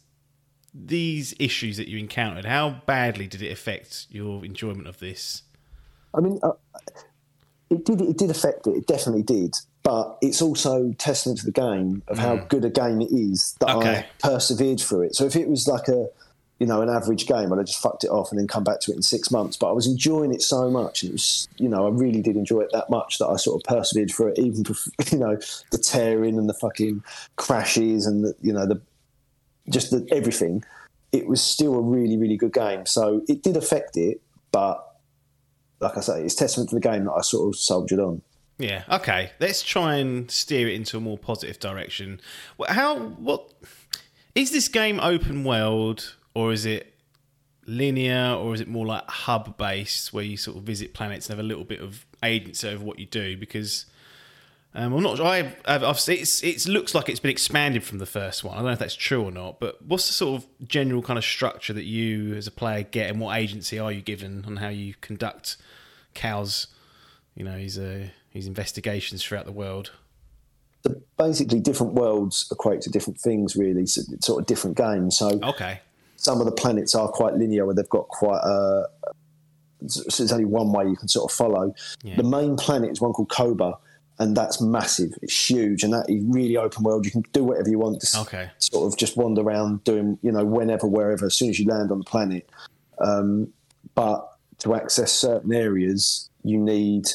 these 0.73 1.35
issues 1.37 1.75
that 1.75 1.89
you 1.89 1.97
encountered, 1.97 2.45
how 2.45 2.81
badly 2.85 3.27
did 3.27 3.41
it 3.41 3.51
affect 3.51 4.07
your 4.09 4.45
enjoyment 4.45 4.87
of 4.87 4.99
this? 4.99 5.43
I 6.13 6.21
mean, 6.21 6.39
uh, 6.43 6.51
it 7.69 7.83
did. 7.83 7.99
It 7.99 8.17
did 8.17 8.29
affect 8.29 8.67
it. 8.67 8.71
It 8.71 8.87
definitely 8.87 9.23
did. 9.23 9.55
But 9.83 10.17
it's 10.21 10.41
also 10.41 10.93
testament 10.97 11.39
to 11.39 11.45
the 11.45 11.51
game 11.51 12.03
of 12.07 12.19
how 12.19 12.37
mm. 12.37 12.47
good 12.47 12.63
a 12.63 12.69
game 12.69 13.01
it 13.01 13.11
is 13.11 13.57
that 13.59 13.75
okay. 13.75 13.97
I 13.97 14.05
persevered 14.19 14.79
through 14.79 15.01
it. 15.01 15.15
So 15.15 15.25
if 15.25 15.35
it 15.35 15.49
was 15.49 15.67
like 15.67 15.89
a 15.89 16.07
you 16.59 16.65
know, 16.65 16.81
an 16.81 16.89
average 16.89 17.25
game, 17.25 17.51
and 17.51 17.59
I'd 17.59 17.67
just 17.67 17.81
fucked 17.81 18.03
it 18.03 18.09
off 18.09 18.31
and 18.31 18.39
then 18.39 18.47
come 18.47 18.63
back 18.63 18.79
to 18.81 18.91
it 18.91 18.95
in 18.95 19.01
six 19.01 19.29
months. 19.29 19.57
But 19.57 19.69
I 19.69 19.73
was 19.73 19.87
enjoying 19.87 20.33
it 20.33 20.41
so 20.41 20.69
much, 20.69 21.03
and 21.03 21.09
it 21.09 21.13
was, 21.13 21.47
you 21.57 21.67
know, 21.67 21.85
I 21.85 21.89
really 21.89 22.21
did 22.21 22.37
enjoy 22.37 22.61
it 22.61 22.69
that 22.71 22.89
much 22.89 23.17
that 23.17 23.27
I 23.27 23.35
sort 23.35 23.61
of 23.61 23.67
persevered 23.67 24.11
for 24.11 24.29
it, 24.29 24.39
even, 24.39 24.63
you 25.11 25.17
know, 25.17 25.37
the 25.71 25.77
tearing 25.77 26.37
and 26.37 26.47
the 26.47 26.53
fucking 26.53 27.03
crashes 27.35 28.05
and 28.05 28.23
the, 28.23 28.35
you 28.41 28.53
know, 28.53 28.65
the 28.65 28.81
just 29.69 29.91
the, 29.91 30.07
everything. 30.11 30.63
It 31.11 31.27
was 31.27 31.41
still 31.41 31.75
a 31.75 31.81
really, 31.81 32.17
really 32.17 32.37
good 32.37 32.53
game. 32.53 32.85
So 32.85 33.21
it 33.27 33.41
did 33.41 33.55
affect 33.55 33.95
it, 33.95 34.21
but 34.51 34.85
like 35.79 35.97
I 35.97 36.01
say, 36.01 36.23
it's 36.23 36.35
testament 36.35 36.69
to 36.69 36.75
the 36.75 36.81
game 36.81 37.05
that 37.05 37.13
I 37.13 37.21
sort 37.21 37.49
of 37.49 37.59
soldiered 37.59 37.99
on. 37.99 38.21
Yeah. 38.57 38.83
Okay. 38.89 39.31
Let's 39.39 39.61
try 39.61 39.95
and 39.95 40.29
steer 40.31 40.67
it 40.67 40.75
into 40.75 40.97
a 40.97 41.01
more 41.01 41.17
positive 41.17 41.59
direction. 41.59 42.21
How? 42.67 42.99
What? 42.99 43.53
Is 44.33 44.51
this 44.51 44.67
game 44.67 44.99
open 44.99 45.43
world? 45.43 46.15
Or 46.35 46.51
is 46.51 46.65
it 46.65 46.93
linear, 47.65 48.35
or 48.35 48.53
is 48.53 48.61
it 48.61 48.67
more 48.67 48.85
like 48.85 49.09
hub 49.09 49.57
based, 49.57 50.13
where 50.13 50.23
you 50.23 50.37
sort 50.37 50.57
of 50.57 50.63
visit 50.63 50.93
planets 50.93 51.27
and 51.27 51.37
have 51.37 51.43
a 51.43 51.47
little 51.47 51.63
bit 51.63 51.81
of 51.81 52.05
agency 52.21 52.67
over 52.69 52.83
what 52.83 52.99
you 52.99 53.07
do? 53.07 53.35
Because 53.35 53.85
um, 54.75 54.93
I'm 54.93 55.01
not. 55.01 55.19
I, 55.21 55.55
I've, 55.65 55.83
I've, 55.83 55.99
it's 56.07 56.43
it 56.43 56.67
looks 56.67 56.93
like 56.93 57.07
it's 57.07 57.21
been 57.21 57.31
expanded 57.31 57.83
from 57.83 57.97
the 57.97 58.05
first 58.05 58.43
one. 58.43 58.53
I 58.53 58.57
don't 58.57 58.65
know 58.65 58.73
if 58.73 58.79
that's 58.79 58.95
true 58.95 59.23
or 59.23 59.31
not, 59.31 59.59
but 59.59 59.81
what's 59.81 60.05
the 60.07 60.13
sort 60.13 60.43
of 60.43 60.67
general 60.67 61.01
kind 61.01 61.17
of 61.17 61.23
structure 61.23 61.73
that 61.73 61.85
you 61.85 62.35
as 62.35 62.45
a 62.45 62.51
player 62.51 62.83
get, 62.83 63.09
and 63.09 63.19
what 63.19 63.37
agency 63.37 63.79
are 63.79 63.91
you 63.91 64.01
given 64.01 64.43
on 64.45 64.57
how 64.57 64.67
you 64.67 64.93
conduct 64.99 65.55
Cal's, 66.13 66.67
you 67.35 67.45
know, 67.45 67.57
his 67.57 67.79
uh, 67.79 68.07
his 68.29 68.45
investigations 68.45 69.23
throughout 69.23 69.45
the 69.45 69.53
world? 69.53 69.91
basically, 71.17 71.59
different 71.59 71.93
worlds 71.93 72.47
equate 72.51 72.81
to 72.81 72.89
different 72.89 73.19
things. 73.19 73.55
Really, 73.55 73.85
so 73.85 74.01
it's 74.11 74.27
sort 74.27 74.41
of 74.41 74.45
different 74.45 74.77
games. 74.77 75.17
So 75.17 75.39
okay, 75.41 75.81
some 76.25 76.39
of 76.39 76.45
the 76.47 76.51
planets 76.51 76.95
are 76.95 77.07
quite 77.07 77.35
linear, 77.35 77.65
where 77.65 77.75
they've 77.75 77.87
got 77.89 78.07
quite 78.07 78.41
a. 78.43 78.87
So 79.87 80.23
there's 80.23 80.31
only 80.31 80.45
one 80.45 80.73
way 80.73 80.87
you 80.87 80.95
can 80.95 81.07
sort 81.07 81.31
of 81.31 81.37
follow. 81.37 81.73
Yeah. 82.03 82.15
The 82.15 82.23
main 82.23 82.55
planet 82.55 82.91
is 82.91 82.99
one 82.99 83.13
called 83.13 83.29
Koboh, 83.29 83.77
and 84.17 84.35
that's 84.35 84.59
massive. 84.59 85.11
It's 85.21 85.49
huge, 85.49 85.83
and 85.83 85.93
that 85.93 86.09
is 86.09 86.23
really 86.27 86.57
open 86.57 86.83
world. 86.83 87.05
You 87.05 87.11
can 87.11 87.23
do 87.31 87.43
whatever 87.43 87.69
you 87.69 87.77
want. 87.77 88.01
To 88.01 88.19
okay. 88.21 88.49
Sort 88.57 88.91
of 88.91 88.97
just 88.97 89.15
wander 89.15 89.41
around, 89.41 89.83
doing 89.83 90.17
you 90.23 90.31
know 90.31 90.43
whenever, 90.43 90.87
wherever, 90.87 91.27
as 91.27 91.35
soon 91.35 91.49
as 91.51 91.59
you 91.59 91.67
land 91.67 91.91
on 91.91 91.99
the 91.99 92.05
planet. 92.05 92.49
Um, 92.99 93.53
but 93.93 94.27
to 94.59 94.73
access 94.73 95.11
certain 95.11 95.53
areas, 95.53 96.29
you 96.43 96.57
need 96.57 97.05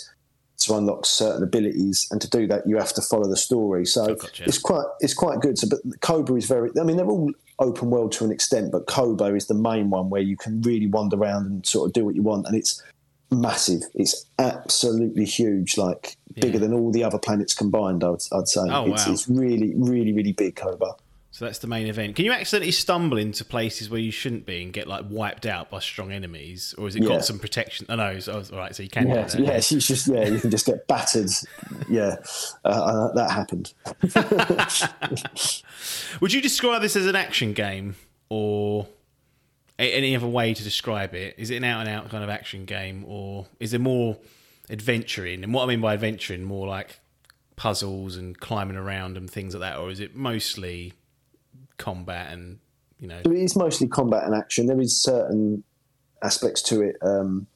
to 0.58 0.74
unlock 0.74 1.04
certain 1.06 1.42
abilities, 1.42 2.06
and 2.12 2.20
to 2.20 2.30
do 2.30 2.46
that, 2.46 2.68
you 2.68 2.76
have 2.76 2.92
to 2.92 3.02
follow 3.02 3.28
the 3.28 3.36
story. 3.36 3.86
So 3.86 4.14
gotcha. 4.14 4.44
it's 4.44 4.58
quite 4.58 4.86
it's 5.00 5.14
quite 5.14 5.40
good. 5.40 5.58
So, 5.58 5.66
but 5.68 5.80
Koboh 6.00 6.38
is 6.38 6.46
very. 6.46 6.70
I 6.80 6.84
mean, 6.84 6.96
they're 6.96 7.06
all 7.06 7.32
open 7.60 7.90
world 7.90 8.12
to 8.12 8.24
an 8.24 8.32
extent, 8.32 8.72
but 8.72 8.86
Koboh 8.86 9.36
is 9.36 9.46
the 9.46 9.54
main 9.54 9.90
one 9.90 10.10
where 10.10 10.22
you 10.22 10.36
can 10.36 10.60
really 10.62 10.86
wander 10.86 11.16
around 11.16 11.46
and 11.46 11.66
sort 11.66 11.88
of 11.88 11.92
do 11.92 12.04
what 12.04 12.14
you 12.14 12.22
want, 12.22 12.46
and 12.46 12.56
it's 12.56 12.82
massive. 13.30 13.82
It's 13.94 14.26
absolutely 14.38 15.24
huge, 15.24 15.76
like 15.78 16.16
yeah. 16.34 16.42
bigger 16.42 16.58
than 16.58 16.72
all 16.72 16.90
the 16.90 17.04
other 17.04 17.18
planets 17.18 17.54
combined. 17.54 18.02
I'd, 18.02 18.22
I'd 18.32 18.48
say. 18.48 18.62
Oh, 18.62 18.92
it's, 18.92 19.06
wow. 19.06 19.12
it's 19.12 19.28
really, 19.28 19.74
really, 19.76 20.12
really 20.12 20.32
big, 20.32 20.56
Koboh. 20.56 20.96
So 21.32 21.44
that's 21.44 21.58
the 21.58 21.68
main 21.68 21.86
event. 21.86 22.16
Can 22.16 22.24
you 22.24 22.32
accidentally 22.32 22.72
stumble 22.72 23.16
into 23.16 23.44
places 23.44 23.88
where 23.88 24.00
you 24.00 24.10
shouldn't 24.10 24.46
be 24.46 24.64
and 24.64 24.72
get 24.72 24.88
like 24.88 25.04
wiped 25.08 25.46
out 25.46 25.70
by 25.70 25.78
strong 25.78 26.10
enemies, 26.10 26.74
or 26.76 26.86
has 26.86 26.96
it 26.96 27.02
yeah. 27.02 27.08
got 27.08 27.24
some 27.24 27.38
protection? 27.38 27.86
Oh 27.88 27.94
no, 27.94 28.18
so, 28.18 28.42
all 28.52 28.58
right. 28.58 28.74
So 28.74 28.82
you 28.82 28.88
can. 28.88 29.08
Yeah, 29.08 29.28
yeah. 29.38 29.54
You 29.54 29.78
just 29.78 30.08
yeah, 30.08 30.26
you 30.26 30.40
can 30.40 30.50
just 30.50 30.66
get 30.66 30.88
battered. 30.88 31.30
yeah, 31.88 32.16
uh, 32.64 32.68
uh, 32.68 33.12
that 33.12 33.30
happened. 33.30 33.72
Would 36.20 36.32
you 36.32 36.42
describe 36.42 36.82
this 36.82 36.96
as 36.96 37.06
an 37.06 37.14
action 37.14 37.52
game, 37.52 37.94
or 38.28 38.88
any 39.78 40.16
other 40.16 40.26
way 40.26 40.52
to 40.52 40.64
describe 40.64 41.14
it? 41.14 41.36
Is 41.38 41.50
it 41.50 41.56
an 41.56 41.64
out 41.64 41.80
and 41.80 41.88
out 41.88 42.10
kind 42.10 42.24
of 42.24 42.30
action 42.30 42.64
game, 42.64 43.04
or 43.06 43.46
is 43.60 43.72
it 43.72 43.80
more 43.80 44.18
adventuring? 44.68 45.44
And 45.44 45.54
what 45.54 45.62
I 45.62 45.66
mean 45.66 45.80
by 45.80 45.94
adventuring, 45.94 46.42
more 46.42 46.66
like 46.66 46.98
puzzles 47.54 48.16
and 48.16 48.38
climbing 48.38 48.76
around 48.76 49.16
and 49.16 49.30
things 49.30 49.54
like 49.54 49.60
that, 49.60 49.78
or 49.78 49.90
is 49.90 50.00
it 50.00 50.16
mostly 50.16 50.94
combat 51.80 52.32
and 52.32 52.58
you 53.00 53.08
know. 53.08 53.20
It 53.24 53.32
is 53.32 53.56
mostly 53.56 53.88
combat 53.88 54.24
and 54.24 54.34
action. 54.34 54.66
There 54.66 54.80
is 54.80 55.00
certain 55.00 55.64
aspects 56.22 56.62
to 56.62 56.82
it. 56.82 56.96
Um, 57.02 57.46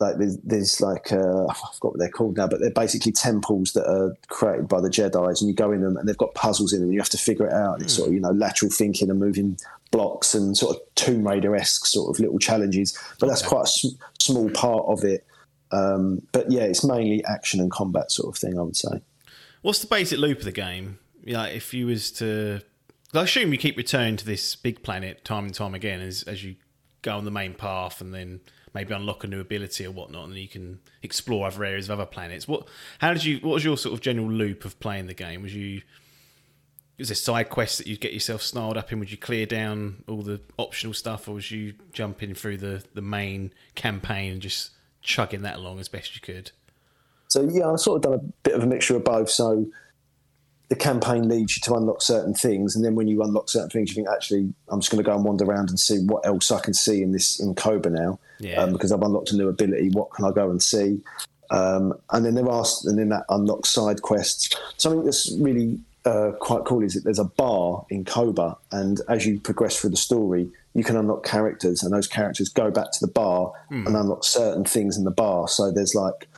like 0.00 0.16
there's, 0.18 0.36
there's 0.38 0.80
like 0.80 1.12
uh, 1.12 1.46
I 1.46 1.54
forgot 1.54 1.92
what 1.92 1.98
they're 1.98 2.10
called 2.10 2.36
now, 2.36 2.48
but 2.48 2.60
they're 2.60 2.70
basically 2.70 3.12
temples 3.12 3.72
that 3.74 3.88
are 3.88 4.16
created 4.28 4.66
by 4.68 4.80
the 4.80 4.88
Jedi's, 4.88 5.40
and 5.40 5.48
you 5.48 5.54
go 5.54 5.70
in 5.70 5.80
them, 5.80 5.96
and 5.96 6.08
they've 6.08 6.18
got 6.18 6.34
puzzles 6.34 6.72
in 6.72 6.80
them. 6.80 6.88
And 6.88 6.94
you 6.94 7.00
have 7.00 7.10
to 7.10 7.18
figure 7.18 7.46
it 7.46 7.52
out. 7.52 7.80
It's 7.80 7.94
sort 7.94 8.08
of 8.08 8.14
you 8.14 8.20
know 8.20 8.32
lateral 8.32 8.70
thinking 8.70 9.10
and 9.10 9.20
moving 9.20 9.58
blocks 9.92 10.34
and 10.34 10.56
sort 10.56 10.76
of 10.76 10.82
Tomb 10.96 11.26
Raider 11.26 11.54
esque 11.54 11.86
sort 11.86 12.14
of 12.14 12.20
little 12.20 12.38
challenges. 12.38 12.98
But 13.20 13.28
that's 13.28 13.42
quite 13.42 13.64
a 13.64 13.68
sm- 13.68 13.96
small 14.18 14.50
part 14.50 14.84
of 14.86 15.04
it. 15.04 15.24
Um, 15.70 16.22
but 16.32 16.50
yeah, 16.50 16.62
it's 16.62 16.84
mainly 16.84 17.24
action 17.24 17.60
and 17.60 17.70
combat 17.70 18.10
sort 18.10 18.34
of 18.34 18.40
thing. 18.40 18.58
I 18.58 18.62
would 18.62 18.76
say. 18.76 19.02
What's 19.62 19.78
the 19.78 19.86
basic 19.86 20.18
loop 20.18 20.38
of 20.38 20.44
the 20.44 20.52
game? 20.52 20.98
Yeah, 21.22 21.44
if 21.44 21.72
you 21.72 21.86
was 21.86 22.10
to, 22.12 22.60
I 23.14 23.22
assume 23.22 23.52
you 23.52 23.58
keep 23.58 23.76
returning 23.76 24.16
to 24.16 24.24
this 24.24 24.56
big 24.56 24.82
planet 24.82 25.24
time 25.24 25.44
and 25.44 25.54
time 25.54 25.74
again 25.74 26.00
as 26.00 26.22
as 26.22 26.42
you 26.42 26.56
go 27.02 27.16
on 27.16 27.24
the 27.24 27.30
main 27.30 27.54
path, 27.54 28.00
and 28.00 28.14
then 28.14 28.40
maybe 28.74 28.94
unlock 28.94 29.24
a 29.24 29.26
new 29.26 29.40
ability 29.40 29.84
or 29.84 29.90
whatnot, 29.90 30.28
and 30.28 30.36
you 30.36 30.48
can 30.48 30.80
explore 31.02 31.46
other 31.46 31.64
areas 31.64 31.88
of 31.88 31.98
other 31.98 32.06
planets. 32.06 32.48
What? 32.48 32.66
How 33.00 33.12
did 33.12 33.24
you? 33.24 33.38
What 33.38 33.54
was 33.54 33.64
your 33.64 33.76
sort 33.76 33.92
of 33.92 34.00
general 34.00 34.30
loop 34.30 34.64
of 34.64 34.78
playing 34.80 35.06
the 35.06 35.14
game? 35.14 35.42
Was 35.42 35.54
you 35.54 35.82
was 36.98 37.08
there 37.08 37.16
side 37.16 37.50
quests 37.50 37.78
that 37.78 37.86
you'd 37.86 38.00
get 38.00 38.12
yourself 38.12 38.42
snarled 38.42 38.76
up 38.76 38.92
in? 38.92 39.00
Would 39.00 39.10
you 39.10 39.16
clear 39.16 39.44
down 39.46 40.04
all 40.06 40.22
the 40.22 40.40
optional 40.58 40.94
stuff, 40.94 41.28
or 41.28 41.34
was 41.34 41.50
you 41.50 41.74
jumping 41.92 42.34
through 42.34 42.58
the 42.58 42.84
the 42.94 43.02
main 43.02 43.52
campaign 43.74 44.32
and 44.32 44.40
just 44.40 44.70
chugging 45.02 45.42
that 45.42 45.56
along 45.56 45.80
as 45.80 45.88
best 45.88 46.14
you 46.14 46.20
could? 46.20 46.52
So 47.28 47.42
yeah, 47.42 47.70
I've 47.70 47.80
sort 47.80 47.96
of 47.96 48.10
done 48.10 48.20
a 48.20 48.32
bit 48.42 48.54
of 48.54 48.62
a 48.62 48.66
mixture 48.66 48.96
of 48.96 49.04
both. 49.04 49.30
So 49.30 49.66
the 50.72 50.76
campaign 50.78 51.28
leads 51.28 51.54
you 51.54 51.60
to 51.60 51.74
unlock 51.74 52.00
certain 52.00 52.32
things, 52.32 52.74
and 52.74 52.82
then 52.82 52.94
when 52.94 53.06
you 53.06 53.22
unlock 53.22 53.50
certain 53.50 53.68
things, 53.68 53.90
you 53.90 53.94
think, 53.94 54.08
actually, 54.08 54.54
I'm 54.70 54.80
just 54.80 54.90
going 54.90 55.04
to 55.04 55.10
go 55.10 55.14
and 55.14 55.22
wander 55.22 55.44
around 55.44 55.68
and 55.68 55.78
see 55.78 55.98
what 55.98 56.24
else 56.24 56.50
I 56.50 56.60
can 56.60 56.72
see 56.72 57.02
in 57.02 57.12
this 57.12 57.38
in 57.40 57.54
Koboh 57.54 57.92
now, 57.92 58.18
Yeah. 58.40 58.62
um, 58.62 58.72
because 58.72 58.90
I've 58.90 59.02
unlocked 59.02 59.32
a 59.32 59.36
new 59.36 59.48
ability. 59.50 59.90
What 59.90 60.10
can 60.12 60.24
I 60.24 60.30
go 60.30 60.48
and 60.48 60.62
see? 60.62 61.02
Um, 61.50 61.92
and 62.08 62.24
then 62.24 62.36
there 62.36 62.48
are, 62.48 62.64
and 62.84 62.98
then 62.98 63.10
that 63.10 63.24
unlocks 63.28 63.68
side 63.68 64.00
quests. 64.00 64.56
Something 64.78 65.04
that's 65.04 65.30
really 65.38 65.78
uh, 66.06 66.30
quite 66.40 66.64
cool 66.64 66.82
is 66.82 66.94
that 66.94 67.04
there's 67.04 67.18
a 67.18 67.24
bar 67.24 67.84
in 67.90 68.06
Koboh, 68.06 68.56
and 68.70 68.98
as 69.10 69.26
you 69.26 69.40
progress 69.40 69.78
through 69.78 69.90
the 69.90 69.98
story, 69.98 70.50
you 70.72 70.84
can 70.84 70.96
unlock 70.96 71.22
characters, 71.22 71.82
and 71.82 71.92
those 71.92 72.08
characters 72.08 72.48
go 72.48 72.70
back 72.70 72.92
to 72.92 73.00
the 73.04 73.12
bar 73.12 73.52
and 73.68 73.88
unlock 73.94 74.24
certain 74.24 74.64
things 74.64 74.96
in 74.96 75.04
the 75.04 75.10
bar. 75.10 75.48
So 75.48 75.70
there's 75.70 75.94
like 75.94 76.28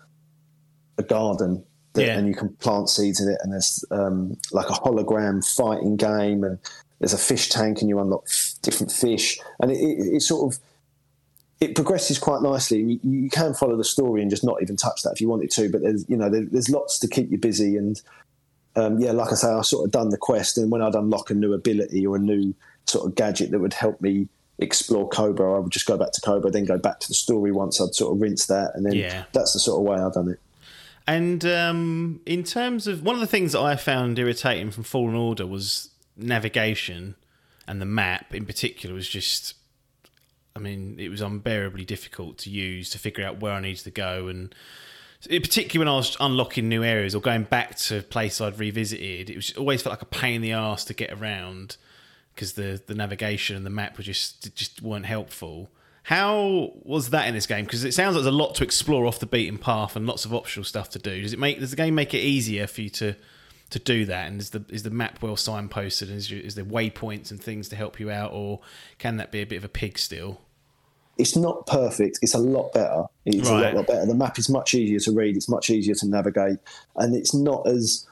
a 0.99 1.05
garden 1.05 1.63
that, 1.95 2.05
Yeah. 2.05 2.19
and 2.19 2.29
you 2.29 2.35
can 2.35 2.51
plant 2.57 2.89
seeds 2.91 3.21
in 3.21 3.29
it 3.29 3.39
and 3.43 3.53
there's 3.53 3.85
um, 3.91 4.37
like 4.53 4.69
a 4.69 4.73
hologram 4.75 5.45
fighting 5.57 5.97
game 5.97 6.45
and 6.45 6.59
there's 7.01 7.13
a 7.13 7.19
fish 7.19 7.49
tank 7.49 7.81
and 7.81 7.89
you 7.89 7.99
unlock 7.99 8.25
f- 8.27 8.55
different 8.63 8.93
fish 8.93 9.39
and 9.61 9.71
it, 9.71 9.77
it, 9.79 10.17
it 10.17 10.21
sort 10.23 10.53
of 10.55 10.61
it 11.61 11.75
progresses 11.75 12.19
quite 12.19 12.43
nicely 12.43 12.81
you, 12.81 13.01
you 13.03 13.31
can 13.31 13.55
follow 13.55 13.77
the 13.77 13.85
story 13.85 14.21
and 14.23 14.31
just 14.31 14.45
not 14.45 14.61
even 14.63 14.77
touch 14.77 15.03
that 15.03 15.13
if 15.13 15.21
you 15.21 15.29
wanted 15.29 15.51
to 15.51 15.69
but 15.71 15.83
there's 15.83 16.05
you 16.09 16.17
know 16.17 16.29
there, 16.29 16.45
there's 16.51 16.69
lots 16.69 16.99
to 16.99 17.09
keep 17.09 17.31
you 17.31 17.39
busy 17.39 17.77
and 17.77 18.03
um, 18.77 18.99
yeah 18.99 19.13
like 19.13 19.31
i 19.33 19.35
say 19.35 19.49
i 19.49 19.61
sort 19.63 19.85
of 19.85 19.93
done 19.93 20.09
the 20.11 20.17
quest 20.19 20.59
and 20.59 20.71
when 20.71 20.83
i'd 20.83 20.95
unlock 20.95 21.31
a 21.31 21.35
new 21.35 21.53
ability 21.53 22.05
or 22.07 22.17
a 22.17 22.19
new 22.19 22.55
sort 22.87 23.07
of 23.07 23.15
gadget 23.15 23.51
that 23.53 23.61
would 23.61 23.73
help 23.73 24.01
me 24.01 24.29
explore 24.59 25.09
Koboh 25.09 25.57
i 25.57 25.59
would 25.61 25.71
just 25.73 25.87
go 25.87 25.97
back 25.97 26.13
to 26.13 26.21
Koboh 26.21 26.51
then 26.53 26.65
go 26.65 26.79
back 26.79 27.01
to 27.01 27.09
the 27.09 27.15
story 27.15 27.53
once 27.53 27.81
i'd 27.81 27.95
sort 27.95 28.15
of 28.15 28.21
rinsed 28.21 28.49
that 28.49 28.73
and 28.75 28.85
then 28.85 28.95
Yeah. 28.95 29.25
that's 29.33 29.53
the 29.53 29.59
sort 29.61 29.79
of 29.81 29.87
way 29.87 29.99
i've 30.05 30.15
done 30.15 30.29
it 30.29 30.41
And 31.07 31.45
um, 31.45 32.21
in 32.25 32.45
terms 32.45 32.87
of 32.87 33.03
one 33.03 33.15
of 33.15 33.21
the 33.21 33.27
things 33.27 33.53
that 33.53 33.61
I 33.61 33.77
found 33.77 34.19
irritating 34.19 34.71
from 34.71 34.85
Fallen 34.85 35.15
Order 35.15 35.47
was 35.47 35.91
navigation 36.17 37.15
and 37.67 37.81
the 37.81 37.87
map 37.87 38.35
in 38.35 38.47
particular 38.47 38.95
was 38.95 39.09
just, 39.09 39.55
I 40.57 40.61
mean, 40.61 40.97
it 40.99 41.09
was 41.09 41.21
unbearably 41.21 41.85
difficult 41.85 42.39
to 42.39 42.51
use 42.51 42.91
to 42.91 42.99
figure 42.99 43.25
out 43.25 43.41
where 43.41 43.53
I 43.53 43.61
needed 43.61 43.85
to 43.85 43.91
go. 43.91 44.29
And 44.29 44.55
in 45.29 45.43
particular, 45.43 45.85
when 45.85 45.93
I 45.93 45.97
was 45.97 46.17
unlocking 46.21 46.69
new 46.69 46.83
areas 46.83 47.15
or 47.15 47.21
going 47.21 47.45
back 47.45 47.77
to 47.77 48.03
places 48.03 48.41
I'd 48.41 48.59
revisited, 48.59 49.29
it 49.29 49.37
was 49.37 49.53
always 49.57 49.83
felt 49.83 49.93
like 49.93 50.03
a 50.03 50.07
pain 50.07 50.37
in 50.37 50.43
the 50.43 50.53
ass 50.53 50.85
to 50.87 50.95
get 50.95 51.13
around 51.13 51.77
because 52.35 52.55
the, 52.55 52.83
the 52.87 52.95
navigation 52.95 53.57
and 53.57 53.65
the 53.65 53.71
map 53.71 53.97
were 53.97 54.05
just 54.05 54.55
just 54.55 54.83
weren't 54.83 55.07
helpful. 55.07 55.71
How 56.05 56.73
was 56.83 57.11
that 57.11 57.27
in 57.29 57.35
this 57.35 57.47
game? 57.47 57.65
Because 57.65 57.85
it 57.85 57.95
sounds 57.95 58.15
like 58.15 58.25
there's 58.25 58.35
a 58.35 58.37
lot 58.37 58.55
to 58.57 58.65
explore 58.65 59.07
off 59.07 59.19
the 59.19 59.27
beaten 59.27 59.59
path 59.59 59.97
and 59.97 60.07
lots 60.07 60.25
of 60.25 60.35
optional 60.35 60.65
stuff 60.65 60.91
to 60.91 60.99
do. 60.99 61.23
Does 61.23 61.33
it 61.33 61.39
make 61.39 61.61
does 61.61 61.71
the 61.71 61.77
game 61.77 61.95
make 61.95 62.15
it 62.15 62.19
easier 62.19 62.67
for 62.67 62.83
you 62.83 62.91
to 62.91 63.17
to 63.71 63.79
do 63.79 64.05
that? 64.05 64.29
And 64.29 64.41
is 64.41 64.51
the 64.51 64.65
is 64.69 64.83
the 64.83 64.91
map 64.91 65.23
well 65.23 65.37
signposted? 65.37 66.09
And 66.09 66.17
is, 66.17 66.31
you, 66.31 66.41
is 66.41 66.55
there 66.55 66.65
waypoints 66.65 67.31
and 67.31 67.43
things 67.43 67.69
to 67.71 67.77
help 67.77 67.99
you 67.99 68.11
out, 68.11 68.33
or 68.33 68.61
can 68.99 69.17
that 69.17 69.33
be 69.33 69.41
a 69.41 69.47
bit 69.47 69.57
of 69.57 69.65
a 69.65 69.69
pig 69.69 69.99
still? 69.99 70.41
it's 71.17 71.37
not 71.37 71.67
perfect. 71.67 72.19
It's 72.23 72.35
a 72.35 72.39
lot 72.39 72.73
better. 72.73 73.05
It's 73.25 73.49
a 73.49 73.55
lot, 73.55 73.75
lot 73.75 73.87
better. 73.87 74.07
The 74.07 74.15
map 74.15 74.39
is 74.39 74.49
much 74.49 74.75
easier 74.75 74.99
to 75.01 75.13
read. 75.13 75.37
It's 75.37 75.49
much 75.49 75.71
easier 75.71 75.95
to 75.95 76.07
navigate, 76.07 76.59
and 76.97 77.15
it's 77.15 77.35
not 77.35 77.67
as. 77.69 78.07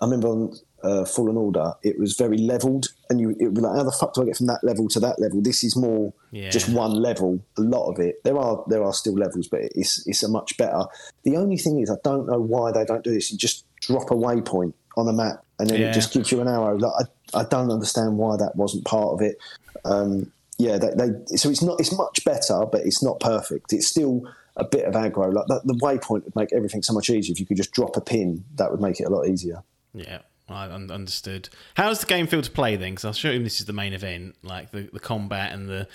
I 0.00 0.04
remember 0.04 0.28
on 0.28 0.54
uh, 0.82 1.04
Fallen 1.04 1.36
Order, 1.36 1.72
it 1.82 1.98
was 1.98 2.16
very 2.16 2.38
leveled, 2.38 2.88
and 3.10 3.20
you 3.20 3.30
it 3.40 3.44
would 3.46 3.54
be 3.54 3.60
like, 3.60 3.76
how 3.76 3.82
the 3.82 3.92
fuck 3.92 4.14
do 4.14 4.22
I 4.22 4.26
get 4.26 4.36
from 4.36 4.46
that 4.46 4.62
level 4.62 4.88
to 4.88 5.00
that 5.00 5.18
level? 5.20 5.40
This 5.40 5.64
is 5.64 5.74
more 5.76 6.12
Yeah. 6.32 6.50
just 6.50 6.68
one 6.68 6.92
level. 6.92 7.40
A 7.58 7.62
lot 7.62 7.90
of 7.90 7.98
it. 7.98 8.22
There 8.24 8.38
are 8.38 8.62
there 8.68 8.84
are 8.84 8.92
still 8.92 9.14
levels, 9.14 9.48
but 9.48 9.60
it's 9.74 10.06
it's 10.06 10.22
a 10.22 10.28
much 10.28 10.56
better. 10.56 10.84
The 11.24 11.36
only 11.36 11.56
thing 11.56 11.80
is, 11.80 11.90
I 11.90 11.96
don't 12.04 12.26
know 12.26 12.38
why 12.40 12.72
they 12.72 12.84
don't 12.84 13.02
do 13.02 13.10
this. 13.12 13.30
You 13.32 13.38
just 13.38 13.64
drop 13.80 14.10
a 14.10 14.14
waypoint 14.14 14.74
on 14.96 15.08
a 15.08 15.12
map, 15.12 15.44
and 15.58 15.68
then 15.68 15.80
Yeah. 15.80 15.90
it 15.90 15.94
just 15.94 16.12
gives 16.12 16.30
you 16.30 16.40
an 16.40 16.48
arrow. 16.48 16.76
Like, 16.78 17.06
I 17.34 17.40
I 17.40 17.44
don't 17.44 17.70
understand 17.72 18.18
why 18.18 18.36
that 18.36 18.54
wasn't 18.54 18.84
part 18.84 19.08
of 19.08 19.20
it. 19.22 19.36
Um, 19.84 20.30
yeah, 20.58 20.78
they, 20.78 20.90
they 20.96 21.36
so 21.36 21.50
it's 21.50 21.62
not 21.62 21.80
it's 21.80 21.92
much 21.92 22.24
better, 22.24 22.64
but 22.70 22.82
it's 22.86 23.02
not 23.02 23.18
perfect. 23.20 23.72
It's 23.72 23.86
still 23.88 24.22
a 24.56 24.64
bit 24.64 24.84
of 24.84 24.94
aggro. 24.94 25.32
Like 25.34 25.46
that, 25.48 25.62
the 25.66 25.74
waypoint 25.74 26.24
would 26.24 26.36
make 26.36 26.52
everything 26.52 26.82
so 26.82 26.92
much 26.94 27.10
easier. 27.10 27.32
If 27.32 27.40
you 27.40 27.46
could 27.46 27.56
just 27.58 27.72
drop 27.72 27.96
a 27.96 28.00
pin, 28.00 28.44
that 28.56 28.70
would 28.70 28.80
make 28.80 29.00
it 29.00 29.04
a 29.04 29.10
lot 29.10 29.26
easier. 29.28 29.62
Yeah, 29.92 30.18
I 30.48 30.66
understood. 30.66 31.48
How 31.74 31.88
does 31.88 32.00
the 32.00 32.06
game 32.06 32.26
feel 32.26 32.42
to 32.42 32.50
play 32.50 32.76
then? 32.76 32.92
Because 32.92 33.04
I'll 33.04 33.12
show 33.12 33.30
you 33.30 33.42
this 33.42 33.60
is 33.60 33.66
the 33.66 33.72
main 33.72 33.92
event, 33.92 34.36
like 34.42 34.70
the, 34.70 34.88
the 34.92 35.00
combat 35.00 35.52
and 35.52 35.68
the 35.68 35.88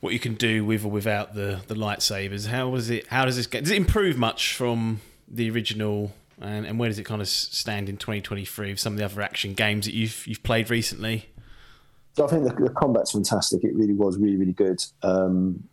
what 0.00 0.12
you 0.12 0.18
can 0.18 0.34
do 0.34 0.64
with 0.64 0.84
or 0.84 0.90
without 0.90 1.34
the, 1.34 1.60
the 1.68 1.74
lightsabers. 1.74 2.48
How 2.48 2.68
was 2.68 2.90
it? 2.90 3.06
How 3.08 3.24
does 3.24 3.36
this 3.36 3.46
get? 3.46 3.64
Does 3.64 3.70
it 3.70 3.76
improve 3.76 4.16
much 4.16 4.54
from 4.54 5.00
the 5.28 5.50
original? 5.50 6.12
And, 6.40 6.66
and 6.66 6.78
where 6.78 6.88
does 6.88 6.98
it 6.98 7.04
kind 7.04 7.20
of 7.20 7.28
stand 7.28 7.88
in 7.88 7.98
2023 7.98 8.70
with 8.70 8.80
some 8.80 8.94
of 8.94 8.98
the 8.98 9.04
other 9.04 9.20
action 9.20 9.54
games 9.54 9.86
that 9.86 9.94
you've 9.94 10.26
you've 10.26 10.42
played 10.42 10.70
recently? 10.70 11.28
So 12.14 12.26
I 12.26 12.28
think 12.28 12.44
the, 12.44 12.54
the 12.54 12.70
combat's 12.70 13.12
fantastic. 13.12 13.64
It 13.64 13.74
really 13.74 13.94
was 13.94 14.18
really 14.18 14.36
really 14.36 14.52
good. 14.52 14.82
Um, 15.02 15.68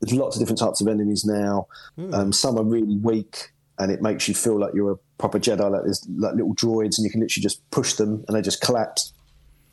there's 0.00 0.14
lots 0.18 0.36
of 0.36 0.40
different 0.40 0.58
types 0.58 0.80
of 0.80 0.88
enemies 0.88 1.24
now. 1.24 1.66
Um, 2.12 2.32
some 2.32 2.58
are 2.58 2.64
really 2.64 2.96
weak, 2.96 3.52
and 3.78 3.90
it 3.90 4.00
makes 4.00 4.28
you 4.28 4.34
feel 4.34 4.58
like 4.58 4.72
you're 4.74 4.92
a 4.92 4.98
proper 5.18 5.38
Jedi. 5.38 5.70
Like 5.70 5.82
there's 5.84 6.06
like 6.16 6.34
little 6.34 6.54
droids, 6.54 6.98
and 6.98 7.04
you 7.04 7.10
can 7.10 7.20
literally 7.20 7.42
just 7.42 7.68
push 7.70 7.94
them, 7.94 8.24
and 8.26 8.36
they 8.36 8.42
just 8.42 8.60
collapse, 8.60 9.12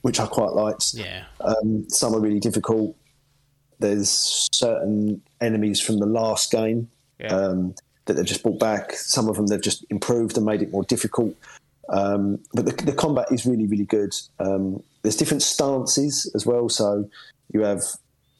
which 0.01 0.19
I 0.19 0.27
quite 0.27 0.51
liked. 0.53 0.93
Yeah, 0.93 1.23
Um, 1.41 1.89
some 1.89 2.13
are 2.15 2.19
really 2.19 2.39
difficult. 2.39 2.95
There's 3.79 4.47
certain 4.53 5.21
enemies 5.39 5.81
from 5.81 5.99
the 5.99 6.05
last 6.05 6.51
game 6.51 6.89
Yeah. 7.19 7.35
um, 7.35 7.75
that 8.05 8.13
they've 8.13 8.25
just 8.25 8.43
brought 8.43 8.59
back. 8.59 8.93
Some 8.93 9.27
of 9.27 9.37
them 9.37 9.47
they've 9.47 9.61
just 9.61 9.85
improved 9.89 10.37
and 10.37 10.45
made 10.45 10.61
it 10.61 10.71
more 10.71 10.83
difficult. 10.83 11.35
Um, 11.89 12.39
but 12.53 12.65
the, 12.65 12.71
the 12.85 12.93
combat 12.93 13.27
is 13.31 13.45
really, 13.45 13.65
really 13.65 13.85
good. 13.85 14.13
Um, 14.39 14.83
there's 15.01 15.15
different 15.15 15.41
stances 15.43 16.31
as 16.35 16.45
well. 16.45 16.69
So 16.69 17.09
you 17.53 17.61
have 17.61 17.81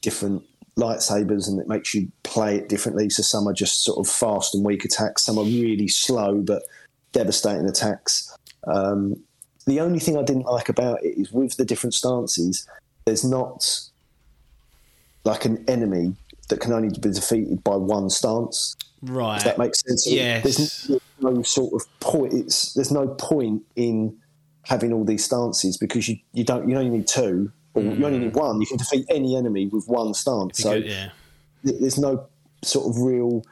different 0.01 0.43
lightsabers 0.77 1.47
and 1.47 1.59
it 1.59 1.67
makes 1.67 1.93
you 1.93 2.11
play 2.23 2.55
it 2.57 2.69
differently. 2.69 3.09
So 3.09 3.23
some 3.23 3.47
are 3.47 3.53
just 3.53 3.83
sort 3.83 3.97
of 3.99 4.11
fast 4.11 4.55
and 4.55 4.63
weak 4.63 4.85
attacks. 4.85 5.23
Some 5.23 5.37
are 5.37 5.43
really 5.43 5.87
slow 5.87 6.37
but 6.41 6.63
devastating 7.11 7.67
attacks. 7.67 8.35
Um, 8.67 9.23
the 9.65 9.79
only 9.79 9.99
thing 9.99 10.17
I 10.17 10.23
didn't 10.23 10.45
like 10.45 10.69
about 10.69 11.03
it 11.03 11.17
is 11.17 11.31
with 11.31 11.57
the 11.57 11.65
different 11.65 11.93
stances, 11.93 12.67
there's 13.05 13.23
not 13.23 13.79
like 15.23 15.45
an 15.45 15.63
enemy 15.67 16.15
that 16.49 16.59
can 16.59 16.73
only 16.73 16.89
be 16.89 17.11
defeated 17.11 17.63
by 17.63 17.75
one 17.75 18.09
stance. 18.09 18.75
right. 19.01 19.37
If 19.37 19.43
that 19.43 19.57
makes 19.57 19.81
sense. 19.81 20.07
Yes. 20.07 20.43
There's 20.43 21.01
no 21.19 21.41
sort 21.43 21.73
of 21.73 21.99
point. 21.99 22.33
It's 22.33 22.73
there's 22.73 22.91
no 22.91 23.07
point 23.07 23.63
in 23.75 24.17
having 24.63 24.93
all 24.93 25.03
these 25.03 25.25
stances 25.25 25.77
because 25.77 26.07
you, 26.07 26.17
you 26.33 26.43
don't 26.43 26.69
you 26.69 26.77
only 26.77 26.89
need 26.89 27.07
two 27.07 27.51
or 27.73 27.81
you 27.81 28.05
only 28.05 28.19
need 28.19 28.35
one. 28.35 28.59
You 28.59 28.67
can 28.67 28.77
defeat 28.77 29.05
any 29.09 29.35
enemy 29.35 29.67
with 29.67 29.87
one 29.87 30.13
stance. 30.13 30.59
So 30.59 30.73
yeah. 30.73 31.09
there's 31.63 31.97
no 31.97 32.27
sort 32.63 32.89
of 32.89 33.01
real 33.01 33.43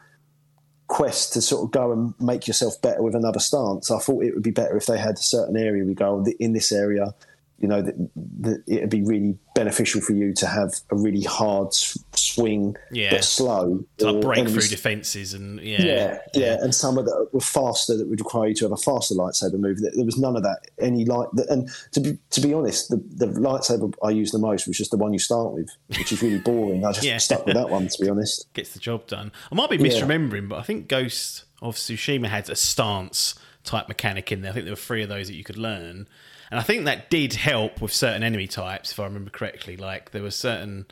quest 0.89 1.33
to 1.33 1.41
sort 1.41 1.63
of 1.63 1.71
go 1.71 1.91
and 1.91 2.13
make 2.19 2.47
yourself 2.47 2.81
better 2.81 3.01
with 3.01 3.15
another 3.15 3.39
stance. 3.39 3.89
I 3.91 3.99
thought 3.99 4.23
it 4.23 4.33
would 4.33 4.43
be 4.43 4.51
better 4.51 4.75
if 4.75 4.87
they 4.87 4.97
had 4.97 5.13
a 5.13 5.21
certain 5.21 5.55
area 5.55 5.85
we 5.85 5.93
go 5.93 6.25
in 6.39 6.53
this 6.53 6.71
area. 6.71 7.13
You 7.61 7.67
know 7.67 7.81
that, 7.81 7.95
that 8.41 8.63
it'd 8.67 8.89
be 8.89 9.01
really 9.03 9.37
beneficial 9.55 9.99
for 10.01 10.13
you 10.13 10.33
to 10.35 10.47
have 10.47 10.73
a 10.91 10.95
really 10.95 11.23
hard 11.23 11.73
swing 11.73 12.75
Yeah. 12.91 13.11
but 13.11 13.23
slow. 13.23 13.83
to 13.97 14.11
like 14.11 14.21
break 14.21 14.47
through 14.47 14.67
defenses 14.67 15.33
and 15.33 15.59
yeah, 15.59 15.81
Yeah, 15.83 16.17
yeah, 16.33 16.57
and 16.61 16.73
some 16.73 16.97
of 16.97 17.05
that 17.05 17.27
were 17.33 17.41
faster 17.41 17.97
that 17.97 18.07
would 18.07 18.19
require 18.19 18.47
you 18.49 18.55
to 18.55 18.65
have 18.65 18.71
a 18.71 18.77
faster 18.77 19.15
lightsaber 19.15 19.59
move. 19.59 19.79
There 19.81 20.05
was 20.05 20.17
none 20.17 20.35
of 20.37 20.43
that. 20.43 20.59
Any 20.79 21.03
light, 21.05 21.27
and 21.49 21.69
to 21.91 21.99
be 21.99 22.17
to 22.31 22.41
be 22.41 22.53
honest, 22.53 22.89
the, 22.89 22.97
the 23.15 23.25
lightsaber 23.27 23.93
I 24.03 24.11
used 24.11 24.33
the 24.33 24.39
most 24.39 24.67
was 24.67 24.77
just 24.77 24.91
the 24.91 24.97
one 24.97 25.11
you 25.13 25.19
start 25.19 25.51
with, 25.53 25.69
which 25.97 26.11
is 26.11 26.21
really 26.21 26.39
boring. 26.39 26.85
I 26.85 26.91
just 26.93 27.05
Yeah. 27.09 27.17
stuck 27.17 27.45
with 27.45 27.55
that 27.55 27.69
one 27.69 27.87
to 27.87 28.01
be 28.03 28.09
honest. 28.09 28.47
gets 28.53 28.73
the 28.73 28.79
job 28.79 29.07
done. 29.07 29.31
I 29.51 29.55
might 29.55 29.69
be 29.69 29.77
misremembering, 29.77 30.47
but 30.47 30.59
I 30.59 30.63
think 30.63 30.87
Ghost 30.87 31.43
of 31.61 31.75
Tsushima 31.75 32.27
had 32.27 32.49
a 32.49 32.55
stance 32.55 33.35
type 33.65 33.87
mechanic 33.89 34.31
in 34.31 34.41
there. 34.41 34.51
I 34.51 34.53
think 34.53 34.65
there 34.65 34.71
were 34.71 34.77
three 34.77 35.03
of 35.03 35.09
those 35.09 35.27
that 35.27 35.35
you 35.35 35.43
could 35.43 35.57
learn, 35.57 36.07
and 36.51 36.59
I 36.59 36.63
think 36.63 36.85
that 36.85 37.09
did 37.09 37.33
help 37.33 37.81
with 37.81 37.93
certain 37.93 38.23
enemy 38.23 38.47
types, 38.47 38.91
if 38.91 38.99
I 38.99 39.03
remember 39.03 39.29
correctly. 39.29 39.77
Like 39.77 40.11
there 40.11 40.23
were 40.23 40.31
certain 40.31 40.85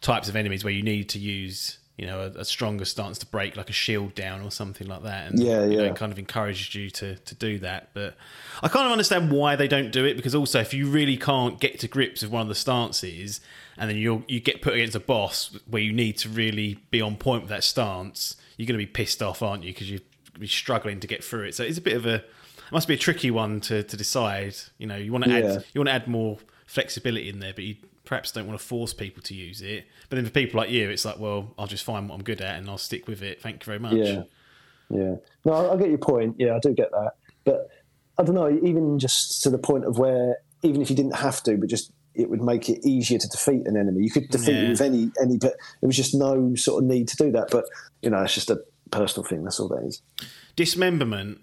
types 0.00 0.28
of 0.28 0.36
enemies 0.36 0.64
where 0.64 0.72
you 0.72 0.82
needed 0.82 1.08
to 1.10 1.18
use. 1.18 1.78
You 1.98 2.06
know, 2.06 2.22
a, 2.22 2.40
a 2.40 2.44
stronger 2.44 2.86
stance 2.86 3.18
to 3.18 3.26
break 3.26 3.54
like 3.54 3.68
a 3.68 3.72
shield 3.74 4.14
down 4.14 4.40
or 4.40 4.50
something 4.50 4.88
like 4.88 5.02
that. 5.02 5.30
And 5.30 5.38
Yeah, 5.38 5.64
you 5.64 5.76
know, 5.76 5.84
yeah. 5.84 5.90
it 5.90 5.94
kind 5.94 6.10
of 6.10 6.18
encouraged 6.18 6.74
you 6.74 6.88
to, 6.90 7.16
to 7.16 7.34
do 7.34 7.58
that. 7.58 7.90
But 7.92 8.16
I 8.62 8.68
kind 8.68 8.86
of 8.86 8.92
understand 8.92 9.30
why 9.30 9.56
they 9.56 9.68
don't 9.68 9.92
do 9.92 10.04
it 10.06 10.14
because 10.14 10.34
also 10.34 10.58
if 10.58 10.72
you 10.72 10.88
really 10.88 11.18
can't 11.18 11.60
get 11.60 11.78
to 11.80 11.88
grips 11.88 12.22
with 12.22 12.32
one 12.32 12.40
of 12.42 12.48
the 12.48 12.54
stances 12.54 13.42
and 13.76 13.90
then 13.90 13.98
you 13.98 14.24
you 14.26 14.40
get 14.40 14.62
put 14.62 14.72
against 14.72 14.96
a 14.96 15.00
boss 15.00 15.56
where 15.68 15.82
you 15.82 15.92
need 15.92 16.16
to 16.18 16.30
really 16.30 16.78
be 16.90 17.02
on 17.02 17.14
point 17.14 17.42
with 17.42 17.50
that 17.50 17.62
stance, 17.62 18.36
you're 18.56 18.66
going 18.66 18.80
to 18.80 18.84
be 18.84 18.90
pissed 18.90 19.22
off, 19.22 19.42
aren't 19.42 19.62
you? 19.62 19.72
Because 19.72 19.90
you're 19.90 20.00
be 20.38 20.46
struggling 20.46 21.00
to 21.00 21.06
get 21.06 21.22
through 21.22 21.44
it. 21.44 21.54
So 21.54 21.62
it's 21.62 21.78
a 21.78 21.82
bit 21.82 21.94
of 21.94 22.06
a 22.06 22.24
must 22.72 22.88
be 22.88 22.94
a 22.94 22.98
tricky 22.98 23.30
one 23.30 23.60
to, 23.62 23.82
to 23.82 23.96
decide. 23.96 24.54
You 24.78 24.86
know, 24.86 24.96
you 24.96 25.12
want 25.12 25.24
to 25.24 25.30
Yeah. 25.30 25.36
add 25.36 25.64
you 25.74 25.80
want 25.80 25.88
to 25.88 25.92
add 25.92 26.06
more 26.08 26.38
flexibility 26.66 27.28
in 27.28 27.38
there, 27.40 27.52
but 27.54 27.64
you 27.64 27.76
perhaps 28.04 28.32
don't 28.32 28.46
want 28.46 28.58
to 28.58 28.64
force 28.66 28.92
people 28.92 29.22
to 29.22 29.34
use 29.34 29.62
it. 29.62 29.84
But 30.08 30.16
then 30.16 30.24
for 30.24 30.30
people 30.32 30.58
like 30.58 30.70
you, 30.70 30.90
it's 30.90 31.04
like, 31.04 31.18
well, 31.18 31.54
I'll 31.58 31.66
just 31.66 31.84
find 31.84 32.08
what 32.08 32.16
I'm 32.16 32.22
good 32.24 32.40
at 32.40 32.58
and 32.58 32.68
I'll 32.68 32.78
stick 32.78 33.06
with 33.06 33.22
it. 33.22 33.40
Thank 33.40 33.62
you 33.62 33.66
very 33.66 33.78
much. 33.78 33.94
Yeah, 33.94 34.22
yeah. 34.90 35.14
No, 35.44 35.52
I, 35.52 35.74
I 35.74 35.76
get 35.76 35.88
your 35.88 35.98
point. 35.98 36.36
Yeah, 36.38 36.56
I 36.56 36.58
do 36.58 36.72
get 36.74 36.90
that, 36.90 37.12
but 37.44 37.68
I 38.18 38.22
don't 38.24 38.34
know. 38.34 38.50
Even 38.64 38.98
just 38.98 39.42
to 39.44 39.50
the 39.50 39.58
point 39.58 39.84
of 39.84 39.98
where, 39.98 40.36
even 40.62 40.82
if 40.82 40.90
you 40.90 40.96
didn't 40.96 41.16
have 41.16 41.42
to, 41.44 41.56
but 41.56 41.68
just 41.68 41.92
it 42.14 42.28
would 42.28 42.42
make 42.42 42.68
it 42.68 42.84
easier 42.86 43.18
to 43.18 43.28
defeat 43.28 43.66
an 43.66 43.74
enemy. 43.76 44.02
You 44.04 44.10
could 44.10 44.28
defeat 44.28 44.52
Yeah. 44.54 44.62
it 44.64 44.68
with 44.70 44.80
any 44.82 45.10
any, 45.20 45.38
but 45.38 45.54
there 45.80 45.86
was 45.86 45.96
just 45.96 46.14
no 46.14 46.54
sort 46.56 46.82
of 46.82 46.88
need 46.90 47.08
to 47.08 47.16
do 47.16 47.32
that. 47.32 47.48
But 47.50 47.64
you 48.02 48.10
know, 48.10 48.22
it's 48.22 48.34
just 48.34 48.50
a 48.50 48.60
personal 48.90 49.26
thing. 49.26 49.44
That's 49.44 49.58
all 49.60 49.68
that 49.68 49.82
is. 49.84 50.02
Dismemberment. 50.56 51.38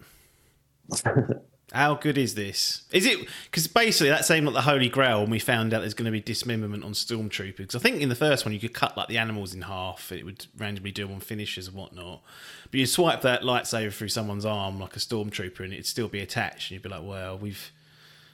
How 1.72 1.94
good 1.94 2.18
is 2.18 2.34
this? 2.34 2.84
Is 2.92 3.06
it 3.06 3.20
because 3.46 3.68
basically 3.68 4.10
that's 4.10 4.32
aimed 4.32 4.48
at 4.48 4.54
the 4.54 4.62
Holy 4.62 4.90
Grail, 4.90 5.22
and 5.22 5.30
we 5.30 5.38
found 5.38 5.72
out 5.72 5.82
there's 5.82 5.94
going 5.94 6.06
to 6.08 6.12
be 6.12 6.20
dismemberment 6.20 6.84
on 6.84 6.94
Stormtroopers. 6.94 7.58
Because 7.58 7.76
I 7.76 7.80
think 7.80 8.02
in 8.02 8.10
the 8.10 8.16
first 8.16 8.44
one 8.44 8.54
you 8.56 8.60
could 8.60 8.74
cut 8.74 8.98
like 8.98 9.08
the 9.08 9.20
animals 9.20 9.54
in 9.54 9.62
half; 9.62 10.10
and 10.10 10.20
it 10.20 10.24
would 10.24 10.48
randomly 10.58 10.92
do 10.92 11.06
them 11.06 11.16
on 11.16 11.20
finishes 11.20 11.68
and 11.68 11.78
whatnot. 11.78 12.22
But 12.72 12.80
you 12.80 12.86
swipe 12.88 13.22
that 13.22 13.44
lightsaber 13.44 13.94
through 13.94 14.08
someone's 14.10 14.46
arm 14.46 14.80
like 14.80 14.96
a 14.96 15.00
stormtrooper, 15.00 15.60
and 15.60 15.72
it'd 15.74 15.86
still 15.86 16.08
be 16.08 16.22
attached, 16.22 16.72
and 16.72 16.76
you'd 16.76 16.82
be 16.82 16.90
like, 16.90 17.04
"Well, 17.04 17.38
we've 17.38 17.72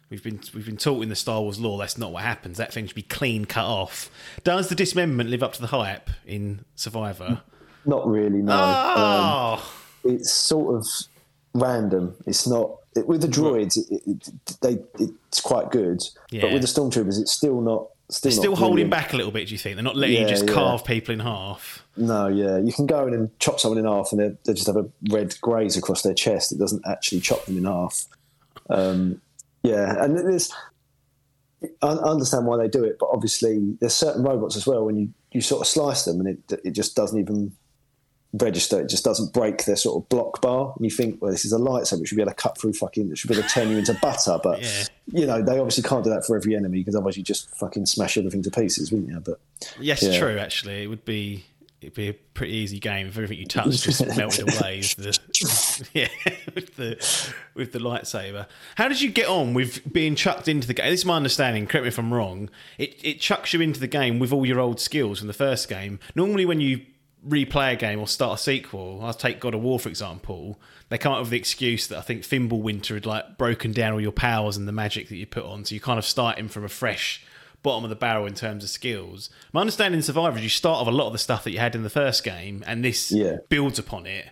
we've 0.10 0.24
been 0.24 0.40
we've 0.54 0.66
been 0.66 0.78
taught 0.78 1.04
in 1.04 1.10
the 1.10 1.16
Star 1.16 1.42
Wars 1.42 1.60
lore 1.60 1.78
that's 1.78 1.98
not 1.98 2.14
what 2.14 2.24
happens. 2.24 2.58
That 2.58 2.72
thing 2.72 2.88
should 2.88 2.96
be 2.96 3.02
clean 3.02 3.44
cut 3.44 3.66
off." 3.66 4.10
Does 4.46 4.70
the 4.70 4.76
dismemberment 4.76 5.30
live 5.30 5.44
up 5.44 5.52
to 5.54 5.62
the 5.62 5.68
hype 5.68 6.10
in 6.26 6.64
Survivor? 6.76 7.42
Not 7.86 8.08
really. 8.08 8.42
No. 8.42 8.54
Um, 8.54 8.94
Oh, 8.98 9.74
it's 10.06 10.32
sort 10.32 10.78
of 10.78 10.88
random. 11.56 12.16
It's 12.28 12.46
not 12.46 12.76
it, 12.96 13.08
with 13.08 13.22
the 13.22 13.28
droids. 13.28 13.78
It, 13.78 14.02
it, 14.06 14.30
they 14.62 14.78
it's 15.04 15.42
quite 15.42 15.72
good, 15.72 16.04
Yeah. 16.30 16.42
but 16.42 16.54
with 16.54 16.62
the 16.62 16.68
stormtroopers, 16.68 17.20
it's 17.20 17.32
still 17.32 17.62
not. 17.62 17.88
Still, 18.08 18.30
they're 18.30 18.38
not 18.38 18.42
still 18.44 18.56
holding 18.56 18.88
brilliant. 18.88 18.92
back 18.92 19.14
a 19.14 19.18
little 19.18 19.32
bit. 19.32 19.48
Do 19.48 19.54
you 19.54 19.58
think 19.58 19.76
they're 19.78 19.84
not 19.84 19.96
letting 19.96 20.18
you 20.18 20.22
Yeah, 20.22 20.28
just 20.30 20.46
yeah. 20.48 20.54
carve 20.54 20.86
people 20.86 21.12
in 21.14 21.22
half? 21.22 21.84
No, 21.98 22.28
yeah, 22.28 22.58
you 22.60 22.72
can 22.72 22.86
go 22.86 23.08
in 23.08 23.16
and 23.16 23.40
chop 23.40 23.60
someone 23.60 23.80
in 23.80 23.86
half, 23.86 24.12
and 24.12 24.22
they 24.22 24.38
they 24.44 24.54
just 24.54 24.68
have 24.68 24.78
a 24.78 24.88
red 25.10 25.36
graze 25.42 25.76
across 25.76 26.04
their 26.04 26.14
chest. 26.14 26.52
It 26.52 26.60
doesn't 26.60 26.86
actually 26.86 27.22
chop 27.22 27.46
them 27.46 27.58
in 27.58 27.64
half. 27.66 28.06
Um, 28.70 29.22
yeah, 29.64 30.04
and 30.04 30.16
there's. 30.18 30.54
I 31.82 31.88
I 31.88 32.12
understand 32.12 32.46
why 32.46 32.58
they 32.58 32.68
do 32.68 32.84
it, 32.84 32.98
but 33.00 33.10
obviously 33.12 33.76
there's 33.80 33.96
certain 33.96 34.22
robots 34.24 34.56
as 34.56 34.68
well 34.68 34.86
when 34.86 34.98
you, 34.98 35.10
you 35.32 35.42
sort 35.42 35.62
of 35.62 35.68
slice 35.68 36.06
them 36.06 36.20
and 36.20 36.30
it 36.30 36.62
it 36.64 36.72
just 36.72 36.96
doesn't 36.96 37.20
even 37.20 37.54
register. 38.40 38.82
It 38.82 38.90
just 38.90 39.04
doesn't 39.04 39.34
break 39.34 39.66
their 39.66 39.76
sort 39.76 40.02
of 40.04 40.10
block 40.10 40.42
bar. 40.42 40.74
And 40.76 40.86
you 40.86 40.92
think, 40.92 41.22
well, 41.22 41.32
this 41.32 41.46
is 41.46 41.54
a 41.54 41.58
lightsaber. 41.58 42.02
It 42.02 42.08
should 42.08 42.16
be 42.16 42.22
able 42.22 42.32
to 42.32 42.36
cut 42.36 42.58
through 42.58 42.74
fucking. 42.74 43.12
It 43.12 43.18
should 43.18 43.30
be 43.30 43.36
able 43.36 43.48
to 43.48 43.54
turn 43.54 43.70
you 43.70 43.78
into 43.78 43.94
butter. 44.02 44.40
But 44.44 44.62
Yeah. 44.62 44.84
you 45.12 45.26
know 45.26 45.42
they 45.42 45.58
obviously 45.60 45.84
can't 45.84 46.04
do 46.04 46.10
that 46.10 46.26
for 46.26 46.36
every 46.36 46.56
enemy 46.56 46.80
because 46.80 46.96
otherwise 46.96 47.18
you 47.18 47.24
just 47.24 47.50
fucking 47.58 47.86
smash 47.86 48.18
everything 48.18 48.42
to 48.44 48.52
pieces, 48.52 48.92
wouldn't 48.92 49.10
you? 49.12 49.20
But 49.20 49.40
Yes, 49.80 50.04
Yeah. 50.04 50.18
true. 50.20 50.38
Actually, 50.38 50.84
it 50.84 50.88
would 50.88 51.06
be 51.06 51.46
it'd 51.82 51.94
be 51.94 52.08
a 52.08 52.14
pretty 52.14 52.54
easy 52.54 52.80
game 52.80 53.06
if 53.06 53.16
everything 53.16 53.38
you 53.38 53.46
touch 53.46 53.82
just 53.84 54.04
melted 54.18 54.52
away 54.60 54.78
with 54.78 54.96
the 54.96 55.88
yeah 55.94 56.08
with 56.56 56.76
the 56.78 57.28
with 57.54 57.72
the 57.74 57.80
lightsaber. 57.80 58.48
How 58.76 58.88
did 58.88 59.02
you 59.02 59.10
get 59.12 59.28
on 59.28 59.54
with 59.54 59.92
being 59.94 60.16
chucked 60.16 60.48
into 60.48 60.68
the 60.68 60.74
game? 60.74 60.90
This 60.90 61.02
is 61.02 61.06
my 61.06 61.16
understanding. 61.18 61.68
Correct 61.68 61.84
me 61.84 61.90
if 61.90 62.00
I'm 62.00 62.12
wrong. 62.14 62.50
It 62.80 62.96
it 63.04 63.20
chucks 63.20 63.54
you 63.54 63.62
into 63.62 63.80
the 63.80 63.88
game 63.88 64.18
with 64.20 64.34
all 64.34 64.46
your 64.46 64.60
old 64.60 64.80
skills 64.80 65.20
from 65.20 65.28
the 65.28 65.34
first 65.34 65.70
game. 65.70 66.00
Normally, 66.16 66.46
when 66.46 66.60
you 66.60 66.82
replay 67.28 67.74
a 67.74 67.76
game 67.76 68.00
or 68.00 68.08
start 68.08 68.40
a 68.40 68.42
sequel, 68.44 69.00
I'll 69.04 69.14
take 69.14 69.40
God 69.40 69.54
of 69.56 69.62
War 69.62 69.80
for 69.80 69.90
example. 69.90 70.60
They 70.90 70.98
come 70.98 71.14
up 71.14 71.20
with 71.22 71.30
the 71.32 71.38
excuse 71.38 71.88
that 71.88 71.98
I 71.98 72.02
think 72.02 72.22
Fimbulwinter 72.24 72.94
had 72.94 73.06
like 73.06 73.38
broken 73.38 73.72
down 73.72 73.94
all 73.94 74.02
your 74.02 74.12
powers 74.12 74.56
and 74.58 74.68
the 74.68 74.72
magic 74.72 75.10
that 75.10 75.16
you 75.16 75.26
put 75.26 75.44
on, 75.44 75.66
so 75.66 75.74
you 75.74 75.82
kind 75.82 75.98
of 75.98 76.06
starting 76.06 76.48
from 76.48 76.64
a 76.64 76.70
fresh 76.70 77.24
bottom 77.64 77.84
of 77.84 77.90
the 77.90 77.96
barrel 77.96 78.28
in 78.28 78.36
terms 78.36 78.64
of 78.64 78.70
skills. 78.70 79.32
My 79.52 79.62
understanding 79.62 79.98
in 79.98 80.04
Survivor 80.04 80.38
is 80.38 80.44
you 80.44 80.50
start 80.50 80.80
off 80.82 80.88
a 80.88 80.92
lot 80.92 81.08
of 81.08 81.14
the 81.14 81.18
stuff 81.20 81.44
that 81.44 81.52
you 81.52 81.58
had 81.58 81.74
in 81.74 81.82
the 81.82 81.90
first 81.90 82.24
game, 82.24 82.64
and 82.68 82.86
this 82.86 83.12
Yeah. 83.12 83.38
builds 83.50 83.80
upon 83.80 84.06
it. 84.06 84.28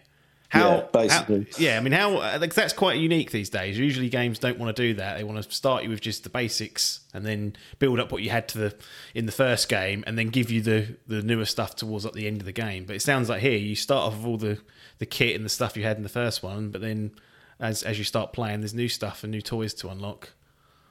How, 0.54 0.76
Yeah, 0.76 0.82
basically. 0.94 1.48
how- 1.52 1.58
yeah, 1.58 1.78
I 1.78 1.80
mean, 1.80 1.94
how 1.94 2.18
uh, 2.18 2.38
like, 2.40 2.54
that's 2.54 2.74
quite 2.74 3.00
unique 3.00 3.32
these 3.32 3.50
days. 3.50 3.76
Usually, 3.76 4.08
games 4.08 4.38
don't 4.38 4.60
want 4.60 4.76
to 4.76 4.80
do 4.84 4.94
that. 4.94 5.18
They 5.18 5.24
want 5.24 5.42
to 5.44 5.52
start 5.52 5.84
you 5.84 5.90
with 5.90 6.00
just 6.00 6.24
the 6.24 6.30
basics 6.30 7.00
and 7.12 7.26
then 7.26 7.56
build 7.80 8.00
up 8.00 8.12
what 8.12 8.22
you 8.22 8.30
had 8.30 8.48
to 8.50 8.58
the 8.60 8.76
in 9.16 9.26
the 9.26 9.32
first 9.32 9.68
game, 9.68 10.04
and 10.06 10.16
then 10.16 10.28
give 10.30 10.52
you 10.52 10.62
the 10.62 10.96
the 11.08 11.24
newer 11.24 11.46
stuff 11.46 11.76
towards 11.76 12.06
like 12.06 12.14
the 12.14 12.28
end 12.28 12.40
of 12.40 12.46
the 12.46 12.52
game. 12.52 12.86
But 12.86 12.96
it 12.96 13.02
sounds 13.02 13.30
like 13.30 13.42
here 13.42 13.58
you 13.58 13.76
start 13.76 14.14
off 14.14 14.18
with 14.20 14.28
all 14.28 14.38
the 14.38 14.60
the 15.00 15.08
kit 15.08 15.36
and 15.36 15.44
the 15.44 15.50
stuff 15.50 15.76
you 15.76 15.82
had 15.84 15.98
in 15.98 16.04
the 16.04 16.10
first 16.10 16.44
one, 16.44 16.70
but 16.70 16.82
then 16.82 17.12
as 17.60 17.82
as 17.82 17.98
you 17.98 18.04
start 18.04 18.32
playing, 18.32 18.60
there's 18.62 18.76
new 18.76 18.88
stuff 18.90 19.24
and 19.24 19.32
new 19.32 19.42
toys 19.42 19.74
to 19.74 19.90
unlock. 19.90 20.34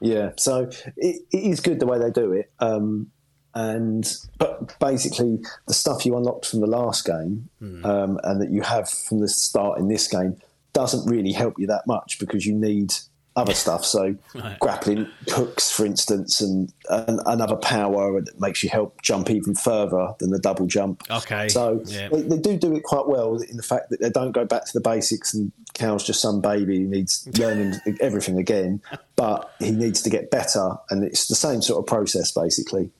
Yeah, 0.01 0.31
so 0.37 0.69
it, 0.97 1.21
it 1.31 1.37
is 1.37 1.61
good 1.61 1.79
the 1.79 1.85
way 1.87 1.99
they 1.99 2.11
do 2.11 2.33
it. 2.33 2.51
Um, 2.59 3.11
and 3.55 4.11
but 4.39 4.77
basically, 4.79 5.39
the 5.67 5.73
stuff 5.73 6.05
you 6.05 6.17
unlocked 6.17 6.45
from 6.45 6.61
the 6.61 6.67
last 6.67 7.05
game 7.05 7.49
um, 7.83 8.19
and 8.23 8.41
that 8.41 8.49
you 8.49 8.61
have 8.61 8.89
from 8.89 9.19
the 9.19 9.27
start 9.27 9.79
in 9.79 9.87
this 9.87 10.07
game 10.07 10.37
doesn't 10.73 11.07
really 11.09 11.31
help 11.31 11.59
you 11.59 11.67
that 11.67 11.85
much 11.85 12.17
because 12.19 12.45
you 12.45 12.55
need 12.55 12.93
other 13.35 13.53
stuff. 13.53 13.85
So 13.85 14.15
Right. 14.35 14.59
grappling 14.59 15.07
hooks, 15.29 15.71
for 15.71 15.85
instance, 15.85 16.41
and, 16.41 16.71
and 16.89 17.19
another 17.27 17.55
power 17.55 18.19
that 18.21 18.39
makes 18.39 18.63
you 18.63 18.69
help 18.69 19.01
jump 19.03 19.29
even 19.29 19.53
further 19.55 20.13
than 20.19 20.31
the 20.31 20.39
double 20.39 20.65
jump. 20.65 21.03
Okay, 21.09 21.49
So 21.49 21.81
yeah. 21.85 22.09
they, 22.09 22.21
they 22.23 22.37
do 22.37 22.57
do 22.57 22.75
it 22.75 22.83
quite 22.83 23.07
well 23.07 23.35
in 23.37 23.57
the 23.57 23.63
fact 23.63 23.89
that 23.91 24.01
they 24.01 24.09
don't 24.09 24.31
go 24.31 24.45
back 24.45 24.65
to 24.65 24.71
the 24.73 24.81
basics 24.81 25.33
and 25.33 25.51
Cal's 25.75 26.03
just 26.03 26.21
some 26.21 26.41
baby 26.41 26.79
who 26.79 26.87
needs 26.87 27.27
learning 27.39 27.75
everything 27.99 28.37
again, 28.39 28.81
but 29.15 29.51
he 29.59 29.71
needs 29.71 30.01
to 30.03 30.09
get 30.09 30.29
better, 30.31 30.71
and 30.89 31.03
it's 31.03 31.27
the 31.27 31.35
same 31.35 31.61
sort 31.61 31.79
of 31.79 31.85
process 31.87 32.31
basically. 32.31 32.91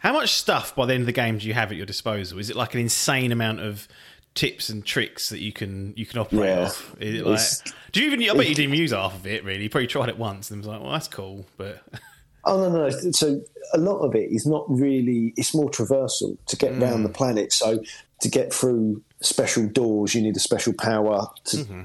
How 0.00 0.12
much 0.12 0.34
stuff 0.34 0.74
by 0.74 0.86
the 0.86 0.94
end 0.94 1.02
of 1.02 1.06
the 1.06 1.12
game 1.12 1.38
do 1.38 1.46
you 1.46 1.54
have 1.54 1.70
at 1.70 1.76
your 1.76 1.86
disposal? 1.86 2.38
Is 2.38 2.50
it 2.50 2.56
like 2.56 2.74
an 2.74 2.80
insane 2.80 3.32
amount 3.32 3.60
of 3.60 3.86
tips 4.34 4.68
and 4.68 4.84
tricks 4.84 5.28
that 5.28 5.40
you 5.40 5.52
can 5.52 5.92
you 5.96 6.06
can 6.06 6.18
operate 6.18 6.48
Yeah. 6.48 6.64
off? 6.64 6.94
Like, 7.00 7.74
do 7.92 8.00
you 8.00 8.06
even? 8.06 8.22
I 8.28 8.34
bet 8.34 8.48
you 8.48 8.54
didn't 8.54 8.74
use 8.74 8.92
half 8.92 9.14
of 9.14 9.26
it. 9.26 9.44
Really, 9.44 9.62
you 9.62 9.70
probably 9.70 9.86
tried 9.86 10.08
it 10.08 10.18
once 10.18 10.50
and 10.50 10.60
was 10.60 10.66
like, 10.66 10.80
"Well, 10.80 10.92
that's 10.92 11.08
cool," 11.08 11.46
but 11.56 11.82
Oh 12.44 12.56
no, 12.56 12.70
no. 12.70 12.88
no. 12.88 13.10
So 13.12 13.42
a 13.74 13.78
lot 13.78 13.98
of 13.98 14.14
it 14.14 14.30
is 14.30 14.46
not 14.46 14.64
really. 14.68 15.34
It's 15.36 15.54
more 15.54 15.70
traversal 15.70 16.38
to 16.46 16.56
get 16.56 16.72
around 16.72 17.00
mm. 17.00 17.02
the 17.04 17.10
planet. 17.10 17.52
So 17.52 17.82
to 18.20 18.28
get 18.28 18.52
through 18.52 19.02
special 19.20 19.66
doors, 19.66 20.14
you 20.14 20.22
need 20.22 20.36
a 20.36 20.40
special 20.40 20.72
power. 20.72 21.26
To 21.46 21.56
mm-hmm. 21.56 21.82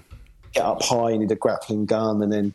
get 0.53 0.63
up 0.63 0.81
high, 0.81 1.11
you 1.11 1.19
need 1.19 1.31
a 1.31 1.35
grappling 1.35 1.85
gun, 1.85 2.21
and 2.21 2.31
then 2.31 2.53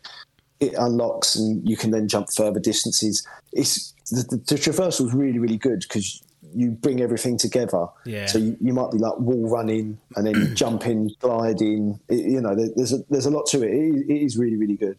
it 0.59 0.73
unlocks, 0.77 1.35
and 1.35 1.67
you 1.67 1.77
can 1.77 1.91
then 1.91 2.07
jump 2.07 2.31
further 2.33 2.59
distances. 2.59 3.25
It's 3.53 3.93
the, 4.11 4.23
the, 4.29 4.37
the 4.37 4.55
traversal 4.55 5.07
is 5.07 5.13
really, 5.13 5.39
really 5.39 5.57
good 5.57 5.81
because 5.81 6.21
you 6.53 6.71
bring 6.71 7.01
everything 7.01 7.37
together. 7.37 7.87
Yeah. 8.05 8.25
So 8.25 8.37
you, 8.37 8.57
you 8.59 8.73
might 8.73 8.91
be 8.91 8.97
like 8.97 9.17
wall 9.19 9.49
running 9.49 9.97
and 10.15 10.27
then 10.27 10.55
jumping, 10.55 11.11
gliding. 11.19 11.99
It, 12.09 12.29
you 12.29 12.41
know, 12.41 12.55
there, 12.55 12.69
there's 12.75 12.93
a 12.93 12.97
there's 13.09 13.25
a 13.25 13.31
lot 13.31 13.45
to 13.47 13.63
it. 13.63 13.71
It 13.73 13.95
is, 13.95 14.01
it 14.01 14.13
is 14.13 14.37
really, 14.37 14.57
really 14.57 14.75
good. 14.75 14.97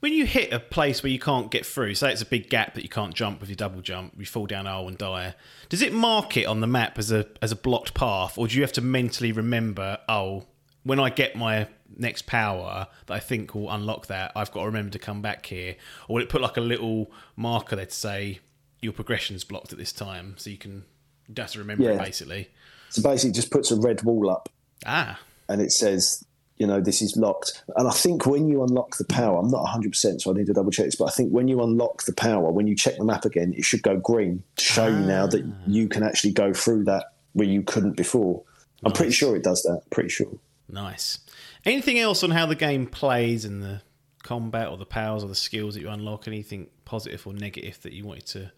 when 0.00 0.12
you 0.12 0.26
hit 0.26 0.52
a 0.52 0.60
place 0.60 1.02
where 1.02 1.12
you 1.12 1.18
can't 1.18 1.50
get 1.50 1.66
through, 1.66 1.94
say 1.94 2.12
it's 2.12 2.22
a 2.22 2.26
big 2.26 2.48
gap 2.48 2.74
that 2.74 2.82
you 2.82 2.88
can't 2.88 3.14
jump 3.14 3.40
with 3.40 3.48
your 3.48 3.56
double 3.56 3.80
jump, 3.80 4.14
you 4.18 4.26
fall 4.26 4.46
down 4.46 4.66
a 4.66 4.72
hole 4.72 4.88
and 4.88 4.98
die. 4.98 5.34
Does 5.68 5.82
it 5.82 5.92
mark 5.92 6.36
it 6.36 6.46
on 6.46 6.60
the 6.60 6.66
map 6.66 6.98
as 6.98 7.12
a 7.12 7.26
as 7.42 7.52
a 7.52 7.56
blocked 7.56 7.94
path, 7.94 8.38
or 8.38 8.48
do 8.48 8.56
you 8.56 8.62
have 8.62 8.72
to 8.72 8.80
mentally 8.80 9.32
remember? 9.32 9.98
Oh, 10.08 10.44
when 10.84 11.00
I 11.00 11.10
get 11.10 11.36
my 11.36 11.68
next 11.96 12.26
power 12.26 12.88
that 13.06 13.14
I 13.14 13.20
think 13.20 13.54
will 13.54 13.70
unlock 13.70 14.06
that, 14.06 14.32
I've 14.34 14.50
got 14.50 14.60
to 14.60 14.66
remember 14.66 14.90
to 14.92 14.98
come 14.98 15.22
back 15.22 15.46
here, 15.46 15.76
or 16.08 16.14
will 16.16 16.22
it 16.22 16.28
put 16.28 16.40
like 16.40 16.56
a 16.56 16.62
little 16.62 17.10
marker 17.36 17.76
there 17.76 17.86
to 17.86 17.92
say 17.92 18.40
your 18.84 18.92
progression's 18.92 19.42
blocked 19.42 19.72
at 19.72 19.78
this 19.78 19.92
time, 19.92 20.34
so 20.36 20.50
you 20.50 20.58
can 20.58 20.84
You 21.26 21.34
have 21.38 21.50
to 21.52 21.58
remember 21.58 21.90
it 21.90 21.98
basically. 21.98 22.50
So 22.90 23.02
basically, 23.02 23.30
it 23.30 23.34
just 23.34 23.50
puts 23.50 23.70
a 23.72 23.76
red 23.76 24.02
wall 24.02 24.30
up 24.30 24.48
Ah, 24.86 25.18
and 25.48 25.60
it 25.60 25.72
says, 25.72 26.24
you 26.58 26.66
know, 26.66 26.80
this 26.80 27.02
is 27.02 27.16
locked. 27.16 27.64
And 27.76 27.88
I 27.88 27.90
think 27.90 28.26
when 28.26 28.48
you 28.48 28.62
unlock 28.62 28.96
the 28.96 29.04
power, 29.04 29.38
I'm 29.38 29.48
not 29.48 29.64
100%, 29.66 30.20
so 30.20 30.30
I 30.30 30.34
need 30.34 30.46
to 30.46 30.52
double 30.52 30.70
check 30.70 30.86
this, 30.86 30.94
but 30.94 31.06
I 31.06 31.10
think 31.10 31.30
when 31.30 31.48
you 31.48 31.62
unlock 31.62 32.04
the 32.04 32.12
power, 32.12 32.50
when 32.52 32.66
you 32.66 32.76
check 32.76 32.96
the 32.98 33.04
map 33.04 33.24
again, 33.24 33.54
it 33.56 33.64
should 33.64 33.82
go 33.82 33.96
green 33.96 34.42
to 34.56 34.64
show 34.64 34.86
you 34.86 35.00
now 35.00 35.26
that 35.26 35.44
you 35.66 35.88
can 35.88 36.02
actually 36.02 36.32
go 36.32 36.52
through 36.52 36.84
that 36.84 37.06
where 37.32 37.48
you 37.48 37.62
couldn't 37.62 37.96
before. 37.96 38.42
I'm 38.84 38.92
pretty 38.92 39.12
sure 39.12 39.34
it 39.34 39.42
does 39.42 39.62
that. 39.62 39.82
Pretty 39.90 40.10
sure. 40.10 40.38
nice. 40.68 41.18
Anything 41.64 41.98
else 41.98 42.22
on 42.22 42.30
how 42.30 42.44
the 42.44 42.54
game 42.54 42.86
plays 42.86 43.46
and 43.46 43.62
the 43.62 43.80
combat 44.22 44.68
or 44.68 44.76
the 44.76 44.84
powers 44.84 45.24
or 45.24 45.28
the 45.28 45.34
skills 45.34 45.74
that 45.74 45.80
you 45.80 45.88
unlock? 45.88 46.28
Anything 46.28 46.68
positive 46.84 47.26
or 47.26 47.32
negative 47.32 47.80
that 47.82 47.94
you 47.94 48.04
wanted 48.04 48.26
to 48.26 48.52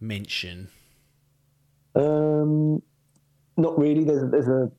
mention? 0.00 0.68
Um, 1.94 2.82
not 3.56 3.78
really. 3.78 4.04
There's 4.04 4.30
there's 4.30 4.48
a 4.48 4.70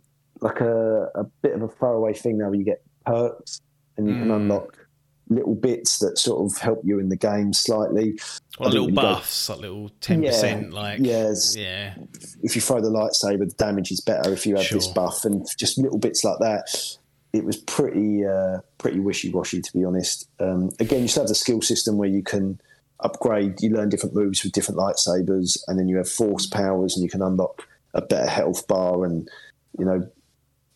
like 0.42 0.62
a, 0.62 1.10
a 1.16 1.24
bit 1.42 1.54
of 1.54 1.62
a 1.62 1.68
throwaway 1.68 2.14
thing 2.14 2.38
now 2.38 2.46
where 2.46 2.56
you 2.56 2.64
get 2.64 2.82
perks 3.06 3.62
and 3.98 4.08
you 4.08 4.14
can 4.16 4.32
unlock 4.32 4.88
little 5.30 5.56
bits 5.56 6.00
that 6.00 6.18
sort 6.18 6.44
of 6.44 6.58
help 6.60 6.82
you 6.84 7.00
in 7.00 7.10
the 7.10 7.16
game 7.16 7.54
slightly. 7.54 8.20
Well, 8.60 8.70
little 8.70 8.88
didn't 8.88 8.96
go- 8.96 9.02
buffs, 9.02 9.50
like 9.50 9.60
little 9.60 9.90
ten 10.02 10.24
percent, 10.24 10.74
like 10.74 11.00
yes. 11.02 11.56
yeah. 11.56 11.96
if 12.42 12.56
you 12.56 12.62
throw 12.62 12.82
the 12.82 12.90
lightsaber, 12.90 13.48
the 13.48 13.56
damage 13.58 13.92
is 13.92 14.02
better 14.02 14.34
if 14.34 14.46
you 14.46 14.56
have 14.56 14.70
this 14.70 14.88
buff, 14.88 15.26
and 15.26 15.46
just 15.58 15.78
little 15.78 16.00
bits 16.00 16.24
like 16.24 16.40
that. 16.40 16.98
It 17.32 17.46
was 17.46 17.58
pretty 17.58 18.26
uh, 18.26 18.60
pretty 18.80 19.00
wishy 19.00 19.30
washy, 19.30 19.62
to 19.62 19.74
be 19.74 19.86
honest. 19.86 20.28
Um, 20.40 20.72
again, 20.80 21.04
you 21.04 21.08
still 21.08 21.24
have 21.24 21.30
the 21.30 21.36
skill 21.36 21.62
system 21.62 21.98
where 21.98 22.10
you 22.10 22.24
can 22.24 22.60
upgrade. 23.00 23.62
You 23.62 23.72
learn 23.72 23.90
different 23.90 24.16
moves 24.16 24.44
with 24.44 24.54
different 24.54 24.80
lightsabers, 24.80 25.58
and 25.68 25.80
then 25.80 25.88
you 25.88 25.98
have 25.98 26.10
force 26.10 26.46
powers, 26.46 26.96
and 26.96 27.04
you 27.04 27.10
can 27.10 27.22
unlock 27.22 27.68
a 27.94 28.02
better 28.02 28.30
health 28.30 28.68
bar. 28.68 29.06
And 29.06 29.30
you 29.78 29.86
know, 29.86 30.10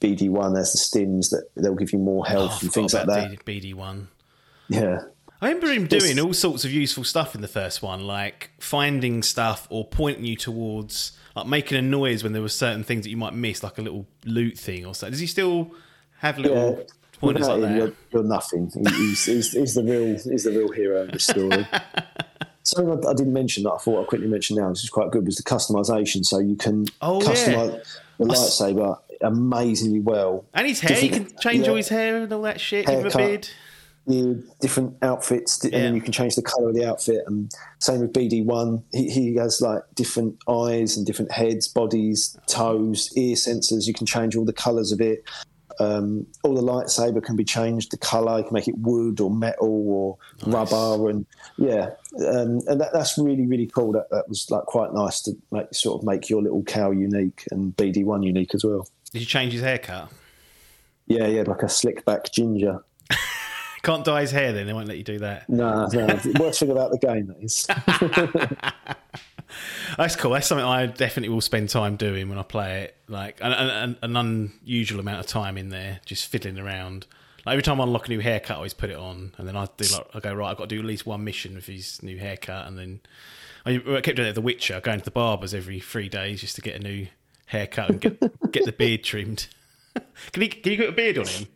BD 0.01 0.29
one 0.29 0.55
has 0.55 0.73
the 0.73 0.79
stims 0.79 1.29
that 1.29 1.47
they'll 1.55 1.75
give 1.75 1.93
you 1.93 1.99
more 1.99 2.25
health 2.25 2.55
Oh, 2.55 2.59
and 2.61 2.73
things 2.73 2.93
like 2.93 3.07
that. 3.07 3.45
BD 3.45 3.73
one. 3.73 4.09
Yeah, 4.69 5.01
I 5.43 5.47
remember 5.49 5.67
him 5.73 5.87
doing 5.87 6.17
all 6.21 6.33
sorts 6.33 6.63
of 6.63 6.71
useful 6.71 7.03
stuff 7.03 7.35
in 7.35 7.41
the 7.41 7.49
first 7.49 7.81
one, 7.81 8.07
like 8.07 8.51
finding 8.59 9.21
stuff 9.21 9.67
or 9.69 9.85
pointing 9.85 10.23
you 10.23 10.37
towards, 10.37 11.11
like 11.35 11.47
making 11.47 11.77
a 11.77 11.81
noise 11.81 12.23
when 12.23 12.31
there 12.31 12.41
were 12.41 12.47
certain 12.47 12.83
things 12.83 13.03
that 13.03 13.09
you 13.09 13.17
might 13.17 13.33
miss, 13.33 13.61
like 13.61 13.77
a 13.77 13.81
little 13.81 14.07
loot 14.23 14.57
thing 14.57 14.85
or 14.85 14.95
something. 14.95 15.11
Does 15.11 15.19
he 15.19 15.27
still 15.27 15.71
have 16.19 16.37
little 16.37 16.77
yeah. 16.77 16.83
Without 17.19 17.41
like 17.41 17.55
him, 17.55 17.61
that? 17.61 17.77
you're, 17.77 17.93
you're 18.11 18.23
nothing. 18.23 18.71
He's, 18.73 19.25
he's, 19.25 19.51
he's 19.51 19.75
the 19.75 19.83
real 19.83 20.05
he's 20.05 20.43
the 20.43 20.51
real 20.51 20.71
hero 20.71 21.03
of 21.03 21.11
the 21.11 21.19
story. 21.19 21.67
Something 22.75 23.05
I, 23.05 23.09
I 23.09 23.13
didn't 23.13 23.33
mention 23.33 23.63
that 23.63 23.71
I 23.73 23.77
thought 23.77 24.01
I'd 24.01 24.07
quickly 24.07 24.27
mention 24.27 24.57
now, 24.57 24.69
which 24.69 24.83
is 24.83 24.89
quite 24.89 25.11
good, 25.11 25.25
was 25.25 25.35
the 25.37 25.43
customization. 25.43 26.25
So 26.25 26.39
you 26.39 26.55
can 26.55 26.85
Oh, 27.01 27.21
yeah. 27.21 27.29
customize 27.29 27.97
the 28.19 28.25
lightsaber 28.25 28.99
amazingly 29.21 29.99
well. 29.99 30.45
And 30.53 30.67
his 30.67 30.79
hair, 30.79 30.99
you 31.03 31.09
can 31.09 31.27
change 31.39 31.67
all 31.67 31.75
his 31.75 31.89
hair 31.89 32.17
and 32.17 32.31
all 32.31 32.41
that 32.43 32.59
shit. 32.59 32.85
Give 32.85 32.99
him 32.99 33.07
a 33.07 33.09
Haircut. 33.11 33.17
beard. 33.19 33.49
The 34.05 34.43
different 34.59 34.97
outfits, 35.01 35.63
and 35.63 35.71
Yeah. 35.71 35.79
then 35.83 35.95
you 35.95 36.01
can 36.01 36.11
change 36.11 36.35
the 36.35 36.41
color 36.41 36.67
of 36.69 36.75
the 36.75 36.85
outfit. 36.85 37.23
And 37.25 37.49
same 37.79 38.01
with 38.01 38.11
BD 38.11 38.43
one, 38.43 38.83
he, 38.91 39.09
he 39.09 39.35
has 39.35 39.61
like 39.61 39.81
different 39.95 40.35
eyes 40.49 40.97
and 40.97 41.05
different 41.05 41.31
heads, 41.31 41.69
bodies, 41.69 42.37
toes, 42.45 43.09
ear 43.15 43.35
sensors. 43.35 43.87
You 43.87 43.93
can 43.93 44.05
change 44.05 44.35
all 44.35 44.43
the 44.43 44.51
colors 44.51 44.91
of 44.91 44.99
it. 44.99 45.23
Um, 45.79 46.27
all 46.43 46.55
the 46.55 46.61
lightsaber 46.61 47.23
can 47.23 47.35
be 47.35 47.43
changed. 47.43 47.91
The 47.91 47.97
color 47.97 48.37
you 48.37 48.43
can 48.43 48.53
make 48.53 48.67
it 48.67 48.77
wood 48.77 49.19
or 49.19 49.31
metal 49.31 49.67
or 49.87 50.17
rubber, 50.45 51.09
and 51.09 51.25
yeah, 51.57 51.91
um, 52.27 52.61
and 52.67 52.81
that, 52.81 52.91
that's 52.93 53.17
really 53.17 53.45
really 53.45 53.67
cool. 53.67 53.91
That 53.91 54.09
that 54.11 54.27
was 54.29 54.49
like 54.49 54.63
quite 54.63 54.93
nice 54.93 55.21
to 55.23 55.33
make 55.51 55.73
sort 55.73 56.01
of 56.01 56.05
make 56.05 56.29
your 56.29 56.41
little 56.41 56.63
Cal 56.63 56.93
unique 56.93 57.45
and 57.51 57.75
BD 57.75 58.03
one 58.03 58.23
unique 58.23 58.53
as 58.55 58.63
well. 58.63 58.87
Did 59.11 59.19
you 59.19 59.25
change 59.25 59.53
his 59.53 59.61
haircut? 59.61 60.11
Yeah, 61.07 61.27
yeah, 61.27 61.43
like 61.43 61.63
a 61.63 61.69
slick 61.69 62.05
back 62.05 62.31
ginger. 62.31 62.83
Can't 63.83 64.05
dye 64.05 64.21
his 64.21 64.31
hair 64.31 64.53
then, 64.53 64.65
they 64.65 64.71
won't 64.71 64.87
let 64.87 64.97
you 64.97 65.03
do 65.03 65.19
that. 65.19 65.49
No, 65.49 65.87
no, 65.87 66.19
worst 66.39 66.61
thing 66.61 66.71
about 66.71 66.91
the 66.91 66.97
game 66.99 67.27
that 67.27 67.43
is. 67.43 67.67
That's 69.97 70.15
cool. 70.15 70.31
That's 70.31 70.47
something 70.47 70.65
I 70.65 70.85
definitely 70.85 71.29
will 71.29 71.41
spend 71.41 71.69
time 71.69 71.95
doing 71.95 72.29
when 72.29 72.37
I 72.37 72.43
play 72.43 72.83
it. 72.83 72.97
Like 73.07 73.39
an, 73.41 73.51
an, 73.51 73.97
an 74.01 74.15
unusual 74.15 74.99
amount 74.99 75.19
of 75.19 75.27
time 75.27 75.57
in 75.57 75.69
there, 75.69 75.99
just 76.05 76.27
fiddling 76.27 76.59
around. 76.59 77.05
Like 77.45 77.53
every 77.53 77.63
time 77.63 77.81
I 77.81 77.83
unlock 77.83 78.07
a 78.07 78.09
new 78.09 78.19
haircut, 78.19 78.51
I 78.51 78.55
always 78.55 78.73
put 78.73 78.89
it 78.89 78.95
on, 78.95 79.33
and 79.37 79.47
then 79.47 79.55
I 79.57 79.67
do 79.77 79.85
like 79.93 80.07
I 80.15 80.19
go 80.19 80.33
right. 80.33 80.51
I've 80.51 80.57
got 80.57 80.69
to 80.69 80.75
do 80.75 80.79
at 80.79 80.85
least 80.85 81.05
one 81.05 81.23
mission 81.23 81.55
with 81.55 81.65
his 81.65 82.01
new 82.01 82.17
haircut, 82.17 82.67
and 82.67 82.77
then 82.77 83.01
I, 83.65 83.77
kept 84.01 84.15
doing 84.15 84.27
it 84.27 84.29
at 84.29 84.35
The 84.35 84.41
Witcher, 84.41 84.79
going 84.81 84.99
to 84.99 85.05
the 85.05 85.11
barbers 85.11 85.53
every 85.53 85.79
three 85.79 86.09
days 86.09 86.41
just 86.41 86.55
to 86.55 86.61
get 86.61 86.75
a 86.75 86.79
new 86.79 87.07
haircut 87.47 87.89
and 87.89 88.01
get 88.01 88.19
get 88.51 88.65
the 88.65 88.71
beard 88.71 89.03
trimmed. 89.03 89.47
can 90.31 90.41
he 90.41 90.47
can 90.47 90.71
you 90.71 90.77
get 90.77 90.89
a 90.89 90.93
beard 90.93 91.17
on 91.17 91.27
him? 91.27 91.47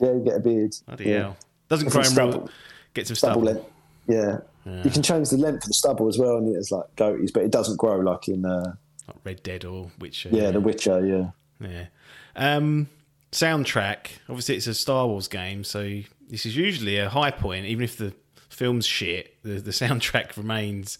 Yeah, 0.00 0.12
you 0.12 0.20
get 0.24 0.36
a 0.36 0.40
beard. 0.40 0.76
Bloody 0.86 1.04
yeah. 1.04 1.18
hell! 1.18 1.36
Doesn't 1.68 1.90
grow 1.90 2.02
him 2.02 2.14
real. 2.14 2.48
Get 2.94 3.06
some 3.06 3.16
Stubble 3.16 3.42
stubble. 3.42 3.70
length. 4.06 4.44
Yeah. 4.66 4.82
You 4.84 4.90
can 4.90 5.02
change 5.02 5.28
the 5.30 5.36
length 5.36 5.64
of 5.64 5.68
the 5.68 5.74
stubble 5.74 6.08
as 6.08 6.18
well, 6.18 6.36
and 6.38 6.54
it's 6.56 6.70
like 6.70 6.86
goatees, 6.96 7.32
but 7.32 7.42
it 7.42 7.50
doesn't 7.50 7.76
grow 7.76 7.98
like 8.00 8.28
in 8.28 8.44
uh, 8.46 8.74
Like 9.08 9.16
Red 9.24 9.42
Dead 9.42 9.64
or 9.64 9.90
Witcher. 9.98 10.30
yeah, 10.32 10.50
The 10.50 10.60
Witcher. 10.60 11.04
Yeah, 11.06 11.30
Yeah. 11.68 11.86
Um, 12.36 12.88
soundtrack. 13.32 14.06
Obviously, 14.28 14.56
it's 14.56 14.66
a 14.66 14.74
Star 14.74 15.06
Wars 15.06 15.28
game, 15.28 15.64
so 15.64 16.00
this 16.28 16.46
is 16.46 16.56
usually 16.56 16.98
a 16.98 17.08
high 17.10 17.30
point. 17.30 17.66
Even 17.66 17.84
if 17.84 17.96
the 17.98 18.14
film's 18.48 18.86
shit, 18.86 19.36
the, 19.42 19.60
the 19.60 19.70
soundtrack 19.82 20.36
remains 20.36 20.98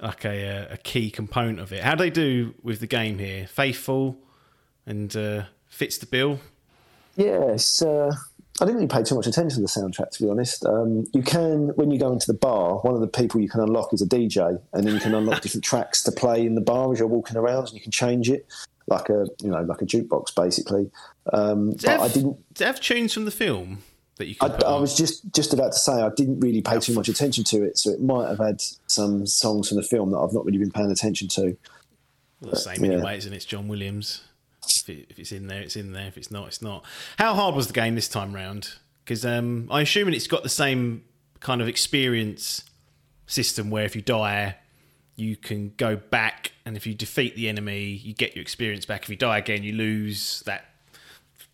like 0.00 0.24
a, 0.24 0.68
a 0.70 0.76
key 0.78 1.10
component 1.10 1.58
of 1.60 1.72
it. 1.72 1.82
How 1.82 1.94
do 1.94 2.04
they 2.04 2.10
do 2.10 2.54
with 2.62 2.80
the 2.80 2.86
game 2.86 3.18
here? 3.18 3.46
Faithful 3.46 4.16
and 4.86 5.14
uh, 5.16 5.44
fits 5.68 5.98
the 5.98 6.06
bill. 6.06 6.40
Yes. 7.16 7.82
Yeah. 7.84 8.10
I 8.60 8.66
didn't 8.66 8.76
really 8.76 8.88
pay 8.88 9.02
too 9.02 9.14
much 9.14 9.26
attention 9.26 9.56
to 9.56 9.60
the 9.62 9.68
soundtrack, 9.68 10.10
to 10.10 10.22
be 10.22 10.30
honest. 10.30 10.66
Um, 10.66 11.06
you 11.12 11.22
can, 11.22 11.68
when 11.76 11.90
you 11.90 11.98
go 11.98 12.12
into 12.12 12.26
the 12.26 12.34
bar, 12.34 12.78
one 12.80 12.94
of 12.94 13.00
the 13.00 13.06
people 13.06 13.40
you 13.40 13.48
can 13.48 13.60
unlock 13.60 13.92
is 13.94 14.02
a 14.02 14.06
DJ, 14.06 14.60
and 14.72 14.86
then 14.86 14.94
you 14.94 15.00
can 15.00 15.14
unlock 15.14 15.40
different 15.40 15.64
tracks 15.64 16.02
to 16.02 16.12
play 16.12 16.44
in 16.44 16.54
the 16.54 16.60
bar 16.60 16.92
as 16.92 16.98
you're 16.98 17.08
walking 17.08 17.36
around, 17.36 17.68
and 17.68 17.72
you 17.72 17.80
can 17.80 17.90
change 17.90 18.28
it 18.28 18.46
like 18.90 19.08
a 19.08 19.26
you 19.42 19.48
know 19.48 19.62
like 19.62 19.80
a 19.80 19.86
jukebox 19.86 20.34
basically. 20.34 20.90
Um, 21.32 21.70
but 21.70 21.84
have, 21.84 22.00
I 22.00 22.08
didn't. 22.08 22.36
have 22.58 22.80
tunes 22.80 23.14
from 23.14 23.24
the 23.24 23.30
film 23.30 23.82
that 24.16 24.26
you 24.26 24.34
I, 24.40 24.48
I 24.48 24.78
was 24.78 24.96
just 24.96 25.32
just 25.32 25.54
about 25.54 25.72
to 25.72 25.78
say 25.78 25.92
I 25.92 26.10
didn't 26.14 26.40
really 26.40 26.60
pay 26.60 26.78
too 26.80 26.92
much 26.92 27.08
attention 27.08 27.44
to 27.44 27.64
it, 27.64 27.78
so 27.78 27.90
it 27.90 28.02
might 28.02 28.28
have 28.28 28.38
had 28.38 28.60
some 28.86 29.26
songs 29.26 29.68
from 29.68 29.76
the 29.76 29.82
film 29.82 30.10
that 30.10 30.18
I've 30.18 30.34
not 30.34 30.44
really 30.44 30.58
been 30.58 30.72
paying 30.72 30.90
attention 30.90 31.28
to. 31.28 31.56
the 32.40 32.56
same 32.56 32.84
yeah. 32.84 32.92
anyway, 32.92 33.16
isn't 33.16 33.32
it? 33.32 33.36
It's 33.36 33.44
John 33.46 33.68
Williams. 33.68 34.22
If, 34.64 34.88
it, 34.88 35.06
if 35.10 35.18
it's 35.18 35.32
in 35.32 35.46
there, 35.46 35.60
it's 35.60 35.76
in 35.76 35.92
there. 35.92 36.06
If 36.06 36.16
it's 36.16 36.30
not, 36.30 36.48
it's 36.48 36.62
not. 36.62 36.84
How 37.18 37.34
hard 37.34 37.54
was 37.54 37.66
the 37.66 37.72
game 37.72 37.94
this 37.94 38.08
time 38.08 38.34
round? 38.34 38.74
Because 39.04 39.24
um, 39.24 39.68
I'm 39.70 39.82
assuming 39.82 40.14
it's 40.14 40.26
got 40.26 40.42
the 40.42 40.48
same 40.48 41.04
kind 41.40 41.60
of 41.60 41.68
experience 41.68 42.64
system 43.26 43.70
where 43.70 43.84
if 43.84 43.96
you 43.96 44.02
die, 44.02 44.56
you 45.16 45.36
can 45.36 45.72
go 45.76 45.96
back, 45.96 46.52
and 46.64 46.76
if 46.76 46.86
you 46.86 46.94
defeat 46.94 47.36
the 47.36 47.48
enemy, 47.48 47.84
you 47.84 48.14
get 48.14 48.34
your 48.34 48.42
experience 48.42 48.86
back. 48.86 49.02
If 49.02 49.10
you 49.10 49.16
die 49.16 49.38
again, 49.38 49.62
you 49.62 49.72
lose 49.72 50.42
that 50.46 50.64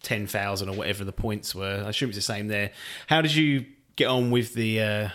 ten 0.02 0.26
thousand 0.26 0.68
or 0.68 0.76
whatever 0.76 1.04
the 1.04 1.12
points 1.12 1.54
were. 1.54 1.82
I 1.84 1.88
assume 1.88 2.10
it's 2.10 2.18
the 2.18 2.22
same 2.22 2.48
there. 2.48 2.70
How 3.08 3.22
did 3.22 3.34
you 3.34 3.66
get 3.96 4.06
on 4.06 4.30
with 4.30 4.54
the 4.54 4.80
uh, 4.80 5.08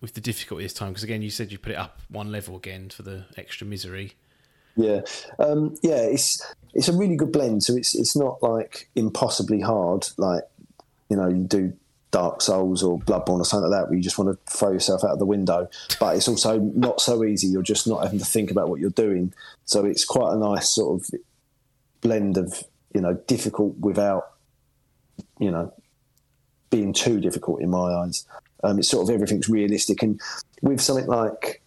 with 0.00 0.14
the 0.14 0.20
difficulty 0.20 0.64
this 0.64 0.74
time? 0.74 0.90
Because 0.90 1.02
again, 1.02 1.22
you 1.22 1.30
said 1.30 1.50
you 1.50 1.58
put 1.58 1.72
it 1.72 1.78
up 1.78 2.00
one 2.08 2.30
level 2.30 2.56
again 2.56 2.90
for 2.90 3.02
the 3.02 3.24
extra 3.36 3.66
misery. 3.66 4.12
Yeah, 4.76 5.00
um, 5.38 5.74
yeah, 5.82 6.02
it's 6.02 6.42
it's 6.74 6.88
a 6.88 6.96
really 6.96 7.16
good 7.16 7.32
blend. 7.32 7.64
So 7.64 7.74
it's 7.74 7.94
it's 7.94 8.14
not 8.14 8.42
like 8.42 8.88
impossibly 8.94 9.60
hard, 9.60 10.08
like 10.18 10.44
you 11.08 11.16
know 11.16 11.28
you 11.28 11.44
do 11.44 11.72
Dark 12.10 12.40
Souls 12.42 12.82
or 12.82 12.98
Bloodborne 12.98 13.40
or 13.40 13.44
something 13.44 13.70
like 13.70 13.80
that, 13.80 13.88
where 13.88 13.96
you 13.96 14.02
just 14.02 14.18
want 14.18 14.30
to 14.30 14.56
throw 14.56 14.72
yourself 14.72 15.02
out 15.04 15.10
of 15.10 15.18
the 15.18 15.26
window. 15.26 15.68
But 15.98 16.16
it's 16.16 16.28
also 16.28 16.58
not 16.58 17.00
so 17.00 17.24
easy. 17.24 17.48
You're 17.48 17.62
just 17.62 17.86
not 17.86 18.02
having 18.02 18.18
to 18.18 18.24
think 18.24 18.50
about 18.50 18.68
what 18.68 18.80
you're 18.80 18.90
doing. 18.90 19.32
So 19.64 19.84
it's 19.84 20.04
quite 20.04 20.32
a 20.32 20.38
nice 20.38 20.74
sort 20.74 21.02
of 21.02 21.10
blend 22.00 22.36
of 22.36 22.62
you 22.94 23.00
know 23.00 23.14
difficult 23.26 23.76
without 23.78 24.32
you 25.38 25.50
know 25.50 25.72
being 26.70 26.92
too 26.92 27.20
difficult 27.20 27.60
in 27.62 27.70
my 27.70 27.92
eyes. 27.92 28.26
Um, 28.62 28.78
it's 28.78 28.88
sort 28.88 29.08
of 29.08 29.14
everything's 29.14 29.48
realistic, 29.48 30.02
and 30.02 30.20
with 30.62 30.80
something 30.80 31.06
like 31.06 31.62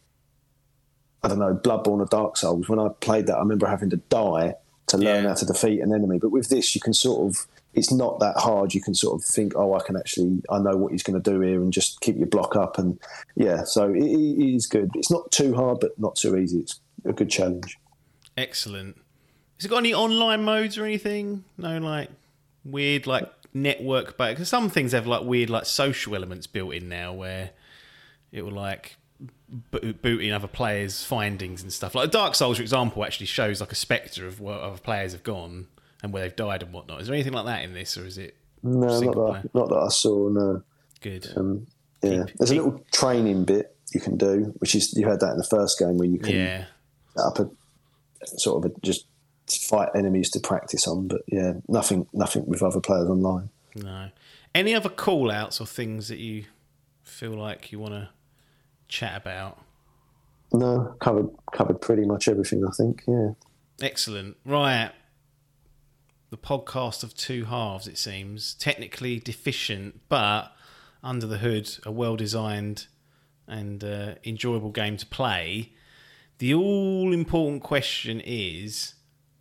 I 1.23 1.27
don't 1.27 1.39
know, 1.39 1.53
Bloodborne 1.53 1.99
or 2.01 2.05
Dark 2.05 2.37
Souls, 2.37 2.69
when 2.69 2.79
I 2.79 2.89
played 3.01 3.27
that, 3.27 3.35
I 3.35 3.39
remember 3.39 3.67
having 3.67 3.89
to 3.91 3.97
die 3.97 4.55
to 4.87 4.97
learn 4.97 5.23
Yeah. 5.23 5.29
how 5.29 5.35
to 5.35 5.45
defeat 5.45 5.81
an 5.81 5.93
enemy. 5.93 6.17
But 6.19 6.29
with 6.29 6.49
this, 6.49 6.73
you 6.75 6.81
can 6.81 6.93
sort 6.93 7.27
of, 7.29 7.45
it's 7.73 7.91
not 7.91 8.19
that 8.19 8.37
hard. 8.37 8.73
You 8.73 8.81
can 8.81 8.95
sort 8.95 9.19
of 9.21 9.25
think, 9.25 9.53
oh, 9.55 9.73
I 9.75 9.83
can 9.83 9.95
actually, 9.97 10.41
I 10.49 10.59
know 10.59 10.75
what 10.77 10.91
he's 10.91 11.03
going 11.03 11.21
to 11.21 11.31
do 11.31 11.39
here 11.41 11.61
and 11.61 11.71
just 11.73 11.99
keep 12.01 12.17
your 12.17 12.27
block 12.27 12.55
up. 12.55 12.77
And 12.79 12.99
yeah, 13.35 13.63
so 13.63 13.89
it, 13.93 14.01
it 14.01 14.55
is 14.55 14.65
good. 14.65 14.89
It's 14.95 15.11
not 15.11 15.29
too 15.31 15.53
hard, 15.55 15.79
but 15.81 15.97
not 15.99 16.15
too 16.15 16.37
easy. 16.37 16.59
It's 16.59 16.79
a 17.05 17.13
good 17.13 17.29
challenge. 17.29 17.77
Excellent. 18.37 18.95
Has 19.57 19.65
it 19.65 19.69
got 19.69 19.77
any 19.79 19.93
online 19.93 20.43
modes 20.43 20.77
or 20.77 20.85
anything? 20.85 21.43
No, 21.57 21.77
like 21.79 22.09
weird, 22.63 23.05
like 23.05 23.29
network, 23.53 24.15
but 24.17 24.29
because 24.31 24.47
some 24.47 24.69
things 24.69 24.93
have 24.93 25.05
like 25.05 25.23
weird, 25.23 25.49
like 25.49 25.65
social 25.65 26.15
elements 26.15 26.47
built 26.47 26.73
in 26.73 26.87
now, 26.87 27.13
where 27.13 27.49
it 28.31 28.43
will 28.43 28.53
like 28.53 28.95
booting 29.71 30.31
other 30.31 30.47
players' 30.47 31.03
findings 31.03 31.61
and 31.61 31.71
stuff. 31.73 31.95
Like 31.95 32.11
Dark 32.11 32.35
Souls, 32.35 32.57
for 32.57 32.63
example, 32.63 33.03
actually 33.03 33.25
shows 33.25 33.59
like 33.59 33.71
a 33.71 33.75
spectre 33.75 34.27
of 34.27 34.39
where 34.39 34.55
other 34.59 34.77
players 34.77 35.11
have 35.13 35.23
gone 35.23 35.67
and 36.03 36.13
where 36.13 36.23
they've 36.23 36.35
died 36.35 36.63
and 36.63 36.71
whatnot. 36.73 37.01
Is 37.01 37.07
there 37.07 37.15
anything 37.15 37.33
like 37.33 37.45
that 37.45 37.63
in 37.63 37.73
this, 37.73 37.97
or 37.97 38.05
is 38.05 38.17
it 38.17 38.35
No, 38.63 38.99
not 38.99 39.41
that, 39.43 39.55
not 39.55 39.69
that 39.69 39.77
I 39.77 39.89
saw. 39.89 40.29
No. 40.29 40.63
good? 41.01 41.27
Um, 41.35 41.67
yeah, 42.01 42.23
Keep- 42.25 42.37
there's 42.37 42.51
a 42.51 42.55
little 42.55 42.83
training 42.93 43.45
bit 43.45 43.75
you 43.93 43.99
can 43.99 44.17
do, 44.17 44.53
which 44.59 44.75
is 44.75 44.93
you 44.95 45.07
had 45.07 45.19
that 45.21 45.31
in 45.31 45.37
the 45.37 45.43
first 45.43 45.79
game 45.79 45.97
where 45.97 46.07
you 46.07 46.19
can 46.19 46.35
yeah, 46.35 46.65
set 47.17 47.25
up 47.25 47.39
a 47.39 47.49
sort 48.37 48.63
of 48.63 48.71
a, 48.71 48.79
just 48.81 49.05
fight 49.49 49.89
enemies 49.95 50.29
to 50.29 50.39
practice 50.39 50.87
on. 50.87 51.07
But 51.07 51.21
yeah, 51.27 51.53
nothing, 51.67 52.07
nothing 52.13 52.45
with 52.45 52.61
other 52.61 52.79
players 52.79 53.09
online. 53.09 53.49
no. 53.75 54.09
Any 54.55 54.73
other 54.73 54.89
call 54.89 55.29
outs 55.29 55.61
or 55.61 55.67
things 55.67 56.07
that 56.07 56.17
you 56.17 56.45
feel 57.03 57.33
like 57.33 57.71
you 57.71 57.77
want 57.79 57.93
to 57.93 58.09
chat 58.89 59.15
about? 59.15 59.59
No, 60.51 60.95
covered 60.99 61.29
covered 61.53 61.79
pretty 61.79 62.05
much 62.05 62.27
everything. 62.27 62.65
I 62.65 62.71
think. 62.71 63.03
Yeah. 63.07 63.31
Excellent. 63.81 64.37
Right. 64.43 64.91
The 66.31 66.37
podcast 66.37 67.03
of 67.03 67.15
two 67.15 67.45
halves, 67.45 67.87
it 67.87 67.97
seems. 67.97 68.53
Technically 68.53 69.19
deficient, 69.19 70.01
but 70.09 70.51
under 71.01 71.25
the 71.25 71.37
hood, 71.37 71.77
a 71.85 71.91
well 71.91 72.15
designed 72.15 72.87
and 73.47 73.83
uh, 73.83 74.15
enjoyable 74.23 74.71
game 74.71 74.97
to 74.97 75.05
play. 75.05 75.71
The 76.37 76.53
all 76.53 77.13
important 77.13 77.63
question 77.63 78.21
is 78.23 78.95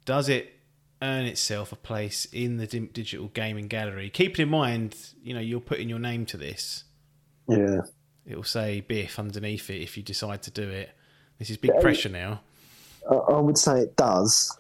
does 0.05 0.29
it 0.29 0.55
earn 1.03 1.27
itself 1.27 1.71
a 1.71 1.77
place 1.77 2.27
in 2.33 2.57
the 2.57 2.67
digital 2.67 3.29
gaming 3.29 3.69
gallery? 3.69 4.11
Keeping 4.11 4.45
in 4.45 4.49
mind, 4.49 4.97
you 5.23 5.35
know, 5.35 5.41
you're 5.41 5.61
putting 5.61 5.89
your 5.89 5.99
name 5.99 6.27
to 6.27 6.37
this. 6.37 6.85
Yeah. 7.49 7.83
It'll 8.29 8.45
say 8.45 8.83
Biff 8.83 9.19
underneath 9.19 9.71
it 9.71 9.83
if 9.83 9.97
you 9.97 10.03
decide 10.03 10.43
to 10.43 10.51
do 10.51 10.69
it. 10.69 10.91
This 11.39 11.51
is 11.51 11.57
big 11.57 11.73
pressure 11.81 12.11
now. 12.11 12.41
I, 13.11 13.39
would 13.39 13.57
say 13.57 13.81
it 13.81 13.97
does. 13.97 14.55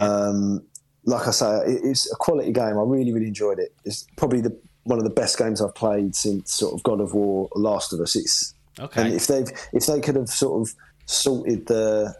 Um, 0.00 0.64
like 1.04 1.28
I 1.28 1.30
say, 1.30 1.60
it's 1.66 2.10
a 2.10 2.16
quality 2.16 2.50
game. 2.50 2.76
I 2.78 2.82
really, 2.82 3.12
really 3.12 3.28
enjoyed 3.28 3.60
it. 3.60 3.72
It's 3.84 4.06
probably 4.16 4.40
the 4.40 4.56
one 4.84 4.98
of 4.98 5.04
the 5.04 5.10
best 5.10 5.38
games 5.38 5.60
I've 5.60 5.74
played 5.74 6.16
since 6.16 6.52
sort 6.52 6.74
of 6.74 6.82
God 6.82 7.00
of 7.00 7.14
War, 7.14 7.48
Last 7.54 7.92
of 7.92 8.00
Us. 8.00 8.16
It's 8.16 8.54
Okay. 8.80 9.02
and 9.02 9.14
if 9.14 9.26
they've 9.26 9.48
if 9.72 9.86
they 9.86 10.00
could 10.00 10.16
have 10.16 10.28
sort 10.28 10.60
of 10.60 10.74
sorted 11.06 11.66
the 11.66 12.14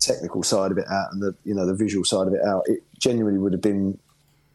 technical 0.00 0.42
side 0.42 0.70
of 0.70 0.78
it 0.78 0.86
out 0.88 1.12
and 1.12 1.22
the 1.22 1.34
you 1.44 1.54
know 1.54 1.66
the 1.66 1.74
visual 1.74 2.04
side 2.04 2.26
of 2.26 2.32
it 2.32 2.42
out, 2.42 2.62
it 2.66 2.82
genuinely 2.98 3.38
would 3.38 3.52
have 3.52 3.62
been 3.62 3.98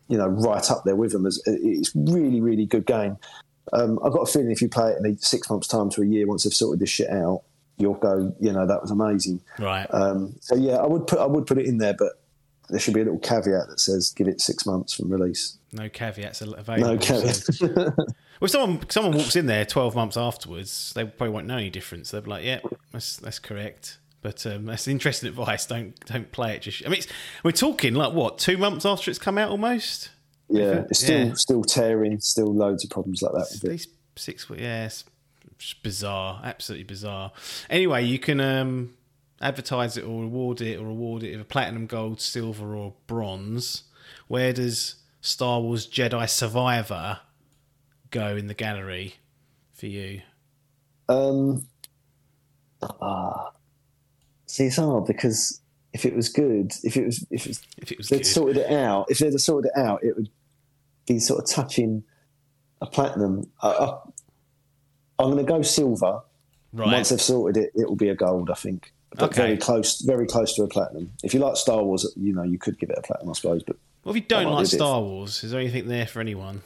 you 0.07 0.17
know 0.17 0.27
right 0.27 0.69
up 0.71 0.83
there 0.83 0.95
with 0.95 1.11
them. 1.11 1.25
As 1.25 1.41
it's 1.45 1.95
really, 1.95 2.41
really 2.41 2.65
good 2.65 2.85
game. 2.85 3.17
Um, 3.71 3.99
I've 4.03 4.11
got 4.11 4.21
a 4.27 4.31
feeling 4.31 4.51
if 4.51 4.61
you 4.61 4.69
play 4.69 4.91
it 4.91 5.03
in 5.05 5.17
six 5.19 5.49
months' 5.49 5.67
time 5.67 5.89
to 5.91 6.01
a 6.01 6.05
year, 6.05 6.27
once 6.27 6.43
they've 6.43 6.53
sorted 6.53 6.79
this 6.81 6.89
shit 6.89 7.09
out, 7.09 7.43
you'll 7.77 7.93
go, 7.95 8.35
you 8.39 8.51
know, 8.51 8.67
that 8.67 8.81
was 8.81 8.91
amazing. 8.91 9.41
Right. 9.57 9.87
Um, 9.91 10.35
so 10.41 10.55
yeah, 10.55 10.75
I 10.75 10.85
would 10.85 11.07
put 11.07 11.19
I 11.19 11.25
would 11.25 11.47
put 11.47 11.57
it 11.57 11.65
in 11.65 11.77
there, 11.77 11.93
but 11.97 12.13
there 12.69 12.79
should 12.79 12.93
be 12.93 13.01
a 13.01 13.05
little 13.05 13.19
caveat 13.19 13.67
that 13.69 13.79
says 13.79 14.09
give 14.15 14.27
it 14.27 14.41
six 14.41 14.65
months 14.65 14.93
from 14.93 15.09
release. 15.11 15.57
No 15.71 15.89
caveats 15.89 16.41
available. 16.41 16.77
No 16.77 16.97
caveat. 16.97 17.35
so- 17.35 17.67
Well, 18.39 18.47
if 18.47 18.51
someone 18.51 18.89
someone 18.89 19.13
walks 19.17 19.35
in 19.37 19.45
there 19.45 19.63
twelve 19.65 19.95
months 19.95 20.17
afterwards, 20.17 20.91
they 20.95 21.05
probably 21.05 21.29
won't 21.29 21.47
know 21.47 21.57
any 21.57 21.69
difference. 21.69 22.11
They'll 22.11 22.21
be 22.21 22.29
like, 22.29 22.43
"Yeah, 22.43 22.59
that's 22.91 23.15
that's 23.17 23.39
correct." 23.39 23.99
But 24.21 24.45
um, 24.45 24.65
that's 24.65 24.87
interesting 24.87 25.29
advice. 25.29 25.65
Don't 25.65 25.97
don't 26.07 26.29
play 26.31 26.55
it. 26.55 26.63
Just 26.63 26.85
I 26.85 26.89
mean, 26.89 26.97
it's, 26.99 27.07
we're 27.43 27.51
talking 27.51 27.93
like 27.93 28.11
what 28.13 28.39
two 28.39 28.57
months 28.57 28.85
after 28.85 29.09
it's 29.11 29.19
come 29.19 29.37
out 29.37 29.49
almost. 29.49 30.09
Yeah, 30.53 30.85
it's 30.89 30.99
still 30.99 31.27
Yeah. 31.27 31.33
still 31.33 31.63
tearing, 31.63 32.19
still 32.19 32.53
loads 32.53 32.83
of 32.83 32.89
problems 32.89 33.21
like 33.21 33.33
that 33.33 33.47
with 33.51 33.63
it. 33.71 33.87
Six 34.15 34.43
foot, 34.45 34.59
yeah, 34.59 34.85
it's 34.85 35.03
bizarre, 35.81 36.41
absolutely 36.43 36.83
bizarre. 36.83 37.31
Anyway, 37.69 38.03
you 38.05 38.19
can 38.19 38.39
um, 38.39 38.93
advertise 39.41 39.97
it 39.97 40.03
or 40.03 40.21
reward 40.21 40.61
it 40.61 40.77
or 40.79 40.85
reward 40.85 41.23
it 41.23 41.31
with 41.31 41.41
a 41.41 41.45
platinum, 41.45 41.87
gold, 41.87 42.21
silver, 42.21 42.75
or 42.75 42.93
bronze. 43.07 43.83
Where 44.27 44.53
does 44.53 44.95
Star 45.21 45.61
Wars 45.61 45.87
Jedi 45.87 46.29
Survivor 46.29 47.19
go 48.11 48.35
in 48.35 48.47
the 48.47 48.53
gallery 48.53 49.15
for 49.73 49.87
you? 49.87 50.21
Um, 51.09 51.67
ah, 53.01 53.51
see, 54.45 54.65
it's 54.65 54.77
hard 54.77 55.05
because 55.05 55.59
if 55.93 56.05
it 56.05 56.15
was 56.15 56.29
good, 56.29 56.73
if 56.83 56.97
it 56.97 57.05
was 57.05 57.25
if, 57.29 57.45
it 57.45 57.49
was, 57.49 57.61
If 57.77 57.91
it 57.91 57.97
was 57.97 58.09
they'd 58.09 58.17
good. 58.19 58.25
sorted 58.27 58.57
it 58.57 58.71
out, 58.71 59.09
if 59.09 59.19
they'd 59.19 59.31
have 59.31 59.41
sorted 59.41 59.71
it 59.75 59.79
out, 59.79 60.03
it 60.03 60.15
would 60.15 60.29
be 61.07 61.19
sort 61.19 61.43
of 61.43 61.49
touching 61.49 62.03
a 62.81 62.85
platinum. 62.85 63.49
I, 63.61 63.69
I, 63.69 63.97
I'm 65.19 65.31
going 65.31 65.37
to 65.45 65.51
go 65.51 65.61
silver. 65.61 66.21
Right. 66.71 66.91
Once 66.93 67.09
they've 67.09 67.21
sorted 67.21 67.63
it, 67.63 67.71
it 67.75 67.87
will 67.87 67.95
be 67.95 68.09
a 68.09 68.15
gold, 68.15 68.49
I 68.49 68.55
think. 68.55 68.91
But 69.11 69.25
Okay. 69.31 69.41
very 69.43 69.57
close, 69.57 70.01
very 70.01 70.25
close 70.25 70.55
to 70.55 70.63
a 70.63 70.67
platinum. 70.67 71.11
If 71.23 71.33
you 71.35 71.39
like 71.39 71.55
Star 71.55 71.83
Wars, 71.83 72.11
you 72.15 72.33
know 72.33 72.41
you 72.43 72.57
could 72.57 72.79
give 72.79 72.89
it 72.89 72.97
a 72.97 73.01
platinum, 73.03 73.29
I 73.29 73.33
suppose. 73.33 73.61
But 73.63 73.77
Well, 74.03 74.15
if 74.15 74.21
you 74.21 74.27
don't 74.27 74.51
like 74.51 74.65
Star 74.65 74.99
Wars, 75.01 75.43
is 75.43 75.51
there 75.51 75.59
anything 75.59 75.87
there 75.87 76.07
for 76.07 76.19
anyone? 76.19 76.63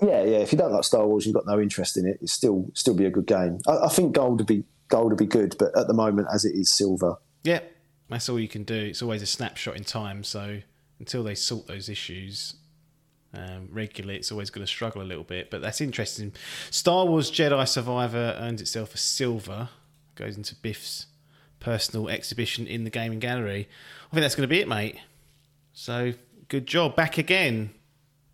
yeah, 0.00 0.22
yeah. 0.24 0.38
If 0.38 0.52
you 0.52 0.58
don't 0.58 0.72
like 0.72 0.84
Star 0.84 1.06
Wars, 1.06 1.26
you've 1.26 1.34
got 1.34 1.46
no 1.46 1.60
interest 1.60 1.96
in 1.98 2.06
it. 2.06 2.18
It 2.22 2.28
still 2.30 2.70
still 2.74 2.94
be 2.94 3.04
a 3.04 3.10
good 3.10 3.26
game. 3.26 3.60
I, 3.66 3.76
I 3.84 3.88
think 3.88 4.14
gold 4.14 4.38
would 4.38 4.46
be 4.46 4.64
gold 4.88 5.10
would 5.10 5.18
be 5.18 5.26
good, 5.26 5.54
but 5.58 5.76
at 5.76 5.86
the 5.86 5.94
moment, 5.94 6.28
as 6.32 6.44
it 6.46 6.54
is 6.54 6.72
silver, 6.72 7.16
Yeah, 7.44 7.60
that's 8.08 8.28
all 8.30 8.40
you 8.40 8.48
can 8.48 8.64
do. 8.64 8.74
It's 8.74 9.02
always 9.02 9.20
a 9.20 9.26
snapshot 9.26 9.76
in 9.76 9.84
time. 9.84 10.24
So 10.24 10.60
until 10.98 11.22
they 11.24 11.34
sort 11.34 11.66
those 11.66 11.90
issues 11.90 12.54
um, 13.36 13.68
regularly, 13.70 14.16
it's 14.16 14.32
always 14.32 14.50
going 14.50 14.64
to 14.64 14.70
struggle 14.70 15.02
a 15.02 15.04
little 15.04 15.24
bit. 15.24 15.50
But 15.50 15.60
that's 15.62 15.80
interesting. 15.80 16.32
Star 16.70 17.06
Wars 17.06 17.30
Jedi 17.30 17.66
Survivor 17.68 18.36
earns 18.38 18.60
itself 18.60 18.94
a 18.94 18.98
silver. 18.98 19.68
Goes 20.14 20.36
into 20.36 20.54
Biff's 20.54 21.06
personal 21.60 22.08
exhibition 22.08 22.66
in 22.66 22.84
the 22.84 22.90
gaming 22.90 23.18
gallery. 23.18 23.68
I 24.10 24.14
think 24.14 24.22
that's 24.22 24.34
going 24.34 24.48
to 24.48 24.48
be 24.48 24.60
it, 24.60 24.68
mate. 24.68 24.98
So 25.72 26.14
good 26.48 26.66
job. 26.66 26.96
Back 26.96 27.18
again. 27.18 27.70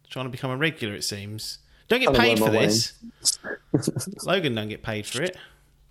Trying 0.08 0.26
to 0.26 0.30
become 0.30 0.50
a 0.50 0.56
regular, 0.56 0.94
it 0.94 1.04
seems. 1.04 1.58
Don't 1.88 2.00
get 2.00 2.14
paid 2.14 2.38
for 2.38 2.50
this. 2.50 2.92
Logan 4.24 4.54
don't 4.54 4.68
get 4.68 4.82
paid 4.82 5.06
for 5.06 5.22
it. 5.22 5.36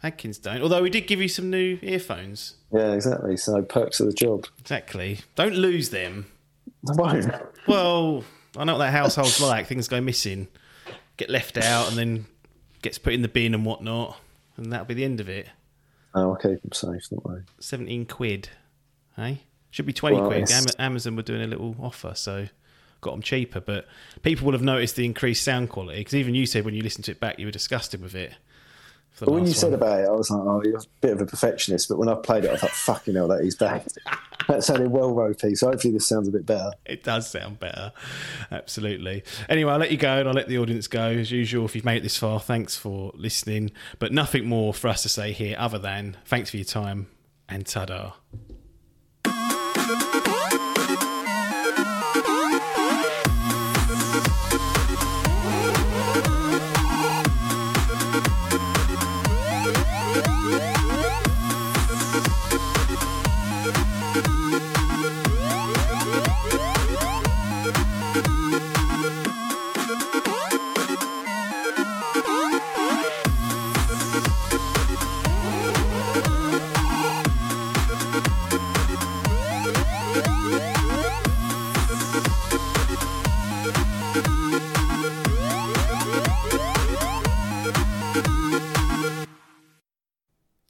Adkins 0.04 0.38
don't. 0.38 0.62
Although 0.62 0.82
we 0.82 0.90
did 0.90 1.08
give 1.08 1.22
you 1.22 1.28
some 1.28 1.50
new 1.50 1.78
earphones. 1.82 2.56
yeah, 2.72 2.94
exactly. 2.94 3.38
So 3.38 3.62
perks 3.62 4.00
of 4.00 4.08
the 4.08 4.14
job. 4.14 4.48
Exactly. 4.60 5.20
Don't 5.36 5.54
lose 5.54 5.90
them. 5.90 6.26
I 6.90 6.94
won't. 6.94 7.32
Well, 7.68 8.24
I 8.58 8.64
know 8.64 8.74
what 8.74 8.80
that 8.80 8.92
household's 8.92 9.40
like. 9.42 9.68
Things 9.68 9.88
go 9.88 10.02
missing, 10.02 10.48
get 11.18 11.30
left 11.30 11.58
out, 11.58 11.90
and 11.90 11.98
then 11.98 12.26
gets 12.82 12.98
put 12.98 13.14
in 13.14 13.22
the 13.22 13.28
bin 13.28 13.54
and 13.54 13.66
whatnot, 13.66 14.20
and 14.58 14.72
that'll 14.72 14.86
be 14.86 14.94
the 14.94 15.06
end 15.06 15.20
of 15.20 15.30
it. 15.30 15.48
Oh, 16.14 16.32
I'll 16.32 16.36
keep 16.36 16.62
them 16.62 16.72
safe. 16.74 17.10
Don't 17.10 17.24
worry. 17.26 17.44
Seventeen 17.60 18.06
quid, 18.06 18.50
hey? 19.16 19.44
Should 19.70 19.86
be 19.86 19.94
twenty 19.94 20.18
Well, 20.18 20.28
quid. 20.28 20.52
Amazon 20.80 21.16
were 21.16 21.22
doing 21.22 21.42
a 21.42 21.48
little 21.48 21.76
offer, 21.80 22.14
so 22.16 22.48
got 23.00 23.12
them 23.12 23.22
cheaper. 23.22 23.62
But 23.62 23.88
people 24.22 24.46
will 24.46 24.54
have 24.54 24.62
noticed 24.62 24.96
the 24.98 25.06
increased 25.06 25.44
sound 25.44 25.70
quality 25.70 26.00
because 26.00 26.16
even 26.16 26.36
you 26.36 26.46
said 26.46 26.66
when 26.66 26.74
you 26.74 26.82
listened 26.82 27.06
to 27.06 27.12
it 27.12 27.20
back, 27.20 27.40
you 27.40 27.46
were 27.46 27.52
disgusted 27.52 28.02
with 28.02 28.16
it. 28.16 28.34
The 29.22 29.28
But 29.28 29.34
when 29.34 29.44
you 29.44 29.50
last 29.50 29.60
said 29.60 29.74
about 29.74 30.00
it, 30.00 30.08
I 30.08 30.12
was 30.12 30.32
like, 30.32 30.42
oh, 30.42 30.62
you're 30.64 30.78
a 30.78 30.84
bit 31.00 31.12
of 31.12 31.22
a 31.22 31.26
perfectionist. 31.26 31.88
But 31.88 32.00
when 32.00 32.10
I 32.10 32.16
played 32.16 32.44
it, 32.44 32.52
I 32.52 32.58
thought, 32.58 32.72
fucking 32.72 33.14
hell, 33.14 33.28
that 33.28 33.42
is 33.42 33.56
bad. 33.56 33.86
that 34.48 34.64
sounded 34.64 34.92
well 34.92 35.14
ropey. 35.14 35.54
So 35.54 35.70
hopefully 35.70 35.94
this 35.94 36.08
sounds 36.08 36.28
a 36.28 36.32
bit 36.32 36.46
better. 36.46 36.72
It 36.86 37.04
does 37.04 37.30
sound 37.30 37.60
better. 37.60 37.94
Absolutely. 38.52 39.24
Anyway, 39.48 39.72
I'll 39.72 39.80
let 39.80 39.92
you 39.92 39.98
go 39.98 40.18
and 40.18 40.28
I'll 40.28 40.34
let 40.34 40.48
the 40.48 40.58
audience 40.58 40.88
go. 40.88 41.04
As 41.04 41.32
usual, 41.32 41.66
if 41.66 41.76
you've 41.76 41.86
made 41.86 41.98
it 41.98 42.04
this 42.04 42.18
far, 42.18 42.40
thanks 42.40 42.76
for 42.76 43.12
listening. 43.14 43.72
But 44.00 44.12
nothing 44.12 44.48
more 44.48 44.74
for 44.74 44.88
us 44.88 45.04
to 45.04 45.10
say 45.10 45.32
here 45.34 45.56
other 45.60 45.78
than 45.78 46.18
thanks 46.26 46.50
for 46.50 46.58
your 46.58 46.66
time 46.66 47.08
and 47.48 47.66
ta 47.66 48.16